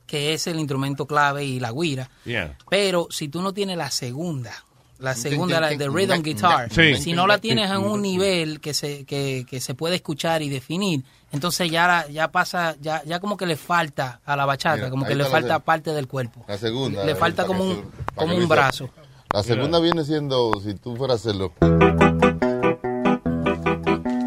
que 0.06 0.32
es 0.32 0.46
el 0.46 0.58
instrumento 0.58 1.06
clave, 1.06 1.44
y 1.44 1.60
la 1.60 1.70
guira, 1.72 2.08
Yeah. 2.24 2.56
pero 2.70 3.08
si 3.10 3.28
tú 3.28 3.42
no 3.42 3.52
tienes 3.52 3.76
la 3.76 3.90
segunda, 3.90 4.52
la 4.98 5.14
segunda, 5.14 5.60
la 5.60 5.68
de 5.68 5.88
rhythm 5.88 6.22
guitar, 6.22 6.72
Sí. 6.72 6.96
si 6.96 7.12
no 7.12 7.26
la 7.26 7.38
tienes 7.38 7.70
en 7.70 7.78
un 7.78 8.02
nivel 8.02 8.60
que 8.60 8.74
se, 8.74 9.04
que, 9.04 9.46
que 9.48 9.60
se 9.60 9.74
puede 9.74 9.94
escuchar 9.96 10.42
y 10.42 10.48
definir, 10.48 11.02
entonces 11.32 11.70
ya 11.70 11.86
la- 11.86 12.08
ya 12.08 12.28
pasa, 12.32 12.74
ya, 12.80 13.02
ya 13.04 13.20
como 13.20 13.36
que 13.36 13.46
le 13.46 13.56
falta 13.56 14.20
a 14.24 14.34
la 14.36 14.44
bachata, 14.44 14.76
Mira, 14.76 14.90
como 14.90 15.06
que 15.06 15.14
le 15.14 15.24
falta 15.24 15.54
de- 15.54 15.60
parte 15.60 15.92
del 15.92 16.08
cuerpo. 16.08 16.44
La 16.48 16.58
segunda. 16.58 17.04
Le 17.04 17.12
eh, 17.12 17.14
falta 17.14 17.46
como 17.46 17.64
un, 17.64 17.74
se- 17.76 17.82
como 18.14 18.34
un 18.36 18.48
brazo. 18.48 18.90
La 19.32 19.42
segunda 19.42 19.78
viene 19.78 20.04
siendo, 20.04 20.50
si 20.64 20.74
tú 20.74 20.96
fueras 20.96 21.18
a 21.24 21.28
hacerlo. 21.28 21.52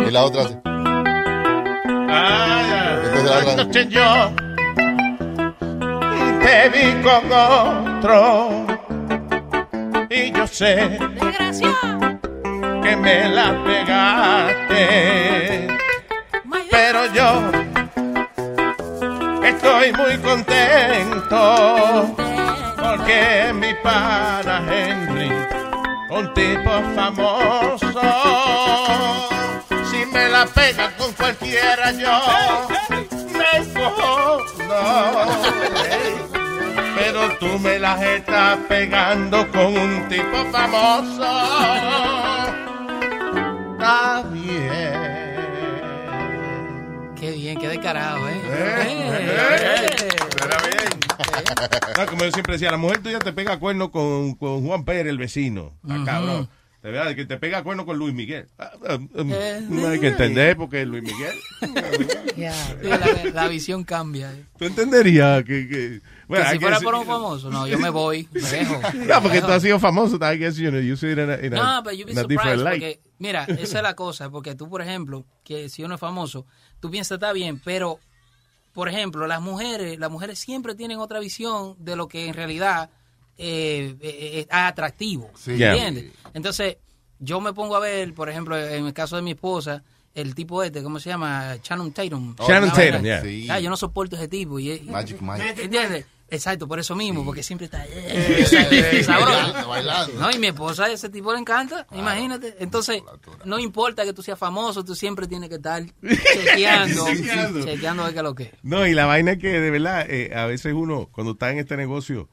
Y 0.08 0.12
la 0.12 0.24
otra. 0.26 0.62
Ah, 2.14 3.00
la 3.26 3.38
otra- 3.40 3.72
yo 3.90 4.36
te 6.42 6.70
vi 6.70 7.02
con 7.04 7.32
otro 7.32 8.71
y 10.14 10.32
yo 10.34 10.46
sé 10.46 11.00
que 12.84 12.96
me 12.98 13.30
la 13.30 13.64
pegaste, 13.64 14.78
pero 16.70 17.06
yo 17.14 17.50
estoy 19.42 19.94
muy 19.94 20.18
contento 20.18 22.14
porque 22.78 23.54
mi 23.54 23.74
pana 23.76 24.62
Henry, 24.70 25.32
un 26.10 26.34
tipo 26.34 26.72
famoso, 26.94 28.02
si 29.90 30.06
me 30.08 30.28
la 30.28 30.46
pega 30.46 30.92
con 30.98 31.14
cualquiera 31.14 31.94
yo 31.94 32.20
me 33.32 33.64
cojo, 33.74 34.40
pero 37.12 37.38
tú 37.40 37.60
me 37.60 37.78
las 37.80 38.02
estás 38.02 38.58
pegando 38.70 39.50
con 39.52 39.78
un 39.78 40.08
tipo 40.08 40.46
famoso. 40.52 41.24
Está 43.74 44.24
bien. 44.32 45.12
Qué 47.20 47.32
bien, 47.32 47.58
qué 47.60 47.68
descarado, 47.68 48.28
¿eh? 48.30 48.42
Eh, 48.46 49.88
Eh, 50.00 50.08
Suena 50.38 50.58
bien. 50.58 51.00
No, 51.98 52.06
como 52.08 52.24
yo 52.24 52.32
siempre 52.32 52.54
decía, 52.54 52.72
la 52.72 52.78
mujer 52.78 53.00
tuya 53.04 53.20
te 53.20 53.34
pega 53.34 53.60
cuerno 53.60 53.92
con, 53.92 54.34
con 54.36 54.66
Juan 54.66 54.86
Pérez, 54.86 55.08
el 55.08 55.18
vecino. 55.18 55.74
Ah, 55.88 55.96
Ujú. 55.96 56.06
cabrón. 56.06 56.50
De 56.82 56.90
verdad, 56.90 57.14
que 57.16 57.26
te 57.26 57.38
pega 57.38 57.62
cuerno 57.62 57.86
con 57.86 57.98
Luis 58.00 58.12
Miguel. 58.16 58.48
Ah, 58.58 58.72
ah, 58.88 58.98
Eh, 59.16 59.62
no 59.70 59.88
hay 59.88 60.00
que 60.00 60.08
entender 60.08 60.58
porque 60.58 60.82
es 60.82 60.88
Luis 60.88 61.04
Miguel. 61.04 61.36
Sí, 62.36 62.88
la, 62.88 62.98
la 63.34 63.48
visión 63.48 63.84
cambia. 63.84 64.32
¿eh? 64.32 64.46
Tú 64.58 64.66
entenderías 64.66 65.44
que... 65.44 65.68
que 65.68 66.02
Que 66.32 66.46
si 66.46 66.60
fuera 66.60 66.80
por 66.80 66.96
un 66.96 67.06
famoso, 67.06 67.50
no, 67.50 67.68
yo 67.68 67.78
me 67.80 67.90
voy, 67.90 68.28
me 68.34 68.42
dejo. 68.42 68.80
me 68.94 69.06
No, 69.06 69.22
porque 69.22 69.36
dejo. 69.38 69.48
tú 69.48 69.54
has 69.54 69.62
sido 69.62 69.80
famoso, 69.80 70.16
I 70.18 70.38
guess, 70.38 70.56
you 70.58 70.70
know, 70.70 70.80
you 70.82 70.96
see 70.96 71.12
it 71.12 71.18
in 71.18 71.30
a, 71.30 71.36
in 71.46 71.54
a- 71.54 71.76
No, 71.78 71.84
pero 71.84 71.96
you'd 71.96 72.06
be 72.06 72.12
in 72.14 72.18
a 72.18 72.22
surprised 72.22 72.28
different 72.30 72.64
light. 72.64 72.74
porque, 72.82 73.00
mira, 73.20 73.44
esa 73.46 73.78
es 73.78 73.84
la 73.84 73.96
cosa, 73.96 74.30
porque 74.30 74.56
tú, 74.56 74.70
por 74.70 74.82
ejemplo, 74.82 75.26
que 75.44 75.70
si 75.70 75.84
uno 75.84 75.96
es 75.96 76.00
famoso, 76.02 76.46
tú 76.80 76.90
piensas 76.90 77.16
está 77.18 77.34
bien, 77.34 77.60
pero, 77.64 78.00
por 78.74 78.88
ejemplo, 78.90 79.28
las 79.28 79.42
mujeres, 79.42 80.00
las 80.00 80.10
mujeres 80.12 80.40
siempre 80.40 80.76
tienen 80.76 81.00
otra 81.00 81.20
visión 81.20 81.76
de 81.80 81.96
lo 81.96 82.08
que 82.08 82.28
en 82.28 82.34
realidad 82.34 82.90
eh, 83.38 83.96
eh, 84.02 84.40
es 84.42 84.48
atractivo, 84.50 85.32
Sí. 85.36 85.52
¿entiendes? 85.62 86.12
Entonces, 86.34 86.78
yo 87.20 87.42
me 87.42 87.54
pongo 87.54 87.76
a 87.76 87.80
ver, 87.80 88.14
por 88.14 88.30
ejemplo, 88.30 88.58
en 88.58 88.86
el 88.86 88.94
caso 88.94 89.16
de 89.16 89.22
mi 89.22 89.32
esposa, 89.32 89.84
el 90.14 90.36
tipo 90.36 90.62
este, 90.64 90.84
¿cómo 90.84 91.00
se 91.00 91.10
llama? 91.10 91.56
Channing 91.62 91.94
Tatum. 91.94 92.36
Shannon 92.38 92.64
Una 92.66 92.74
Tatum, 92.74 93.02
yeah. 93.04 93.22
Sí. 93.22 93.48
Ah, 93.50 93.60
yo 93.62 93.70
no 93.70 93.78
soporto 93.78 94.16
ese 94.18 94.28
tipo. 94.28 94.60
Y, 94.60 94.72
y- 94.72 94.82
Magic 94.90 95.22
Mike. 95.22 95.64
¿Entiendes? 95.64 96.06
Exacto, 96.32 96.66
por 96.68 96.80
eso 96.80 96.96
mismo, 96.96 97.26
porque 97.26 97.44
siempre 97.44 97.66
está 97.66 97.86
Eh, 97.86 98.46
eh, 98.52 99.04
bailando, 99.06 99.68
bailando. 99.68 100.14
No, 100.20 100.32
y 100.32 100.40
mi 100.40 100.48
esposa, 100.48 100.90
ese 100.90 101.10
tipo 101.10 101.34
le 101.34 101.40
encanta, 101.40 101.86
imagínate. 101.92 102.56
Entonces, 102.60 103.04
no 103.44 103.60
importa 103.60 104.06
que 104.06 104.14
tú 104.14 104.24
seas 104.24 104.40
famoso, 104.40 104.84
tú 104.86 104.96
siempre 104.96 105.28
tienes 105.28 105.50
que 105.50 105.56
estar 105.56 105.84
chequeando, 106.02 107.06
Chequeando. 107.08 107.66
chequeando 107.66 108.04
a 108.04 108.06
ver 108.06 108.14
qué 108.14 108.20
es 108.20 108.24
lo 108.24 108.36
que 108.36 108.44
es. 108.44 108.52
No, 108.64 108.88
y 108.88 108.94
la 108.94 109.06
vaina 109.06 109.34
es 109.34 109.40
que 109.40 109.60
de 109.60 109.70
verdad, 109.72 110.06
eh, 110.10 110.32
a 110.34 110.46
veces 110.46 110.74
uno, 110.74 111.10
cuando 111.12 111.34
está 111.34 111.52
en 111.52 111.60
este 111.60 111.76
negocio, 111.76 112.30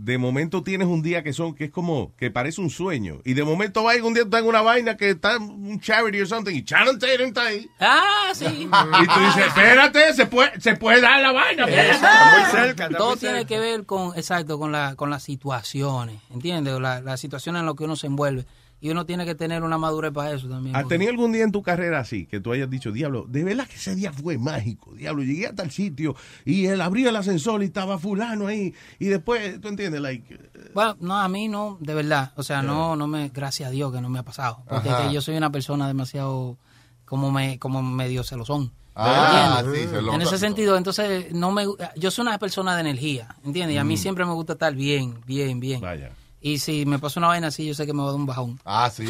de 0.00 0.16
momento 0.16 0.62
tienes 0.62 0.86
un 0.86 1.02
día 1.02 1.24
que 1.24 1.32
son, 1.32 1.54
que 1.56 1.64
es 1.64 1.70
como, 1.72 2.14
que 2.16 2.30
parece 2.30 2.60
un 2.60 2.70
sueño. 2.70 3.20
Y 3.24 3.34
de 3.34 3.42
momento 3.42 3.82
va 3.82 3.96
y 3.96 4.00
un 4.00 4.14
día 4.14 4.22
tú 4.22 4.28
estás 4.28 4.42
en 4.42 4.46
una 4.48 4.62
vaina 4.62 4.96
que 4.96 5.10
está 5.10 5.38
un 5.38 5.80
charity 5.80 6.20
o 6.20 6.26
something, 6.26 6.54
y 6.54 6.62
Shannon 6.62 6.98
Tatum 7.00 7.26
está 7.26 7.42
ahí. 7.46 7.68
Ah, 7.80 8.30
sí. 8.32 8.44
Y 9.02 9.06
tú 9.06 9.20
dices, 9.20 9.46
espérate, 9.48 10.14
se 10.14 10.26
puede, 10.26 10.60
se 10.60 10.76
puede 10.76 11.00
dar 11.00 11.20
la 11.20 11.32
vaina. 11.32 11.64
pues. 11.66 11.78
Está 11.96 12.36
muy 12.38 12.50
cerca. 12.50 12.84
está 12.86 12.96
Todo 12.96 13.10
muy 13.10 13.18
tiene 13.18 13.38
cerca. 13.38 13.48
que 13.48 13.58
ver 13.58 13.86
con, 13.86 14.16
exacto, 14.16 14.58
con, 14.58 14.70
la, 14.70 14.94
con 14.94 15.10
las 15.10 15.24
situaciones, 15.24 16.20
¿entiendes? 16.30 16.78
La, 16.80 17.00
las 17.00 17.18
situaciones 17.20 17.60
en 17.60 17.66
las 17.66 17.74
que 17.74 17.84
uno 17.84 17.96
se 17.96 18.06
envuelve. 18.06 18.46
Y 18.80 18.90
uno 18.90 19.04
tiene 19.06 19.24
que 19.24 19.34
tener 19.34 19.62
una 19.64 19.76
madurez 19.78 20.12
para 20.12 20.32
eso 20.32 20.48
también. 20.48 20.76
¿Has 20.76 20.82
porque- 20.82 20.94
tenido 20.94 21.10
algún 21.10 21.32
día 21.32 21.42
en 21.44 21.52
tu 21.52 21.62
carrera 21.62 21.98
así 22.00 22.26
que 22.26 22.40
tú 22.40 22.52
hayas 22.52 22.70
dicho, 22.70 22.92
diablo, 22.92 23.24
de 23.28 23.42
verdad 23.44 23.66
que 23.66 23.74
ese 23.76 23.94
día 23.94 24.12
fue 24.12 24.38
mágico, 24.38 24.92
diablo, 24.94 25.22
llegué 25.22 25.46
a 25.48 25.54
tal 25.54 25.70
sitio 25.70 26.14
y 26.44 26.66
él 26.66 26.80
abrió 26.80 27.08
el 27.08 27.16
ascensor 27.16 27.62
y 27.62 27.66
estaba 27.66 27.98
fulano 27.98 28.46
ahí 28.46 28.72
y 28.98 29.06
después, 29.06 29.60
¿tú 29.60 29.68
entiendes? 29.68 30.00
Like, 30.00 30.38
Bueno, 30.74 30.96
no, 31.00 31.18
a 31.18 31.28
mí 31.28 31.48
no, 31.48 31.76
de 31.80 31.94
verdad. 31.94 32.32
O 32.36 32.42
sea, 32.42 32.62
no, 32.62 32.94
no 32.96 33.06
me, 33.06 33.30
gracias 33.30 33.68
a 33.68 33.70
Dios 33.72 33.92
que 33.92 34.00
no 34.00 34.08
me 34.08 34.18
ha 34.20 34.22
pasado. 34.24 34.62
Porque 34.68 34.88
que 34.90 35.12
yo 35.12 35.20
soy 35.20 35.36
una 35.36 35.50
persona 35.50 35.86
demasiado, 35.88 36.56
como 37.04 37.30
me, 37.32 37.58
como 37.58 37.82
medio 37.82 38.22
celosón. 38.22 38.72
Ah, 39.00 39.62
sí. 39.64 39.88
En 40.12 40.22
ese 40.22 40.38
sentido, 40.38 40.76
entonces, 40.76 41.32
no 41.32 41.52
me, 41.52 41.64
yo 41.96 42.10
soy 42.10 42.22
una 42.22 42.36
persona 42.38 42.74
de 42.74 42.80
energía, 42.80 43.36
¿entiendes? 43.44 43.76
Y 43.76 43.78
a 43.78 43.84
mí 43.84 43.94
Mm. 43.94 43.98
siempre 43.98 44.24
me 44.24 44.32
gusta 44.32 44.54
estar 44.54 44.74
bien, 44.74 45.20
bien, 45.24 45.60
bien. 45.60 45.80
Vaya. 45.80 46.10
Y 46.40 46.58
si 46.58 46.86
me 46.86 46.98
pasa 46.98 47.18
una 47.18 47.28
vaina 47.28 47.48
así, 47.48 47.66
yo 47.66 47.74
sé 47.74 47.84
que 47.84 47.92
me 47.92 48.00
va 48.00 48.08
a 48.08 48.12
dar 48.12 48.20
un 48.20 48.26
bajón. 48.26 48.60
Ah, 48.64 48.90
sí. 48.92 49.04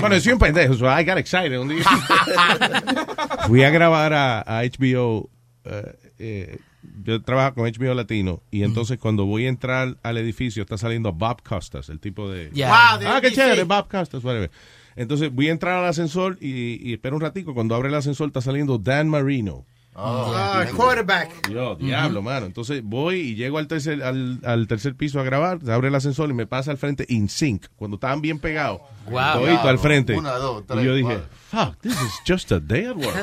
Bueno, 0.00 0.20
soy 0.20 0.32
un 0.32 0.38
pendejo, 0.38 0.74
so 0.74 0.86
I 0.86 1.04
got 1.04 1.18
excited 1.18 1.58
un 1.58 1.68
día. 1.68 1.84
Fui 3.46 3.62
a 3.62 3.70
grabar 3.70 4.12
a, 4.12 4.40
a 4.40 4.62
HBO. 4.64 5.30
eh, 5.64 5.94
eh, 6.18 6.58
yo 7.02 7.20
trabajo 7.22 7.54
con 7.56 7.70
HBO 7.70 7.94
Latino 7.94 8.42
y 8.50 8.62
entonces 8.62 8.98
cuando 8.98 9.26
voy 9.26 9.46
a 9.46 9.48
entrar 9.48 9.96
al 10.02 10.18
edificio 10.18 10.62
está 10.62 10.78
saliendo 10.78 11.12
Bob 11.12 11.42
Costas, 11.42 11.88
el 11.88 11.98
tipo 12.00 12.30
de... 12.30 12.48
Wow, 12.50 12.98
de 13.00 13.06
ah, 13.06 13.18
qué 13.20 13.32
chévere, 13.32 13.64
Bob 13.64 13.88
Costas, 13.88 14.22
whatever. 14.22 14.50
Entonces 14.94 15.32
voy 15.32 15.48
a 15.48 15.52
entrar 15.52 15.82
al 15.82 15.88
ascensor 15.88 16.38
y, 16.40 16.80
y 16.88 16.94
espero 16.94 17.16
un 17.16 17.22
ratico. 17.22 17.54
Cuando 17.54 17.74
abre 17.74 17.88
el 17.88 17.94
ascensor 17.94 18.28
está 18.28 18.40
saliendo 18.40 18.78
Dan 18.78 19.08
Marino. 19.08 19.64
Ah, 19.98 20.64
quarterback. 20.76 21.48
Yo, 21.48 21.74
diablo, 21.76 22.20
mano. 22.22 22.44
Entonces 22.46 22.82
voy 22.84 23.16
y 23.20 23.34
llego 23.34 23.56
al 23.58 23.66
tercer, 23.66 24.02
al, 24.02 24.40
al 24.44 24.66
tercer 24.68 24.94
piso 24.94 25.18
a 25.20 25.22
grabar, 25.22 25.58
se 25.64 25.72
abre 25.72 25.88
el 25.88 25.94
ascensor 25.94 26.28
y 26.28 26.34
me 26.34 26.46
pasa 26.46 26.70
al 26.70 26.76
frente 26.78 27.06
in 27.08 27.28
sync, 27.30 27.66
cuando 27.76 27.94
estaban 27.96 28.20
bien 28.20 28.38
pegados. 28.38 28.80
Wow. 29.08 29.40
Todito 29.40 29.68
al 29.68 29.78
frente. 29.78 30.14
Una, 30.14 30.32
dos, 30.32 30.64
tres, 30.66 30.82
y 30.82 30.84
yo 30.84 30.94
dije, 30.94 31.18
cuatro. 31.50 31.72
fuck, 31.72 31.80
this 31.80 31.92
is 31.92 32.12
just 32.26 32.50
a 32.52 32.58
day 32.60 32.86
at 32.86 32.96
work. 32.96 33.14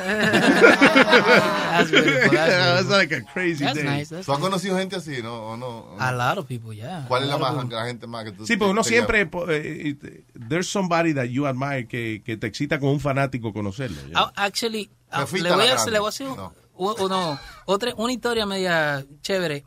That's 1.74 1.91
beautiful, 1.91 2.32
that's 2.32 2.90
like 2.90 3.12
a 3.12 3.22
crazy 3.22 3.64
That's 3.66 3.78
day. 3.78 3.84
nice, 3.84 4.10
that's 4.10 4.26
¿Tú 4.26 4.32
has 4.32 4.40
nice. 4.40 4.50
conocido 4.50 4.78
gente 4.78 4.95
así, 4.95 5.22
no? 5.22 5.34
¿O 5.48 5.58
no? 5.58 5.95
A 6.00 6.12
lot 6.12 6.38
of 6.38 6.48
people, 6.48 6.74
yeah. 6.76 7.06
¿Cuál 7.08 7.24
es 7.24 7.30
la, 7.30 7.36
A 7.36 7.40
lot 7.40 7.50
of 7.50 7.56
más, 7.66 7.70
la 7.72 7.86
gente 7.86 8.08
más 8.08 8.24
que 8.24 8.32
tú 8.32 8.45
Sí, 8.45 8.56
porque 8.58 8.72
uno 8.72 8.84
siempre, 8.84 9.26
po- 9.26 9.50
eh, 9.50 9.90
eh, 10.02 10.24
there's 10.50 10.68
somebody 10.68 11.14
that 11.14 11.26
you 11.26 11.45
admire 11.48 11.88
que, 11.88 12.22
que 12.26 12.38
te 12.38 12.48
excita 12.48 12.80
como 12.80 12.91
un 12.94 13.00
fanático 13.00 13.52
conocerlo. 13.54 14.02
you 14.04 14.10
know? 14.14 14.24
Ah, 14.36 14.45
Actually, 14.45 14.90
ah, 15.12 15.26
le 15.32 15.41
voy, 15.41 15.41
la 15.41 15.54
a, 15.82 15.86
le 15.90 16.00
voy 16.00 16.06
a 16.08 16.10
hacer 16.10 16.28
un- 16.28 16.38
No. 16.38 16.54
Uno- 16.76 17.40
otra, 17.66 17.94
una 17.98 18.14
historia 18.14 18.45
media 18.45 19.06
chévere, 19.22 19.64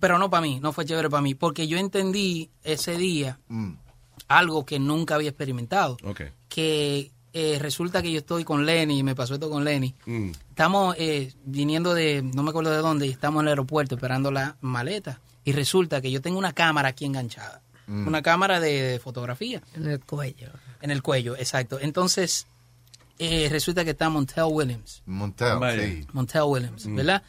pero 0.00 0.18
no 0.18 0.28
para 0.30 0.42
mí, 0.42 0.60
no 0.60 0.72
fue 0.72 0.84
chévere 0.84 1.08
para 1.10 1.22
mí, 1.22 1.34
porque 1.34 1.66
yo 1.68 1.78
entendí 1.78 2.50
ese 2.64 2.96
día 2.96 3.38
Mm. 3.48 3.72
algo 4.28 4.64
que 4.66 4.78
nunca 4.78 5.14
había 5.14 5.30
experimentado, 5.30 5.96
que 6.48 7.10
eh, 7.38 7.58
resulta 7.60 8.00
que 8.00 8.10
yo 8.10 8.18
estoy 8.20 8.44
con 8.44 8.64
Lenny, 8.64 9.00
y 9.00 9.02
me 9.02 9.14
pasó 9.14 9.34
esto 9.34 9.50
con 9.50 9.62
Lenny, 9.62 9.94
Mm. 10.06 10.30
estamos 10.48 10.96
eh, 10.98 11.34
viniendo 11.44 11.92
de, 11.92 12.22
no 12.22 12.42
me 12.42 12.48
acuerdo 12.48 12.70
de 12.70 12.78
dónde, 12.78 13.06
y 13.06 13.10
estamos 13.10 13.40
en 13.42 13.48
el 13.48 13.50
aeropuerto 13.50 13.94
esperando 13.96 14.30
la 14.30 14.56
maleta, 14.62 15.20
y 15.44 15.52
resulta 15.52 16.00
que 16.00 16.10
yo 16.10 16.22
tengo 16.22 16.38
una 16.38 16.54
cámara 16.54 16.88
aquí 16.88 17.04
enganchada, 17.04 17.60
Mm. 17.86 18.08
una 18.08 18.22
cámara 18.22 18.58
de 18.58 18.98
fotografía. 19.04 19.60
En 19.74 19.86
el 19.86 20.00
cuello. 20.00 20.48
En 20.80 20.90
el 20.90 21.02
cuello, 21.02 21.36
exacto. 21.36 21.78
Entonces, 21.78 22.46
eh, 23.18 23.48
resulta 23.50 23.84
que 23.84 23.90
está 23.90 24.08
Montel 24.08 24.44
Williams. 24.48 25.02
Montel, 25.06 25.58
Vaya. 25.58 25.82
sí. 25.82 26.06
Montel 26.12 26.42
Williams, 26.42 26.86
¿verdad? 26.94 27.22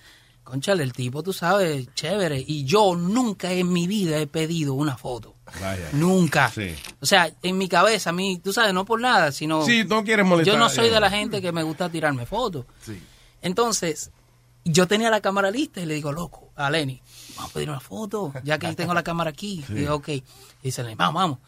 Conchale, 0.44 0.84
el 0.84 0.94
tipo, 0.94 1.24
tú 1.24 1.34
sabes, 1.34 1.94
chévere. 1.94 2.42
Y 2.46 2.64
yo 2.64 2.96
nunca 2.96 3.52
en 3.52 3.72
mi 3.72 3.86
vida 3.86 4.18
he 4.18 4.28
pedido 4.28 4.76
una 4.76 4.96
foto. 4.96 5.36
Vaya. 5.60 5.90
Nunca. 5.92 6.50
Sí. 6.50 6.74
O 7.02 7.06
sea, 7.06 7.30
en 7.44 7.58
mi 7.58 7.68
cabeza, 7.68 8.12
a 8.12 8.14
mí, 8.14 8.40
tú 8.42 8.54
sabes, 8.54 8.74
no 8.74 8.86
por 8.86 9.02
nada, 9.02 9.34
sino... 9.34 9.66
Sí, 9.66 9.84
no 9.84 10.06
quieres 10.06 10.26
molestar. 10.26 10.56
Yo 10.56 10.60
no 10.60 10.70
soy 10.70 10.88
eh. 10.88 10.92
de 10.92 11.00
la 11.02 11.10
gente 11.10 11.42
que 11.42 11.52
me 11.52 11.64
gusta 11.64 11.90
tirarme 11.90 12.26
fotos. 12.26 12.66
Sí. 12.82 12.98
Entonces, 13.42 14.12
yo 14.64 14.88
tenía 14.88 15.10
la 15.10 15.20
cámara 15.20 15.52
lista 15.52 15.82
y 15.82 15.86
le 15.86 15.96
digo, 15.96 16.14
loco, 16.14 16.52
a 16.56 16.70
Lenny, 16.70 17.02
vamos 17.36 17.52
a 17.52 17.54
pedir 17.54 17.70
una 17.70 17.80
foto, 17.82 18.34
ya 18.44 18.58
que 18.58 18.74
tengo 18.74 18.94
la 18.94 19.04
cámara 19.04 19.32
aquí. 19.32 19.66
Y 19.70 19.74
digo, 19.74 19.96
ok. 19.96 20.08
Y 20.10 20.24
dice, 20.64 20.82
Lenny, 20.82 20.96
vamos, 20.96 21.22
vamos. 21.22 21.40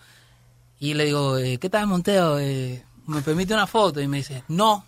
Y 0.79 0.93
le 0.93 1.05
digo, 1.05 1.37
eh, 1.37 1.57
¿qué 1.57 1.69
tal, 1.69 1.87
Monteo? 1.87 2.39
Eh, 2.39 2.85
¿Me 3.09 3.21
permite 3.21 3.53
una 3.53 3.65
foto? 3.65 3.99
Y 3.99 4.07
me 4.07 4.17
dice, 4.17 4.43
no, 4.49 4.85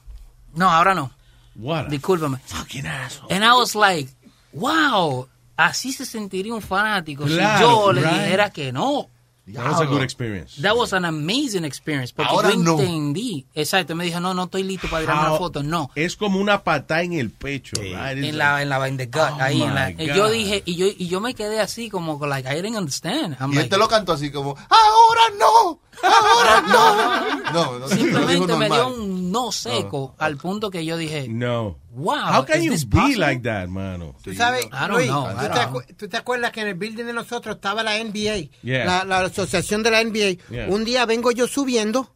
no, 0.54 0.70
ahora 0.70 0.94
no. 0.94 1.12
What 1.56 1.88
Discúlpame. 1.88 2.38
fucking 2.46 2.86
asshole. 2.86 3.34
And 3.34 3.44
I 3.44 3.54
was 3.54 3.76
like, 3.76 4.10
wow, 4.54 5.28
así 5.58 5.92
se 5.92 6.06
sentiría 6.06 6.54
un 6.54 6.62
fanático 6.62 7.26
Claro, 7.26 7.58
si 7.58 7.64
yo 7.64 7.94
le 7.94 8.02
dijera 8.02 8.52
que 8.52 8.72
no. 8.72 9.10
That 9.54 9.66
was 9.72 9.82
a 9.82 9.86
good 9.86 10.02
experience. 10.04 10.62
That 10.62 10.76
was 10.76 10.94
an 10.94 11.06
amazing 11.06 11.66
experience. 11.66 12.12
Porque 12.14 12.32
Ahora 12.32 12.52
yo 12.52 12.58
no. 12.58 12.80
entendí. 12.80 13.46
Exacto. 13.54 13.96
Me 13.96 14.06
dijo, 14.06 14.20
no, 14.20 14.34
no 14.34 14.44
estoy 14.46 14.64
listo 14.64 14.88
para 14.90 15.02
tirarme 15.04 15.22
How- 15.24 15.30
una 15.30 15.38
foto. 15.38 15.64
No. 15.64 15.90
Es 15.96 16.16
como 16.16 16.40
una 16.40 16.64
patada 16.64 17.04
en 17.04 17.14
el 17.14 17.30
pecho, 17.30 17.74
right? 17.82 18.18
It's 18.18 18.28
En 18.30 18.38
la, 18.38 18.62
en 18.62 18.70
la, 18.70 18.88
in 18.88 18.98
the 18.98 19.06
gut, 19.08 19.22
Oh 19.32 19.38
ahí 19.40 19.62
en 19.62 19.76
la, 19.76 19.92
yo 19.92 20.30
dije, 20.30 20.64
y 20.66 20.76
yo, 20.76 20.86
y 20.88 21.08
yo 21.08 21.20
me 21.22 21.34
quedé 21.34 21.60
así 21.60 21.90
como, 21.90 22.24
like, 22.26 22.48
I 22.50 22.56
didn't 22.62 22.78
understand. 22.78 23.36
I'm 23.40 23.50
Y 23.52 23.54
él 23.54 23.60
like, 23.60 23.70
te 23.70 23.78
lo 23.78 23.88
cantó 23.88 24.14
así 24.14 24.32
como, 24.32 24.56
¡Ahora 24.70 25.22
no! 25.40 25.80
¡Ahora 26.04 26.62
no! 26.68 27.52
No, 27.52 27.80
no, 27.80 27.88
simplemente 27.90 28.56
me 28.56 28.66
dio 28.68 28.88
un 28.88 29.21
no 29.32 29.52
seco 29.52 30.16
al 30.18 30.38
punto 30.38 30.70
que 30.70 30.84
yo 30.86 30.98
dije, 30.98 31.28
No. 31.30 31.78
wow. 31.92 32.16
How 32.40 32.46
can 32.46 32.62
you 32.62 32.72
this 32.72 32.86
be 32.86 32.98
possible? 32.98 33.20
like 33.20 33.42
that, 33.44 33.68
mano? 33.70 34.16
Tú 34.24 34.34
sabes, 34.34 34.66
Luis, 34.90 35.08
know, 35.08 35.28
¿tú, 35.30 35.48
te 35.88 35.94
tú 35.96 36.08
te 36.10 36.18
acuerdas 36.18 36.52
que 36.52 36.62
en 36.62 36.68
el 36.68 36.76
building 36.76 37.06
de 37.06 37.14
nosotros 37.14 37.56
estaba 37.56 37.82
la 37.84 37.98
NBA, 38.04 38.50
Yeah. 38.64 38.86
la, 38.86 39.06
la 39.06 39.20
asociación 39.26 39.84
de 39.84 39.92
la 39.92 40.04
NBA? 40.04 40.38
Yeah. 40.50 40.68
Un 40.70 40.84
día 40.84 41.06
vengo 41.06 41.32
yo 41.32 41.48
subiendo 41.48 42.14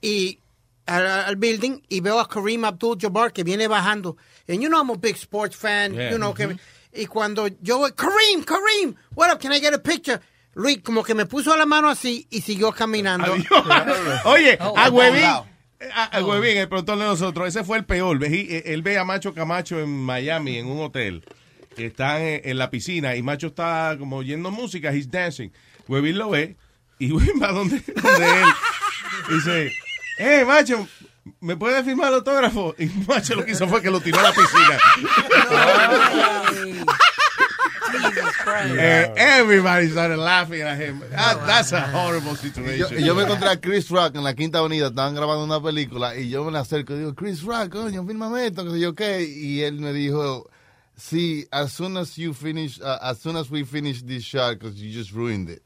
y 0.00 0.38
al, 0.86 1.06
al 1.06 1.36
building 1.36 1.80
y 1.88 2.00
veo 2.00 2.18
a 2.20 2.28
Kareem 2.28 2.64
Abdul-Jabbar 2.64 3.32
que 3.32 3.44
viene 3.44 3.68
bajando. 3.68 4.16
And 4.48 4.60
you 4.60 4.68
know 4.68 4.78
I'm 4.80 4.90
a 4.90 4.96
big 4.96 5.16
sports 5.16 5.56
fan, 5.56 5.94
Yeah. 5.94 6.10
you 6.10 6.16
know, 6.18 6.34
que, 6.34 6.56
y 6.92 7.06
cuando 7.06 7.46
yo 7.62 7.78
voy, 7.78 7.92
Kareem, 7.92 8.44
Kareem, 8.44 8.94
what 9.14 9.30
up, 9.32 9.40
can 9.40 9.52
I 9.52 9.60
get 9.60 9.72
a 9.74 9.78
picture? 9.78 10.20
Luis 10.54 10.80
como 10.84 11.02
que 11.02 11.14
me 11.14 11.24
puso 11.24 11.56
la 11.56 11.64
mano 11.64 11.88
así 11.88 12.26
y 12.30 12.42
siguió 12.42 12.72
caminando. 12.72 13.32
Oye, 14.26 14.58
Oh, 14.60 14.74
a 14.76 14.88
oh, 14.88 14.92
Huevín, 14.92 15.24
wow. 15.82 15.90
a, 15.94 16.04
a 16.04 16.24
Huevín, 16.24 16.56
el 16.58 16.68
productor 16.68 16.98
de 16.98 17.04
nosotros, 17.04 17.48
ese 17.48 17.64
fue 17.64 17.78
el 17.78 17.84
peor. 17.84 18.18
Ve- 18.18 18.62
Él 18.66 18.82
ve 18.82 18.98
a 18.98 19.04
Macho 19.04 19.34
Camacho 19.34 19.80
en 19.80 19.90
Miami, 19.90 20.58
en 20.58 20.66
un 20.66 20.80
hotel. 20.82 21.24
Están 21.76 22.20
en, 22.22 22.40
en 22.44 22.58
la 22.58 22.70
piscina 22.70 23.16
y 23.16 23.22
Macho 23.22 23.46
está 23.48 23.96
como 23.98 24.16
oyendo 24.16 24.50
música, 24.50 24.92
he's 24.92 25.10
dancing. 25.10 25.50
Huevín 25.88 26.18
lo 26.18 26.30
ve 26.30 26.56
y 26.98 27.10
Huevín 27.12 27.40
va 27.42 27.52
donde, 27.52 27.80
donde 27.80 28.26
él. 28.42 28.48
Y 29.30 29.34
dice, 29.34 29.72
eh, 30.18 30.44
Macho, 30.46 30.86
¿me 31.40 31.56
puedes 31.56 31.84
firmar 31.84 32.08
el 32.08 32.14
autógrafo? 32.16 32.74
Y 32.78 32.86
Macho 33.08 33.34
lo 33.34 33.44
que 33.44 33.52
hizo 33.52 33.66
fue 33.68 33.80
que 33.82 33.90
lo 33.90 34.00
tiró 34.00 34.18
a 34.20 34.22
la 34.22 34.32
piscina. 34.32 34.78
Ay, 37.92 38.10
Jesus 38.10 38.36
Christ. 38.36 38.74
Eh, 38.78 39.12
everybody 39.16 39.88
started 39.90 40.18
laughing 40.18 40.62
at 40.62 40.78
him. 40.78 41.00
That- 41.10 41.46
that's 41.46 41.72
a 41.72 41.80
horrible 41.90 42.32
Y 42.32 42.34
yo, 42.34 42.86
situation. 42.88 43.04
yo 43.04 43.14
me 43.14 43.22
encontré 43.24 43.48
a 43.50 43.60
Chris 43.60 43.88
Rock 43.90 44.14
en 44.16 44.24
la 44.24 44.34
Quinta 44.34 44.58
Avenida, 44.58 44.88
estaban 44.88 45.14
grabando 45.14 45.44
una 45.44 45.60
película 45.60 46.16
y 46.16 46.28
yo 46.28 46.44
me 46.44 46.52
le 46.52 46.58
acerco 46.58 46.94
y 46.94 46.98
digo, 46.98 47.14
Chris 47.14 47.42
Rock, 47.42 47.70
coño, 47.70 48.04
fírmame 48.06 48.46
esto, 48.46 48.64
que 48.64 48.70
sé 48.70 48.80
yo 48.80 48.94
qué. 48.94 49.22
Y 49.22 49.62
él 49.62 49.80
me 49.80 49.92
dijo, 49.92 50.48
sí, 50.96 51.46
as 51.50 51.72
soon 51.72 51.96
as 51.96 52.16
you 52.16 52.32
finish, 52.34 52.80
uh, 52.80 52.98
as 53.02 53.18
soon 53.20 53.36
as 53.36 53.50
we 53.50 53.64
finish 53.64 54.02
this 54.02 54.22
shot, 54.24 54.58
because 54.58 54.76
you 54.80 54.90
just 54.92 55.12
ruined 55.12 55.48
it. 55.50 55.62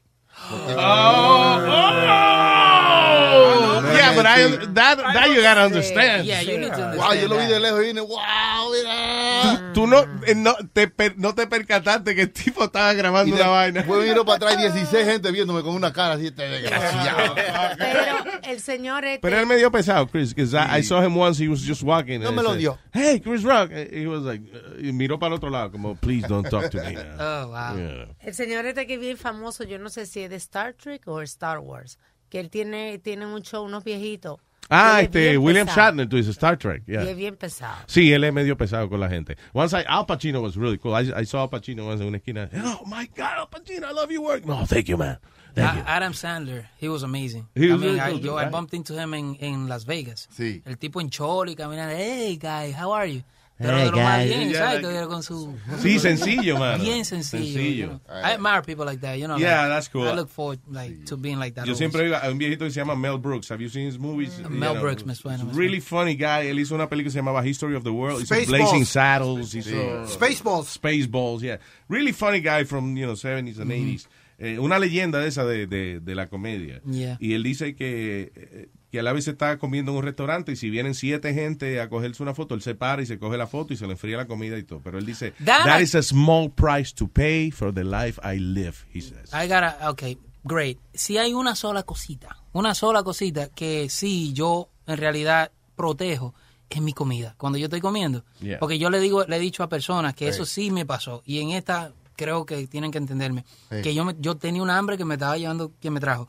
Oh, 2.49 3.81
yeah, 3.95 4.13
but 4.15 4.25
I, 4.25 4.47
that, 4.73 4.97
that 4.97 5.29
you 5.29 5.41
gotta 5.41 5.61
understand. 5.61 6.25
Yeah, 6.25 6.41
you 6.41 6.57
need 6.57 6.67
to 6.67 6.73
understand 6.73 6.97
Wow, 6.97 7.13
yo 7.13 7.27
lo 7.27 7.37
vi 7.37 7.45
de 7.47 7.59
lejos 7.59 7.81
y 7.83 7.87
vine, 7.87 8.01
wow, 8.01 8.71
mira. 8.71 9.73
Tú 9.73 9.85
no, 9.87 9.99
eh, 10.25 10.33
no, 10.35 10.55
te, 10.73 10.87
per- 10.87 11.17
no 11.17 11.33
te 11.35 11.47
percataste 11.47 12.15
que 12.15 12.21
el 12.23 12.31
tipo 12.31 12.63
estaba 12.63 12.93
grabando 12.93 13.35
Y 13.35 13.39
una 13.39 13.49
vaina. 13.49 13.79
después 13.81 14.03
vino 14.07 14.25
para 14.25 14.37
atrás 14.47 14.73
16 14.73 15.05
gente 15.05 15.31
viéndome 15.31 15.61
con 15.61 15.75
una 15.75 15.91
cara 15.93 16.13
así, 16.15 16.27
este 16.27 16.47
desgraciado. 16.47 17.35
Pero 17.77 18.01
el 18.43 18.59
señor 18.59 19.05
este, 19.05 19.19
Pero 19.19 19.39
él 19.39 19.45
medio 19.45 19.71
pesado, 19.71 20.07
Chris, 20.07 20.33
because 20.33 20.55
I, 20.55 20.79
I 20.79 20.83
saw 20.83 21.03
him 21.03 21.15
once, 21.17 21.39
he 21.43 21.47
was 21.47 21.61
just 21.65 21.83
walking. 21.83 22.19
No 22.21 22.31
me 22.31 22.41
lo 22.41 22.51
said, 22.51 22.59
dio. 22.59 22.77
Hey, 22.93 23.19
Chris 23.19 23.43
Rock. 23.43 23.69
Eh, 23.71 23.89
He 24.01 24.07
was 24.07 24.21
like, 24.23 24.41
uh, 24.53 24.79
y 24.79 24.91
miró 24.93 25.19
para 25.19 25.29
el 25.33 25.33
otro 25.37 25.49
lado, 25.49 25.71
como, 25.71 25.95
please 25.95 26.27
don't 26.27 26.47
talk 26.49 26.69
to 26.71 26.77
me 26.77 26.93
now. 26.93 27.03
Oh, 27.19 27.47
wow. 27.49 27.75
Yeah. 27.77 28.05
el 28.21 28.33
señor 28.33 28.65
este 28.65 28.87
que 28.87 28.95
es 28.95 28.99
bien 28.99 29.17
famoso, 29.17 29.63
yo 29.63 29.77
no 29.79 29.89
sé 29.89 30.05
si 30.05 30.26
de 30.29 30.35
Star 30.37 30.73
Trek 30.73 31.07
o 31.07 31.21
Star 31.21 31.59
Wars, 31.59 31.97
que 32.29 32.39
él 32.39 32.49
tiene, 32.49 32.97
tiene 32.99 33.25
un 33.25 33.41
show, 33.41 33.63
unos 33.65 33.83
viejitos. 33.83 34.39
Ah, 34.69 34.99
este, 35.01 35.37
William 35.37 35.65
pesado. 35.65 35.87
Shatner, 35.91 36.09
tú 36.09 36.17
dices 36.17 36.31
Star 36.31 36.57
Trek. 36.57 36.83
Y 36.87 36.91
Yeah. 36.91 37.03
es 37.09 37.15
bien 37.15 37.37
pesado. 37.37 37.77
Sí, 37.85 38.11
él 38.11 38.25
es 38.25 38.33
medio 38.33 38.57
pesado 38.57 38.89
con 38.89 38.99
la 38.99 39.07
gente. 39.07 39.37
Once 39.53 39.73
I, 39.79 39.85
Al 39.87 40.05
Pacino 40.05 40.41
was 40.41 40.57
really 40.57 40.77
cool. 40.77 40.91
I, 40.93 41.09
I 41.21 41.25
saw 41.25 41.43
Al 41.43 41.49
Pacino 41.49 41.87
once 41.87 42.01
en 42.01 42.09
una 42.09 42.17
esquina. 42.17 42.49
Oh 42.53 42.83
my 42.85 43.07
God, 43.15 43.37
Al 43.37 43.47
Pacino, 43.49 43.87
I 43.89 43.93
love 43.93 44.11
your 44.11 44.21
work. 44.23 44.45
No, 44.45 44.65
thank 44.65 44.87
you, 44.89 44.97
man. 44.97 45.19
Thank 45.55 45.73
you. 45.75 45.81
A- 45.87 45.95
Adam 45.95 46.11
Sandler, 46.11 46.65
he 46.81 46.89
was 46.89 47.03
amazing. 47.03 47.47
He 47.55 47.69
I 47.69 47.71
was 47.71 47.79
mean, 47.81 47.91
really 47.95 48.01
I, 48.01 48.11
cool, 48.11 48.19
yo, 48.19 48.35
I 48.35 48.43
right? 48.43 48.51
bumped 48.51 48.73
into 48.73 48.93
him 48.93 49.13
en, 49.13 49.37
en 49.39 49.69
Las 49.69 49.85
Vegas. 49.85 50.27
Sí. 50.35 50.61
El 50.65 50.77
tipo 50.77 50.99
en 50.99 51.09
choli 51.09 51.55
caminando, 51.55 51.95
hey 51.95 52.37
guy, 52.37 52.73
how 52.73 52.91
are 52.91 53.07
you? 53.09 53.23
Pero 53.57 53.75
Hey, 53.75 53.85
de 53.85 53.91
lo 53.91 53.97
más 53.97 54.23
bien, 54.23 54.49
Yeah, 54.49 54.75
exacto, 54.75 55.09
con 55.09 55.23
su... 55.23 55.55
Sí, 55.81 55.97
sencillo, 55.97 56.57
mano. 56.57 56.83
Bien 56.83 57.03
sencillo. 57.03 57.43
Sencillo. 57.43 57.85
you 57.85 57.87
know. 57.87 58.01
I 58.07 58.33
admire 58.33 58.61
people 58.61 58.85
like 58.85 59.01
that, 59.01 59.17
you 59.17 59.25
know. 59.25 59.37
Yeah, 59.37 59.61
like, 59.63 59.69
that's 59.69 59.89
cool. 59.89 60.07
I 60.07 60.13
look 60.13 60.29
forward 60.29 60.59
like, 60.69 61.05
to 61.05 61.17
being 61.17 61.39
like 61.39 61.55
that. 61.55 61.65
Yo 61.65 61.71
always. 61.73 61.77
siempre 61.79 62.05
iba 62.07 62.19
a 62.19 62.29
un 62.29 62.37
viejito 62.37 62.65
que 62.65 62.71
se 62.71 62.79
llama 62.79 62.95
Mel 62.95 63.17
Brooks. 63.17 63.49
Have 63.49 63.59
you 63.59 63.69
seen 63.69 63.87
his 63.87 63.97
movies? 63.97 64.39
Mm, 64.39 64.49
Mel 64.51 64.75
You 64.75 64.81
Brooks 64.81 65.05
me 65.05 65.15
suena, 65.15 65.43
me 65.43 65.53
Really 65.53 65.79
funny 65.79 66.15
guy. 66.15 66.47
Él 66.47 66.59
hizo 66.59 66.75
una 66.75 66.87
película 66.87 67.05
que 67.05 67.11
se 67.11 67.17
llamaba 67.19 67.43
History 67.45 67.75
of 67.75 67.83
the 67.83 67.89
World. 67.89 68.21
Hizo 68.21 68.35
Spaceballs. 68.35 68.47
Blazing 68.47 68.85
Saddles. 68.85 69.53
Hizo 69.55 70.05
Spaceballs. 70.07 70.67
Spaceballs, 70.67 71.41
yeah. 71.41 71.57
Really 71.89 72.11
funny 72.13 72.39
guy 72.41 72.63
from, 72.63 72.95
you 72.95 73.05
know, 73.05 73.15
70s 73.15 73.57
and 73.59 73.71
Mhm. 73.71 73.71
80s. 73.71 74.07
Eh, 74.39 74.59
una 74.59 74.77
leyenda 74.77 75.25
esa 75.25 75.43
de, 75.45 75.65
de, 75.65 75.99
de 75.99 76.13
la 76.13 76.27
comedia. 76.27 76.79
Yeah. 76.85 77.17
Y 77.19 77.33
él 77.33 77.41
dice 77.41 77.73
que, 77.75 78.31
eh, 78.35 78.69
que 78.97 79.01
a 79.01 79.03
la 79.03 79.13
vez 79.13 79.25
se 79.25 79.31
está 79.31 79.59
comiendo 79.59 79.91
en 79.91 79.99
un 79.99 80.03
restaurante 80.03 80.53
y 80.53 80.55
si 80.55 80.71
vienen 80.71 80.95
siete 80.95 81.31
gente 81.35 81.79
a 81.79 81.87
cogerse 81.87 82.23
una 82.23 82.33
foto, 82.33 82.55
él 82.55 82.63
se 82.63 82.73
para 82.73 83.03
y 83.03 83.05
se 83.05 83.19
coge 83.19 83.37
la 83.37 83.45
foto 83.45 83.73
y 83.73 83.77
se 83.77 83.85
le 83.85 83.91
enfría 83.91 84.17
la 84.17 84.25
comida 84.25 84.57
y 84.57 84.63
todo. 84.63 84.81
Pero 84.83 84.97
él 84.97 85.05
dice, 85.05 85.33
That- 85.45 85.65
that 85.65 85.81
is 85.81 85.93
a 85.93 86.01
small 86.01 86.49
price 86.49 86.93
to 86.95 87.07
pay 87.07 87.51
for 87.51 87.71
the 87.71 87.83
life 87.83 88.19
I 88.23 88.39
live, 88.39 88.73
he 88.91 89.01
says. 89.01 89.31
I 89.33 89.47
gotta, 89.47 89.77
okay, 89.91 90.17
great. 90.43 90.79
Si 90.95 91.19
hay 91.19 91.35
una 91.35 91.55
sola 91.55 91.83
cosita, 91.83 92.37
una 92.53 92.73
sola 92.73 93.03
cosita 93.03 93.49
que 93.49 93.87
sí 93.89 94.33
yo 94.33 94.69
en 94.87 94.97
realidad 94.97 95.51
protejo 95.75 96.33
es 96.69 96.81
mi 96.81 96.93
comida. 96.93 97.35
Cuando 97.37 97.59
yo 97.59 97.65
estoy 97.67 97.81
comiendo, 97.81 98.25
Yeah. 98.41 98.57
porque 98.57 98.79
yo 98.79 98.89
le 98.89 98.99
digo, 98.99 99.23
le 99.25 99.35
he 99.35 99.39
dicho 99.39 99.61
a 99.61 99.69
personas 99.69 100.15
que 100.15 100.27
eso 100.27 100.43
sí 100.45 100.71
me 100.71 100.85
pasó 100.87 101.21
y 101.23 101.39
en 101.39 101.51
esta 101.51 101.91
creo 102.15 102.47
que 102.47 102.65
tienen 102.65 102.89
que 102.91 102.97
entenderme 102.97 103.45
que 103.83 103.93
yo 103.93 104.03
me- 104.03 104.15
yo 104.19 104.35
tenía 104.37 104.63
un 104.63 104.71
hambre 104.71 104.97
que 104.97 105.05
me 105.05 105.13
estaba 105.13 105.37
llevando 105.37 105.71
que 105.79 105.91
me 105.91 105.99
trajo 105.99 106.27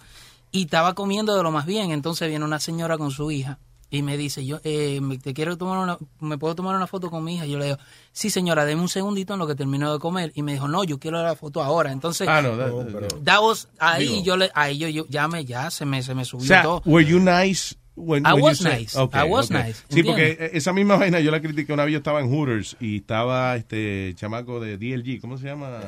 y 0.53 0.63
estaba 0.65 0.95
comiendo 0.95 1.37
de 1.37 1.43
lo 1.43 1.51
más 1.51 1.67
bien. 1.67 1.91
Entonces 1.91 2.29
viene 2.29 2.45
una 2.45 2.61
señora 2.61 2.97
con 2.99 3.11
su 3.11 3.31
hija 3.31 3.59
y 3.91 4.03
me 4.03 4.17
dice, 4.19 4.45
yo 4.45 4.61
eh, 4.65 5.01
me- 5.01 5.17
te 5.19 5.33
quiero 5.33 5.57
tomar 5.57 5.79
una, 5.79 5.99
me 6.21 6.37
puedo 6.37 6.55
tomar 6.55 6.77
una 6.77 6.87
foto 6.87 7.11
con 7.11 7.25
mi 7.25 7.37
hija. 7.37 7.47
Y 7.47 7.53
yo 7.53 7.59
le 7.59 7.65
digo, 7.67 7.79
sí 8.13 8.29
señora, 8.31 8.65
deme 8.67 8.83
un 8.83 8.89
segundito 8.89 9.33
en 9.33 9.39
lo 9.39 9.47
que 9.47 9.55
termino 9.55 9.93
de 9.93 9.99
comer. 9.99 10.31
Y 10.35 10.43
me 10.43 10.53
dijo, 10.53 10.69
no, 10.69 10.85
yo 10.85 10.99
quiero 10.99 11.23
la 11.23 11.35
foto 11.37 11.63
ahora. 11.63 11.91
Entonces, 11.93 12.29
Ah, 12.29 12.43
no, 12.43 12.51
that- 12.57 12.93
that- 12.93 13.25
that 13.25 13.41
was- 13.43 13.69
ahí 13.79 14.09
Digo. 14.09 14.25
yo 14.25 14.37
le, 14.37 14.51
ahí 14.55 14.77
yo, 14.79 14.89
yo 14.89 15.07
ya 15.09 15.27
me, 15.29 15.45
ya 15.45 15.71
se 15.71 15.85
me, 15.87 16.03
se 16.03 16.15
me 16.15 16.23
O 16.23 16.25
subió 16.27 16.47
sea, 16.47 16.63
todo. 16.63 16.83
were 16.85 17.07
you 17.09 17.19
nice 17.19 17.77
when, 17.99 18.25
I 18.27 18.33
when 18.35 18.43
was 18.45 18.63
nice. 18.63 18.97
Okay, 18.97 19.19
I 19.21 19.25
was 19.25 19.51
okay. 19.51 19.63
nice, 19.65 19.85
Sí, 19.89 20.01
¿entiendes? 20.01 20.37
porque 20.37 20.57
esa 20.57 20.73
misma 20.73 20.97
vaina 20.97 21.21
yo 21.21 21.31
la 21.31 21.41
critiqué 21.41 21.73
una 21.73 21.85
vez. 21.85 21.93
Yo 21.93 21.99
estaba 21.99 22.21
en 22.21 22.29
Hooters 22.31 22.77
y 22.81 22.97
estaba 22.99 23.57
este 23.57 24.13
chamaco 24.15 24.61
de 24.61 24.77
DLG, 24.79 25.21
¿cómo 25.21 25.37
se 25.39 25.47
llama? 25.47 25.81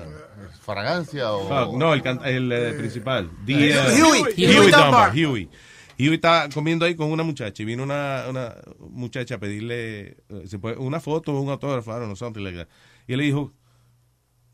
Fragancia 0.62 1.32
o. 1.32 1.48
Fuck, 1.48 1.76
no, 1.78 1.94
el, 1.94 2.02
can- 2.02 2.20
el 2.24 2.50
eh, 2.52 2.72
principal. 2.78 3.30
D- 3.44 3.54
Huey. 3.54 3.70
eh, 3.70 4.02
Huey. 4.02 4.22
Huey, 4.36 4.58
Huey 4.58 4.70
Dunbar. 4.70 5.12
Huey. 5.12 5.48
Huey 5.98 6.14
estaba 6.14 6.48
comiendo 6.48 6.84
ahí 6.86 6.94
con 6.94 7.10
una 7.12 7.22
muchacha 7.22 7.62
y 7.62 7.66
vino 7.66 7.82
una, 7.82 8.24
una 8.28 8.54
muchacha 8.78 9.34
a 9.34 9.38
pedirle 9.38 10.16
eh, 10.30 10.76
una 10.78 10.98
foto 11.00 11.34
o 11.34 11.40
un 11.40 11.50
autógrafo, 11.50 11.90
I 11.90 11.94
don't 11.94 12.04
know, 12.06 12.16
something 12.16 12.42
like 12.42 12.56
that. 12.56 12.68
Y 13.06 13.12
él 13.12 13.18
le 13.18 13.24
dijo, 13.24 13.52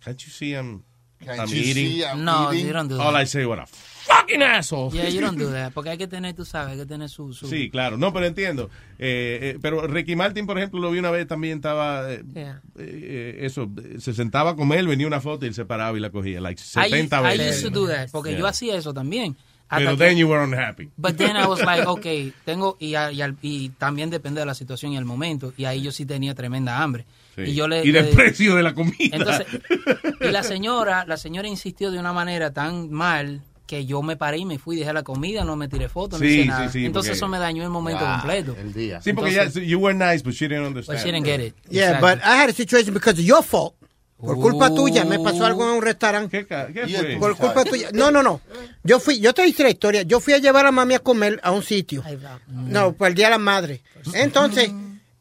can't 0.01 0.19
you 0.19 0.31
see 0.31 0.53
I'm, 0.55 0.83
I'm 1.21 1.49
you 1.49 1.57
eating? 1.57 1.75
see 1.93 2.05
I'm 2.05 2.25
No, 2.25 2.53
eating? 2.53 2.67
you 2.67 2.73
don't 2.73 2.89
do 2.89 3.01
All 3.01 3.13
that. 3.13 3.23
I 3.23 3.27
say, 3.27 3.45
what 3.47 3.59
a 3.59 3.67
fucking 3.67 4.43
asshole. 4.43 4.91
Yeah, 4.95 5.09
you 5.09 5.21
don't 5.21 5.39
do 5.39 5.51
that. 5.53 5.73
Porque 5.73 5.91
hay 5.91 5.99
que 5.99 6.07
tener, 6.07 6.35
tú 6.35 6.45
sabes, 6.45 6.73
hay 6.73 6.79
que 6.79 6.87
tener 6.87 7.09
su... 7.09 7.33
su 7.33 7.49
Sí, 7.49 7.71
claro. 7.71 7.97
No, 7.97 8.13
pero 8.13 8.27
entiendo. 8.27 8.71
Eh, 8.99 9.39
eh, 9.55 9.59
pero 9.61 9.87
Ricky 9.87 10.15
Martin, 10.17 10.47
por 10.47 10.59
ejemplo, 10.59 10.81
lo 10.81 10.91
vi 10.91 10.99
una 10.99 11.11
vez 11.11 11.27
también, 11.27 11.57
estaba... 11.59 12.13
eh, 12.13 12.23
Yeah. 12.35 12.61
eh, 12.79 13.39
eso, 13.41 13.69
se 13.99 14.13
sentaba 14.15 14.51
a 14.51 14.57
comer, 14.57 14.87
venía 14.87 15.07
una 15.07 15.21
foto 15.21 15.45
y 15.47 15.49
él 15.49 15.55
se 15.55 15.65
paraba 15.65 15.97
y 15.97 16.01
la 16.01 16.11
cogía. 16.11 16.41
Like 16.41 16.61
I, 16.61 16.65
70 16.65 17.19
I 17.21 17.39
veces. 17.39 17.63
used 17.65 17.73
to 17.73 17.81
do 17.81 17.87
that, 17.89 18.11
porque 18.11 18.31
Yeah. 18.31 18.39
yo 18.41 18.47
hacía 18.47 18.77
eso 18.77 18.93
también. 18.95 19.37
Hasta 19.69 19.79
Pero 19.79 19.97
que- 19.97 20.05
then 20.05 20.17
you 20.17 20.29
were 20.29 20.45
unhappy. 20.45 20.91
But 20.97 21.17
then 21.17 21.37
I 21.37 21.45
was 21.47 21.61
like, 21.61 21.85
okay, 21.89 22.33
tengo, 22.45 22.77
y, 22.79 22.91
y, 22.91 22.95
al- 22.95 23.37
y 23.43 23.71
también 23.71 24.11
depende 24.11 24.39
de 24.41 24.47
la 24.47 24.55
situación 24.55 24.93
y 24.93 24.97
el 24.97 25.05
momento, 25.05 25.53
y 25.57 25.65
ahí 25.65 25.83
yo 25.83 25.91
sí 25.91 26.07
tenía 26.07 26.35
tremenda 26.37 26.81
hambre. 26.83 27.05
Sí. 27.37 27.43
Y 27.43 27.55
yo 27.55 27.69
le... 27.69 27.85
Y 27.85 27.93
del 27.93 28.07
le- 28.07 28.13
precio 28.15 28.57
de 28.57 28.63
la 28.63 28.75
comida. 28.75 28.97
Entonces, 29.13 29.47
y 30.21 30.29
la 30.29 30.43
señora, 30.43 31.05
la 31.07 31.17
señora 31.17 31.47
insistió 31.47 31.91
de 31.91 31.99
una 31.99 32.13
manera 32.13 32.53
tan 32.53 32.91
mal 32.91 33.43
que 33.67 33.85
yo 33.85 34.01
me 34.03 34.17
paré 34.17 34.39
y 34.39 34.45
me 34.45 34.59
fui, 34.59 34.77
dejé 34.77 34.93
la 34.93 35.03
comida, 35.03 35.45
no 35.45 35.57
me 35.57 35.69
tiré 35.69 35.89
fotos, 35.89 36.21
no 36.21 36.27
Sí, 36.27 36.33
hice 36.35 36.43
sí, 36.43 36.49
nada. 36.49 36.69
sí, 36.71 36.85
Entonces 36.87 37.11
porque- 37.11 37.17
eso 37.19 37.29
me 37.29 37.39
dañó 37.39 37.63
el 37.65 37.71
momento 37.71 38.05
completo. 38.05 38.57
El 38.59 38.73
día. 38.73 39.01
Sí, 39.03 39.13
porque 39.13 39.33
Entonces- 39.33 39.55
ya, 39.63 39.69
you 39.69 39.79
were 39.79 39.93
nice, 39.95 40.23
but 40.25 40.33
she 40.35 40.49
didn't 40.49 40.67
understand. 40.67 40.99
But 40.99 41.05
she 41.07 41.13
didn't 41.13 41.27
get 41.27 41.41
it. 41.45 41.55
Yeah, 41.69 41.97
Exactly. 41.97 42.11
but 42.11 42.25
I 42.25 42.41
had 42.43 42.49
a 42.49 42.53
situation 42.53 42.95
because 42.95 43.21
of 43.21 43.27
your 43.27 43.43
fault. 43.43 43.75
Por 44.19 44.37
culpa 44.37 44.75
tuya, 44.75 45.05
me 45.05 45.19
pasó 45.19 45.45
algo 45.45 45.63
en 45.65 45.77
un 45.77 45.83
restaurante. 45.83 46.47
¿Qué, 46.47 46.73
qué 46.73 46.89
fue? 46.89 47.17
Por 47.19 47.37
culpa 47.37 47.65
tuya. 47.65 47.91
No, 47.93 48.11
no, 48.11 48.23
no. 48.23 48.41
Yo 48.83 48.99
fui, 48.99 49.21
yo 49.21 49.35
te 49.35 49.47
hice 49.47 49.63
la 49.63 49.69
historia. 49.69 50.03
Yo 50.03 50.21
fui 50.21 50.33
a 50.33 50.39
llevar 50.39 50.65
a 50.65 50.73
mami 50.73 50.95
a 50.95 51.01
comer 51.01 51.39
a 51.43 51.51
un 51.51 51.63
sitio. 51.63 52.03
No, 52.49 52.95
para 52.95 53.11
el 53.11 53.15
Día 53.15 53.27
de 53.27 53.31
la 53.33 53.39
Madre. 53.39 53.83
Entonces, 54.15 54.71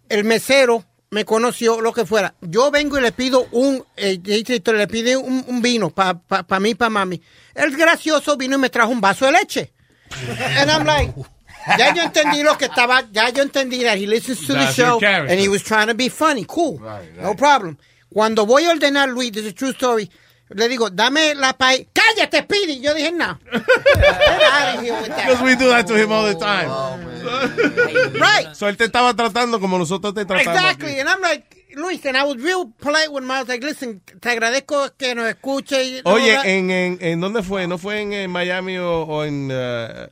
el 0.08 0.24
mesero 0.24 0.86
me 1.16 1.24
conoció, 1.24 1.80
lo 1.80 1.94
que 1.94 2.06
fuera. 2.06 2.36
Yo 2.42 2.72
vengo 2.72 2.98
y 2.98 3.02
le 3.02 3.14
pido 3.14 3.48
un, 3.52 3.82
eh, 3.96 4.20
le 4.22 4.88
pide 4.88 5.16
un, 5.16 5.46
un 5.48 5.62
vino 5.62 5.90
para 5.90 6.20
pa, 6.20 6.44
pa 6.44 6.60
mí 6.60 6.76
para 6.76 6.90
mami. 6.90 7.22
El 7.54 7.74
gracioso 7.78 8.36
vino 8.36 8.58
y 8.58 8.60
me 8.60 8.70
trajo 8.70 8.92
un 8.92 9.00
vaso 9.00 9.26
de 9.26 9.32
leche. 9.32 9.72
And 10.58 10.70
I'm 10.70 10.86
like, 10.86 11.14
ya 11.78 11.94
yo 11.94 12.04
entendí 12.04 12.44
lo 12.44 12.58
que 12.58 12.66
estaba, 12.66 13.08
ya 13.14 13.30
yo 13.30 13.44
entendí 13.44 13.82
that 13.84 13.98
he 13.98 14.06
listens 14.06 14.46
to 14.46 14.54
the 14.54 14.60
That's 14.60 14.76
show 14.76 15.00
and 15.02 15.40
he 15.40 15.48
was 15.48 15.64
trying 15.64 15.88
to 15.88 15.94
be 15.94 16.10
funny. 16.10 16.44
Cool. 16.46 16.82
No 17.22 17.34
problem. 17.34 17.78
Cuando 18.14 18.46
voy 18.46 18.66
a 18.66 18.72
ordenar, 18.72 19.08
Luis, 19.08 19.32
this 19.32 19.46
is 19.46 19.52
a 19.52 19.56
true 19.56 19.72
story, 19.72 20.10
le 20.50 20.70
digo, 20.70 20.90
dame 20.90 21.34
la 21.36 21.54
pay. 21.54 21.88
¡Cállate, 21.92 22.44
Speedy! 22.44 22.80
Yo 22.80 22.94
dije, 22.94 23.12
no. 23.12 23.40
Get 23.52 23.64
out 23.64 24.76
of 24.76 24.82
here 24.84 24.94
with 24.94 25.08
that. 25.08 25.28
Because 25.28 25.42
we 25.44 25.56
do 25.56 25.70
that 25.70 25.88
to 25.88 25.96
him 25.96 26.12
all 26.12 26.26
the 26.26 26.36
time. 26.36 26.70
Right. 28.20 28.56
So 28.56 28.68
él 28.68 28.78
te 28.78 28.86
estaba 28.86 29.14
tratando 29.16 29.60
como 29.60 29.78
nosotros 29.78 30.14
te 30.14 30.26
tratamos. 30.26 30.56
Exactly. 30.56 30.92
aquí. 30.92 31.00
And 31.00 31.10
I'm 31.10 31.22
like, 31.22 31.66
Luis, 31.76 32.06
and 32.06 32.16
I 32.16 32.24
was 32.24 32.38
real 32.38 32.68
polite 32.80 33.12
with 33.12 33.24
him. 33.24 33.32
I 33.32 33.40
was 33.40 33.50
like, 33.50 33.64
listen, 33.64 34.02
te 34.20 34.30
agradezco 34.30 34.92
que 34.98 35.16
nos 35.16 35.28
escuche. 35.28 36.02
Oye. 36.06 36.38
¿en, 36.46 36.70
en, 36.70 36.98
¿en 37.02 37.20
dónde 37.20 37.42
fue? 37.42 37.68
¿No 37.68 37.78
fue 37.78 38.02
en, 38.02 38.30
Miami 38.30 38.78
o, 38.78 39.02
o 39.04 39.24
en 39.24 39.52
uh, 39.52 40.08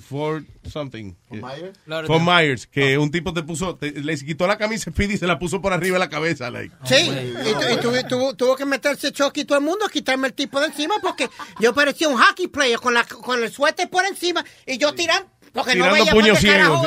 Fort 0.00 0.44
something? 0.70 1.14
Myers? 1.30 1.78
Fort 2.06 2.22
Myers, 2.22 2.66
que 2.66 2.98
un 2.98 3.10
tipo 3.10 3.32
te 3.32 3.42
puso, 3.42 3.76
te- 3.76 3.92
le 3.92 4.16
quitó 4.18 4.46
la 4.46 4.58
camisa 4.58 4.90
Speedy 4.90 5.14
y 5.14 5.18
se 5.18 5.26
la 5.26 5.38
puso 5.38 5.60
por 5.60 5.72
arriba 5.72 5.94
de 5.94 6.00
la 6.00 6.08
cabeza. 6.08 6.50
Like. 6.50 6.74
Sí, 6.84 6.94
y, 6.96 7.52
tu- 7.54 7.74
y 7.74 7.76
tuve- 7.80 8.04
tuvo, 8.08 8.34
tuvo 8.34 8.56
que 8.56 8.64
meterse 8.64 9.12
Chucky 9.12 9.40
y 9.40 9.44
todo 9.44 9.58
el 9.58 9.64
mundo 9.64 9.84
a 9.86 9.90
quitarme 9.90 10.28
el 10.28 10.34
tipo 10.34 10.60
de 10.60 10.66
encima 10.66 10.96
porque 11.00 11.28
yo 11.60 11.74
parecía 11.74 12.08
un 12.08 12.16
hockey 12.18 12.48
player 12.48 12.78
con, 12.78 12.94
la, 12.94 13.04
con 13.04 13.42
el 13.42 13.50
suéter 13.50 13.88
por 13.88 14.04
encima 14.04 14.44
y 14.66 14.76
yo 14.78 14.92
tirando, 14.94 15.28
porque 15.52 15.74
no 15.74 15.84
Tirando 15.84 15.94
veía 15.94 16.12
puño 16.12 16.26
por 16.32 16.34
qué 16.34 16.40
ciego. 16.40 16.82
carajo 16.82 16.86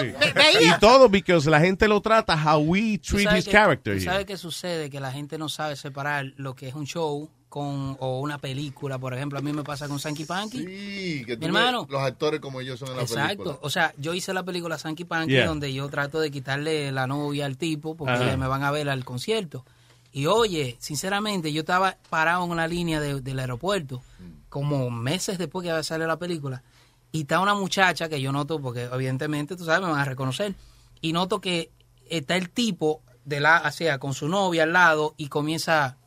sí. 0.59 0.65
Y 0.65 0.79
todo 0.79 1.09
porque 1.09 1.39
la 1.45 1.59
gente 1.59 1.87
lo 1.87 2.01
trata 2.01 2.35
how 2.35 2.59
we 2.59 2.99
treat 2.99 3.35
his 3.37 3.45
que- 3.45 3.51
character. 3.51 4.01
¿Sabes 4.01 4.25
qué 4.25 4.37
sucede? 4.37 4.89
Que 4.89 4.99
la 4.99 5.11
gente 5.11 5.37
no 5.37 5.49
sabe 5.49 5.75
separar 5.75 6.25
lo 6.37 6.55
que 6.55 6.67
es 6.67 6.75
un 6.75 6.85
show 6.85 7.29
con 7.51 7.97
o 7.99 8.21
una 8.21 8.37
película. 8.37 8.97
Por 8.97 9.13
ejemplo, 9.13 9.37
a 9.37 9.41
mí 9.41 9.51
me 9.51 9.63
pasa 9.63 9.89
con 9.89 9.99
Sanky 9.99 10.23
Panky. 10.23 10.59
Sí, 10.59 11.23
que 11.25 11.35
tú 11.35 11.41
Mi 11.41 11.45
hermano. 11.47 11.81
ves 11.81 11.91
los 11.91 12.01
actores 12.01 12.39
como 12.39 12.61
ellos 12.61 12.79
son 12.79 12.89
en 12.91 12.95
la 12.95 13.01
Exacto. 13.03 13.27
película. 13.43 13.57
O 13.61 13.69
sea, 13.69 13.93
yo 13.97 14.13
hice 14.13 14.33
la 14.33 14.43
película 14.43 14.77
Sanky 14.79 15.03
Panky 15.03 15.33
Yeah. 15.33 15.47
donde 15.47 15.73
yo 15.73 15.89
trato 15.89 16.21
de 16.21 16.31
quitarle 16.31 16.91
la 16.93 17.07
novia 17.07 17.45
al 17.45 17.57
tipo 17.57 17.95
porque 17.95 18.13
Ajá. 18.13 18.37
me 18.37 18.47
van 18.47 18.63
a 18.63 18.71
ver 18.71 18.87
al 18.89 19.03
concierto. 19.03 19.65
Y 20.13 20.27
oye, 20.27 20.77
sinceramente, 20.79 21.51
yo 21.51 21.59
estaba 21.59 21.97
parado 22.09 22.45
en 22.45 22.51
una 22.51 22.67
línea 22.67 22.99
de- 23.01 23.19
del 23.19 23.39
aeropuerto 23.39 24.01
como 24.47 24.89
meses 24.89 25.37
después 25.37 25.67
que 25.67 25.83
sale 25.83 26.07
la 26.07 26.17
película 26.17 26.63
y 27.11 27.21
está 27.21 27.41
una 27.41 27.53
muchacha 27.53 28.07
que 28.07 28.21
yo 28.21 28.31
noto 28.31 28.61
porque 28.61 28.83
evidentemente, 28.91 29.57
tú 29.57 29.65
sabes, 29.65 29.81
me 29.81 29.91
van 29.91 29.99
a 29.99 30.05
reconocer 30.05 30.55
y 31.01 31.11
noto 31.11 31.41
que 31.41 31.69
está 32.09 32.37
el 32.37 32.49
tipo 32.49 33.01
de 33.25 33.39
la 33.41 33.57
hacia 33.57 33.99
con 33.99 34.13
su 34.13 34.27
novia 34.29 34.63
al 34.63 34.71
lado 34.73 35.13
y 35.17 35.27
comienza 35.27 35.97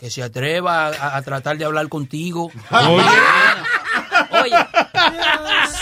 que 0.00 0.10
se 0.10 0.22
atreva 0.22 0.86
a, 0.88 1.16
a 1.18 1.22
tratar 1.22 1.58
de 1.58 1.64
hablar 1.66 1.88
contigo. 1.90 2.50
Oye. 2.70 3.04
Oye, 4.42 4.56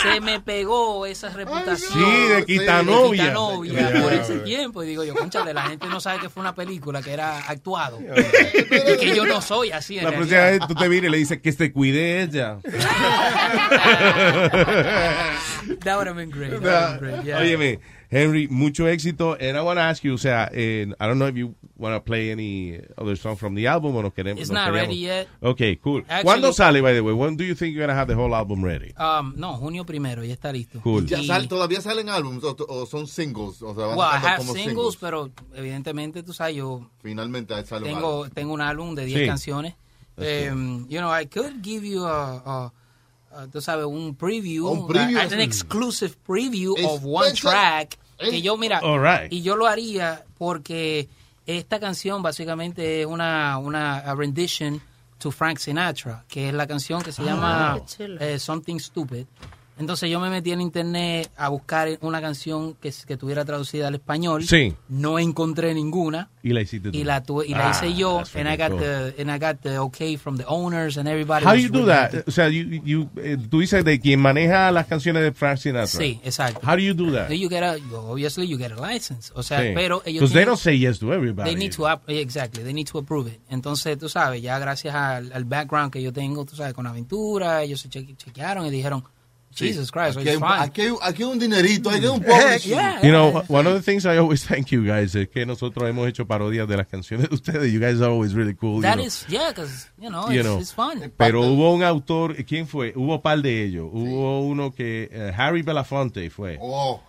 se 0.02 0.20
me 0.20 0.40
pegó 0.40 1.06
esa 1.06 1.28
reputación. 1.28 1.92
Sí, 1.92 2.28
de 2.28 2.44
quitanovia. 2.44 3.22
De 3.24 3.28
quitanovia 3.28 3.72
Yeah. 3.90 4.02
por 4.02 4.12
ese 4.12 4.38
tiempo. 4.38 4.82
Y 4.82 4.86
digo 4.88 5.04
yo, 5.04 5.14
conchale, 5.14 5.52
la 5.54 5.62
gente 5.62 5.86
no 5.86 6.00
sabe 6.00 6.18
que 6.20 6.28
fue 6.28 6.40
una 6.40 6.54
película, 6.54 7.00
que 7.02 7.12
era 7.12 7.38
actuado. 7.48 8.00
y 8.00 8.96
que 8.98 9.14
yo 9.14 9.24
no 9.26 9.40
soy 9.40 9.70
así 9.70 9.98
en 9.98 10.04
La 10.04 10.12
próxima 10.12 10.40
vez 10.40 10.60
tú 10.66 10.74
te 10.74 10.88
vienes 10.88 11.08
y 11.08 11.12
le 11.12 11.18
dices 11.18 11.40
que 11.42 11.52
se 11.52 11.72
cuide 11.72 12.22
ella. 12.22 12.58
That 15.84 15.96
would 15.96 16.06
have 16.06 16.16
been 16.16 16.30
great. 16.30 16.50
That 16.50 16.60
would 16.60 16.66
have 16.66 17.00
been 17.00 17.12
great. 17.14 17.24
Yeah. 17.24 17.38
Óyeme, 17.40 17.80
Henry, 18.10 18.48
mucho 18.48 18.88
éxito. 18.88 19.36
And 19.38 19.56
I 19.56 19.60
want 19.60 19.76
to 19.78 19.82
ask 19.82 20.02
you, 20.02 20.14
o 20.14 20.18
sea, 20.18 20.48
eh, 20.52 20.86
I 20.98 21.06
don't 21.06 21.18
know 21.18 21.26
if 21.28 21.36
you 21.36 21.54
want 21.76 21.94
to 21.94 22.00
play 22.02 22.30
any 22.30 22.80
other 22.96 23.16
song 23.16 23.36
from 23.36 23.54
the 23.54 23.66
album 23.66 23.94
o 23.96 24.02
nos 24.02 24.14
queremos. 24.14 24.40
It's 24.40 24.50
nos 24.50 24.64
not 24.66 24.72
ready 24.74 24.96
yet. 24.96 25.28
Okay, 25.42 25.76
cool. 25.76 26.00
Actually- 26.08 26.24
¿Cuándo 26.24 26.52
sale, 26.54 26.80
by 26.80 26.94
the 26.94 27.00
way? 27.02 27.12
When 27.12 27.36
do 27.36 27.44
you 27.44 27.54
think 27.54 27.74
you're 27.74 27.84
going 27.86 27.94
to 27.94 27.98
have 27.98 28.08
the 28.08 28.14
whole 28.14 28.34
album 28.34 28.64
ready? 28.64 28.94
Um, 28.96 29.34
no, 29.36 29.54
junio 29.56 29.84
primero, 29.84 30.24
ya 30.24 30.32
está 30.32 30.50
listo. 30.52 30.80
Cool. 30.82 31.04
Ya 31.06 31.18
Y- 31.20 31.26
sal- 31.26 31.48
¿Todavía 31.48 31.80
salen 31.82 32.08
álbumes 32.08 32.42
o, 32.44 32.56
o 32.68 32.86
son 32.86 33.06
singles? 33.06 33.60
O 33.62 33.74
sea, 33.74 33.86
van 33.86 33.98
well, 33.98 34.08
I 34.10 34.16
have 34.26 34.38
como 34.38 34.54
singles, 34.54 34.96
pero 34.96 35.30
evidentemente, 35.54 36.22
tú 36.22 36.32
sabes, 36.32 36.56
yo 36.56 36.90
Finalmente 37.02 37.54
sale 37.66 37.88
un 37.88 37.94
tengo, 37.94 38.22
álbum. 38.24 38.30
tengo 38.34 38.54
un 38.54 38.60
álbum 38.62 38.94
de 38.94 39.04
10 39.04 39.20
Sí. 39.20 39.26
canciones. 39.26 39.74
Um, 40.16 40.88
you 40.88 40.98
know, 40.98 41.10
I 41.12 41.26
could 41.26 41.62
give 41.62 41.86
you 41.86 42.04
a, 42.04 42.36
a- 42.44 42.72
tú 43.52 43.60
sabes, 43.60 43.86
un 43.86 44.14
preview, 44.16 44.66
Un 44.68 44.86
preview. 44.88 45.18
a- 45.18 45.22
an 45.22 45.40
exclusive 45.40 46.14
preview 46.26 46.74
of 46.84 47.02
one 47.04 47.32
track 47.32 47.96
que 48.18 48.42
yo, 48.42 48.56
mira, 48.56 48.80
All 48.82 49.00
right. 49.00 49.32
y 49.32 49.42
yo 49.42 49.54
lo 49.56 49.66
haría 49.66 50.24
porque 50.38 51.08
esta 51.46 51.78
canción 51.78 52.20
básicamente 52.22 53.00
es 53.02 53.06
una, 53.06 53.58
una 53.58 53.98
a 53.98 54.14
rendition 54.14 54.80
to 55.18 55.30
Frank 55.30 55.58
Sinatra, 55.58 56.24
que 56.28 56.48
es 56.48 56.54
la 56.54 56.66
canción 56.66 57.02
que 57.02 57.12
se 57.12 57.22
Ah, 57.22 57.24
llama 57.24 57.80
eh, 58.20 58.38
Something 58.38 58.78
Stupid. 58.78 59.26
Entonces 59.78 60.10
yo 60.10 60.18
me 60.20 60.28
metí 60.30 60.52
en 60.52 60.60
internet 60.60 61.30
a 61.36 61.48
buscar 61.48 61.88
una 62.00 62.20
canción 62.20 62.74
que, 62.74 62.92
que 63.06 63.16
tuviera 63.16 63.44
traducida 63.44 63.88
al 63.88 63.94
español. 63.94 64.44
Sí. 64.44 64.74
No 64.88 65.18
encontré 65.18 65.72
ninguna. 65.74 66.30
Y 66.42 66.52
la 66.52 66.62
hiciste 66.62 66.90
tú. 66.90 66.96
Y 66.98 67.04
la, 67.04 67.22
tuve- 67.22 67.46
y 67.46 67.50
la 67.50 67.68
Ah, 67.68 67.70
hice 67.70 67.94
yo, 67.94 68.22
and 68.34 68.48
I 68.48 68.56
got 68.56 68.70
cool. 68.70 68.80
the 68.80 69.22
and 69.22 69.30
I 69.30 69.38
got 69.38 69.60
the 69.62 69.78
okay 69.78 70.16
from 70.16 70.36
the 70.36 70.44
owners 70.46 70.96
and 70.98 71.08
everybody. 71.08 71.44
How 71.44 71.54
you 71.54 71.68
do 71.68 71.86
that? 71.86 72.12
happy. 72.12 72.24
O 72.26 72.30
sea, 72.30 72.48
you, 72.48 72.64
you, 72.84 73.08
eh, 73.16 73.36
tú 73.50 73.60
dices 73.60 73.84
de 73.84 74.00
quien 74.00 74.20
maneja 74.20 74.70
las 74.72 74.86
canciones 74.86 75.22
de 75.22 75.32
Frank 75.32 75.58
Sinatra. 75.58 75.86
Sí, 75.86 76.20
exacto. 76.24 76.60
How 76.66 76.74
do 76.76 76.82
you 76.82 76.94
do 76.94 77.12
that? 77.12 77.30
You 77.30 77.48
get 77.48 77.62
a, 77.62 77.76
obviously 77.96 78.46
you 78.48 78.56
get 78.58 78.72
a 78.72 78.76
license. 78.92 79.30
O 79.34 79.42
sea, 79.42 79.60
Sí. 79.60 79.68
pero 79.74 80.02
ellos 80.04 80.20
Because 80.22 80.34
they 80.34 80.44
don't 80.44 80.58
say 80.58 80.78
yes 80.78 80.98
to 80.98 81.12
everybody. 81.12 81.50
They 81.50 81.58
need 81.58 81.72
to 81.76 81.86
ap- 81.88 82.08
exactly, 82.08 82.62
they 82.64 82.72
need 82.72 82.86
to 82.88 82.98
approve 82.98 83.28
it. 83.30 83.40
Entonces, 83.50 83.98
tú 83.98 84.08
sabes, 84.08 84.40
ya 84.42 84.58
gracias 84.58 84.94
al, 84.94 85.30
al 85.32 85.44
background 85.44 85.92
que 85.92 86.02
yo 86.02 86.12
tengo, 86.12 86.44
tú 86.44 86.56
sabes, 86.56 86.72
con 86.74 86.86
Aventura, 86.86 87.62
ellos 87.62 87.80
se 87.80 87.88
cheque- 87.90 88.16
chequearon 88.16 88.66
y 88.66 88.70
dijeron, 88.70 89.04
Jesus 89.58 89.90
Christ, 89.90 90.16
Aquí 90.18 90.28
hay, 90.28 90.36
fine. 90.36 90.48
aquí, 90.58 90.80
hay, 90.82 90.92
aquí 91.02 91.22
hay 91.22 91.28
un 91.28 91.38
dinerito, 91.38 91.90
aquí 91.90 91.98
hay 92.00 92.06
un 92.06 92.20
publishing. 92.20 92.70
Yeah. 92.78 93.00
You 93.02 93.10
know, 93.10 93.42
one 93.48 93.66
of 93.66 93.74
the 93.74 93.82
things 93.82 94.04
I 94.06 94.18
always 94.18 94.44
thank 94.48 94.70
you 94.70 94.84
guys 94.84 95.14
es 95.14 95.28
que 95.28 95.44
nosotros 95.46 95.88
hemos 95.88 96.08
hecho 96.08 96.26
parodias 96.26 96.66
de 96.68 96.76
las 96.76 96.86
canciones 96.86 97.28
de 97.28 97.34
ustedes. 97.34 97.72
You 97.72 97.80
guys 97.80 98.00
are 98.00 98.10
always 98.12 98.34
really 98.34 98.54
cool. 98.54 98.76
you 98.76 98.82
That 98.82 98.96
know. 98.96 99.04
is, 99.06 99.24
yeah, 99.28 99.48
because, 99.48 99.88
you 99.98 100.08
know, 100.10 100.30
You 100.30 100.40
it's, 100.40 100.44
know. 100.48 100.58
it's 100.60 100.72
fun. 100.72 101.12
Pero 101.16 101.42
hubo 101.42 101.72
un 101.74 101.82
autor, 101.82 102.34
¿quién 102.44 102.66
fue? 102.66 102.92
Hubo 102.94 103.14
un 103.16 103.22
par 103.22 103.40
de 103.42 103.64
ellos. 103.64 103.88
Hubo 103.92 104.46
uno 104.46 104.72
que, 104.74 105.08
eh, 105.10 105.32
Harry 105.36 105.62
Belafonte 105.62 106.30
fue. 106.30 106.58
Oh. 106.60 107.00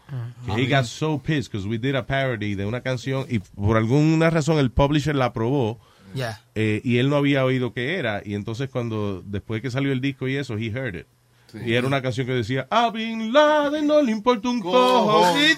Que 0.45 0.63
he 0.63 0.67
got 0.67 0.85
so 0.85 1.19
pissed 1.19 1.51
because 1.51 1.67
we 1.67 1.77
did 1.77 1.95
a 1.95 2.05
parody 2.05 2.55
de 2.55 2.65
una 2.65 2.81
canción 2.81 3.25
y 3.29 3.39
por 3.39 3.77
alguna 3.77 4.29
razón 4.31 4.57
el 4.59 4.71
publisher 4.71 5.15
la 5.15 5.25
aprobó 5.25 5.79
Yeah. 6.15 6.41
eh, 6.55 6.81
y 6.83 6.97
él 6.97 7.07
no 7.07 7.17
había 7.17 7.45
oído 7.45 7.71
qué 7.71 7.97
era 7.99 8.23
y 8.25 8.33
entonces 8.33 8.67
cuando 8.71 9.21
después 9.23 9.61
que 9.61 9.69
salió 9.69 9.91
el 9.91 10.01
disco 10.01 10.27
y 10.27 10.37
eso, 10.37 10.57
he 10.57 10.65
heard 10.71 10.95
it. 10.95 11.05
Y 11.53 11.73
era 11.73 11.87
una 11.87 12.01
canción 12.01 12.27
que 12.27 12.33
decía, 12.33 12.67
a 12.69 12.89
Bin 12.91 13.31
Laden 13.33 13.85
no 13.87 14.01
le 14.01 14.11
importa 14.11 14.49
un 14.49 14.59
cojo. 14.61 15.25
Y 15.39 15.55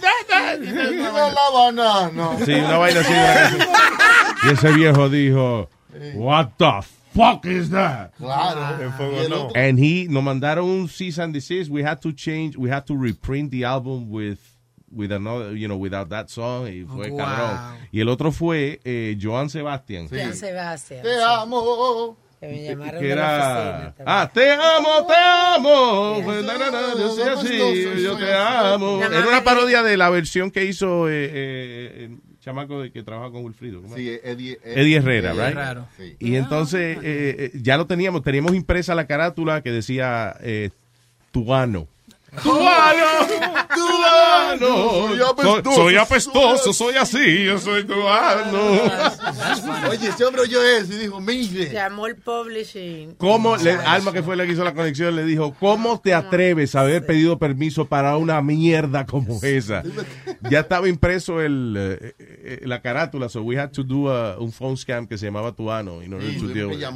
la 0.97 1.49
banana. 1.53 2.45
Sí, 2.45 2.53
una 2.53 2.77
vaina 2.77 2.99
así. 3.01 3.11
una 3.11 3.33
canción. 3.33 3.67
Y 4.43 4.53
ese 4.53 4.71
viejo 4.73 5.09
dijo, 5.09 5.69
what 6.15 6.49
the 6.57 6.81
fuck 7.13 7.45
is 7.45 7.69
that? 7.69 8.11
Claro. 8.17 8.77
Y 9.13 9.17
el 9.25 9.33
otro- 9.33 9.51
And 9.55 9.77
he 9.79 10.07
nos 10.09 10.23
mandaron 10.23 10.65
un 10.65 10.87
cease 10.87 11.19
and 11.21 11.33
desist. 11.33 11.69
We 11.69 11.83
had 11.83 11.99
to 12.01 12.11
change, 12.11 12.55
we 12.57 12.69
had 12.71 12.85
to 12.85 12.95
reprint 12.95 13.51
the 13.51 13.65
album 13.65 14.09
with 14.09 14.39
with 14.93 15.11
another, 15.13 15.55
you 15.55 15.67
know, 15.69 15.77
without 15.77 16.09
that 16.09 16.27
song 16.29 16.67
y 16.67 16.83
fue 16.85 17.09
Wow. 17.11 17.17
cabrón. 17.17 17.77
Y 17.93 18.01
el 18.01 18.09
otro 18.09 18.31
fue 18.31 18.81
eh, 18.83 19.17
Joan 19.21 19.49
Sebastian. 19.49 20.09
Juan 20.09 20.33
Sebastián. 20.35 21.01
Te 21.03 21.21
amo. 21.23 22.17
Que 22.41 22.47
me 22.47 22.63
llamaron 22.63 22.99
Que 22.99 23.07
de 23.07 23.15
la 23.15 23.21
era, 23.21 23.87
oficina 23.89 23.95
ah, 24.07 24.31
te 24.33 24.51
amo, 24.51 25.05
te 25.07 25.13
amo. 25.15 26.21
Pues, 26.23 26.43
na, 26.43 26.57
na, 26.57 26.71
na, 26.71 26.81
yo 26.97 27.09
soy 27.11 27.29
así, 27.29 28.03
yo 28.03 28.17
te 28.17 28.33
amo. 28.33 28.99
Era 28.99 29.27
una 29.27 29.43
parodia 29.43 29.83
de 29.83 29.95
la 29.95 30.09
versión 30.09 30.49
que 30.49 30.65
hizo 30.65 31.07
eh, 31.07 31.29
eh, 31.31 32.05
el 32.05 32.19
chamaco 32.39 32.81
de 32.81 32.91
que 32.91 33.03
trabaja 33.03 33.31
con 33.31 33.45
Wilfrido. 33.45 33.83
¿cómo? 33.83 33.95
Sí, 33.95 34.09
Eddie, 34.23 34.57
Eddie 34.63 34.97
Herrera, 34.97 35.33
Eddie 35.33 35.45
right? 35.45 35.57
Herrera, 35.57 35.89
sí. 35.95 36.15
Y 36.17 36.35
entonces 36.35 36.97
eh, 37.03 37.35
eh, 37.37 37.51
ya 37.61 37.77
lo 37.77 37.85
teníamos, 37.85 38.23
teníamos 38.23 38.55
impresa 38.55 38.95
la 38.95 39.05
carátula 39.05 39.61
que 39.61 39.71
decía 39.71 40.35
eh, 40.41 40.71
Tuano. 42.41 43.27
Tuano, 43.75 44.57
Tuano. 44.57 45.05
Soy 45.05 45.19
apestoso, 45.21 45.75
soy 45.75 45.95
apestoso, 45.97 46.73
soy 46.73 46.95
así, 46.95 47.43
yo 47.45 47.57
soy 47.59 47.83
Tuano. 47.83 48.59
Oye, 49.89 50.07
ese 50.09 50.23
hombre 50.25 50.43
oyó 50.43 50.63
eso 50.63 50.93
y 50.93 50.97
dijo, 50.97 51.19
mire. 51.19 51.71
Llamó 51.71 52.07
el 52.07 52.15
publishing. 52.15 53.15
¿Cómo, 53.15 53.57
le- 53.57 53.73
Alma, 53.73 54.13
que 54.13 54.23
fue 54.23 54.35
la 54.37 54.45
que 54.45 54.53
hizo 54.53 54.63
la 54.63 54.73
conexión, 54.73 55.15
le 55.15 55.23
dijo, 55.25 55.53
¿cómo 55.59 55.99
te 55.99 56.13
atreves 56.13 56.75
a 56.75 56.81
haber 56.81 57.05
pedido 57.05 57.37
permiso 57.37 57.85
para 57.85 58.15
una 58.17 58.41
mierda 58.41 59.05
como 59.05 59.37
esa? 59.43 59.83
Ya 60.49 60.61
estaba 60.61 60.87
impreso 60.87 61.41
el, 61.41 61.75
eh, 61.77 62.13
eh, 62.19 62.61
la 62.63 62.81
carátula, 62.81 63.27
so 63.29 63.41
we 63.41 63.59
had 63.59 63.71
to 63.71 63.83
do 63.83 64.09
a- 64.09 64.37
un 64.39 64.51
phone 64.53 64.77
scam 64.77 65.05
que 65.07 65.17
se 65.17 65.25
llamaba 65.25 65.51
Tuano, 65.53 66.01
in 66.01 66.13
order 66.13 66.31
Sí, 66.31 66.39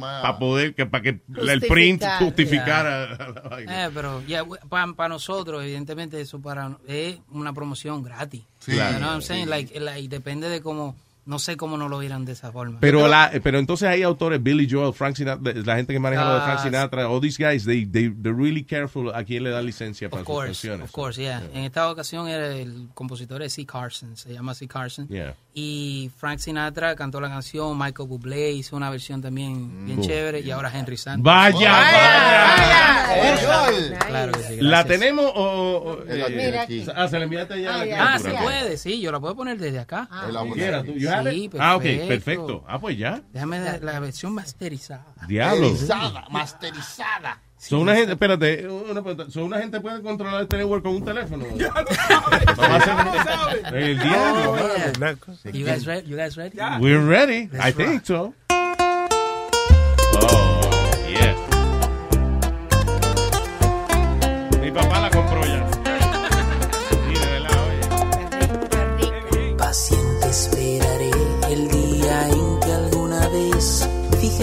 para 0.00 0.38
poder, 0.38 0.74
que, 0.74 0.86
para 0.86 1.02
que 1.02 1.20
el 1.36 1.60
print 1.60 2.02
Justificar. 2.02 2.18
justificara 2.24 3.06
la 3.34 3.40
vaina. 3.48 3.86
Eh, 3.86 3.90
pero 3.92 4.22
ya 4.26 4.42
para 4.68 5.08
nosotros, 5.08 5.25
evidentemente, 5.60 6.20
eso 6.20 6.40
para 6.40 6.78
es 6.86 7.18
una 7.30 7.52
promoción 7.52 8.02
gratis. 8.02 8.42
Sí. 8.60 8.72
You 8.72 8.78
know 8.78 9.00
what 9.00 9.12
I'm 9.12 9.22
saying? 9.22 9.48
Like, 9.48 9.78
like, 9.80 10.08
depende 10.08 10.48
de 10.48 10.60
cómo, 10.60 10.94
no 11.26 11.38
sé 11.38 11.56
cómo 11.56 11.76
no 11.76 11.88
lo 11.88 11.98
vieran 11.98 12.24
de 12.24 12.32
esa 12.32 12.52
forma. 12.52 12.78
Pero, 12.80 13.06
la, 13.08 13.30
pero 13.42 13.58
entonces 13.58 13.88
hay 13.88 14.02
autores, 14.02 14.42
Billy 14.42 14.66
Joel, 14.70 14.94
Frank 14.94 15.16
Sinatra, 15.16 15.52
la 15.54 15.76
gente 15.76 15.92
que 15.92 15.98
maneja 15.98 16.24
lo 16.24 16.34
de 16.34 16.40
Frank 16.40 16.58
Ah, 16.60 16.62
Sinatra, 16.62 17.08
all 17.10 17.20
these 17.20 17.36
guys, 17.42 17.64
they, 17.64 17.84
they, 17.84 18.08
they're 18.08 18.32
really 18.36 18.64
careful 18.64 19.10
a 19.14 19.24
quién 19.24 19.42
le 19.44 19.50
da 19.50 19.60
licencia 19.60 20.08
para 20.08 20.22
Of 20.22 20.26
sus 20.28 20.34
course, 20.34 20.46
canciones. 20.48 20.84
of 20.84 20.90
course, 20.92 21.20
yeah. 21.20 21.42
En 21.52 21.64
esta 21.64 21.90
ocasión 21.90 22.28
era 22.28 22.54
el 22.56 22.88
compositor 22.94 23.42
de 23.42 23.50
C. 23.50 23.66
Carson, 23.66 24.16
se 24.16 24.32
llama 24.32 24.54
C. 24.54 24.66
Carson. 24.68 25.08
Yeah. 25.08 25.34
Y 25.52 26.10
Frank 26.16 26.38
Sinatra 26.38 26.94
cantó 26.96 27.20
la 27.20 27.28
canción, 27.28 27.76
Michael 27.78 28.08
Bublé 28.08 28.52
hizo 28.52 28.76
una 28.76 28.88
versión 28.90 29.20
también 29.20 29.84
bien 29.84 29.98
Cool. 29.98 30.06
chévere 30.06 30.40
y 30.40 30.50
ahora 30.50 30.70
Henry 30.72 30.96
Santos. 30.96 31.24
Vaya, 31.24 31.72
vaya. 31.72 32.96
Claro 34.06 34.32
que 34.32 34.42
sí, 34.42 34.56
¿La 34.60 34.84
tenemos 34.84 35.30
o...? 35.34 35.96
o- 36.00 36.04
la 36.06 36.26
eh. 36.28 36.86
Ah, 36.94 37.08
se 37.08 37.18
la 37.18 37.24
enviaste 37.24 37.62
ya. 37.62 37.74
a 37.74 37.84
la 37.84 38.14
Ah, 38.14 38.18
se 38.18 38.30
puede, 38.32 38.76
sí, 38.76 39.00
yo 39.00 39.10
la 39.12 39.20
puedo 39.20 39.34
poner 39.36 39.58
desde 39.58 39.78
acá. 39.78 40.08
Quiera, 40.54 40.82
Sí, 41.24 41.44
it? 41.44 41.54
Ah, 41.58 41.76
ok, 41.76 41.82
perfecto. 41.82 42.08
perfecto. 42.08 42.64
Ah, 42.66 42.78
pues 42.78 42.98
ya. 42.98 43.22
Déjame 43.32 43.60
dar 43.60 43.82
la 43.82 44.00
versión 44.00 44.34
masterizada. 44.34 45.06
Diablo. 45.28 45.70
Masterizada, 45.70 46.26
masterizada. 46.30 47.42
Son 47.58 47.80
una 47.80 47.96
gente, 47.96 48.12
espérate, 48.12 48.68
una 48.68 49.02
pregunta. 49.02 49.30
¿Son 49.30 49.44
una 49.44 49.58
gente 49.58 49.80
puede 49.80 50.02
controlar 50.02 50.42
este 50.42 50.58
network 50.58 50.82
con 50.82 50.96
un 50.96 51.04
teléfono? 51.04 51.44
Vamos 52.56 52.88
a 52.88 53.50
hacer 53.56 53.76
el 53.76 53.98
diablo. 53.98 54.52
Oh. 54.52 55.50
You 55.50 55.66
guys 55.66 55.86
ready? 55.86 56.08
You 56.08 56.16
guys 56.16 56.36
ready? 56.36 56.58
We're 56.80 57.04
ready. 57.04 57.48
I 57.58 57.72
think 57.72 58.04
so. 58.04 58.34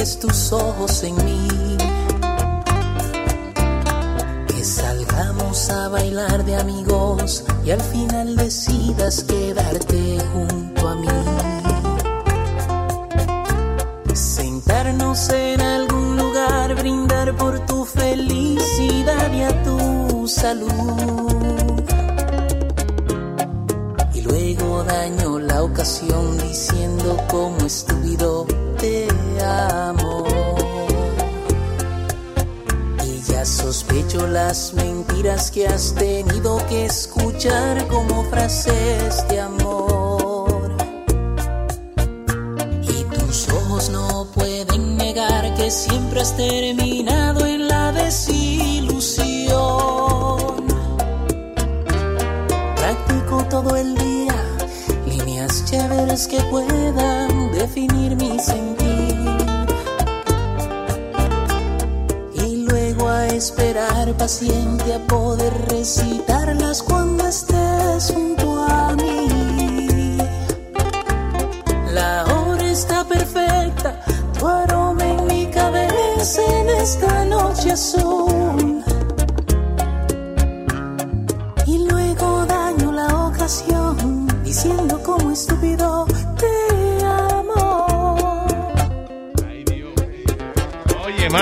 Tus 0.03 0.51
ojos 0.51 1.01
en 1.03 1.15
mí. 1.23 1.77
Que 4.47 4.63
salgamos 4.65 5.69
a 5.69 5.87
bailar 5.87 6.43
de 6.43 6.57
amigos 6.57 7.45
y 7.63 7.71
al 7.71 7.79
final 7.79 8.35
decidas 8.35 9.23
quedarte 9.23 10.17
junto 10.33 10.89
a 10.89 10.95
mí. 10.95 11.07
Sentarnos 14.13 15.29
en 15.29 15.61
algún 15.61 16.17
lugar, 16.17 16.75
brindar 16.75 17.37
por 17.37 17.65
tu 17.65 17.85
felicidad 17.85 19.31
y 19.31 19.43
a 19.43 19.63
tu 19.63 20.27
salud. 20.27 20.67
Y 24.13 24.21
luego 24.21 24.83
daño 24.83 25.39
la 25.39 25.63
ocasión 25.63 26.37
diciendo 26.39 27.17
como 27.29 27.57
estúpido 27.65 28.45
te 28.83 29.07
amo. 29.41 30.25
Y 33.05 33.21
ya 33.31 33.45
sospecho 33.45 34.27
las 34.27 34.73
mentiras 34.73 35.49
que 35.51 35.65
has 35.67 35.95
tenido 35.95 36.57
que 36.67 36.85
escuchar 36.85 37.87
como 37.87 38.25
frases 38.25 39.25
de 39.29 39.39
amor. 39.39 40.75
Y 42.81 43.03
tus 43.15 43.47
ojos 43.49 43.89
no 43.89 44.27
pueden 44.35 44.97
negar 44.97 45.53
que 45.55 45.71
siempre 45.71 46.19
has 46.19 46.35
terminado 46.35 47.45
en 47.45 47.69
la 47.69 47.93
desilusión. 47.93 49.23
Practico 52.75 53.45
todo 53.49 53.77
el 53.77 53.95
día 53.95 54.35
líneas 55.07 55.63
chéveres 55.65 56.27
que 56.27 56.39
puedan 56.51 57.12
definir 57.65 58.13
mi 58.17 58.37
sentir. 58.39 59.15
Y 62.33 62.65
luego 62.67 63.07
a 63.07 63.27
esperar 63.27 64.11
paciente 64.17 64.93
a 64.93 64.99
poder 65.07 65.53
recitarlas 65.69 66.83
cuando 66.83 67.25
estés 67.25 68.11
junto 68.11 68.45
a 68.63 68.93
mí. 68.95 70.17
La 71.93 72.25
hora 72.33 72.65
está 72.69 73.05
perfecta, 73.05 73.89
tu 74.37 74.45
aroma 74.45 75.05
en 75.05 75.27
mi 75.27 75.45
cabeza 75.47 76.41
en 76.59 76.67
esta 76.69 77.23
noche 77.25 77.71
azul. 77.71 78.12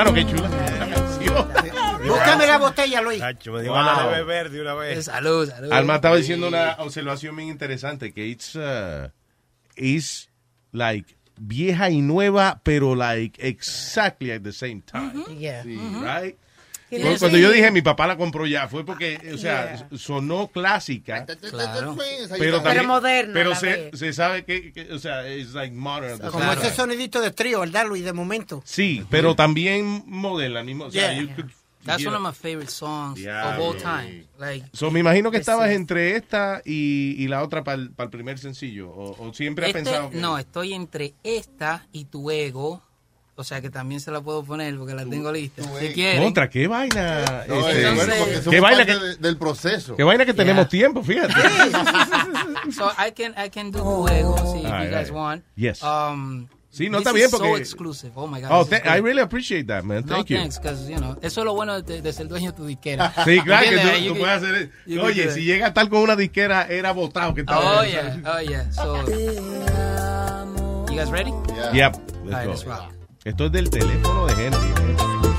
Mano, 0.03 0.14
qué 0.14 0.26
chula 0.26 0.65
esta 0.65 0.90
canción. 0.90 1.48
Búscame 2.07 2.48
la 2.48 2.57
botella, 2.57 3.02
Luis. 3.02 3.19
Chacho, 3.19 3.52
me 3.53 3.61
dio 3.61 3.72
Wow. 3.72 3.84
ganas 3.86 4.06
de 4.06 4.11
beber 4.23 4.49
de 4.49 4.61
una 4.61 4.73
vez. 4.73 5.06
Salud, 5.06 5.48
salud. 5.49 5.72
Alma 5.72 5.95
estaba 5.95 6.15
diciendo 6.15 6.48
una 6.48 6.76
observación 6.80 7.36
bien 7.36 7.49
interesante 7.49 8.11
que 8.11 8.26
it's 8.28 8.56
uh, 8.56 9.10
is 9.76 10.30
like 10.72 11.15
vieja 11.38 11.90
y 11.90 12.02
nueva, 12.02 12.60
pero 12.64 12.95
like 12.95 13.38
exactly 13.48 14.32
at 14.32 14.41
the 14.41 14.52
same 14.52 14.82
time. 14.82 15.11
Yeah. 15.38 15.64
Right? 15.64 15.73
Cuando 15.80 16.30
le- 16.30 16.38
cuando 17.19 17.38
yo 17.38 17.51
dije 17.51 17.72
mi 17.72 17.81
papá 17.81 18.05
la 18.07 18.18
compró 18.18 18.45
ya 18.45 18.68
fue 18.68 18.85
porque, 18.85 19.31
o 19.34 19.38
sea, 19.38 19.88
sonó 19.97 20.47
clásica, 20.47 21.26
Claro. 21.26 21.95
pero 22.38 22.57
también, 22.57 22.63
Pero 22.76 22.84
moderna 22.88 23.34
pero 23.34 23.55
se, 23.55 23.91
se 23.95 24.13
sabe 24.13 24.43
que, 24.45 24.72
que, 24.73 24.91
o 24.93 24.99
sea, 24.99 25.26
es 25.27 25.53
like 25.53 25.76
modern. 25.76 26.19
the 26.19 26.27
Como 26.27 26.51
ese 26.51 26.72
sonidito 26.72 27.22
de 27.22 27.31
trío, 27.31 27.61
¿verdad, 27.61 27.85
Luis? 27.88 28.03
De 28.03 28.13
momento. 28.13 28.61
Sí, 28.65 29.05
pero 29.09 29.35
también 29.35 30.03
moderna, 30.05 30.63
mismo, 30.63 30.85
o 30.85 30.91
sea, 30.91 31.13
Yeah. 31.13 31.22
you 31.22 31.30
could- 31.35 31.51
That's 31.84 32.03
you 32.03 32.09
one 32.09 32.18
of 32.18 32.22
my 32.23 32.31
favorite 32.31 32.69
songs 32.69 33.19
Yeah, 33.19 33.57
of 33.57 33.59
all 33.59 33.73
yeah. 33.76 33.81
time. 34.01 34.27
Like, 34.38 34.68
So, 34.72 34.91
me 34.91 34.99
imagino 34.99 35.31
que 35.31 35.38
estabas 35.38 35.72
entre 35.72 36.15
esta 36.15 36.61
y, 36.63 37.15
y 37.18 37.27
la 37.27 37.41
otra 37.41 37.63
para 37.63 37.81
el, 37.81 37.89
para 37.89 38.05
el 38.05 38.11
primer 38.11 38.38
sencillo, 38.38 38.91
o, 38.91 39.15
o 39.30 39.34
siempre 39.34 39.65
has 39.65 39.69
este- 39.76 39.84
pensado 39.89 40.11
que... 40.11 40.18
No, 40.18 40.38
estoy 40.38 40.73
entre 40.73 41.15
esta 41.23 41.88
y 41.91 42.05
tu 42.05 42.30
ego. 42.30 42.84
O 43.35 43.43
sea 43.43 43.61
que 43.61 43.69
también 43.69 44.01
se 44.01 44.11
la 44.11 44.21
puedo 44.21 44.43
poner 44.43 44.77
porque 44.77 44.93
la 44.93 45.05
tengo 45.05 45.31
lista. 45.31 45.63
Si 45.79 45.93
quieren. 45.93 46.21
Contra, 46.21 46.49
qué 46.49 46.67
vaina. 46.67 47.45
No, 47.47 47.67
este, 47.67 47.81
eh, 47.87 47.93
bueno, 47.95 48.13
qué 48.51 48.59
vaina 48.59 48.85
que, 48.85 48.93
de- 48.95 49.15
del 49.15 49.37
proceso. 49.37 49.95
qué 49.95 50.03
vaina 50.03 50.25
que 50.25 50.33
tenemos 50.33 50.63
Yeah. 50.69 50.69
tiempo, 50.69 51.01
fíjate. 51.01 51.33
so 52.71 52.91
I 52.97 53.11
can 53.11 53.33
I 53.43 53.49
can 53.49 53.71
do 53.71 53.79
tu 53.81 54.07
ego 54.09 54.35
si 54.51 54.59
if 54.59 54.65
All 54.71 54.83
you 54.85 54.91
guys 54.91 55.07
right. 55.07 55.11
want. 55.11 55.43
Yes. 55.55 55.81
Um, 55.81 56.47
Sí, 56.73 56.87
no 56.89 56.99
this 56.99 57.07
está 57.07 57.11
bien 57.13 57.29
porque- 57.29 57.47
so 57.49 57.57
exclusive. 57.57 58.11
Oh 58.15 58.27
my 58.27 58.39
god. 58.39 58.49
Oh, 58.51 58.67
I 58.85 59.01
really 59.01 59.19
appreciate 59.21 59.65
that, 59.67 59.83
man. 59.83 60.05
No, 60.05 60.15
Thank 60.15 60.27
you. 60.29 60.37
thanks, 60.37 60.57
because, 60.57 60.89
you 60.89 60.95
know, 60.99 61.17
eso 61.21 61.41
es 61.41 61.45
lo 61.45 61.53
bueno 61.53 61.81
de, 61.81 62.01
de 62.01 62.13
ser 62.13 62.29
dueño 62.29 62.51
de 62.51 62.57
tu 62.57 62.65
disquera. 62.65 63.13
Sí, 63.25 63.41
claro 63.41 63.69
que 63.69 63.77
tú, 63.77 63.87
You 63.87 64.07
tú 64.07 64.13
can- 64.13 64.17
puedes 64.21 64.35
hacer. 64.43 64.69
you 64.85 65.01
Oye, 65.01 65.25
do 65.25 65.31
si 65.33 65.43
llega 65.43 65.65
a 65.65 65.67
estar 65.69 65.89
con 65.89 65.99
una 65.99 66.15
disquera, 66.15 66.67
era 66.69 66.93
votado 66.93 67.33
que 67.33 67.41
estaba. 67.41 67.81
Oh 67.81 67.83
yeah, 67.83 68.21
oh 68.25 68.39
yeah. 68.41 68.71
So, 68.71 69.03
you 70.89 70.95
guys 70.97 71.09
ready? 71.09 71.31
Yep. 71.73 71.95
Let's 71.97 71.99
All 72.23 72.31
right, 72.31 72.45
go. 72.45 72.51
let's 72.51 72.63
rock. 72.65 73.01
Esto 73.23 73.45
es 73.45 73.52
del 73.52 73.69
teléfono 73.69 74.26
de 74.26 74.48
Henry. 74.48 74.73
So 74.98 75.30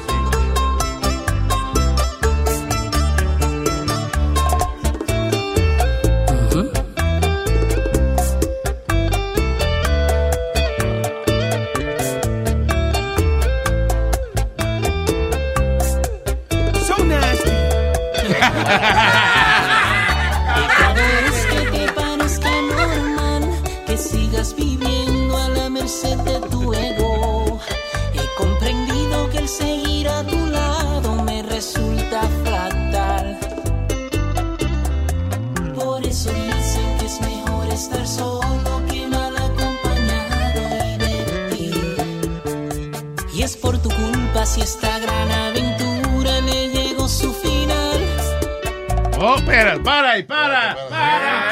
espera, 49.53 49.83
para 49.83 50.11
ahí, 50.13 50.23
para. 50.23 50.77
Para. 50.89 51.51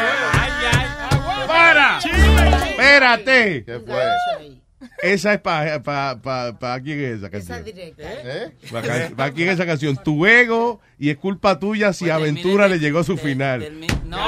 Para. 1.46 1.98
Espérate. 1.98 3.64
¿Qué 3.64 3.80
fue? 3.80 4.02
Esa 5.02 5.34
es 5.34 5.40
para 5.40 5.82
pa, 5.82 6.18
pa, 6.22 6.58
pa, 6.58 6.80
quién 6.80 7.00
es 7.00 7.18
esa 7.18 7.30
canción. 7.30 7.64
directa. 7.64 8.02
¿Eh? 8.06 8.52
¿Para 8.70 9.10
para 9.10 9.32
quién 9.32 9.48
es 9.48 9.54
esa 9.54 9.66
canción? 9.66 9.96
Tu 10.02 10.26
ego 10.26 10.80
y 10.98 11.10
es 11.10 11.16
culpa 11.16 11.58
tuya 11.58 11.92
si 11.92 12.10
Aventura 12.10 12.68
le 12.68 12.78
llegó 12.78 12.98
a 13.00 13.04
su 13.04 13.16
final. 13.16 13.60
No, 14.06 14.18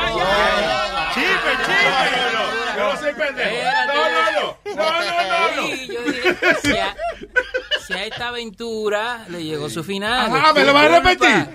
Chipe, 1.15 1.53
chipe. 1.65 2.17
Yo 2.77 2.93
no 2.93 2.99
soy 2.99 3.13
pendejo. 3.13 3.57
No, 3.87 3.95
no, 4.11 4.33
no. 4.33 4.57
No, 4.77 4.85
no, 5.03 5.57
no. 5.57 5.69
Si 7.87 7.93
a, 7.93 8.05
esta 8.05 8.29
aventura 8.29 9.27
le 9.29 9.43
llegó 9.45 9.69
su 9.69 9.83
final. 9.85 10.27
Es 10.27 10.55
¿me 10.55 10.65
lo 10.65 10.73
vas 10.75 10.91
a 10.93 11.03
culpa. 11.03 11.49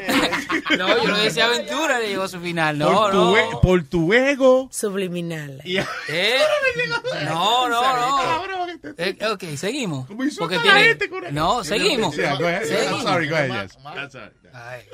No, 0.78 0.88
yo 1.04 1.08
no 1.10 1.18
decía 1.18 1.45
aventura, 1.45 1.99
le 1.99 2.10
llegó 2.10 2.28
su 2.28 2.40
final. 2.40 2.78
No, 2.78 2.91
por, 2.94 3.12
tu 3.12 3.18
no. 3.18 3.38
e- 3.38 3.49
por 3.62 3.84
tu 3.84 4.14
ego. 4.14 4.70
Subliminal. 4.72 5.62
¿Eh? 5.66 6.38
No, 7.26 7.68
no, 7.70 7.82
no. 7.82 8.20
Eh, 8.98 9.18
ok, 9.32 9.44
seguimos. 9.58 10.08
Porque 10.38 10.60
tiene... 10.60 10.84
gente 10.84 11.10
con- 11.10 11.24
No, 11.34 11.64
seguimos. 11.64 12.16
Yeah, 12.16 12.36
go 12.38 12.45
ahead. 12.48 12.62
I'm 12.64 12.68
Seguimos. 12.68 13.04
sorry, 13.04 13.28
go 13.30 13.36
ahead, 13.36 13.64
yes. 13.64 13.78
That's 13.84 14.16
all 14.16 14.32
right. 14.54 14.86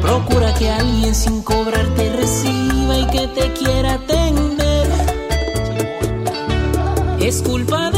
Procura 0.00 0.54
que 0.54 0.70
alguien 0.70 1.14
sin 1.14 1.42
cobrar 1.42 1.86
te 1.94 2.10
reciba 2.16 2.98
y 2.98 3.06
que 3.08 3.26
te 3.28 3.52
quiera 3.52 3.94
atender. 3.94 4.88
Es 7.20 7.42
culpa 7.42 7.90
de. 7.90 7.97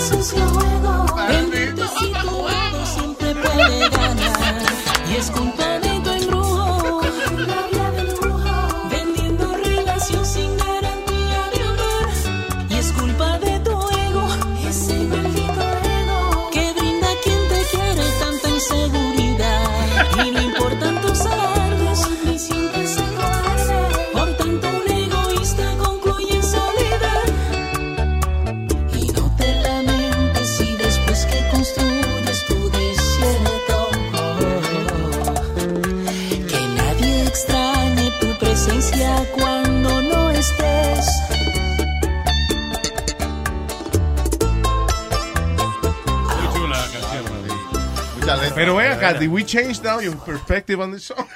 Sucio 0.00 0.46
juego. 0.48 1.06
Bendito 1.26 1.88
si 1.98 2.12
tu 2.12 2.48
ego 2.48 2.86
siempre 2.86 3.34
puede 3.34 3.88
ganar. 3.88 4.62
Y 5.10 5.16
es 5.16 5.30
culpa 5.30 5.78
de 5.78 5.85
Pero 48.54 48.74
ven 48.76 48.90
acá, 48.90 49.12
did 49.12 49.30
we 49.30 49.44
change 49.44 49.80
now 49.82 50.00
your 50.00 50.16
perspective 50.16 50.80
on 50.80 50.90
this 50.90 51.04
song? 51.04 51.28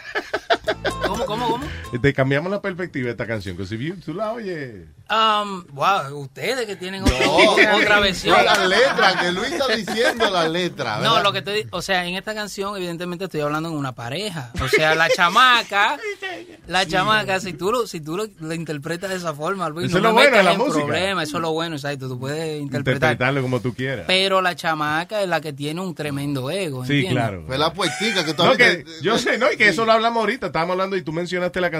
¿Cómo, 1.06 1.24
cómo, 1.24 1.46
cómo? 1.48 1.64
Te 1.98 2.12
cambiamos 2.14 2.50
la 2.50 2.60
perspectiva 2.62 3.06
de 3.06 3.10
esta 3.12 3.26
canción. 3.26 3.56
Que 3.56 3.66
si 3.66 3.76
you- 3.78 3.96
tú 3.96 4.14
la 4.14 4.32
oyes. 4.32 4.86
Um, 5.10 5.64
wow, 5.72 6.16
ustedes 6.20 6.64
que 6.66 6.76
tienen 6.76 7.02
No, 7.02 7.10
otra, 7.10 7.76
otra 7.82 7.98
versión. 7.98 8.36
no, 8.36 8.44
la 8.44 8.64
letra, 8.68 9.18
que 9.20 9.32
Luis 9.32 9.50
está 9.50 9.66
diciendo 9.74 10.30
la 10.30 10.48
letra. 10.48 10.98
No, 11.00 11.20
lo 11.20 11.32
que 11.32 11.42
te 11.42 11.66
o 11.72 11.82
sea, 11.82 12.06
en 12.06 12.14
esta 12.14 12.32
canción 12.32 12.76
evidentemente 12.76 13.24
estoy 13.24 13.40
hablando 13.40 13.68
en 13.70 13.74
una 13.74 13.92
pareja. 13.92 14.52
O 14.62 14.68
sea, 14.68 14.94
la 14.94 15.08
chamaca, 15.10 15.98
la 16.68 16.86
chamaca, 16.86 17.40
si 17.40 17.54
tú 17.54 17.72
lo, 17.72 17.88
si 17.88 18.00
tú 18.00 18.16
lo, 18.16 18.28
lo 18.38 18.54
interpretas 18.54 19.10
de 19.10 19.16
esa 19.16 19.34
forma, 19.34 19.68
Luis, 19.68 19.88
Eso 19.88 19.98
no 19.98 19.98
es 19.98 20.02
lo 20.04 20.08
me 20.10 20.14
bueno 20.22 20.36
de 20.36 20.42
la 20.44 20.54
música. 20.54 20.84
problema, 20.86 21.22
eso 21.24 21.36
es 21.38 21.42
lo 21.42 21.52
bueno, 21.52 21.74
exacto, 21.74 22.06
tú 22.06 22.20
puedes 22.20 22.60
interpretar. 22.60 22.94
Interpretarlo 23.10 23.42
como 23.42 23.58
tú 23.60 23.74
quieras. 23.74 24.04
Pero 24.06 24.40
la 24.40 24.54
chamaca 24.54 25.22
es 25.22 25.28
la 25.28 25.40
que 25.40 25.52
tiene 25.52 25.80
un 25.80 25.92
tremendo 25.92 26.52
ego, 26.52 26.86
Sí, 26.86 27.04
claro. 27.08 27.42
Fue 27.48 27.58
la 27.58 27.72
poetica 27.72 28.24
que 28.24 28.32
tú 28.32 28.44
No, 28.44 28.56
que, 28.56 28.84
yo 29.02 29.18
sé, 29.18 29.38
¿no? 29.38 29.50
Y 29.52 29.56
que 29.56 29.68
eso 29.68 29.84
lo 29.84 29.90
hablamos 29.90 30.20
ahorita. 30.20 30.46
Estábamos 30.46 30.74
hablando 30.74 30.96
y 30.96 31.02
tú 31.02 31.12
mencionaste 31.12 31.60
la 31.60 31.66
canción 31.68 31.79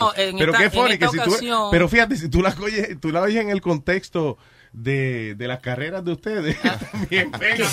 No, 0.00 0.12
en 0.16 0.36
Pero 0.38 0.52
esta- 0.52 0.58
qué 0.58 0.64
en 0.64 0.72
funny 0.72 0.92
esta 0.94 1.06
que 1.10 1.12
si 1.12 1.46
tú, 1.48 1.68
pero 1.70 1.88
fíjate, 1.88 2.16
si 2.16 2.28
tú 2.28 2.42
la 2.42 2.54
oyes, 2.60 3.00
tú 3.00 3.10
la 3.12 3.20
oyes 3.22 3.40
en 3.42 3.50
el 3.50 3.60
contexto 3.60 4.38
de, 4.72 5.34
de 5.34 5.48
las 5.48 5.58
carreras 5.58 6.04
de 6.04 6.12
ustedes, 6.12 6.56
también 6.92 7.30
pega. 7.38 7.66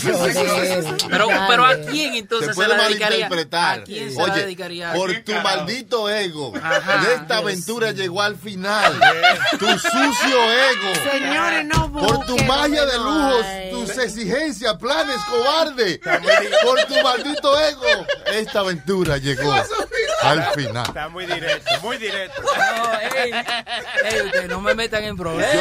Pero, 1.09 1.27
pero 1.47 1.65
¿a 1.65 1.75
quién 1.81 2.15
entonces 2.15 2.47
se 2.47 2.53
se, 2.53 2.55
puede 2.55 2.69
la 2.69 2.83
dedicaría? 2.87 3.29
malinterpretar. 3.29 3.79
¿A 3.79 3.83
quién 3.83 4.11
se 4.11 4.17
la 4.17 4.23
Oye, 4.23 4.41
dedicaría? 4.41 4.93
por 4.93 5.11
¿Qué 5.13 5.19
tu 5.21 5.31
carajo? 5.33 5.47
maldito 5.57 6.09
ego, 6.09 6.53
Ajá, 6.61 7.05
de 7.05 7.13
esta 7.13 7.25
Dios 7.25 7.37
aventura 7.43 7.91
llegó 7.91 8.21
al 8.23 8.35
final. 8.35 8.99
tu 9.59 9.67
sucio 9.67 10.53
ego. 10.53 11.11
Señores, 11.11 11.65
no 11.65 11.91
Por 11.91 12.25
tu 12.25 12.31
busquen, 12.31 12.47
magia 12.47 12.85
de 12.85 12.97
lujos, 12.97 13.45
hay. 13.45 13.69
tus 13.71 13.97
exigencias, 13.97 14.73
planes, 14.77 15.17
cobarde. 15.29 15.99
Por 16.63 16.83
tu 16.85 16.95
maldito 17.03 17.59
ego, 17.59 18.05
esta 18.33 18.61
aventura 18.61 19.17
llegó 19.17 19.53
al 20.21 20.43
final. 20.53 20.85
Está 20.87 21.09
muy 21.09 21.25
directo, 21.25 21.71
muy 21.81 21.97
directo. 21.97 22.41
No, 22.41 22.99
ey, 22.99 23.31
ey, 24.05 24.21
ustedes 24.25 24.49
no 24.49 24.61
me 24.61 24.75
metan 24.75 25.03
en 25.03 25.17
problemas. 25.17 25.55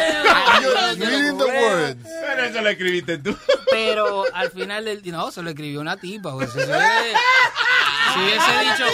Words. 1.37 1.97
Pero 2.05 2.45
eso 2.45 2.61
lo 2.63 2.69
escribiste 2.69 3.19
tú. 3.19 3.37
Pero 3.71 4.25
al 4.33 4.51
final 4.51 4.85
del 4.85 5.03
no, 5.11 5.31
se 5.31 5.43
lo 5.43 5.51
escribió 5.51 5.81
una 5.81 5.97
tipa. 5.97 6.33
pues, 6.33 6.53
si, 6.53 6.61
se 6.61 6.65
hubiese, 6.67 7.15
si 8.15 8.21
hubiese 8.21 8.61
dicho. 8.63 8.85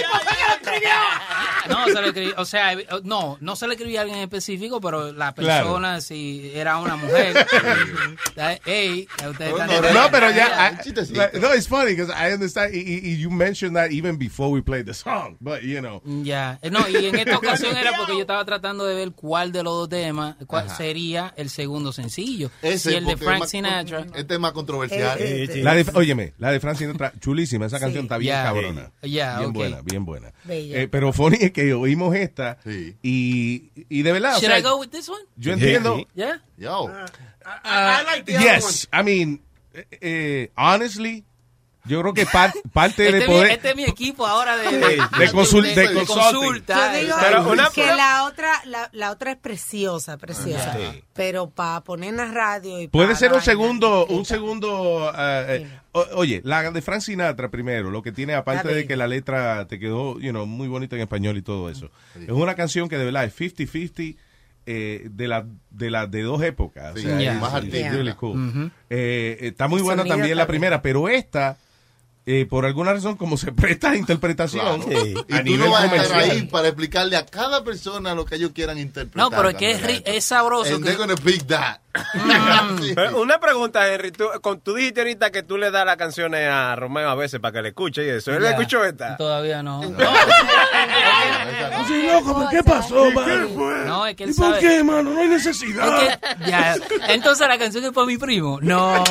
No, 1.69 1.87
se 1.87 1.93
lo 2.01 2.07
escribió, 2.09 2.35
o 2.39 2.45
sea, 2.45 2.73
eh, 2.73 2.87
no, 3.05 3.39
no 3.41 3.55
se 3.57 3.67
le 3.69 3.75
escribía 3.75 4.01
a 4.01 4.03
alguien 4.03 4.19
en 4.19 4.25
específico, 4.25 4.81
pero 4.81 5.13
la 5.13 5.33
Claro. 5.33 5.65
persona, 5.67 6.01
si 6.01 6.51
era 6.55 6.79
una 6.79 6.97
mujer. 6.97 7.47
Ey, 8.67 9.07
ustedes 9.31 9.53
están 9.53 9.95
No, 9.95 10.09
pero 10.11 10.31
ya. 10.31 10.49
Ah, 10.55 10.73
I- 10.85 11.39
no, 11.39 11.55
it's 11.55 11.69
funny 11.69 11.95
because 11.95 12.11
I 12.13 12.33
understand. 12.35 12.75
y- 12.75 12.79
y- 12.79 13.01
y 13.13 13.17
You 13.23 13.31
mentioned 13.31 13.77
that 13.77 13.91
even 13.93 14.19
before 14.19 14.51
we 14.51 14.61
played 14.63 14.87
the 14.87 14.95
song, 14.95 15.37
but 15.41 15.61
you 15.63 15.79
know. 15.81 16.03
Ya, 16.25 16.59
Eh, 16.63 16.71
no, 16.71 16.89
y 16.89 17.07
en 17.07 17.15
esta 17.17 17.37
ocasión 17.39 17.77
era 17.77 17.93
porque 17.97 18.15
yo 18.15 18.21
estaba 18.23 18.45
tratando 18.45 18.85
de 18.85 18.95
ver 18.97 19.13
cuál 19.13 19.53
de 19.53 19.63
los 19.63 19.73
dos 19.75 19.89
temas, 19.89 20.37
cuál 20.47 20.67
Ajá. 20.67 20.77
sería 20.77 21.33
el 21.37 21.49
segundo 21.51 21.93
sencillo. 21.93 22.51
Ese, 22.63 22.91
si 22.91 22.97
el 22.97 23.05
de 23.05 23.17
Frank 23.17 23.35
es 23.35 23.41
más- 23.41 23.51
Sinatra. 23.51 24.07
Este 24.15 24.35
es 24.35 24.41
más 24.41 24.53
controversial. 24.53 25.19
La 25.63 25.75
de, 25.75 25.87
óyeme, 25.95 26.35
la 26.39 26.51
de 26.51 26.59
Frank 26.61 26.77
Sinatra, 26.79 27.13
chulísima. 27.21 27.67
Esa 27.67 27.79
canción 27.79 28.05
está 28.05 28.19
bien 28.19 28.35
cabrona. 28.35 28.91
Ya, 29.03 29.39
bien 29.39 29.51
ok. 29.51 29.55
buena, 29.55 29.83
bien 29.83 30.05
buena. 30.05 30.33
Eh, 30.49 30.89
pero 30.91 31.13
funny 31.13 31.39
es 31.41 31.51
que 31.53 31.75
oímos 31.75 32.15
esta 32.15 32.59
y, 32.65 33.71
y 33.89 34.03
de 34.03 34.13
verdad. 34.13 34.37
o 34.37 34.41
Should 34.41 34.47
sea, 34.53 34.59
I 34.59 34.63
go 34.63 34.77
with 34.79 34.91
this 34.91 35.09
one? 35.09 35.23
Yo 35.37 35.53
entiendo. 35.53 36.07
Yeah. 36.15 36.41
Yo. 36.57 36.89
Ah, 37.45 38.03
yes, 38.27 38.89
I 38.93 39.03
mean, 39.03 39.43
eh, 39.75 39.87
eh, 40.01 40.51
honestly, 40.57 41.25
yo 41.85 42.01
creo 42.01 42.15
que 42.15 42.27
par- 42.27 42.53
parte 42.73 43.07
Este, 43.07 43.13
de 43.19 43.23
es 43.25 43.29
mi, 43.29 43.35
poder. 43.35 43.51
este 43.53 43.71
es 43.71 43.77
mi 43.77 43.85
equipo 43.85 44.27
ahora 44.27 44.57
de, 44.57 44.71
de 44.71 44.99
consul- 45.33 45.75
de 45.75 45.93
consulting. 45.95 46.07
consulta. 46.07 46.93
Yo 46.95 47.01
digo 47.01 47.17
Pero 47.21 47.51
una- 47.51 47.71
que 47.71 47.87
la 47.87 48.25
otra, 48.25 48.51
la, 48.67 48.89
la 48.93 49.11
otra 49.11 49.33
es 49.33 49.39
preciosa, 49.39 50.17
preciosa. 50.17 50.75
Sí. 50.77 51.03
Pero 51.13 51.51
para 51.51 51.81
poner 51.83 52.11
en 52.11 52.17
la 52.19 52.27
radio 52.27 52.81
y 52.81 52.89
Puede 52.89 53.15
ser 53.17 53.33
un 53.33 53.41
segundo, 53.43 54.07
un 54.07 54.25
segundo. 54.25 55.13
eh, 55.19 55.69
o- 55.93 56.07
oye, 56.15 56.41
la 56.45 56.71
de 56.71 56.83
Frank 56.83 57.01
Sinatra 57.01 57.51
primero, 57.51 57.91
lo 57.91 58.03
que 58.03 58.13
tiene 58.13 58.35
aparte 58.35 58.69
de 58.73 58.87
que 58.87 58.97
la 58.97 59.07
letra 59.07 59.67
te 59.67 59.79
quedó, 59.79 60.19
you 60.21 60.31
know, 60.31 60.47
muy 60.47 60.69
bonita 60.69 60.97
en 60.97 61.03
español 61.03 61.37
y 61.37 61.43
todo 61.43 61.69
eso. 61.69 61.91
Es 62.15 62.29
una 62.31 62.55
canción 62.55 62.89
que 62.89 62.97
de 62.99 63.05
verdad 63.07 63.25
es 63.25 63.35
50-50 63.37 64.17
eh, 64.65 65.09
de 65.11 65.27
la 65.27 65.45
de 65.71 65.91
las 65.91 66.09
de 66.09 66.23
dos 66.23 66.41
épocas. 66.43 66.93
O 66.95 66.97
Sí, 66.97 67.03
sea, 67.03 67.19
yeah. 67.19 67.35
es- 67.35 67.41
más 67.41 67.51
es 67.51 67.55
artística. 67.57 67.91
really 67.91 68.13
cool. 68.15 68.49
Ujú. 68.49 68.71
Eh, 68.91 69.39
está 69.41 69.67
muy 69.67 69.83
buena 69.83 70.03
sonido 70.03 70.15
también 70.17 70.37
la 70.37 70.45
también. 70.45 70.61
primera, 70.61 70.83
pero 70.83 71.09
esta 71.09 71.57
eh, 72.25 72.47
por 72.49 72.65
alguna 72.65 72.93
razón 72.93 73.17
como 73.17 73.37
se 73.37 73.53
presta 73.53 73.91
a 73.91 73.97
interpretación 73.97 74.81
Claro. 74.83 74.97
a 75.03 75.07
Y 75.09 75.15
tú 75.15 75.43
nivel 75.43 75.59
no 75.61 75.71
vas 75.73 75.93
a 75.93 75.97
estar 75.97 76.19
ahí 76.19 76.43
para 76.47 76.69
explicarle 76.69 77.17
a 77.17 77.27
cada 77.27 77.63
persona 77.65 78.15
lo 78.15 78.25
que 78.25 78.37
ellos 78.37 78.53
quieran 78.55 78.79
interpretar. 78.79 79.17
No, 79.31 79.37
pero 79.37 79.51
es 79.51 79.57
que 79.57 79.71
es, 79.73 79.83
ri- 79.83 80.03
es 80.07 80.25
sabroso. 80.25 80.75
And 80.75 80.85
que- 80.85 80.91
they're 80.93 80.97
gonna 80.99 81.17
pick 81.17 81.47
that. 81.49 81.81
Sí. 82.83 82.93
Pero 82.95 83.21
una 83.21 83.39
pregunta, 83.39 83.93
Henry. 83.93 84.13
Tú, 84.13 84.25
con, 84.41 84.61
tú 84.61 84.75
dijiste 84.75 85.01
ahorita 85.03 85.31
que 85.31 85.43
tú 85.43 85.59
le 85.59 85.71
das 85.71 85.85
las 85.85 85.97
canciones 85.97 86.49
a 86.51 86.75
Romeo 86.77 87.09
a 87.09 87.15
veces 87.15 87.39
para 87.41 87.53
que 87.53 87.63
le 87.63 87.69
escuche 87.71 88.05
y 88.05 88.09
eso. 88.11 88.33
¿Él 88.33 88.43
le 88.43 88.51
escuchó 88.51 88.85
esta? 88.85 89.17
Todavía 89.17 89.63
no. 89.63 89.83
Soy 91.87 92.07
loco, 92.07 92.35
¿pero 92.39 92.49
¿qué 92.51 92.63
pasó, 92.63 93.11
mano? 93.11 93.49
No, 93.87 94.07
es 94.07 94.15
que 94.17 94.25
él 94.25 94.31
¿Y 94.31 94.35
por 94.35 94.47
sabe. 94.55 94.61
qué, 94.61 94.85
mano? 94.85 95.11
No 95.11 95.21
hay 95.21 95.29
necesidad. 95.29 96.03
Es 96.03 96.17
que- 96.17 96.51
ya. 96.51 96.75
Entonces 97.09 97.47
la 97.49 97.59
canción 97.59 97.85
es 97.85 97.91
para 97.93 98.07
mi 98.07 98.17
primo. 98.19 98.59
No. 98.63 98.97
no 98.99 99.05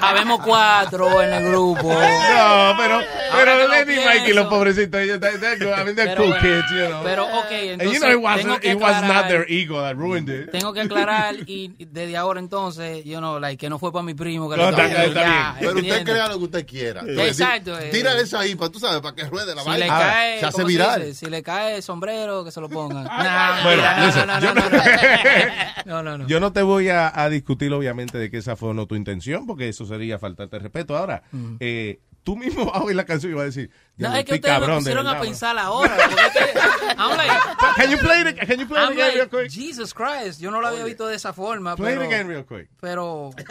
habemos 0.00 0.40
cuatro 0.40 1.20
en 1.22 1.32
el 1.32 1.48
grupo. 1.50 1.88
No, 1.92 2.74
pero, 2.78 3.00
pero 3.32 3.68
Lenny 3.68 3.94
y 3.94 4.04
Mikey, 4.04 4.32
los 4.32 4.46
pobrecitos, 4.46 5.00
ellos. 5.00 5.18
I 5.20 5.84
mean, 5.84 5.94
they're 5.96 6.14
Pero 6.14 6.16
cool 6.16 6.28
bueno, 6.30 6.40
kids, 6.42 6.70
you 6.70 6.86
know. 6.86 7.02
Pero, 7.04 7.24
ok, 7.26 7.50
And 7.50 7.82
entonces 7.82 7.92
you 7.92 8.00
know, 8.00 8.10
it 8.10 8.20
was, 8.22 8.40
it 8.62 8.80
was 8.80 9.02
not 9.02 9.28
their 9.28 9.44
ego 9.48 9.80
that 9.82 9.96
ruined 9.96 10.28
it. 10.28 10.50
Tengo 10.50 10.72
que 10.72 10.80
aclarar 10.82 11.33
y 11.46 11.74
desde 11.84 12.16
ahora 12.16 12.40
entonces, 12.40 13.04
yo 13.04 13.20
no, 13.20 13.38
like, 13.40 13.58
que 13.58 13.68
no 13.68 13.78
fue 13.78 13.92
para 13.92 14.02
mi 14.02 14.14
primo. 14.14 14.48
Que 14.50 14.56
No, 14.56 14.64
lo 14.64 14.70
está- 14.70 14.88
ya, 14.88 15.04
bien. 15.04 15.54
Pero 15.60 15.78
usted 15.80 16.04
crea 16.04 16.28
lo 16.28 16.38
que 16.38 16.44
usted 16.44 16.66
quiera. 16.66 17.02
Exacto, 17.06 17.78
eh. 17.78 17.90
Tírale 17.90 18.22
eso 18.22 18.38
ahí, 18.38 18.54
para 18.54 18.70
tú 18.70 18.78
sabes, 18.78 19.00
para 19.00 19.14
que 19.14 19.24
ruede 19.24 19.54
la 19.54 19.62
Si 19.62 19.70
le 19.70 19.78
vaina. 19.80 19.98
cae, 19.98 20.40
se 20.40 20.46
hace 20.46 20.56
¿cómo 20.56 20.66
viral. 20.68 21.14
Si 21.14 21.26
le 21.26 21.42
cae 21.42 21.76
el 21.76 21.82
sombrero, 21.82 22.44
que 22.44 22.50
se 22.50 22.60
lo 22.60 22.68
ponga. 22.68 23.02
Nah, 23.24 23.62
Bueno, 23.62 23.82
no, 23.82 24.26
no, 24.26 24.26
no, 24.26 24.40
yo 24.40 24.54
no, 24.54 24.70
no- 24.70 24.70
no, 24.70 25.84
no, 25.86 26.02
no, 26.02 26.18
no. 26.18 26.26
Yo 26.26 26.40
no 26.40 26.52
te 26.52 26.62
voy 26.62 26.88
a, 26.88 27.12
a 27.20 27.28
discutir, 27.28 27.72
obviamente, 27.72 28.18
de 28.18 28.30
que 28.30 28.38
esa 28.38 28.56
fue 28.56 28.74
no 28.74 28.86
tu 28.86 28.94
intención, 28.96 29.46
porque 29.46 29.68
eso 29.68 29.86
sería 29.86 30.18
faltarte 30.18 30.58
respeto. 30.58 30.96
Ahora, 30.96 31.22
eh, 31.60 32.00
tú 32.24 32.36
mismo 32.36 32.64
vas 32.64 32.76
a 32.76 32.82
oír 32.82 32.96
la 32.96 33.04
canción 33.04 33.30
y 33.32 33.34
vas 33.34 33.42
a 33.42 33.46
decir, 33.46 33.70
No, 33.96 34.08
"Diablo, 34.08 34.18
es 34.18 34.24
que 34.24 34.34
ustedes 34.34 34.60
me 34.60 34.74
pusieron 34.74 35.06
a 35.06 35.10
verdad, 35.12 35.24
pensar 35.26 35.58
ahora. 35.58 35.96
I'm 36.98 37.16
like, 37.16 37.30
Can 37.76 37.90
you 37.90 37.98
play 37.98 38.20
it? 38.22 38.36
Can 38.48 38.58
you 38.58 38.66
play 38.66 38.82
it 38.84 38.90
again 38.90 39.14
real 39.14 39.28
quick? 39.28 39.48
Jesus 39.50 39.92
Christ, 39.94 40.40
yo 40.40 40.50
no 40.50 40.60
lo 40.60 40.66
había 40.68 40.84
visto 40.84 41.06
de 41.06 41.14
esa 41.16 41.32
forma. 41.32 41.76
Play 41.76 41.92
it 41.94 41.98
pero, 41.98 42.10
again 42.10 42.26
real 42.28 42.44
quick. 42.44 42.68
Pero, 42.80 43.30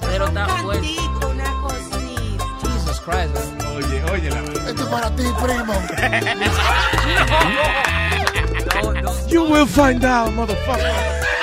pero 0.00 0.26
está 0.26 0.46
fuerte. 0.48 0.86
Cantico, 0.96 1.28
una 1.28 1.44
cosita. 1.62 2.68
Jesus 2.68 3.00
Christ. 3.00 3.34
man. 3.34 3.66
Oye, 3.76 4.02
oye, 4.12 4.30
la 4.30 4.40
Esto 4.68 4.82
es 4.82 4.88
para 4.88 5.16
ti, 5.16 5.22
primo. 5.42 5.74
No, 8.82 8.92
no. 9.00 9.28
You 9.28 9.44
will 9.44 9.66
find 9.66 10.04
out, 10.04 10.32
motherfucker. 10.32 11.33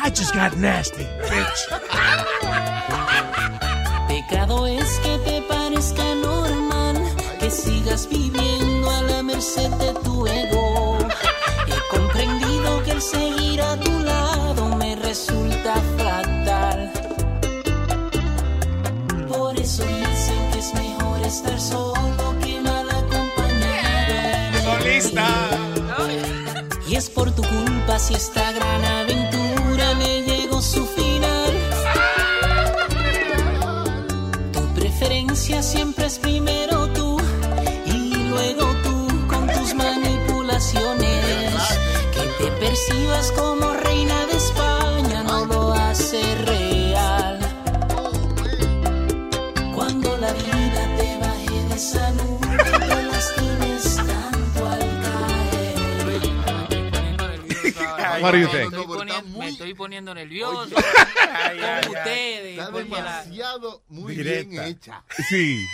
I 0.00 0.10
just 0.10 0.32
got 0.32 0.56
nasty, 0.56 1.06
bitch. 1.28 1.60
Pecado 4.08 4.66
es 4.66 5.00
que 5.00 5.18
te 5.18 5.42
parezca 5.42 6.14
normal 6.14 6.96
que 7.40 7.50
sigas 7.50 8.08
viviendo 8.08 8.90
a 8.90 9.02
la 9.02 9.22
merced 9.22 9.70
de 9.70 9.92
tu 10.04 10.26
ego. 10.26 10.98
He 11.66 11.96
comprendido 11.96 12.82
que 12.84 12.90
el 12.92 13.02
seguir 13.02 13.60
a 13.60 13.76
tu 13.76 13.98
lado 14.00 14.76
me 14.76 14.96
resulta 14.96 15.74
fatal. 15.96 16.92
Por 19.28 19.58
eso 19.58 19.84
dicen 19.84 20.50
que 20.52 20.58
es 20.58 20.74
mejor 20.74 21.20
estar 21.22 21.60
solo 21.60 22.38
que 22.42 22.60
mal 22.60 22.88
acompañado. 22.88 24.78
Solista. 24.78 25.26
Y 26.88 26.96
es 26.96 27.10
por 27.10 27.30
tu 27.32 27.42
culpa 27.42 27.98
si 27.98 28.14
esta 28.14 28.52
gran 28.52 28.84
Percibas 42.88 43.32
como 43.32 43.74
reina 43.74 44.26
de 44.26 44.36
España 44.36 45.22
no 45.22 45.44
lo 45.44 45.72
hace 45.74 46.22
real. 46.46 47.38
Cuando 49.74 50.16
la 50.16 50.32
vida 50.32 50.96
te 50.96 51.18
baje 51.18 51.64
de 51.68 51.78
salud, 51.78 52.40
no 52.40 52.86
te 52.86 53.02
lastimes 53.02 53.96
tanto 53.96 54.66
al 54.66 54.78
caer. 55.02 55.76
What 58.22 58.32
do 58.32 58.38
you 58.38 58.48
think? 58.48 58.74
Muy 59.26 59.46
estoy 59.48 59.74
poniendo 59.74 60.14
nervioso. 60.14 60.62
Oye. 60.62 60.74
Ay, 61.30 61.58
ay, 61.60 61.80
con 61.86 61.94
ustedes. 61.96 62.58
Está 62.58 62.70
la- 62.70 62.78
demasiado 62.78 63.82
muy 63.88 64.14
Directa. 64.16 64.48
bien 64.48 64.62
hecha. 64.64 65.04
Sí. 65.28 65.66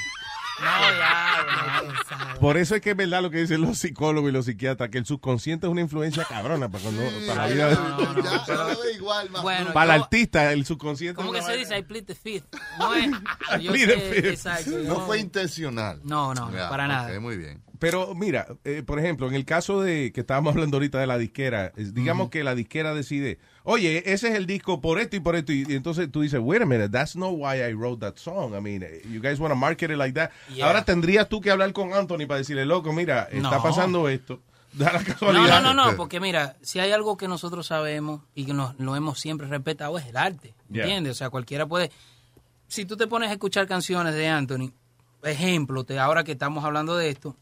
No, 0.60 0.66
ya, 0.98 2.32
no. 2.35 2.40
Por 2.40 2.56
eso 2.56 2.74
es 2.74 2.81
que 2.81 2.90
es 2.90 2.97
verdad 2.97 3.22
lo 3.22 3.31
que 3.31 3.39
dicen 3.39 3.60
los 3.60 3.78
psicólogos 3.78 4.31
y 4.31 4.32
los 4.32 4.44
psiquiatras, 4.44 4.89
que 4.90 4.98
el 4.98 5.06
subconsciente 5.06 5.66
es 5.66 5.70
una 5.70 5.81
influencia 5.81 6.24
cabrona 6.24 6.68
para, 6.68 6.85
cuando, 6.85 7.02
para 7.26 7.47
la 7.48 7.52
vida. 7.55 7.68
de- 7.70 7.74
Ya 7.74 8.55
no 8.55 8.64
lo 8.68 8.81
ve 8.81 8.93
igual, 8.94 9.31
más 9.31 9.43
Bueno, 9.43 9.72
para 9.72 9.94
el 9.97 10.02
artista, 10.02 10.52
el 10.52 10.64
subconsciente. 10.64 11.16
¿Cómo 11.16 11.32
que 11.32 11.43
se 11.43 11.56
dice? 11.56 11.76
I 11.78 11.82
plead 11.82 12.05
the 12.05 12.14
fifth. 12.14 12.47
No 12.78 12.94
es. 12.94 13.10
yo 13.62 13.72
Plead 13.72 13.89
the 13.89 13.94
sé- 13.94 14.12
fifth. 14.14 14.26
exacto, 14.26 14.70
No 14.85 15.01
fue 15.06 15.18
intencional. 15.20 16.01
No, 16.05 16.35
no, 16.35 16.52
Ya, 16.52 16.68
para 16.68 16.86
nada. 16.86 17.18
muy 17.20 17.36
bien. 17.36 17.62
Pero 17.78 18.14
mira, 18.14 18.47
eh, 18.64 18.82
por 18.86 18.98
ejemplo, 18.98 19.26
en 19.28 19.35
el 19.35 19.44
caso 19.44 19.82
de 19.82 20.12
que 20.12 20.20
estábamos 20.20 20.55
hablando 20.55 20.76
ahorita 20.76 20.98
de 21.01 21.06
la 21.06 21.18
disquera, 21.18 21.72
digamos 21.76 22.31
que 22.31 22.44
la 22.44 22.55
disquera 22.55 22.94
decide, 22.94 23.39
oye, 23.65 24.03
ese 24.12 24.28
es 24.28 24.35
el 24.36 24.47
disco 24.47 24.81
por 24.81 24.99
esto 25.01 25.16
y 25.16 25.20
por 25.20 25.35
esto, 25.36 25.53
y, 25.53 25.65
y 25.69 25.74
entonces 25.74 26.11
tú 26.12 26.20
dices, 26.20 26.39
wait 26.43 26.62
a 26.62 26.66
minute, 26.66 26.89
that's 26.91 27.16
not 27.16 27.32
why 27.35 27.57
I 27.61 27.73
wrote 27.74 28.01
that 28.01 28.16
song. 28.16 28.55
I 28.55 28.61
mean, 28.61 28.85
you 29.11 29.20
guys 29.20 29.41
want 29.41 29.51
to 29.53 29.57
market 29.57 29.91
it 29.91 29.97
like 29.99 30.15
that. 30.15 30.31
Yeah. 30.55 30.66
Ahora 30.66 30.85
tendrías 30.85 31.28
tú 31.28 31.41
que 31.41 31.51
hablar 31.51 31.73
con 31.73 31.93
Anthony 31.93 32.27
para 32.27 32.39
decirle, 32.39 32.65
loco, 32.65 32.93
mira, 32.93 33.28
está 33.32 33.61
pasando 33.62 34.09
esto. 34.09 34.41
Da 34.74 34.93
la 34.93 34.99
No, 34.99 35.05
casualidad. 35.05 35.62
no, 35.62 35.73
no, 35.73 35.91
no, 35.93 35.97
porque 35.97 36.19
mira, 36.19 36.57
si 36.61 36.81
hay 36.81 36.91
algo 36.91 37.16
que 37.16 37.28
nosotros 37.28 37.65
sabemos 37.69 38.23
y 38.35 38.45
que 38.45 38.53
nos, 38.55 38.74
lo 38.81 38.97
hemos 38.97 39.20
siempre 39.20 39.47
respetado 39.47 39.97
es 39.99 40.07
el 40.07 40.16
arte, 40.16 40.53
Yeah. 40.69 40.82
¿entiendes? 40.82 41.12
O 41.12 41.15
sea, 41.15 41.31
cualquiera 41.31 41.65
puede... 41.66 41.93
Si 42.66 42.85
tú 42.85 42.97
te 42.97 43.07
pones 43.07 43.31
a 43.31 43.35
escuchar 43.35 43.69
canciones 43.69 44.15
de 44.16 44.27
Anthony, 44.27 44.73
ejemplo, 45.23 45.85
te, 45.85 45.99
ahora 46.01 46.24
que 46.24 46.32
estamos 46.32 46.65
hablando 46.65 46.97
de 46.97 47.09
esto, 47.09 47.36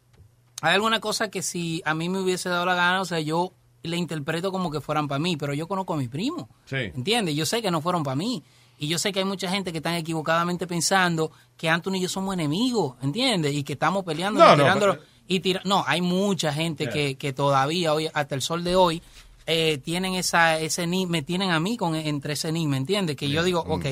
hay 0.61 0.74
alguna 0.74 1.01
cosa 1.01 1.31
que 1.31 1.40
si 1.40 1.81
a 1.86 1.94
mí 1.94 2.11
me 2.11 2.20
hubiese 2.20 2.51
dado 2.51 2.66
la 2.66 2.74
gana, 2.74 3.01
o 3.01 3.05
sea, 3.07 3.20
yo 3.20 3.55
le 3.82 3.96
interpreto 3.96 4.52
como 4.52 4.70
que 4.70 4.80
fueran 4.80 5.09
para 5.09 5.18
mí, 5.18 5.36
pero 5.36 5.54
yo 5.54 5.66
conozco 5.68 5.94
a 5.94 5.96
mi 5.96 6.09
primo, 6.09 6.48
Sí. 6.66 6.76
¿entiendes? 6.76 7.34
Yo 7.34 7.44
sé 7.46 7.60
que 7.62 7.70
no 7.70 7.80
fueron 7.80 8.02
para 8.02 8.14
mí. 8.16 8.42
Y 8.78 8.88
yo 8.88 8.98
sé 8.98 9.12
que 9.12 9.20
hay 9.20 9.24
mucha 9.24 9.48
gente 9.50 9.70
que 9.70 9.78
están 9.78 9.94
equivocadamente 9.94 10.66
pensando 10.66 11.30
que 11.56 11.68
Anthony 11.68 11.94
y 11.96 12.00
yo 12.00 12.09
somos 12.09 12.34
enemigos, 12.34 12.94
¿entiendes? 13.02 13.54
Y 13.54 13.62
que 13.62 13.74
estamos 13.74 14.04
peleando 14.04 14.40
No, 14.40 14.46
y 14.54 14.56
no, 14.56 14.64
tirándolo- 14.64 14.92
pero- 14.94 15.06
y 15.28 15.40
tira- 15.40 15.62
no, 15.64 15.84
hay 15.86 16.00
mucha 16.00 16.52
gente 16.52 16.84
Yeah. 16.84 16.92
que, 16.92 17.14
que 17.16 17.32
todavía 17.32 17.94
hoy, 17.94 18.09
hasta 18.12 18.34
el 18.34 18.42
sol 18.42 18.64
de 18.64 18.74
hoy, 18.74 19.00
eh, 19.46 19.78
tienen 19.84 20.14
esa, 20.14 20.59
ese 20.59 20.86
me 20.86 21.22
tienen 21.22 21.50
a 21.50 21.60
mí 21.60 21.76
con 21.76 21.94
entre 21.94 22.32
ese 22.34 22.48
enigma, 22.48 22.76
¿entiendes? 22.76 23.16
Que 23.16 23.28
yo 23.28 23.42
digo, 23.44 23.60
ok, 23.60 23.86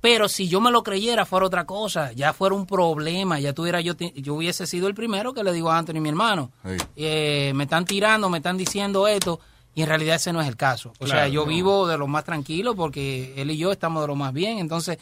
pero 0.00 0.28
si 0.28 0.48
yo 0.48 0.60
me 0.60 0.70
lo 0.70 0.82
creyera 0.82 1.24
fuera 1.26 1.46
otra 1.46 1.64
cosa, 1.64 2.12
ya 2.12 2.32
fuera 2.32 2.54
un 2.54 2.66
problema, 2.66 3.40
ya 3.40 3.52
tuviera 3.52 3.80
yo, 3.80 3.94
yo 4.14 4.34
hubiese 4.34 4.66
sido 4.66 4.86
el 4.88 4.94
primero 4.94 5.32
que 5.34 5.42
le 5.42 5.52
digo 5.52 5.70
a 5.70 5.78
Anthony, 5.78 6.00
mi 6.00 6.08
hermano, 6.08 6.50
Sí. 6.64 6.76
eh, 6.96 7.52
me 7.54 7.64
están 7.64 7.84
tirando, 7.84 8.28
me 8.30 8.38
están 8.38 8.56
diciendo 8.56 9.08
esto, 9.08 9.40
y 9.74 9.82
en 9.82 9.88
realidad 9.88 10.16
ese 10.16 10.32
no 10.32 10.40
es 10.40 10.48
el 10.48 10.56
caso. 10.56 10.92
O 11.00 11.06
sea, 11.06 11.28
yo 11.28 11.42
no. 11.42 11.46
vivo 11.48 11.86
de 11.86 11.98
lo 11.98 12.06
más 12.06 12.24
tranquilo 12.24 12.74
porque 12.74 13.34
él 13.36 13.50
y 13.50 13.56
yo 13.58 13.72
estamos 13.72 14.02
de 14.02 14.06
lo 14.08 14.14
más 14.14 14.32
bien, 14.32 14.58
entonces 14.58 14.98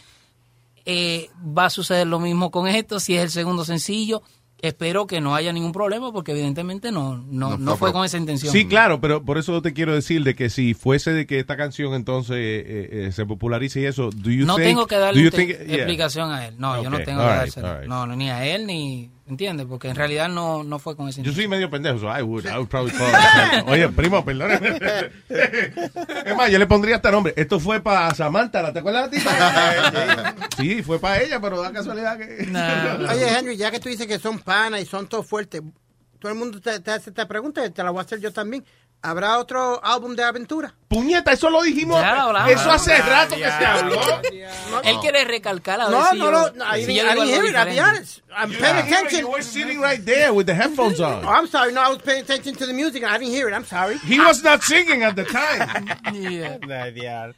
eh, 0.86 1.30
va 1.56 1.66
a 1.66 1.70
suceder 1.70 2.06
lo 2.06 2.18
mismo 2.18 2.50
con 2.50 2.66
esto, 2.66 2.98
si 3.00 3.14
es 3.16 3.22
el 3.22 3.30
segundo 3.30 3.64
sencillo. 3.64 4.22
Espero 4.66 5.06
que 5.06 5.20
no 5.20 5.34
haya 5.34 5.52
ningún 5.52 5.72
problema 5.72 6.10
porque 6.10 6.32
evidentemente 6.32 6.90
no, 6.90 7.18
no, 7.18 7.50
No 7.50 7.58
no, 7.58 7.76
fue 7.76 7.92
con 7.92 8.04
esa 8.04 8.16
intención. 8.16 8.50
Sí, 8.50 8.66
claro, 8.66 8.98
pero 9.00 9.22
por 9.22 9.36
eso 9.36 9.60
te 9.60 9.74
quiero 9.74 9.94
decir 9.94 10.24
de 10.24 10.34
que 10.34 10.48
si 10.48 10.72
fuese 10.72 11.12
de 11.12 11.26
que 11.26 11.38
esta 11.38 11.56
canción 11.56 11.92
entonces 11.92 12.36
eh, 12.38 12.88
eh, 13.08 13.12
se 13.12 13.26
popularice 13.26 13.80
y 13.80 13.84
eso, 13.84 14.08
do 14.10 14.30
you 14.30 14.46
no 14.46 14.56
think- 14.56 14.64
tengo 14.64 14.86
que 14.86 14.96
darle 14.96 15.20
yeah. 15.20 15.74
explicación 15.76 16.32
a 16.32 16.46
él. 16.46 16.54
No, 16.56 16.82
yo 16.82 16.88
no 16.88 16.98
tengo 17.02 17.20
que 17.20 17.26
all 17.26 17.44
right. 17.44 17.86
No, 17.86 18.06
no, 18.06 18.16
ni 18.16 18.30
a 18.30 18.46
él 18.46 18.66
ni, 18.66 19.10
¿entiendes? 19.26 19.66
Porque 19.66 19.88
en 19.88 19.96
realidad 19.96 20.28
no, 20.28 20.64
no 20.64 20.78
fue 20.78 20.96
con 20.96 21.08
esa 21.08 21.22
Yo 21.22 21.32
soy 21.32 21.48
medio 21.48 21.70
pendejo, 21.70 21.98
so 21.98 22.06
I 22.06 22.22
would, 22.22 22.44
I 22.46 22.56
would 22.56 22.68
probably 22.68 22.92
call 22.92 23.12
Oye, 23.66 23.88
primo, 23.88 24.24
perdóname. 24.24 24.78
Es 26.24 26.36
más, 26.36 26.50
yo 26.50 26.58
le 26.58 26.66
pondría 26.66 26.96
hasta 26.96 27.10
nombre. 27.10 27.34
Esto 27.36 27.60
fue 27.60 27.80
para 27.80 28.14
Samantha, 28.14 28.62
¿la 28.62 28.72
te 28.72 28.80
acuerdas 28.80 29.10
de 29.10 29.18
ti? 29.18 29.24
Sí, 30.56 30.82
fue 30.82 30.98
para 30.98 31.22
ella, 31.22 31.40
pero 31.40 31.60
da 31.60 31.72
casualidad 31.72 32.18
que... 32.18 32.48
Oye, 33.12 33.38
Henry, 33.38 33.56
ya 33.56 33.70
que 33.70 33.80
tú 33.80 33.88
dices 33.88 34.06
que 34.06 34.18
son 34.18 34.38
panas 34.38 34.80
y 34.80 34.86
son 34.86 35.08
todos 35.08 35.26
fuertes, 35.26 35.62
todo 36.18 36.32
el 36.32 36.38
mundo 36.38 36.60
te, 36.60 36.80
te 36.80 36.90
hace 36.90 37.10
esta 37.10 37.28
pregunta 37.28 37.64
y 37.66 37.70
te 37.70 37.82
la 37.82 37.90
voy 37.90 37.98
a 38.00 38.02
hacer 38.02 38.20
yo 38.20 38.32
también. 38.32 38.64
¿Habrá 39.04 39.36
otro 39.38 39.84
álbum 39.84 40.16
de 40.16 40.24
aventura? 40.24 40.74
Puñeta, 40.88 41.32
eso 41.32 41.50
lo 41.50 41.62
dijimos. 41.62 42.00
Ya. 42.00 42.48
Eso 42.48 42.70
hace 42.70 42.96
rato 42.96 43.34
que 43.36 43.44
se 43.44 43.66
habló. 43.66 44.00
Él 44.82 44.96
quiere 45.02 45.24
recalcar 45.26 45.78
a 45.78 45.90
No, 45.90 46.06
si 46.10 46.18
no, 46.18 46.24
yo- 46.24 46.30
no, 46.30 46.50
no, 46.54 46.64
I 46.64 46.80
si 46.86 46.94
didn't- 46.94 47.18
I 47.18 47.26
hear 47.26 47.44
it, 47.44 47.54
I'll 47.54 47.66
be 47.70 47.78
honest. 47.80 48.20
I'm 48.34 48.50
You 48.50 48.58
paying 48.58 48.78
it, 48.78 48.84
attention. 48.86 49.20
You 49.20 49.30
were 49.30 49.42
sitting 49.42 49.78
right 49.78 50.02
there 50.02 50.32
with 50.32 50.46
the 50.46 50.54
headphones 50.54 50.98
Oh, 51.00 51.04
on. 51.04 51.26
I'm 51.26 51.46
sorry. 51.48 51.72
No, 51.74 51.82
I 51.82 51.88
was 51.90 51.98
paying 51.98 52.22
attention 52.22 52.54
to 52.56 52.64
the 52.66 52.72
music 52.72 53.02
and 53.02 53.12
I 53.14 53.18
didn't 53.18 53.34
hear 53.34 53.46
it. 53.46 53.52
I'm 53.54 53.66
sorry. 53.66 53.98
He 53.98 54.18
was 54.18 54.42
not 54.42 54.62
singing 54.62 55.02
at 55.02 55.16
the 55.16 55.24
time. 55.24 55.86
Yeah. 56.14 57.32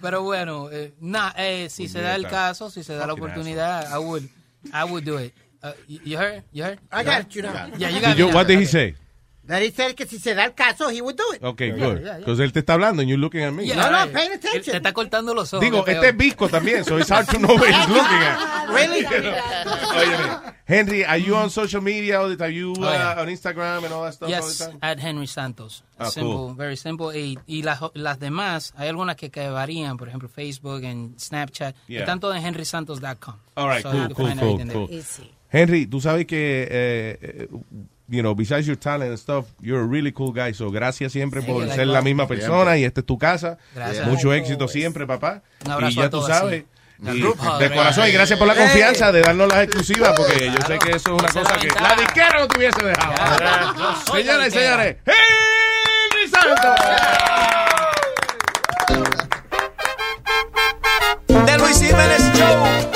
Pero 0.00 0.22
bueno, 0.24 0.70
eh, 0.72 0.92
nah, 1.00 1.30
eh, 1.36 1.68
si 1.70 1.86
se 1.86 2.00
da 2.02 2.16
el 2.16 2.22
Puñeta. 2.24 2.30
caso, 2.48 2.68
si 2.68 2.82
se 2.82 2.94
da 2.94 3.06
la 3.06 3.14
Fucking 3.14 3.22
oportunidad, 3.24 3.92
I 3.94 3.98
would, 3.98 4.28
I 4.72 4.82
would 4.84 5.04
do 5.04 5.18
it. 5.18 5.32
Uh, 5.62 5.70
you 5.86 6.00
you 6.04 6.18
heard? 6.18 6.42
You 6.50 6.64
heard? 6.64 6.80
I 6.90 7.04
got 7.04 7.20
it, 7.20 7.32
you 7.36 7.42
know. 7.42 7.52
Yeah, 7.78 7.88
you 7.90 8.00
got 8.00 8.18
me. 8.18 8.24
what 8.34 8.48
did 8.48 8.58
he 8.58 8.64
say? 8.66 8.96
That 9.44 9.60
he 9.60 9.72
said 9.72 9.96
que 9.96 10.06
si 10.06 10.18
se 10.20 10.34
da 10.34 10.44
el 10.44 10.54
caso, 10.54 10.88
he 10.90 11.00
would 11.02 11.16
do 11.16 11.24
it. 11.34 11.42
Okay, 11.42 11.70
Yeah, 11.70 11.74
good. 11.76 11.98
yeah, 12.00 12.06
yeah. 12.12 12.18
Because 12.18 12.38
él 12.38 12.52
te 12.52 12.60
está 12.60 12.74
hablando 12.74 13.02
and 13.02 13.08
you're 13.08 13.18
looking 13.20 13.42
at 13.42 13.52
me. 13.52 13.64
Yeah, 13.66 13.74
No, 13.74 13.90
no, 13.90 14.04
right. 14.04 14.12
paying 14.12 14.32
Él 14.32 14.40
Te 14.40 14.48
attention. 14.48 14.76
está 14.76 14.92
cortando 14.92 15.34
los 15.34 15.52
ojos. 15.52 15.64
Digo, 15.64 15.84
este 15.84 16.08
es 16.10 16.16
visco 16.16 16.48
también, 16.48 16.84
so 16.84 16.96
it's 16.96 17.10
hard 17.10 17.26
to 17.26 17.38
know 17.38 17.56
what 17.56 17.68
he's 17.68 17.88
looking 17.88 18.22
at. 18.22 18.68
Really? 18.72 19.04
Óyeme, 19.04 20.54
Henry, 20.64 21.04
are 21.04 21.18
you 21.18 21.34
on 21.34 21.50
social 21.50 21.80
media 21.82 22.20
all 22.20 22.28
the 22.28 22.36
time? 22.36 22.46
Are 22.46 22.50
you 22.50 22.72
uh, 22.72 22.86
Oh, 22.86 22.92
yeah. 22.92 23.20
on 23.20 23.28
Instagram 23.28 23.84
and 23.84 23.92
all 23.92 24.04
that 24.04 24.14
stuff 24.14 24.28
all 24.28 24.30
Yes, 24.30 24.58
the 24.58 24.66
time? 24.66 24.78
at 24.80 24.98
Henry 25.00 25.26
Santos. 25.26 25.82
Ah, 25.98 26.08
simple, 26.08 26.32
cool. 26.34 26.54
very 26.54 26.76
simple. 26.76 27.12
Y, 27.14 27.36
y 27.46 27.62
las, 27.62 27.80
las 27.94 28.18
demás, 28.20 28.72
hay 28.76 28.88
algunas 28.88 29.16
que, 29.16 29.30
que 29.30 29.48
varían, 29.48 29.96
por 29.98 30.08
ejemplo, 30.08 30.28
Facebook 30.28 30.84
and 30.84 31.18
Snapchat. 31.18 31.74
Yeah. 31.88 32.00
Están 32.00 32.20
todas 32.20 32.38
en 32.38 32.46
henrysantos.com. 32.46 33.34
All 33.56 33.68
right, 33.68 33.82
So 33.82 33.90
cool, 33.90 34.00
you 34.00 34.06
can 34.06 34.14
cool, 34.14 34.26
find 34.28 34.72
cool, 34.72 34.88
cool. 34.88 35.28
Henry, 35.50 35.86
tú 35.86 36.00
sabes 36.00 36.26
que, 36.26 36.62
eh, 36.70 37.18
eh, 37.20 37.48
you 38.12 38.20
know, 38.20 38.34
besides 38.34 38.66
your 38.66 38.76
talent 38.76 39.08
and 39.08 39.18
stuff, 39.18 39.46
you're 39.60 39.80
a 39.80 39.86
really 39.86 40.12
cool 40.12 40.32
guy. 40.32 40.52
So, 40.52 40.70
gracias 40.70 41.12
siempre 41.12 41.40
por 41.40 41.66
ser 41.70 41.86
la 41.86 42.02
misma 42.02 42.28
persona 42.28 42.76
y 42.76 42.84
esta 42.84 43.00
es 43.00 43.06
tu 43.06 43.18
casa. 43.18 43.56
Gracias. 43.74 44.06
Mucho 44.06 44.34
éxito 44.34 44.68
siempre, 44.68 45.06
papá. 45.06 45.42
Un 45.64 45.72
abrazo 45.72 45.92
y 45.92 45.94
ya 45.96 46.04
a 46.04 46.10
tú 46.10 46.22
sabes. 46.22 46.64
sí. 47.02 47.08
y 47.10 47.20
de 47.22 47.70
corazón, 47.74 48.08
y 48.08 48.12
gracias 48.12 48.38
por 48.38 48.46
la 48.46 48.54
confianza 48.54 49.10
de 49.10 49.22
darnos 49.22 49.48
las 49.48 49.64
exclusivas, 49.64 50.12
porque 50.14 50.52
yo 50.52 50.66
sé 50.66 50.78
que 50.78 50.90
eso 50.90 51.16
es 51.16 51.22
una 51.22 51.28
cosa 51.28 51.58
que 51.58 51.68
la 51.68 51.96
disquera 51.96 52.40
no 52.40 52.48
te 52.48 52.58
hubiese 52.58 52.84
dejado. 52.84 53.14
Señoras 54.12 54.40
y 54.40 54.44
disquera. 54.44 54.50
señores, 54.50 54.96
Henry 55.06 56.28
Santos. 56.28 56.76
The 61.46 61.58
Luis 61.58 61.80
Jiménez 61.80 62.32
Show. 62.34 62.91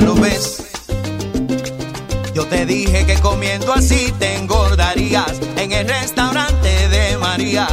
Lo 0.00 0.14
ves. 0.14 0.64
Yo 2.34 2.46
te 2.46 2.66
dije 2.66 3.06
que 3.06 3.14
comiendo 3.20 3.72
así 3.72 4.12
te 4.18 4.36
engordarías 4.36 5.40
en 5.56 5.72
el 5.72 5.88
restaurante 5.88 6.88
de 6.88 7.16
María. 7.18 7.66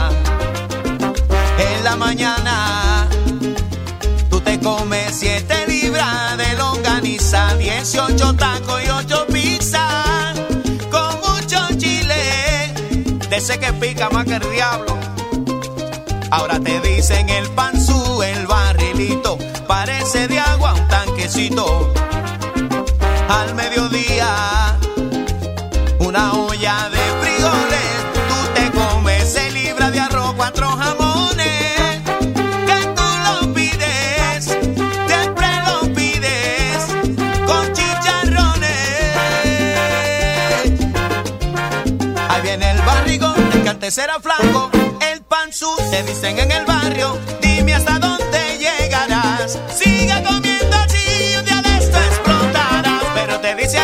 En 1.57 1.83
la 1.83 1.95
mañana 1.95 3.07
Tú 4.29 4.41
te 4.41 4.59
comes 4.59 5.15
7 5.15 5.65
libras 5.67 6.37
de 6.37 6.53
longaniza, 6.57 7.55
18 7.55 8.35
tacos 8.35 8.83
y 8.85 8.89
8 8.89 9.25
pizzas, 9.33 10.37
con 10.91 11.15
mucho 11.21 11.57
chile, 11.77 12.73
de 13.29 13.37
ese 13.37 13.57
que 13.57 13.73
pica 13.73 14.09
más 14.09 14.25
que 14.25 14.35
el 14.35 14.51
diablo. 14.51 14.97
Ahora 16.29 16.59
te 16.59 16.79
dicen 16.81 17.29
el 17.29 17.49
panzú, 17.51 18.21
el 18.21 18.45
barrilito, 18.47 19.37
parece 19.67 20.27
de 20.27 20.39
agua 20.39 20.73
un 20.73 20.87
tanquecito. 20.87 21.93
Al 23.29 23.53
mediodía, 23.53 24.77
una 25.99 26.33
olla 26.33 26.89
de 26.89 27.03
frijoles, 27.21 27.89
tú 28.29 28.37
te 28.55 28.71
comes 28.71 29.33
6 29.33 29.53
libras 29.53 29.91
de 29.91 29.99
arroz, 29.99 30.33
cuatro 30.35 30.69
jamones 30.69 32.01
que 32.65 32.79
tú 32.95 33.03
lo 33.25 33.53
pides, 33.53 34.45
siempre 34.45 35.47
lo 35.67 35.93
pides 35.93 36.85
con 37.45 37.73
chicharrones. 37.73 38.71
Ahí 42.29 42.41
viene 42.41 42.71
el 42.71 42.81
barrigón, 42.81 43.35
el 43.53 43.63
que 43.63 43.69
antes 43.69 43.97
era 43.97 44.19
flaco, 44.19 44.69
el 45.11 45.21
panzú, 45.23 45.75
te 45.91 46.03
dicen 46.03 46.39
en 46.39 46.51
el 46.51 46.65
barrio, 46.65 47.17
dime 47.41 47.73
hasta 47.73 47.99
dónde 47.99 48.46
Sigue 49.47 50.23
comiendo 50.27 50.75
así, 50.75 51.37
un 51.37 51.45
día 51.45 51.61
de 51.61 51.77
esto 51.77 51.97
explotarás, 51.97 53.01
pero 53.15 53.39
te 53.39 53.55
dice 53.55 53.79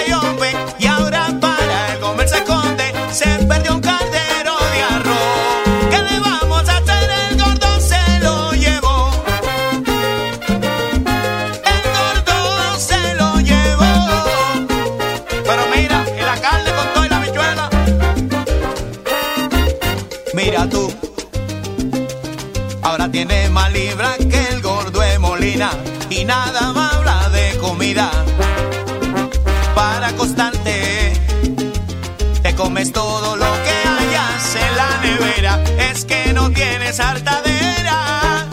todo 32.92 33.38
lo 33.38 33.46
que 33.64 33.72
hayas 33.88 34.56
en 34.56 34.76
la 34.76 34.98
nevera. 35.02 35.64
Es 35.90 36.06
que 36.06 36.34
no 36.34 36.52
tienes 36.52 37.00
hartadera. 37.00 38.48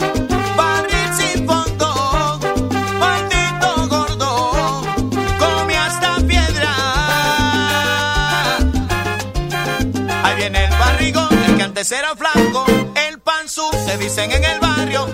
Barril 0.55 1.13
sin 1.17 1.45
fondo, 1.45 2.39
maldito 2.99 3.87
gordo, 3.89 4.83
come 5.39 5.77
hasta 5.77 6.15
piedra. 6.27 6.71
Ahí 10.23 10.35
viene 10.37 10.65
el 10.65 10.71
barrigón, 10.71 11.43
el 11.47 11.57
que 11.57 11.63
antes 11.63 11.91
era 11.91 12.15
flaco, 12.15 12.65
el 13.07 13.19
panzú, 13.19 13.69
se 13.85 13.97
dicen 13.97 14.31
en 14.31 14.43
el 14.43 14.59
barrio. 14.59 15.07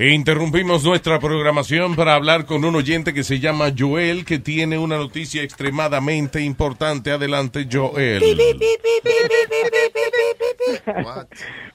Interrumpimos 0.00 0.82
nuestra 0.82 1.18
programación 1.18 1.94
para 1.94 2.14
hablar 2.14 2.46
con 2.46 2.64
un 2.64 2.74
oyente 2.74 3.12
que 3.12 3.22
se 3.22 3.38
llama 3.38 3.66
Joel, 3.78 4.24
que 4.24 4.38
tiene 4.38 4.78
una 4.78 4.96
noticia 4.96 5.42
extremadamente 5.42 6.40
importante. 6.40 7.10
Adelante, 7.10 7.68
Joel. 7.70 8.22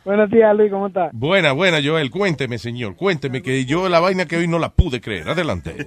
Buenos 0.03 0.31
días, 0.31 0.57
Luis, 0.57 0.71
¿cómo 0.71 0.87
estás? 0.87 1.11
Buena, 1.13 1.51
buena, 1.51 1.77
Joel. 1.83 2.09
Cuénteme, 2.09 2.57
señor. 2.57 2.95
Cuénteme 2.95 3.43
que 3.43 3.63
yo 3.65 3.87
la 3.89 3.99
vaina 3.99 4.25
que 4.25 4.37
hoy 4.37 4.47
no 4.47 4.57
la 4.57 4.69
pude 4.69 4.99
creer. 5.01 5.29
Adelante. 5.29 5.85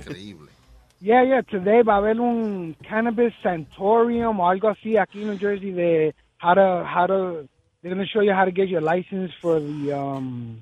Yeah, 1.01 1.25
yeah, 1.25 1.43
today 1.43 1.83
va 1.83 1.95
a 1.95 1.97
haber 1.97 2.21
un 2.21 2.77
cannabis 2.89 3.35
sanatorium 3.43 4.39
o 4.39 4.49
algo 4.49 4.69
así 4.69 4.97
aquí 4.97 5.23
en 5.23 5.31
New 5.31 5.39
Jersey 5.39 5.73
de 5.73 6.15
how 6.41 6.55
to, 6.55 6.85
how 6.85 7.07
to, 7.09 7.49
they're 7.83 7.93
going 7.93 7.99
to 7.99 8.07
show 8.07 8.23
you 8.23 8.33
how 8.33 8.45
to 8.45 8.53
get 8.53 8.69
your 8.69 8.81
license 8.81 9.33
for 9.41 9.59
the, 9.59 9.93
um, 9.93 10.61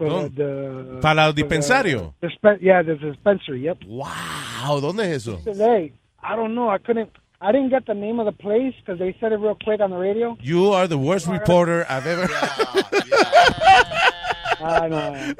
for 0.00 0.08
¿Dónde? 0.08 0.34
the, 0.34 1.00
¿Para 1.00 1.26
el 1.26 1.32
for 1.32 1.34
the- 1.36 1.42
dispensario? 1.42 2.14
dispen- 2.22 2.58
yeah, 2.60 2.82
the 2.82 2.94
dispensary, 2.96 3.60
yep. 3.62 3.78
Wow, 3.86 4.80
¿dónde 4.80 5.04
es 5.10 5.26
eso? 5.28 5.38
Today, 5.44 5.92
I 6.22 6.34
don't 6.36 6.54
know, 6.54 6.68
I 6.70 6.78
couldn't, 6.78 7.10
I 7.40 7.52
didn't 7.52 7.70
get 7.70 7.86
the 7.86 7.94
name 7.94 8.18
of 8.18 8.26
the 8.26 8.32
place 8.32 8.74
because 8.80 8.98
they 8.98 9.14
said 9.20 9.32
it 9.32 9.38
real 9.40 9.56
quick 9.62 9.80
on 9.80 9.90
the 9.90 9.96
radio. 9.96 10.36
You 10.40 10.72
are 10.72 10.86
the 10.88 10.98
worst 10.98 11.28
oh 11.28 11.32
reporter 11.32 11.86
I've 11.88 12.06
ever. 12.06 12.28
I 14.62 14.88
know. 14.88 15.12
hey, 15.14 15.34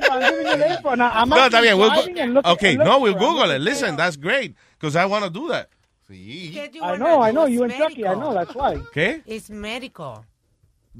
but 0.00 0.10
I'm 0.12 0.20
giving 0.20 0.46
you 0.46 0.56
the 0.56 0.70
info. 0.76 0.94
Now, 0.94 1.10
I'm 1.12 1.28
no, 1.28 1.36
está 1.36 1.46
actually 1.46 1.62
bien. 1.62 1.78
We'll 1.78 1.90
driving 1.90 2.18
and 2.20 2.34
looking- 2.34 2.52
okay, 2.52 2.74
and 2.76 2.84
no, 2.84 3.00
we'll 3.00 3.12
for 3.12 3.18
it. 3.18 3.20
Google 3.20 3.50
it. 3.50 3.60
Listen, 3.60 3.96
that's 3.96 4.16
great 4.16 4.54
because 4.78 4.94
I 4.96 5.06
want 5.06 5.24
to 5.24 5.30
do 5.30 5.48
that. 5.48 5.68
I 6.10 6.96
know, 6.98 7.22
I 7.22 7.30
know. 7.32 7.46
You 7.46 7.64
in 7.64 7.70
Chucky, 7.70 8.06
I 8.06 8.14
know. 8.14 8.34
That's 8.34 8.54
why. 8.54 8.76
¿Qué? 8.94 9.22
It's 9.26 9.48
medical. 9.50 10.24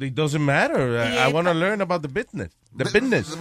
It 0.00 0.14
doesn't 0.14 0.44
matter. 0.44 0.98
I, 0.98 1.26
I 1.26 1.28
want 1.32 1.46
to 1.48 1.54
learn 1.54 1.80
about 1.80 2.02
the 2.02 2.08
business. 2.08 2.50
The 2.74 2.84
business. 2.86 3.36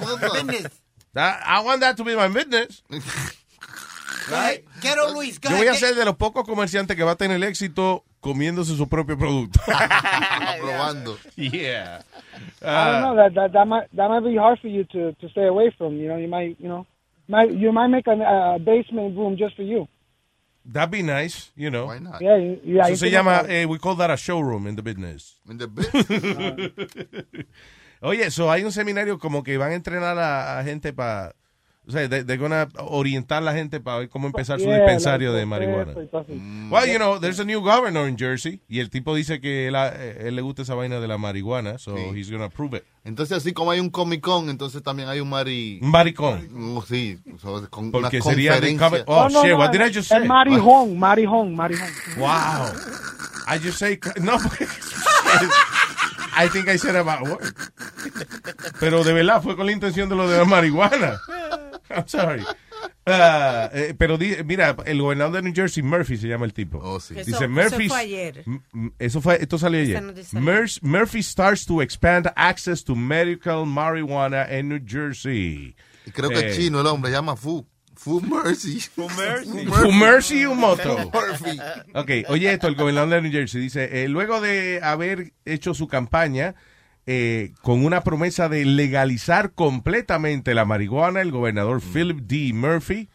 That- 1.14 1.41
I 1.45 1.61
want 1.61 1.82
that 1.82 1.98
to 1.98 2.03
be 2.03 2.15
my 2.15 2.28
business. 2.28 2.82
Right? 4.30 4.64
Quiero 4.82 5.11
Luis. 5.14 5.40
Yo 5.44 5.57
voy 5.57 5.68
a 5.68 5.73
ser 5.73 5.95
de 5.95 6.06
los 6.06 6.15
pocos 6.15 6.45
comerciantes 6.45 6.95
que 6.95 7.03
va 7.03 7.11
a 7.11 7.15
tener 7.15 7.41
éxito 7.44 8.03
comiéndose 8.22 8.76
su 8.78 8.88
propio 8.88 9.18
producto. 9.18 9.60
Probando. 9.65 11.18
Yeah. 11.36 12.02
I 12.61 12.91
don't 12.91 13.02
know 13.02 13.15
that 13.15 13.34
that 13.34 13.52
that 13.53 13.68
might 13.68 13.88
that 13.95 14.10
might 14.10 14.22
be 14.23 14.38
hard 14.38 14.60
for 14.60 14.68
you 14.68 14.84
to 14.86 15.14
to 15.14 15.30
stay 15.30 15.48
away 15.48 15.73
from. 15.78 15.95
You 15.98 16.07
know, 16.07 16.18
you 16.18 16.28
might 16.28 16.56
you 16.60 16.69
know 16.69 16.86
might 17.28 17.52
you 17.52 17.72
might 17.72 17.88
make 17.88 18.07
a 18.07 18.11
uh, 18.14 18.57
basement 18.60 19.18
room 19.18 19.38
just 19.38 19.56
for 19.56 19.64
you. 19.64 19.88
That'd 20.63 20.91
be 20.91 21.01
nice, 21.01 21.51
you 21.55 21.69
know. 21.71 21.88
Why 21.88 21.99
not? 21.99 22.21
Yeah, 22.21 22.38
you- 22.38 22.59
yeah, 22.63 22.83
Eso 22.83 22.91
you 22.91 22.97
se 22.97 23.09
llama, 23.11 23.43
eh, 23.49 23.65
we 23.65 23.79
call 23.79 23.95
that 23.97 24.11
a 24.11 24.17
showroom 24.17 24.67
in 24.67 24.75
the 24.75 24.83
business. 24.83 25.39
In 25.49 25.57
the 25.57 25.67
business. 25.67 26.71
Oye, 28.01 28.25
eso 28.25 28.49
hay 28.51 28.63
un 28.63 28.71
seminario 28.71 29.19
como 29.19 29.43
que 29.43 29.57
van 29.57 29.71
a 29.71 29.75
entrenar 29.75 30.17
a, 30.17 30.59
a 30.59 30.63
gente 30.63 30.91
para, 30.91 31.35
o 31.88 31.91
sea, 31.91 32.07
de, 32.07 32.38
gonna 32.38 32.67
orientar 32.77 33.39
a 33.39 33.45
la 33.45 33.53
gente 33.53 33.79
para 33.79 33.99
ver 33.99 34.09
cómo 34.09 34.25
empezar 34.27 34.59
su 34.59 34.65
Yeah, 34.65 34.77
dispensario 34.77 35.33
de 35.33 35.45
marihuana. 35.45 35.91
y 35.93 36.07
cosas. 36.07 36.27
Well, 36.71 36.88
you 36.88 36.97
know, 36.97 37.19
there's 37.19 37.39
a 37.39 37.45
new 37.45 37.61
governor 37.61 38.07
in 38.07 38.17
Jersey 38.17 38.59
y 38.67 38.79
el 38.79 38.89
tipo 38.89 39.13
dice 39.15 39.39
que 39.39 39.67
él, 39.67 39.75
eh, 39.75 40.27
él 40.27 40.35
le 40.35 40.41
gusta 40.41 40.63
esa 40.63 40.73
vaina 40.73 40.99
de 40.99 41.07
la 41.07 41.17
marihuana, 41.19 41.77
so 41.77 41.95
he's 42.15 42.31
gonna 42.31 42.45
approve 42.45 42.75
it. 42.77 42.83
Entonces, 43.03 43.38
así 43.38 43.52
como 43.52 43.72
hay 43.72 43.80
un 43.80 43.90
Comic 43.90 44.22
Con, 44.22 44.49
entonces 44.49 44.84
también 44.84 45.10
hay 45.10 45.19
un 45.19 45.30
mari... 45.30 45.80
Un 45.82 45.90
maricón. 45.90 46.49
Oh, 46.78 46.84
sí, 46.88 47.19
so, 47.41 47.68
con 47.69 47.91
Porque 47.91 48.18
una 48.18 48.26
sería 48.26 48.52
conferencia. 48.52 48.90
Comic- 48.90 49.03
Oh, 49.07 49.23
no, 49.23 49.30
no, 49.30 49.41
shit, 49.41 49.52
no, 49.52 49.57
what 49.57 49.72
did 49.72 49.82
I 49.82 49.91
just 49.94 50.10
say? 50.10 50.28
Marijón, 50.28 50.99
Marijón, 50.99 51.56
Marijón. 51.56 51.90
Wow. 52.18 52.72
I 53.48 53.57
just 53.57 53.80
say, 53.80 53.99
no, 54.22 54.38
I 56.38 56.48
think 56.49 56.68
I 56.69 56.78
said 56.78 56.95
about 56.95 57.28
work. 57.28 57.72
Pero 58.80 59.03
de 59.03 59.14
verdad 59.14 59.41
fue 59.41 59.56
con 59.56 59.65
la 59.65 59.72
intención 59.72 60.07
de 60.07 60.15
lo 60.15 60.30
de 60.30 60.38
la 60.38 60.45
marihuana. 60.45 61.19
I'm 61.90 62.07
sorry. 62.07 62.44
Ah, 63.05 63.69
eh, 63.73 63.95
pero 63.97 64.17
di- 64.17 64.37
mira, 64.45 64.75
el 64.85 65.01
gobernador 65.01 65.33
de 65.35 65.41
New 65.41 65.53
Jersey, 65.55 65.81
Murphy 65.81 66.17
se 66.17 66.27
llama 66.27 66.45
el 66.45 66.53
tipo. 66.53 66.77
Eso- 66.97 67.13
Dice 67.15 67.31
eso 67.31 67.49
Murphy. 67.49 67.89
fue 67.89 67.99
ayer. 67.99 68.43
Eso 68.99 69.21
fue, 69.21 69.41
esto 69.41 69.57
salió 69.57 69.79
ayer. 69.81 69.95
Esta 69.95 70.07
noticia 70.07 70.29
salió. 70.39 70.51
Mur- 70.53 70.69
Murphy 70.81 71.23
starts 71.23 71.65
to 71.65 71.81
expand 71.81 72.31
access 72.35 72.83
to 72.83 72.95
medical 72.95 73.65
marijuana 73.65 74.47
in 74.57 74.69
New 74.69 74.79
Jersey. 74.85 75.75
Y 76.05 76.11
creo 76.11 76.29
que 76.29 76.39
Eh, 76.39 76.49
es 76.49 76.57
chino 76.57 76.81
el 76.81 76.87
hombre, 76.87 77.11
llama 77.11 77.35
Fu. 77.35 77.65
Fu 77.95 78.19
Mercy. 78.21 78.79
Fu 78.95 79.07
Mercy. 79.09 79.65
Fu 79.67 79.91
Mercy 79.91 80.45
un 80.45 80.57
moto. 80.59 80.97
Murphy. 81.13 81.59
Ok, 81.93 82.29
oye 82.29 82.53
esto, 82.53 82.67
el 82.67 82.75
gobernador 82.75 83.09
de 83.09 83.21
New 83.23 83.31
Jersey 83.31 83.61
dice, 83.61 84.03
eh, 84.03 84.07
luego 84.07 84.41
de 84.41 84.79
haber 84.81 85.33
hecho 85.45 85.73
su 85.73 85.87
campaña 85.87 86.55
eh, 87.07 87.53
con 87.61 87.84
una 87.86 88.02
promesa 88.02 88.48
de 88.49 88.65
legalizar 88.65 89.53
completamente 89.53 90.53
la 90.53 90.65
marihuana, 90.65 91.22
el 91.22 91.32
gobernador 91.32 91.82
Philip 91.82 92.19
D. 92.22 92.52
Murphy, 92.53 93.10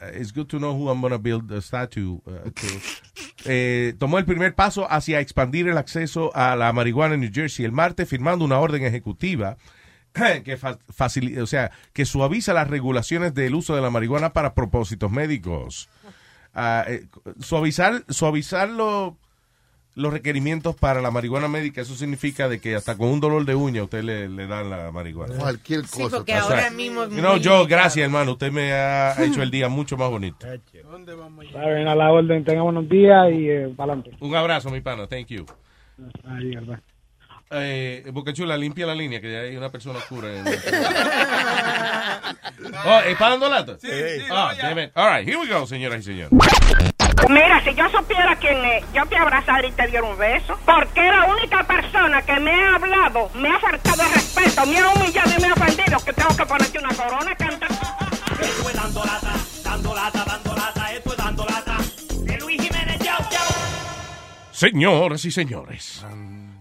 uh, 0.00 0.18
it's 0.20 0.32
good 0.32 0.46
to 0.46 0.58
know 0.58 0.72
who 0.74 0.90
I'm 0.90 1.00
going 1.00 1.12
to 1.12 1.18
build 1.18 1.50
a 1.52 1.60
statue 1.62 2.18
uh, 2.26 2.50
to, 2.50 2.66
eh, 3.46 3.94
tomó 3.98 4.18
el 4.18 4.24
primer 4.24 4.54
paso 4.54 4.86
hacia 4.90 5.20
expandir 5.20 5.68
el 5.68 5.78
acceso 5.78 6.30
a 6.34 6.56
la 6.56 6.72
marihuana 6.72 7.14
en 7.14 7.20
New 7.20 7.30
Jersey 7.32 7.64
el 7.64 7.72
martes 7.72 8.08
firmando 8.08 8.44
una 8.44 8.58
orden 8.58 8.84
ejecutiva 8.84 9.56
que 10.44 10.56
fa- 10.56 10.78
facili- 10.96 11.38
o 11.40 11.46
sea, 11.46 11.70
que 11.92 12.04
suaviza 12.04 12.52
las 12.54 12.68
regulaciones 12.68 13.34
del 13.34 13.54
uso 13.54 13.74
de 13.76 13.82
la 13.82 13.90
marihuana 13.90 14.32
para 14.32 14.54
propósitos 14.54 15.10
médicos. 15.10 15.88
Ah, 16.54 16.84
eh, 16.88 17.06
suavizar 17.40 18.02
suavizar 18.08 18.68
lo- 18.70 19.18
los 19.96 20.12
requerimientos 20.12 20.76
para 20.76 21.00
la 21.00 21.10
marihuana 21.10 21.48
médica, 21.48 21.80
eso 21.80 21.94
significa 21.96 22.48
de 22.48 22.60
que 22.60 22.76
hasta 22.76 22.96
con 22.96 23.08
un 23.08 23.18
dolor 23.18 23.44
de 23.46 23.54
uña 23.54 23.82
usted 23.82 24.04
le, 24.04 24.28
le 24.28 24.46
dan 24.46 24.68
la 24.70 24.92
marihuana. 24.92 25.34
Cualquier 25.36 25.86
Sí, 25.86 26.02
cosa. 26.02 26.18
porque 26.18 26.34
O 26.34 26.36
sea, 26.36 26.44
ahora 26.44 26.70
mismo 26.70 27.02
es 27.04 27.10
muy 27.10 27.40
yo, 27.40 27.66
gracias 27.66 28.04
hermano, 28.04 28.32
usted 28.32 28.52
me 28.52 28.72
ha 28.72 29.14
hecho 29.24 29.42
el 29.42 29.50
día 29.50 29.68
mucho 29.70 29.96
más 29.96 30.10
bonito. 30.10 30.46
Está 30.46 31.64
bien, 31.66 31.88
a 31.88 31.94
la 31.94 32.12
orden. 32.12 32.44
Tenga 32.44 32.60
buenos 32.62 32.86
días 32.88 33.26
y 33.32 33.48
eh, 33.48 33.72
para 33.74 33.94
adelante. 33.94 34.16
Un 34.20 34.34
abrazo, 34.36 34.70
mi 34.70 34.80
pana, 34.82 35.06
thank 35.06 35.28
you. 35.28 35.46
Ahí, 36.28 36.54
bye. 36.56 36.76
Eh, 37.52 38.04
Boca 38.12 38.32
Chula, 38.32 38.56
limpia 38.56 38.86
la 38.86 38.94
línea, 38.94 39.20
que 39.20 39.30
ya 39.32 39.38
hay 39.40 39.56
una 39.56 39.70
persona 39.70 39.98
oscura. 40.00 40.28
En... 40.36 40.44
oh, 42.86 43.00
¿es 43.06 43.16
para 43.16 43.30
dando 43.30 43.48
lata? 43.48 43.78
Sí, 43.80 43.88
Ah, 44.30 44.52
damn 44.60 44.78
it. 44.80 44.90
All 44.94 45.08
right, 45.16 45.26
here 45.26 45.38
we 45.38 45.46
go, 45.48 45.66
señoras 45.66 46.00
y 46.00 46.02
señores. 46.02 46.30
Mira, 47.28 47.62
si 47.64 47.74
yo 47.74 47.88
supiera 47.88 48.36
quién 48.36 48.64
es, 48.64 48.84
yo 48.92 49.04
te 49.06 49.16
abrazaría 49.16 49.70
y 49.70 49.72
te 49.72 49.86
diera 49.88 50.04
un 50.04 50.16
beso. 50.16 50.56
Porque 50.64 51.00
es 51.00 51.12
la 51.12 51.24
única 51.24 51.64
persona 51.64 52.22
que 52.22 52.38
me 52.38 52.52
ha 52.52 52.76
hablado, 52.76 53.30
me 53.34 53.48
ha 53.48 53.58
faltado 53.58 54.02
el 54.02 54.12
respeto, 54.12 54.66
me 54.66 54.78
ha 54.78 54.88
humillado 54.90 55.30
y 55.36 55.42
me 55.42 55.48
ha 55.48 55.52
ofendido 55.52 55.98
que 56.04 56.12
tengo 56.12 56.36
que 56.36 56.46
ponerte 56.46 56.78
una 56.78 56.94
corona 56.94 57.32
y 57.32 57.36
cantar. 57.36 57.70
Esto 57.72 58.70
es 58.70 58.74
dando 58.74 59.04
lata, 59.04 59.32
dando 59.64 59.94
lata, 59.94 60.24
dando 60.24 60.54
lata, 60.54 60.92
esto 60.92 61.10
es 61.10 61.16
dando 61.16 61.46
lata. 61.46 61.76
De 62.22 62.38
Luis 62.38 62.62
Jiménez, 62.62 62.98
chao, 63.02 63.18
chao. 63.28 63.54
Señoras 64.52 65.24
y 65.24 65.30
señores, 65.32 66.06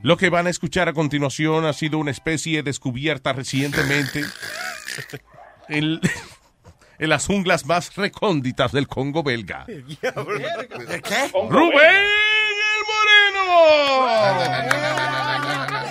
lo 0.01 0.17
que 0.17 0.29
van 0.29 0.47
a 0.47 0.49
escuchar 0.49 0.89
a 0.89 0.93
continuación 0.93 1.65
ha 1.65 1.73
sido 1.73 1.99
una 1.99 2.11
especie 2.11 2.63
descubierta 2.63 3.33
recientemente 3.33 4.23
en, 5.69 5.99
en 6.99 7.09
las 7.09 7.27
junglas 7.27 7.65
más 7.65 7.95
recónditas 7.95 8.71
del 8.71 8.87
Congo 8.87 9.23
belga. 9.23 9.65
¿Qué? 9.67 9.81
¡Rubén 11.49 12.05
el 12.61 12.81
Moreno! 12.87 14.05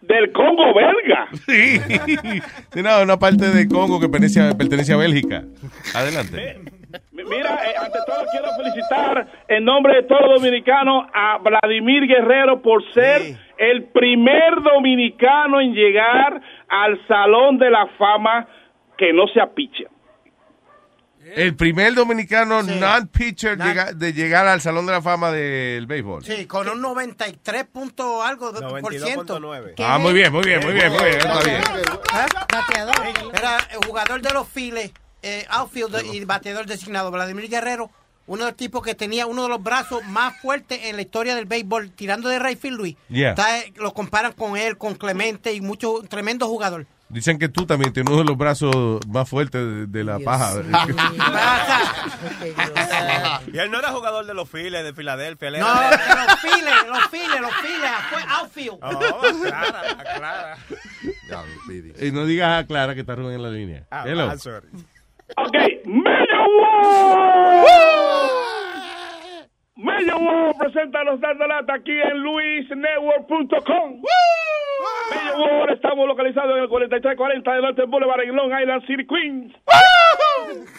Del 0.00 0.32
Congo 0.32 0.74
belga. 0.74 1.28
Sí. 1.46 1.80
Sí, 2.72 2.82
no, 2.82 3.02
una 3.02 3.18
parte 3.18 3.48
de 3.48 3.66
Congo 3.66 3.98
que 3.98 4.08
pertenece 4.08 4.40
a, 4.40 4.52
pertenece 4.52 4.92
a 4.92 4.96
Bélgica. 4.96 5.44
Adelante. 5.94 6.60
Mira, 7.10 7.58
eh, 7.64 7.74
ante 7.80 7.98
todo 8.06 8.24
quiero 8.30 8.48
felicitar 8.56 9.26
en 9.48 9.64
nombre 9.64 9.96
de 9.96 10.02
todo 10.02 10.34
dominicano 10.34 11.06
a 11.12 11.38
Vladimir 11.38 12.06
Guerrero 12.06 12.60
por 12.60 12.84
ser 12.92 13.36
el 13.58 13.84
primer 13.84 14.62
dominicano 14.62 15.60
en 15.60 15.72
llegar 15.74 16.40
al 16.68 17.06
Salón 17.06 17.58
de 17.58 17.70
la 17.70 17.86
Fama 17.98 18.46
que 18.98 19.12
no 19.12 19.26
se 19.28 19.40
apiche. 19.40 19.86
El 21.36 21.56
primer 21.56 21.94
dominicano 21.94 22.62
non-pitcher 22.62 23.56
llega- 23.56 23.92
de 23.94 24.12
llegar 24.12 24.46
al 24.46 24.60
Salón 24.60 24.84
de 24.84 24.92
la 24.92 25.00
Fama 25.00 25.32
del 25.32 25.86
béisbol. 25.86 26.22
Sí, 26.22 26.44
con 26.46 26.68
un 26.68 26.82
93 26.82 27.64
punto 27.64 28.22
algo 28.22 28.52
de- 28.52 28.60
por 28.82 28.92
ciento. 28.92 29.40
Ah, 29.78 29.98
muy 29.98 30.12
bien, 30.12 30.30
muy 30.30 30.42
bien, 30.44 30.60
muy 30.62 30.74
bien, 30.74 30.92
muy 30.92 31.02
bien. 31.02 31.16
Está 31.16 31.40
bien. 31.44 31.62
Era 33.32 33.56
el 33.72 33.86
jugador 33.86 34.20
de 34.20 34.32
los 34.34 34.46
Files, 34.48 34.92
eh, 35.22 35.46
outfielder 35.48 36.04
y 36.04 36.22
bateador 36.26 36.66
designado, 36.66 37.10
Vladimir 37.10 37.48
Guerrero, 37.48 37.90
uno 38.26 38.44
de 38.44 38.50
los 38.50 38.56
tipos 38.56 38.82
que 38.82 38.94
tenía 38.94 39.26
uno 39.26 39.42
de 39.44 39.48
los 39.48 39.62
brazos 39.62 40.02
más 40.06 40.38
fuertes 40.40 40.80
en 40.84 40.96
la 40.96 41.02
historia 41.02 41.34
del 41.34 41.44
béisbol, 41.46 41.90
tirando 41.90 42.28
de 42.28 42.38
Rayfield 42.38 42.76
Luis. 42.78 42.96
Yeah. 43.08 43.30
Está, 43.30 43.48
lo 43.76 43.92
comparan 43.94 44.32
con 44.32 44.56
él, 44.56 44.78
con 44.78 44.94
Clemente 44.94 45.52
y 45.52 45.60
mucho, 45.60 45.92
un 46.00 46.08
tremendo 46.08 46.46
jugador. 46.48 46.86
Dicen 47.10 47.38
que 47.38 47.48
tú 47.50 47.66
también 47.66 47.92
tienes 47.92 48.10
uno 48.10 48.22
de 48.22 48.28
los 48.28 48.36
brazos 48.36 48.74
más 49.06 49.28
fuertes 49.28 49.60
de, 49.62 49.86
de 49.86 50.04
la 50.04 50.18
paja. 50.20 50.54
Y 53.52 53.58
él 53.58 53.70
no 53.70 53.78
era 53.78 53.90
jugador 53.92 54.26
de 54.26 54.34
los 54.34 54.48
Phillies 54.48 54.82
de 54.82 54.92
Filadelfia. 54.94 55.48
él 55.48 55.60
No, 55.60 55.74
de- 55.74 55.90
los 55.90 56.40
Files, 56.40 56.74
los 56.88 57.06
Files, 57.10 57.40
los 57.40 57.54
Files, 57.56 57.90
fue 58.10 58.22
outfield. 58.28 58.78
Oh, 58.82 59.22
Clara, 59.42 59.82
Clara. 60.16 60.58
y 62.00 62.10
no 62.10 62.24
digas 62.26 62.62
a 62.62 62.66
Clara 62.66 62.94
que 62.94 63.00
está 63.00 63.14
Rubén 63.14 63.34
en 63.34 63.42
la 63.42 63.50
línea. 63.50 63.84
Ah, 63.90 64.04
Hello. 64.06 64.30
ah, 64.30 64.38
sorry. 64.38 64.68
Ok, 65.36 65.56
Medio 69.76 70.18
World. 70.18 70.54
Presenta 70.58 71.04
los 71.04 71.20
Dando 71.20 71.46
Lata 71.46 71.74
aquí 71.74 71.92
en 71.92 72.18
luisnetwork.com. 72.18 74.02
Medio 75.10 75.38
World, 75.38 75.72
estamos 75.74 76.06
localizados 76.06 76.56
en 76.56 76.62
el 76.62 76.68
4340 76.68 77.54
de 77.54 77.62
Norte 77.62 77.84
Boulevard 77.84 78.22
en 78.22 78.34
Long 78.34 78.52
Island 78.60 78.86
City, 78.86 79.06
Queens. 79.06 79.54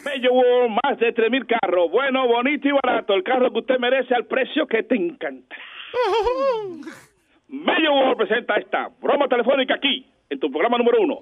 Medio 0.06 0.34
World, 0.34 0.80
más 0.84 0.98
de 1.00 1.14
3.000 1.14 1.46
carros. 1.60 1.92
Bueno, 1.92 2.28
bonito 2.28 2.68
y 2.68 2.72
barato. 2.72 3.14
El 3.14 3.24
carro 3.24 3.52
que 3.52 3.60
usted 3.60 3.78
merece 3.80 4.16
al 4.16 4.26
precio 4.26 4.66
que 4.68 4.84
te 4.84 4.96
encanta. 4.96 5.56
Medio 7.50 7.94
World 7.94 8.18
presenta 8.18 8.56
esta 8.56 8.90
broma 9.02 9.28
telefónica 9.28 9.76
aquí, 9.76 10.06
en 10.30 10.40
tu 10.40 10.50
programa 10.50 10.78
número 10.78 11.02
uno, 11.02 11.20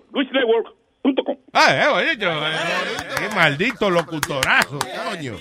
luisnetwork.com. 1.04 1.38
Ah, 1.54 1.76
eh, 1.76 1.88
oye, 1.88 2.18
yo, 2.18 2.30
eh, 2.30 2.52
qué 3.20 3.36
maldito 3.36 3.90
locutorazo, 3.90 4.80
coño. 4.80 5.34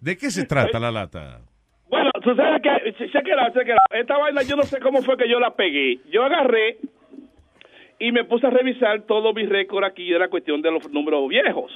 ¿De 0.00 0.16
qué 0.16 0.30
se 0.30 0.46
trata 0.46 0.78
la 0.78 0.90
lata? 0.90 1.40
Bueno, 1.88 2.10
sucede 2.22 2.60
que, 2.62 2.92
se, 2.92 3.22
quedó, 3.22 3.52
se 3.52 3.64
quedó. 3.64 3.78
Esta 3.90 4.16
vaina 4.16 4.42
yo 4.42 4.56
no 4.56 4.62
sé 4.62 4.78
cómo 4.80 5.02
fue 5.02 5.16
que 5.16 5.28
yo 5.28 5.40
la 5.40 5.50
pegué. 5.54 5.98
Yo 6.10 6.22
agarré 6.22 6.78
y 7.98 8.12
me 8.12 8.24
puse 8.24 8.46
a 8.46 8.50
revisar 8.50 9.02
todos 9.02 9.34
mis 9.34 9.48
récords 9.48 9.86
aquí 9.86 10.08
de 10.10 10.18
la 10.18 10.28
cuestión 10.28 10.62
de 10.62 10.70
los 10.70 10.88
números 10.90 11.28
viejos. 11.28 11.70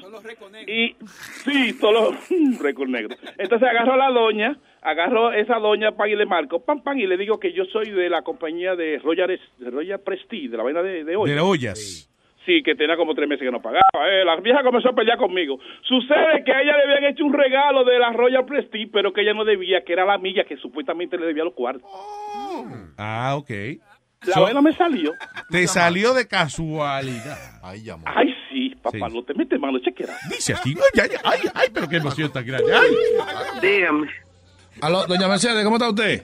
Y 0.66 0.96
sí, 1.44 1.78
todos 1.78 2.14
los 2.30 2.60
récords 2.62 2.90
negros. 2.90 3.18
Entonces 3.36 3.68
agarro 3.68 3.92
a 3.92 3.96
la 3.96 4.10
doña, 4.10 4.56
agarro 4.80 5.28
a 5.28 5.36
esa 5.36 5.58
doña 5.58 5.92
pan 5.92 6.08
y 6.08 6.16
le 6.16 6.24
marco, 6.24 6.64
pam, 6.64 6.82
pam, 6.82 6.98
y 6.98 7.06
le 7.06 7.18
digo 7.18 7.38
que 7.38 7.52
yo 7.52 7.64
soy 7.66 7.90
de 7.90 8.08
la 8.08 8.22
compañía 8.22 8.74
de 8.76 8.98
Royal, 9.00 9.38
de 9.58 9.70
Royal 9.70 10.00
Prestige, 10.00 10.48
de 10.48 10.56
la 10.56 10.62
vaina 10.62 10.82
de, 10.82 11.04
de 11.04 11.16
hoy. 11.16 11.30
De 11.30 11.40
ollas. 11.40 12.08
Sí, 12.46 12.62
que 12.62 12.74
tenía 12.74 12.96
como 12.96 13.14
tres 13.14 13.26
meses 13.28 13.44
que 13.44 13.50
no 13.50 13.62
pagaba. 13.62 13.80
Eh, 14.06 14.24
la 14.24 14.36
vieja 14.36 14.62
comenzó 14.62 14.90
a 14.90 14.94
pelear 14.94 15.16
conmigo. 15.16 15.58
Sucede 15.82 16.44
que 16.44 16.52
a 16.52 16.60
ella 16.60 16.76
le 16.76 16.82
habían 16.94 17.12
hecho 17.12 17.24
un 17.24 17.32
regalo 17.32 17.84
de 17.84 17.98
la 17.98 18.12
Royal 18.12 18.44
Prestige, 18.44 18.90
pero 18.92 19.12
que 19.14 19.22
ella 19.22 19.32
no 19.32 19.44
debía, 19.44 19.82
que 19.82 19.94
era 19.94 20.04
la 20.04 20.14
amiga 20.14 20.44
que 20.44 20.56
supuestamente 20.58 21.16
le 21.16 21.24
debía 21.26 21.44
los 21.44 21.54
cuartos. 21.54 21.88
Ah, 22.98 23.34
ok. 23.36 23.50
La 24.26 24.34
So- 24.34 24.62
me 24.62 24.72
salió. 24.72 25.12
Te 25.50 25.66
salió 25.66 26.14
de 26.14 26.26
casualidad. 26.26 27.60
Ay, 27.62 28.34
sí, 28.50 28.74
papá, 28.82 29.08
no 29.10 29.22
te 29.22 29.34
metes 29.34 29.58
mano, 29.60 29.78
chequera. 29.78 30.14
Dice 30.30 30.54
aquí, 30.54 30.74
ay, 30.94 31.00
ay, 31.02 31.10
ay, 31.24 31.40
ay, 31.54 31.68
pero 31.72 31.88
qué 31.88 31.96
emoción 31.96 32.32
tan 32.32 32.44
grande. 32.46 32.72
Ay. 32.74 32.90
Dígame. 33.60 34.08
Aló, 34.80 35.06
doña 35.06 35.28
Mercedes, 35.28 35.62
¿cómo 35.64 35.76
está 35.76 35.88
usted? 35.90 36.22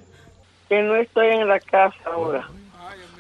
Que 0.68 0.82
no 0.82 0.94
estoy 0.96 1.26
en 1.28 1.48
la 1.48 1.60
casa 1.60 1.96
ahora. 2.06 2.46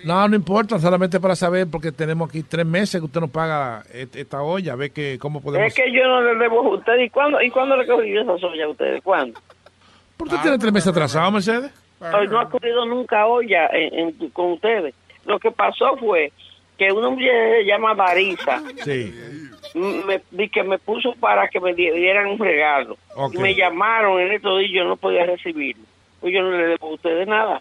No, 0.04 0.28
no 0.28 0.36
importa, 0.36 0.78
solamente 0.78 1.20
para 1.20 1.34
saber, 1.36 1.66
porque 1.70 1.92
tenemos 1.92 2.28
aquí 2.28 2.42
tres 2.42 2.64
meses 2.66 3.00
que 3.00 3.04
usted 3.06 3.20
nos 3.20 3.30
paga 3.30 3.82
esta 3.92 4.42
olla, 4.42 4.72
a 4.72 4.76
ver 4.76 4.90
que, 4.92 5.18
cómo 5.20 5.40
podemos... 5.42 5.66
Es 5.68 5.74
que 5.74 5.92
yo 5.92 6.02
no 6.06 6.20
le 6.22 6.34
debo 6.38 6.60
a 6.60 6.76
usted. 6.76 6.98
¿Y 6.98 7.10
cuándo, 7.10 7.40
¿y 7.42 7.50
cuándo 7.50 7.76
le 7.76 7.86
cogí 7.86 8.12
yo 8.12 8.20
esa 8.22 8.38
soya 8.38 8.64
a 8.64 8.68
ustedes? 8.68 9.02
¿Cuándo? 9.02 9.38
¿Por 10.16 10.28
qué 10.28 10.36
tiene 10.42 10.58
tres 10.58 10.72
meses 10.72 10.88
atrasado, 10.88 11.30
Mercedes? 11.30 11.72
Hoy 12.00 12.28
no 12.28 12.40
ha 12.40 12.48
cogido 12.48 12.86
nunca 12.86 13.26
olla 13.26 13.66
en, 13.72 13.98
en- 14.18 14.30
con 14.30 14.52
ustedes. 14.52 14.94
Lo 15.26 15.38
que 15.38 15.50
pasó 15.50 15.96
fue 15.98 16.32
que 16.78 16.90
una 16.92 17.10
mujer 17.10 17.58
se 17.60 17.64
llama 17.66 17.92
Marisa 17.94 18.62
Sí. 18.84 19.14
me, 19.74 20.48
que 20.48 20.62
me 20.62 20.78
puso 20.78 21.12
para 21.20 21.48
que 21.48 21.60
me 21.60 21.74
di- 21.74 21.90
dieran 21.90 22.26
un 22.26 22.38
regalo. 22.38 22.96
Y 23.32 23.36
me 23.38 23.54
llamaron 23.54 24.18
en 24.20 24.32
estos 24.32 24.58
días 24.60 24.70
y 24.70 24.74
yo 24.76 24.84
no 24.84 24.96
podía 24.96 25.26
recibirlo. 25.26 25.84
Pues 26.20 26.32
yo 26.34 26.42
no 26.42 26.50
le 26.52 26.66
debo 26.68 26.88
a 26.88 26.94
ustedes 26.94 27.28
nada. 27.28 27.60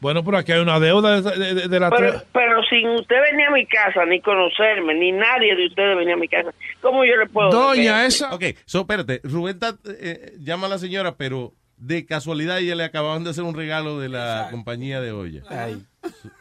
Bueno, 0.00 0.24
pero 0.24 0.38
aquí 0.38 0.52
hay 0.52 0.60
una 0.60 0.80
deuda 0.80 1.20
de, 1.20 1.54
de- 1.54 1.68
de 1.68 1.80
la... 1.80 1.90
Pero, 1.90 2.22
pero 2.32 2.62
sin 2.64 2.88
usted 2.88 3.16
venir 3.30 3.46
a 3.48 3.50
mi 3.52 3.66
casa, 3.66 4.04
ni 4.06 4.20
conocerme, 4.20 4.94
ni 4.94 5.12
nadie 5.12 5.54
de 5.54 5.66
ustedes 5.66 5.96
venía 5.96 6.14
a 6.14 6.16
mi 6.16 6.28
casa, 6.28 6.52
¿cómo 6.80 7.04
yo 7.04 7.16
le 7.16 7.26
puedo 7.26 7.50
Doña, 7.50 8.06
esa... 8.06 8.34
Ok, 8.34 8.44
so, 8.64 8.80
espérate, 8.80 9.20
Rubén 9.24 9.54
está, 9.56 9.76
eh, 10.00 10.32
llama 10.40 10.66
a 10.66 10.70
la 10.70 10.78
señora, 10.78 11.16
pero 11.16 11.52
de 11.76 12.04
casualidad 12.06 12.58
ella 12.58 12.74
le 12.74 12.84
acababan 12.84 13.24
de 13.24 13.30
hacer 13.30 13.44
un 13.44 13.54
regalo 13.54 13.98
de 14.00 14.08
la 14.08 14.48
compañía 14.50 15.00
de 15.00 15.12
olla. 15.12 15.42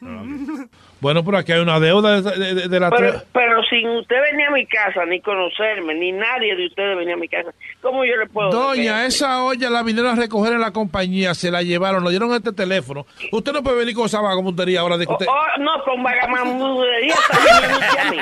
Bueno, 1.02 1.24
pero 1.24 1.38
aquí 1.38 1.54
hay 1.54 1.62
una 1.62 1.80
deuda 1.80 2.20
de, 2.22 2.32
de- 2.38 2.54
de- 2.56 2.68
de 2.68 2.80
la... 2.80 2.90
Pero, 2.90 3.22
pero 3.32 3.64
sin 3.70 3.88
usted 3.88 4.18
venir 4.32 4.48
a 4.48 4.52
mi 4.52 4.66
casa, 4.66 5.06
ni 5.06 5.22
conocerme, 5.22 5.96
ni 5.96 6.12
nadie 6.12 6.58
de 6.58 6.68
ustedes 6.68 6.98
venía 6.98 7.14
a 7.14 7.18
mi 7.18 7.30
casa, 7.30 7.52
¿cómo 7.82 8.04
yo 8.04 8.18
le 8.18 8.26
puedo 8.28 8.50
Doña, 8.50 9.06
esa 9.06 9.42
olla 9.46 9.70
la 9.70 9.82
vinieron 9.82 10.12
a 10.12 10.16
recoger 10.22 10.52
en 10.54 10.60
la 10.60 10.72
compañía, 10.72 11.34
se 11.36 11.52
la 11.52 11.62
llevaron, 11.62 12.04
nos 12.04 12.10
dieron 12.12 12.34
este 12.34 12.52
teléfono. 12.52 13.06
Usted 13.32 13.54
no 13.54 13.64
puede 13.64 13.78
venir 13.78 13.96
con 13.96 14.08
esa 14.08 14.20
vagabundería 14.20 14.82
ahora 14.82 14.98
de 14.98 15.06
que 15.06 15.14
Oh, 15.14 15.16
usted... 15.16 15.28
oh, 15.30 15.62
no, 15.62 15.72
con 15.86 16.04
también 16.04 16.58
mí. 18.12 18.18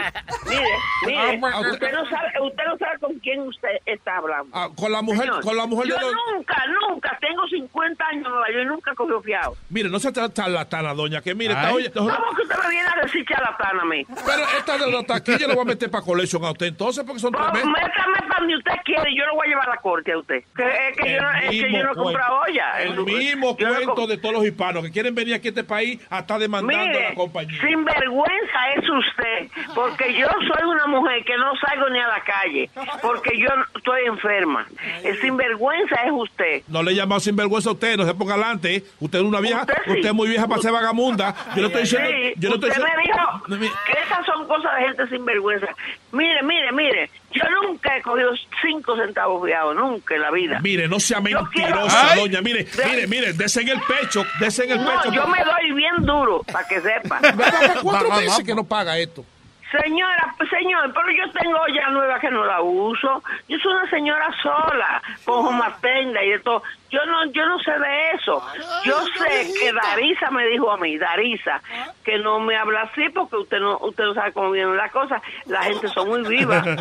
Mire, 0.50 0.62
mire, 1.06 1.40
Ah, 1.52 1.60
usted- 1.62 1.72
usted 1.74 1.92
no 1.94 2.10
sabe, 2.10 2.28
usted 2.44 2.64
no 2.68 2.78
sabe 2.78 3.00
con 3.00 3.14
quién 3.20 3.40
usted 3.42 3.70
está 3.88 4.18
hablando. 4.18 4.50
Ah, 4.54 4.70
con 4.76 4.92
la 4.92 5.02
mujer, 5.02 5.22
Señor, 5.22 5.42
con 5.44 5.58
la 5.58 5.66
mujer 5.66 5.88
yo 5.90 5.96
de 5.96 6.02
los... 6.02 6.12
nunca, 6.36 6.64
nunca, 6.88 7.18
tengo 7.20 7.48
50 7.48 8.06
años 8.06 8.26
en 8.26 8.32
Nueva 8.32 8.48
York 8.52 8.64
y 8.64 8.68
nunca 8.68 8.94
cogió 8.96 9.22
fiado. 9.22 9.56
Mire, 9.70 9.90
no 9.90 9.98
se 10.00 10.12
trata 10.12 10.34
charlatana, 10.34 10.94
doña, 10.94 11.22
que 11.22 11.34
mire, 11.34 11.47
olla... 11.54 11.92
¿Cómo 11.94 12.36
que 12.36 12.42
usted 12.44 12.56
me 12.64 12.70
viene 12.70 12.88
a 12.96 13.02
decir 13.04 13.26
charlatán 13.28 13.80
a 13.80 13.86
mí? 13.86 14.06
Pero 14.06 14.44
esta 14.58 14.76
está 15.00 15.16
aquí, 15.16 15.38
yo 15.38 15.48
la 15.48 15.54
voy 15.56 15.64
a 15.64 15.66
meter 15.66 15.90
para 15.92 16.04
colección 16.04 16.44
a 16.46 16.52
usted 16.52 16.68
entonces, 16.68 17.04
porque 17.06 17.20
son 17.20 17.32
Pues, 17.32 17.54
meses. 17.54 17.66
métame 17.68 18.18
para 18.28 18.40
donde 18.40 18.58
usted 18.58 18.74
quiere 18.86 19.16
yo 19.16 19.26
lo 19.26 19.36
voy 19.36 19.48
a 19.48 19.50
llevar 19.50 19.68
a 19.68 19.72
la 19.76 19.78
corte 19.82 20.12
a 20.12 20.18
usted. 20.20 20.44
Que, 20.56 20.90
es 20.90 20.98
que 20.98 21.14
yo 21.14 21.22
no, 21.22 21.32
es 21.32 21.50
que 21.50 21.72
yo 21.72 21.84
no 21.84 21.92
he 21.92 21.96
comprado 21.96 22.40
olla. 22.48 22.82
el 22.82 23.00
mismo 23.04 23.58
Yo 23.58 23.68
no 23.68 23.74
he 23.76 23.84
cuento 23.86 24.08
de 24.08 24.18
todos 24.18 24.36
los 24.36 24.46
hispanos 24.46 24.84
que 24.84 24.92
quieren 24.92 25.16
venir 25.16 25.34
aquí 25.36 25.48
a 25.48 25.52
este 25.52 25.64
país 25.64 26.00
a 26.10 26.20
estar 26.20 26.40
demandando 26.40 26.84
a 26.84 26.88
Mire, 26.88 27.10
la 27.10 27.16
compañía. 27.16 27.62
sinvergüenza 27.62 28.72
es 28.76 28.84
usted, 28.90 29.50
porque 29.76 30.14
yo 30.18 30.28
soy 30.28 30.64
una 30.68 30.88
mujer 30.88 31.24
que 31.26 31.36
no 31.38 31.52
salgo 31.66 31.90
ni 31.90 32.00
a 32.00 32.08
la 32.08 32.24
calle, 32.24 32.70
porque 33.02 33.38
yo 33.38 33.48
estoy 33.76 34.06
enferma. 34.06 34.68
El 35.04 35.20
sinvergüenza 35.22 35.96
es 36.06 36.12
usted. 36.12 36.62
No 36.68 36.84
le 36.84 36.92
he 36.92 36.96
llamado 36.96 37.20
sinvergüenza 37.20 37.70
a 37.70 37.74
usted, 37.74 37.98
no 37.98 38.06
se 38.06 38.14
ponga 38.14 38.34
adelante. 38.36 38.84
Usted 39.00 39.20
es 39.20 39.26
una 39.26 39.40
vieja, 39.40 39.66
Usted 39.88 40.06
es 40.06 40.14
muy 40.14 40.28
vieja 40.30 40.48
para 40.48 40.62
ser 40.62 40.72
vagabunda. 40.72 41.36
Yo 41.56 41.62
no 41.62 41.68
estoy 41.68 41.82
diciendo, 41.84 42.10
Sí, 42.10 42.34
yo 42.38 42.50
no 42.50 42.56
estoy 42.56 42.70
usted 42.70 42.82
diciendo- 42.84 42.88
me 42.98 43.04
dijo 43.04 43.44
No, 43.48 43.58
mire, 43.58 43.74
que 43.86 44.00
esas 44.02 44.26
son 44.26 44.48
cosas 44.48 44.72
de 44.76 44.82
gente 44.88 45.08
sinvergüenza. 45.08 45.68
Mire, 46.12 46.44
mire, 46.44 46.72
mire, 46.72 47.10
yo 47.32 47.44
nunca 47.62 47.96
he 47.98 48.02
cogido 48.02 48.32
cinco 48.62 48.96
centavos 48.98 49.46
fiados, 49.46 49.76
nunca 49.76 50.16
en 50.16 50.22
la 50.22 50.32
vida. 50.32 50.60
Mire, 50.62 50.88
no 50.88 51.00
sea 51.00 51.22
quiero- 51.22 51.44
mentirosa, 51.44 52.12
Ay. 52.12 52.20
doña. 52.20 52.42
Mire, 52.42 52.64
De- 52.64 52.86
mire, 52.86 53.08
mire, 53.08 53.34
dese 53.34 53.62
en 53.62 53.70
el 53.70 53.80
pecho, 53.82 54.26
dese 54.40 54.64
en 54.66 54.72
el 54.72 54.84
No, 54.84 54.92
pecho. 55.02 55.14
yo 55.14 55.28
me 55.28 55.44
doy 55.44 55.72
bien 55.74 55.96
duro, 56.06 56.44
para 56.52 56.68
que 56.68 56.82
sepa. 56.82 57.20
¿Verdad? 57.22 57.78
¿Cuatro 57.82 58.10
meses 58.12 58.44
que 58.46 58.56
no 58.56 58.64
paga 58.64 58.98
esto? 58.98 59.24
Señora, 59.72 60.34
señor, 60.50 60.94
pero 60.94 61.12
yo 61.12 61.32
tengo 61.34 61.58
olla 61.60 61.90
nueva 61.90 62.20
que 62.20 62.30
no 62.32 62.46
la 62.46 62.62
uso. 62.62 63.22
Yo 63.50 63.58
soy 63.60 63.74
una 63.74 63.90
señora 63.90 64.28
sola, 64.42 65.02
con 65.26 65.46
homatenda 65.48 66.24
y 66.24 66.30
de 66.30 66.40
todo. 66.40 66.64
Yo 66.90 67.06
no, 67.06 67.26
yo 67.34 67.46
no 67.46 67.60
sé 67.60 67.72
de 67.72 68.12
eso. 68.12 68.42
Yo 68.86 68.94
sé 69.18 69.52
que 69.60 69.74
Darisa 69.74 70.32
me 70.32 70.46
dijo 70.48 70.72
a 70.72 70.78
mí, 70.78 70.98
Darisa, 70.98 71.62
que 72.06 72.18
no 72.18 72.40
me 72.40 72.56
habla 72.56 72.84
así 72.84 73.10
porque 73.14 73.36
usted 73.36 73.60
no, 73.60 73.78
usted 73.80 74.06
no 74.06 74.14
sabe 74.14 74.32
cómo 74.32 74.52
vienen 74.52 74.78
las 74.78 74.90
cosas. 74.94 75.22
La 75.48 75.64
gente 75.64 75.90
son 75.90 76.08
muy 76.08 76.22
vivas. 76.28 76.66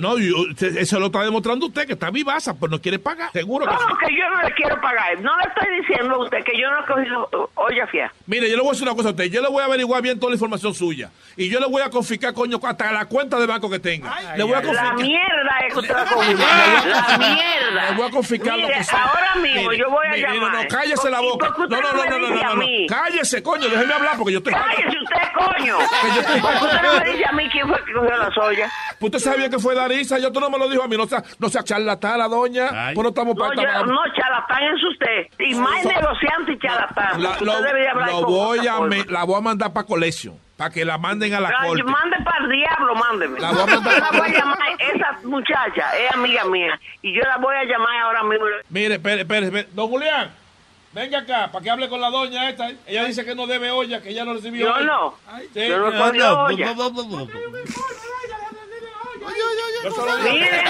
No, 0.00 0.18
y 0.18 0.32
usted- 0.32 0.76
eso 0.78 0.98
lo 0.98 1.06
está 1.06 1.22
demostrando 1.22 1.66
usted, 1.66 1.86
que 1.86 1.92
está 1.92 2.10
vivaza, 2.10 2.54
pues 2.58 2.70
no 2.70 2.80
quiere 2.80 2.98
pagar. 2.98 3.30
Seguro 3.32 3.66
que 3.66 3.72
sí. 3.72 3.78
¿Cómo 3.82 3.98
que 3.98 4.06
yo 4.16 4.30
no 4.30 4.42
le 4.42 4.54
quiero 4.54 4.80
pagar? 4.80 5.20
No 5.20 5.36
le 5.38 5.44
estoy 5.44 5.76
diciendo 5.80 6.14
a 6.14 6.18
usted 6.24 6.44
que 6.44 6.58
yo 6.58 6.70
no 6.70 6.80
he 6.80 6.86
cogido 6.86 7.50
olla 7.54 7.86
fía. 7.88 8.12
Mire, 8.26 8.48
yo 8.50 8.56
le 8.56 8.62
voy 8.62 8.70
a 8.70 8.72
decir 8.72 8.86
una 8.88 8.96
cosa 8.96 9.08
a 9.08 9.12
usted. 9.12 9.24
Yo 9.30 9.42
le 9.42 9.48
voy 9.48 9.62
a 9.62 9.66
averiguar 9.66 10.00
bien 10.02 10.18
toda 10.18 10.30
la 10.30 10.36
información 10.36 10.72
suya. 10.74 11.10
Y 11.36 11.50
yo 11.50 11.60
le 11.60 11.66
voy 11.66 11.82
a 11.82 11.90
confiscar, 12.18 12.34
coño, 12.34 12.60
hasta 12.62 12.92
la 12.92 13.04
cuenta 13.06 13.38
de 13.38 13.46
banco 13.46 13.68
que 13.70 13.78
tenga. 13.78 14.14
le 14.36 14.42
voy 14.44 14.52
a 14.52 14.56
La 14.56 14.62
confiscar. 14.62 14.94
mierda 14.96 15.58
es 15.66 15.72
que 15.74 15.80
usted 15.80 15.94
va 15.94 16.02
a. 16.02 16.04
La 16.04 17.18
mierda. 17.18 17.90
Le 17.90 17.96
voy 17.96 18.06
a 18.06 18.10
confiscar 18.10 18.58
lo 18.58 18.66
Mire, 18.66 18.78
que 18.78 18.84
sea. 18.84 19.04
ahora 19.04 19.34
mismo 19.42 19.62
Mire, 19.70 19.78
yo 19.78 19.90
voy 19.90 20.06
a 20.06 20.10
mire, 20.10 20.22
llamar. 20.22 20.52
No, 20.52 20.62
no, 20.62 20.68
cállese 20.68 21.10
la 21.10 21.22
¿Y 21.22 21.24
boca. 21.26 21.54
No, 21.58 21.66
no, 21.66 21.80
no, 21.80 21.92
no, 22.04 22.18
no, 22.18 22.28
no, 22.30 22.54
no. 22.56 22.66
Cállese, 22.88 23.42
coño, 23.42 23.68
déjeme 23.68 23.94
hablar 23.94 24.12
porque 24.16 24.32
yo 24.32 24.38
estoy. 24.38 24.52
Cállese 24.52 24.98
usted, 24.98 25.28
coño. 25.36 25.78
Que 26.04 26.08
yo 26.14 26.20
estoy- 26.20 26.40
¿Por 26.40 26.50
qué 26.50 26.64
usted 26.64 26.82
no 26.82 26.98
me 27.04 27.10
dice 27.12 27.24
a 27.26 27.32
mí 27.32 27.48
quién 27.50 27.68
fue 27.68 27.84
que 27.84 27.92
cogió 27.92 28.16
la 28.16 28.30
soya? 28.32 28.70
Usted 29.00 29.18
sabía 29.18 29.48
que 29.50 29.58
fue 29.58 29.74
Darisa, 29.74 30.18
yo 30.18 30.32
tú 30.32 30.40
no 30.40 30.50
me 30.50 30.58
lo 30.58 30.68
dijo 30.68 30.82
a 30.82 30.88
mí, 30.88 30.96
no 30.96 31.06
sea, 31.06 31.22
no 31.38 31.48
sea 31.48 31.62
charlatana, 31.64 32.28
doña. 32.28 32.92
Pues 32.94 33.02
no 33.02 33.08
estamos 33.08 33.34
No, 33.36 33.42
para 33.48 33.54
yo, 33.54 33.84
no, 33.86 33.98
charlatán 34.16 34.62
es 34.64 34.82
usted. 34.84 35.44
Y 35.44 35.54
más 35.54 35.84
negociante 35.84 36.52
y 36.52 36.58
charlatán. 36.58 37.22
La, 37.22 37.30
Usted 37.30 37.46
lo, 37.46 37.62
debería 37.62 37.90
hablar 37.92 38.08
lo 38.10 38.22
con 38.22 38.32
voy 38.32 38.66
a 38.66 38.80
me- 38.80 39.04
la 39.04 39.24
voy 39.24 39.36
a 39.36 39.40
mandar 39.40 39.72
para 39.72 39.86
colegio, 39.86 40.34
para 40.56 40.70
que 40.70 40.84
la 40.84 40.98
manden 40.98 41.34
a 41.34 41.40
la 41.40 41.48
Ay, 41.48 41.68
corte. 41.68 41.82
Mande 41.84 42.16
para 42.24 42.44
el 42.44 42.50
diablo, 42.50 42.94
mándeme. 42.94 43.40
La 43.40 43.50
voy 43.52 43.62
a 43.62 43.66
mandar- 43.66 43.94
Yo 43.94 44.00
la 44.00 44.10
voy 44.18 44.28
a 44.28 44.32
llamar, 44.38 44.58
esa 44.78 45.18
muchacha 45.24 45.98
es 45.98 46.12
amiga 46.12 46.44
mía. 46.44 46.78
Y 47.02 47.12
yo 47.14 47.22
la 47.22 47.36
voy 47.38 47.56
a 47.56 47.64
llamar 47.64 47.96
ahora 48.02 48.22
mismo. 48.22 48.46
Mire, 48.68 48.94
espere, 48.94 49.22
espere, 49.22 49.46
espere. 49.46 49.68
Don 49.72 49.88
Julián, 49.88 50.30
venga 50.92 51.18
acá, 51.18 51.50
para 51.50 51.62
que 51.62 51.70
hable 51.70 51.88
con 51.88 52.00
la 52.00 52.08
doña 52.10 52.48
esta. 52.48 52.70
Ella 52.86 53.04
dice 53.04 53.24
que 53.24 53.34
no 53.34 53.46
debe 53.48 53.70
olla, 53.72 54.00
que 54.00 54.10
ella 54.10 54.24
no 54.24 54.34
recibió 54.34 54.66
Yo 54.66 54.74
olla. 54.74 54.84
no. 54.86 55.14
Sí. 55.52 55.68
Yo 55.68 55.78
no 55.78 55.86
cogí 55.86 56.20
olla. 56.20 56.74
Yo 56.74 56.74
se 56.74 58.23
lo 59.24 60.16
dije- 60.16 60.64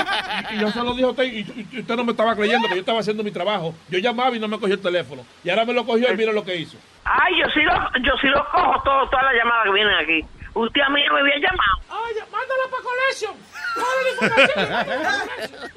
y, 0.52 0.54
y 0.54 0.58
yo 0.60 0.70
se 0.70 0.78
lo 0.82 0.90
dije 0.92 1.04
a 1.04 1.08
usted 1.08 1.24
y, 1.24 1.78
usted 1.80 1.96
no 1.96 2.04
me 2.04 2.12
estaba 2.12 2.34
creyendo 2.36 2.68
que 2.68 2.74
yo 2.74 2.80
estaba 2.80 3.00
haciendo 3.00 3.22
mi 3.22 3.30
trabajo. 3.30 3.74
Yo 3.88 3.98
llamaba 3.98 4.34
y 4.36 4.40
no 4.40 4.48
me 4.48 4.58
cogió 4.58 4.74
el 4.74 4.80
teléfono. 4.82 5.24
Y 5.42 5.50
ahora 5.50 5.64
me 5.64 5.72
lo 5.72 5.84
cogió 5.84 6.12
y 6.12 6.16
mira 6.16 6.32
lo 6.32 6.44
que 6.44 6.56
hizo. 6.56 6.76
Ay, 7.04 7.34
yo 7.40 7.46
sí 7.52 7.60
lo, 7.62 7.72
yo 8.02 8.12
sí 8.20 8.26
lo 8.28 8.44
cojo 8.50 8.82
todo, 8.84 9.08
todas 9.10 9.24
las 9.24 9.34
llamadas 9.34 9.64
que 9.64 9.72
vienen 9.72 9.94
aquí. 9.94 10.24
Usted 10.54 10.80
a 10.82 10.88
mí 10.90 11.00
no 11.08 11.14
me 11.14 11.20
había 11.20 11.34
llamado. 11.36 11.80
Ay, 11.90 12.14
mándala 12.30 12.64
para 12.70 12.82
colegio. 12.84 13.30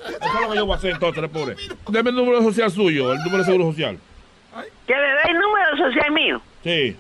Eso 0.09 0.27
es 0.27 0.41
lo 0.41 0.49
que 0.51 0.55
yo 0.57 0.65
voy 0.65 0.73
a 0.73 0.77
hacer 0.77 0.91
entonces, 0.91 1.21
le 1.21 1.29
pobre. 1.29 1.55
Deme 1.89 2.09
el 2.11 2.15
número 2.15 2.41
social 2.43 2.71
suyo, 2.71 3.11
el 3.11 3.19
número 3.19 3.39
de 3.39 3.45
seguro 3.45 3.65
social. 3.71 3.97
Que 4.85 4.93
le 4.93 5.01
dé 5.01 5.21
el 5.29 5.39
número 5.39 5.77
social 5.77 6.11
mío. 6.11 6.41
Sí. 6.63 6.95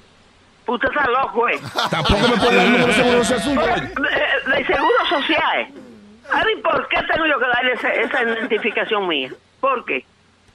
Usted 0.67 0.89
está 0.89 1.07
loco, 1.07 1.47
¿eh? 1.49 1.59
Tampoco 1.89 2.27
me 2.27 2.37
puede 2.37 2.55
dar 2.57 2.65
el 2.65 2.71
número 2.73 2.87
de 2.87 2.93
seguro 2.93 3.23
social 3.23 3.41
suyo. 3.41 3.61
De, 3.61 4.51
de 4.51 4.65
seguro 4.65 5.05
social. 5.09 5.67
Mí, 6.45 6.61
¿por 6.61 6.87
qué 6.89 6.97
tengo 7.11 7.25
yo 7.25 7.39
que 7.39 7.47
darle 7.47 7.73
esa 7.73 8.23
identificación 8.23 9.07
mía? 9.07 9.31
¿Por 9.61 9.85
qué? 9.85 10.05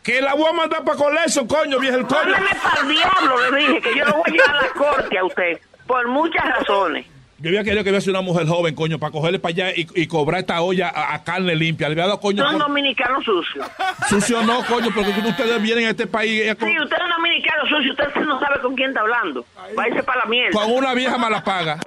Que 0.03 0.21
la 0.21 0.35
voy 0.35 0.47
a 0.49 0.53
mandar 0.53 0.85
para 0.85 0.99
colegio, 0.99 1.47
coño, 1.47 1.79
vieja 1.79 1.97
el 1.97 2.07
coño. 2.07 2.31
Mándeme 2.31 2.61
para 2.63 2.81
el 2.81 2.89
diablo, 2.89 3.51
le 3.51 3.59
dije, 3.59 3.81
que 3.81 3.97
yo 3.97 4.05
lo 4.05 4.17
voy 4.17 4.25
a 4.27 4.31
llevar 4.31 4.51
a 4.57 4.63
la 4.63 4.69
corte 4.71 5.19
a 5.19 5.25
usted. 5.25 5.61
Por 5.87 6.09
muchas 6.09 6.45
razones. 6.45 7.07
Yo 7.43 7.49
había 7.49 7.65
querido 7.65 7.83
que 7.83 7.91
hubiese 7.91 8.09
una 8.09 8.21
mujer 8.21 8.47
joven, 8.47 8.75
coño, 8.75 8.99
para 9.01 9.11
cogerle 9.11 9.41
para 9.41 9.51
allá 9.53 9.71
y, 9.75 9.87
y 9.97 10.07
cobrar 10.07 10.41
esta 10.41 10.63
olla 10.63 10.89
a, 10.95 11.15
a 11.15 11.25
carne 11.25 11.57
limpia. 11.57 11.89
Le 11.89 11.95
había 11.95 12.07
dado, 12.07 12.21
coño, 12.21 12.43
Son 12.45 12.53
con- 12.59 12.69
dominicanos 12.69 13.25
sucios. 13.25 13.67
sucio 14.09 14.43
no, 14.45 14.65
coño, 14.67 14.89
porque 14.95 15.11
ustedes 15.11 15.61
vienen 15.61 15.87
a 15.87 15.91
este 15.91 16.07
país 16.07 16.55
con, 16.55 16.69
Sí, 16.69 16.79
usted 16.79 16.97
es 16.97 17.03
un 17.03 17.11
dominicano 17.11 17.67
sucio, 17.67 17.91
usted 17.93 18.15
no 18.25 18.39
sabe 18.39 18.61
con 18.61 18.75
quién 18.77 18.91
está 18.91 19.01
hablando. 19.01 19.45
Váyase 19.77 20.03
para 20.05 20.21
la 20.21 20.27
mierda. 20.27 20.53
con 20.53 20.71
una 20.73 20.95
vieja 20.95 21.19
mala 21.19 21.43
paga. 21.43 21.79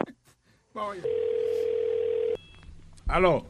Aló, 3.07 3.45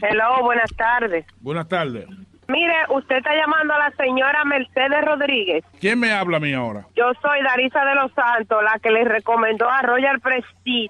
Hello, 0.00 0.42
buenas 0.42 0.70
tardes. 0.76 1.24
buenas 1.40 1.68
tardes. 1.68 2.06
Mire, 2.48 2.72
usted 2.88 3.16
está 3.18 3.34
llamando 3.34 3.74
a 3.74 3.78
la 3.78 3.90
señora 3.96 4.42
Mercedes 4.44 5.04
Rodríguez. 5.04 5.64
¿Quién 5.80 6.00
me 6.00 6.12
habla 6.12 6.38
a 6.38 6.40
mí 6.40 6.52
ahora? 6.54 6.86
Yo 6.96 7.12
soy 7.20 7.42
Darisa 7.42 7.84
de 7.84 7.94
los 7.94 8.10
Santos, 8.14 8.62
la 8.64 8.78
que 8.80 8.90
le 8.90 9.04
recomendó 9.04 9.68
a 9.68 9.82
Royal 9.82 10.18
Prestige. 10.20 10.88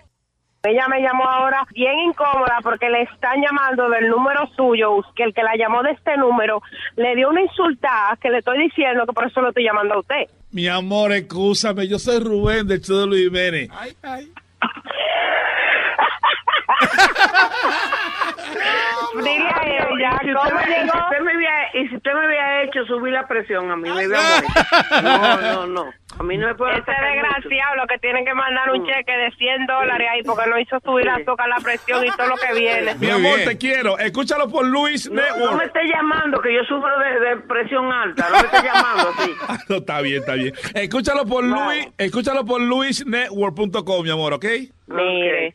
Ella 0.65 0.89
me 0.89 1.01
llamó 1.01 1.25
ahora 1.25 1.65
bien 1.73 1.99
incómoda 2.01 2.59
porque 2.63 2.91
le 2.91 3.03
están 3.03 3.41
llamando 3.41 3.89
del 3.91 4.09
número 4.09 4.49
suyo, 4.57 5.05
que 5.15 5.23
el 5.23 5.33
que 5.33 5.43
la 5.43 5.57
llamó 5.57 5.83
de 5.85 5.93
este 5.93 6.17
número 6.17 6.61
le 6.97 7.15
dio 7.15 7.29
una 7.29 7.43
insultada 7.43 8.19
que 8.21 8.29
le 8.29 8.39
estoy 8.39 8.65
diciendo 8.65 9.07
que 9.07 9.13
por 9.13 9.27
eso 9.27 9.41
lo 9.41 9.51
estoy 9.51 9.65
llamando 9.65 9.95
a 9.95 10.01
usted. 10.01 10.27
Mi 10.51 10.67
amor, 10.67 11.13
escúchame, 11.13 11.87
yo 11.87 11.99
soy 11.99 12.19
Rubén 12.19 12.67
del 12.67 12.81
show 12.81 12.99
de 12.99 13.07
Luis 13.07 13.25
Jiménez. 13.25 13.71
Dile 19.17 19.49
a 19.49 19.63
ella, 19.67 20.19
Y 20.23 20.27
si 20.27 20.33
¿cómo 20.35 20.43
usted, 20.49 20.55
me- 20.55 20.63
y 20.63 20.75
si 20.75 20.81
llegó? 20.85 20.99
usted 21.05 21.21
me 21.23 21.33
había, 21.33 21.51
y 21.75 21.89
si 21.89 21.97
usted 21.97 22.13
me 22.15 22.25
había 22.25 22.63
hecho 22.63 22.85
subir 22.87 23.13
la 23.13 23.27
presión 23.27 23.71
a 23.71 23.77
mí, 23.77 23.89
me 23.91 24.05
había 24.05 24.19
muerto. 24.19 25.03
No, 25.03 25.37
no, 25.41 25.67
no. 25.67 25.91
A 26.19 26.23
mí 26.25 26.37
no 26.37 26.49
me 26.49 26.55
puede 26.57 26.79
Este 26.79 26.91
desgraciado 26.91 27.77
lo 27.77 27.87
que 27.87 27.99
tiene 27.99 28.25
que 28.25 28.35
mandar 28.35 28.73
un 28.73 28.85
cheque 28.85 29.13
de 29.17 29.31
100 29.37 29.67
dólares 29.67 30.09
ahí 30.11 30.23
porque 30.25 30.51
no 30.51 30.59
hizo 30.59 30.81
subir 30.81 31.05
la 31.07 31.15
azúcar, 31.15 31.49
la 31.49 31.61
presión 31.63 32.05
y 32.05 32.09
todo 32.11 32.27
lo 32.29 32.37
que 32.37 32.55
viene. 32.59 32.95
Mi 32.97 33.09
amor, 33.11 33.39
te 33.45 33.57
quiero. 33.57 33.97
Escúchalo 33.99 34.49
por 34.49 34.67
Luis 34.67 35.09
No, 35.09 35.21
Network. 35.21 35.53
no 35.53 35.57
me 35.59 35.65
esté 35.67 35.85
llamando, 35.87 36.41
que 36.41 36.53
yo 36.55 36.65
sufro 36.65 36.91
de, 36.99 37.21
de 37.21 37.37
presión 37.43 37.93
alta. 37.93 38.27
No 38.31 38.37
me 38.37 38.43
esté 38.43 38.63
llamando 38.65 39.11
así. 39.17 39.35
No, 39.69 39.77
está 39.77 40.01
bien, 40.01 40.21
está 40.21 40.35
bien. 40.35 40.55
Escúchalo 40.75 41.25
por 41.27 41.45
Luis, 41.45 41.89
escúchalo 41.99 42.45
por 42.45 42.61
luisnetwork.com, 42.63 44.03
mi 44.03 44.11
amor, 44.11 44.33
¿ok? 44.33 44.45
Mire, 44.89 45.55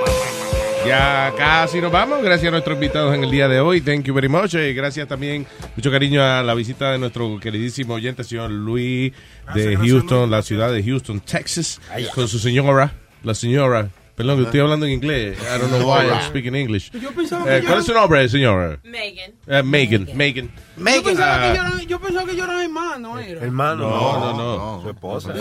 Ya 0.85 1.33
casi 1.37 1.79
nos 1.79 1.91
vamos. 1.91 2.21
Gracias 2.23 2.47
a 2.47 2.51
nuestros 2.51 2.75
invitados 2.75 3.13
en 3.15 3.23
el 3.23 3.31
día 3.31 3.47
de 3.47 3.59
hoy. 3.59 3.81
Thank 3.81 4.03
you 4.05 4.13
very 4.13 4.29
much. 4.29 4.53
Y 4.55 4.73
gracias 4.73 5.07
también, 5.07 5.45
mucho 5.75 5.91
cariño 5.91 6.23
a 6.23 6.41
la 6.43 6.53
visita 6.53 6.91
de 6.91 6.97
nuestro 6.97 7.39
queridísimo 7.39 7.93
oyente, 7.93 8.23
señor 8.23 8.49
Luis 8.51 9.13
de 9.53 9.75
Houston, 9.77 10.29
la 10.31 10.41
ciudad 10.41 10.71
de 10.71 10.83
Houston, 10.83 11.19
Texas, 11.21 11.79
con 12.15 12.27
su 12.27 12.39
señora, 12.39 12.93
la 13.23 13.33
señora. 13.35 13.89
Perdón, 14.15 14.37
que 14.39 14.43
estoy 14.43 14.59
hablando 14.59 14.85
en 14.85 14.91
inglés. 14.93 15.37
I 15.39 15.57
don't 15.59 15.71
know 15.71 15.89
why 15.89 16.05
I'm 16.05 16.21
speaking 16.27 16.53
English. 16.53 16.91
Yo 16.91 17.11
pensaba 17.11 17.57
Eh, 17.57 17.63
¿Cuál 17.65 17.79
es 17.79 17.85
su 17.85 17.93
nombre, 17.93 18.27
señora? 18.29 18.77
Megan. 18.83 19.31
Eh, 19.47 19.63
Megan. 19.63 20.07
Megan. 20.13 20.51
Yo 20.77 21.03
pensaba, 21.03 21.51
Ah, 21.51 21.71
que 21.79 21.85
yo, 21.87 21.99
pensaba 21.99 22.29
que 22.29 22.35
yo 22.35 22.43
era 22.43 22.61
hermano, 22.63 23.17
era. 23.17 23.41
Hermano. 23.41 23.89
No, 23.89 24.19
no, 24.19 24.37
no. 24.37 24.81
Su 24.83 24.89
esposa. 24.89 25.33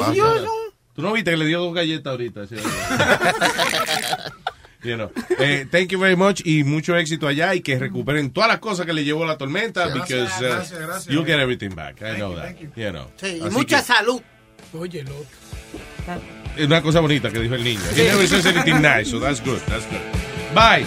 Tú 0.94 1.02
no 1.02 1.12
viste 1.12 1.32
que 1.32 1.36
le 1.36 1.44
dio 1.46 1.60
dos 1.60 1.74
galletas 1.74 2.10
ahorita. 2.12 2.42
You 4.82 4.96
know. 4.96 5.10
Eh, 5.38 5.66
thank 5.70 5.90
you 5.90 5.98
very 5.98 6.16
much 6.16 6.40
y 6.44 6.64
mucho 6.64 6.96
éxito 6.96 7.26
allá 7.28 7.54
y 7.54 7.60
que 7.60 7.78
recuperen 7.78 8.30
todas 8.30 8.48
las 8.48 8.58
cosas 8.60 8.86
que 8.86 8.92
le 8.92 9.04
llevó 9.04 9.24
la 9.26 9.36
tormenta 9.36 9.88
Gracias, 9.88 10.08
because 10.08 10.40
uh, 10.40 10.54
gracias, 10.54 10.78
gracias. 10.80 11.06
you'll 11.14 11.26
get 11.26 11.38
everything 11.38 11.70
back. 11.74 12.00
I 12.02 12.16
know 12.16 12.34
that. 12.34 12.56
You 12.76 12.90
know. 12.92 13.10
Sí, 13.20 13.40
y 13.44 13.50
mucha 13.50 13.78
que- 13.78 13.84
salud. 13.84 14.22
Oye, 14.72 15.02
loco. 15.04 15.26
Es 16.56 16.66
una 16.66 16.82
cosa 16.82 17.00
bonita 17.00 17.30
que 17.30 17.38
dijo 17.40 17.54
el 17.54 17.62
niño. 17.64 17.80
He 17.94 18.04
never 18.04 18.26
says 18.26 18.46
anything 18.46 18.80
nice, 18.80 19.10
so 19.10 19.20
that's 19.20 19.40
good. 19.40 19.60
That's 19.66 19.86
good. 19.86 20.00
Bye. 20.54 20.86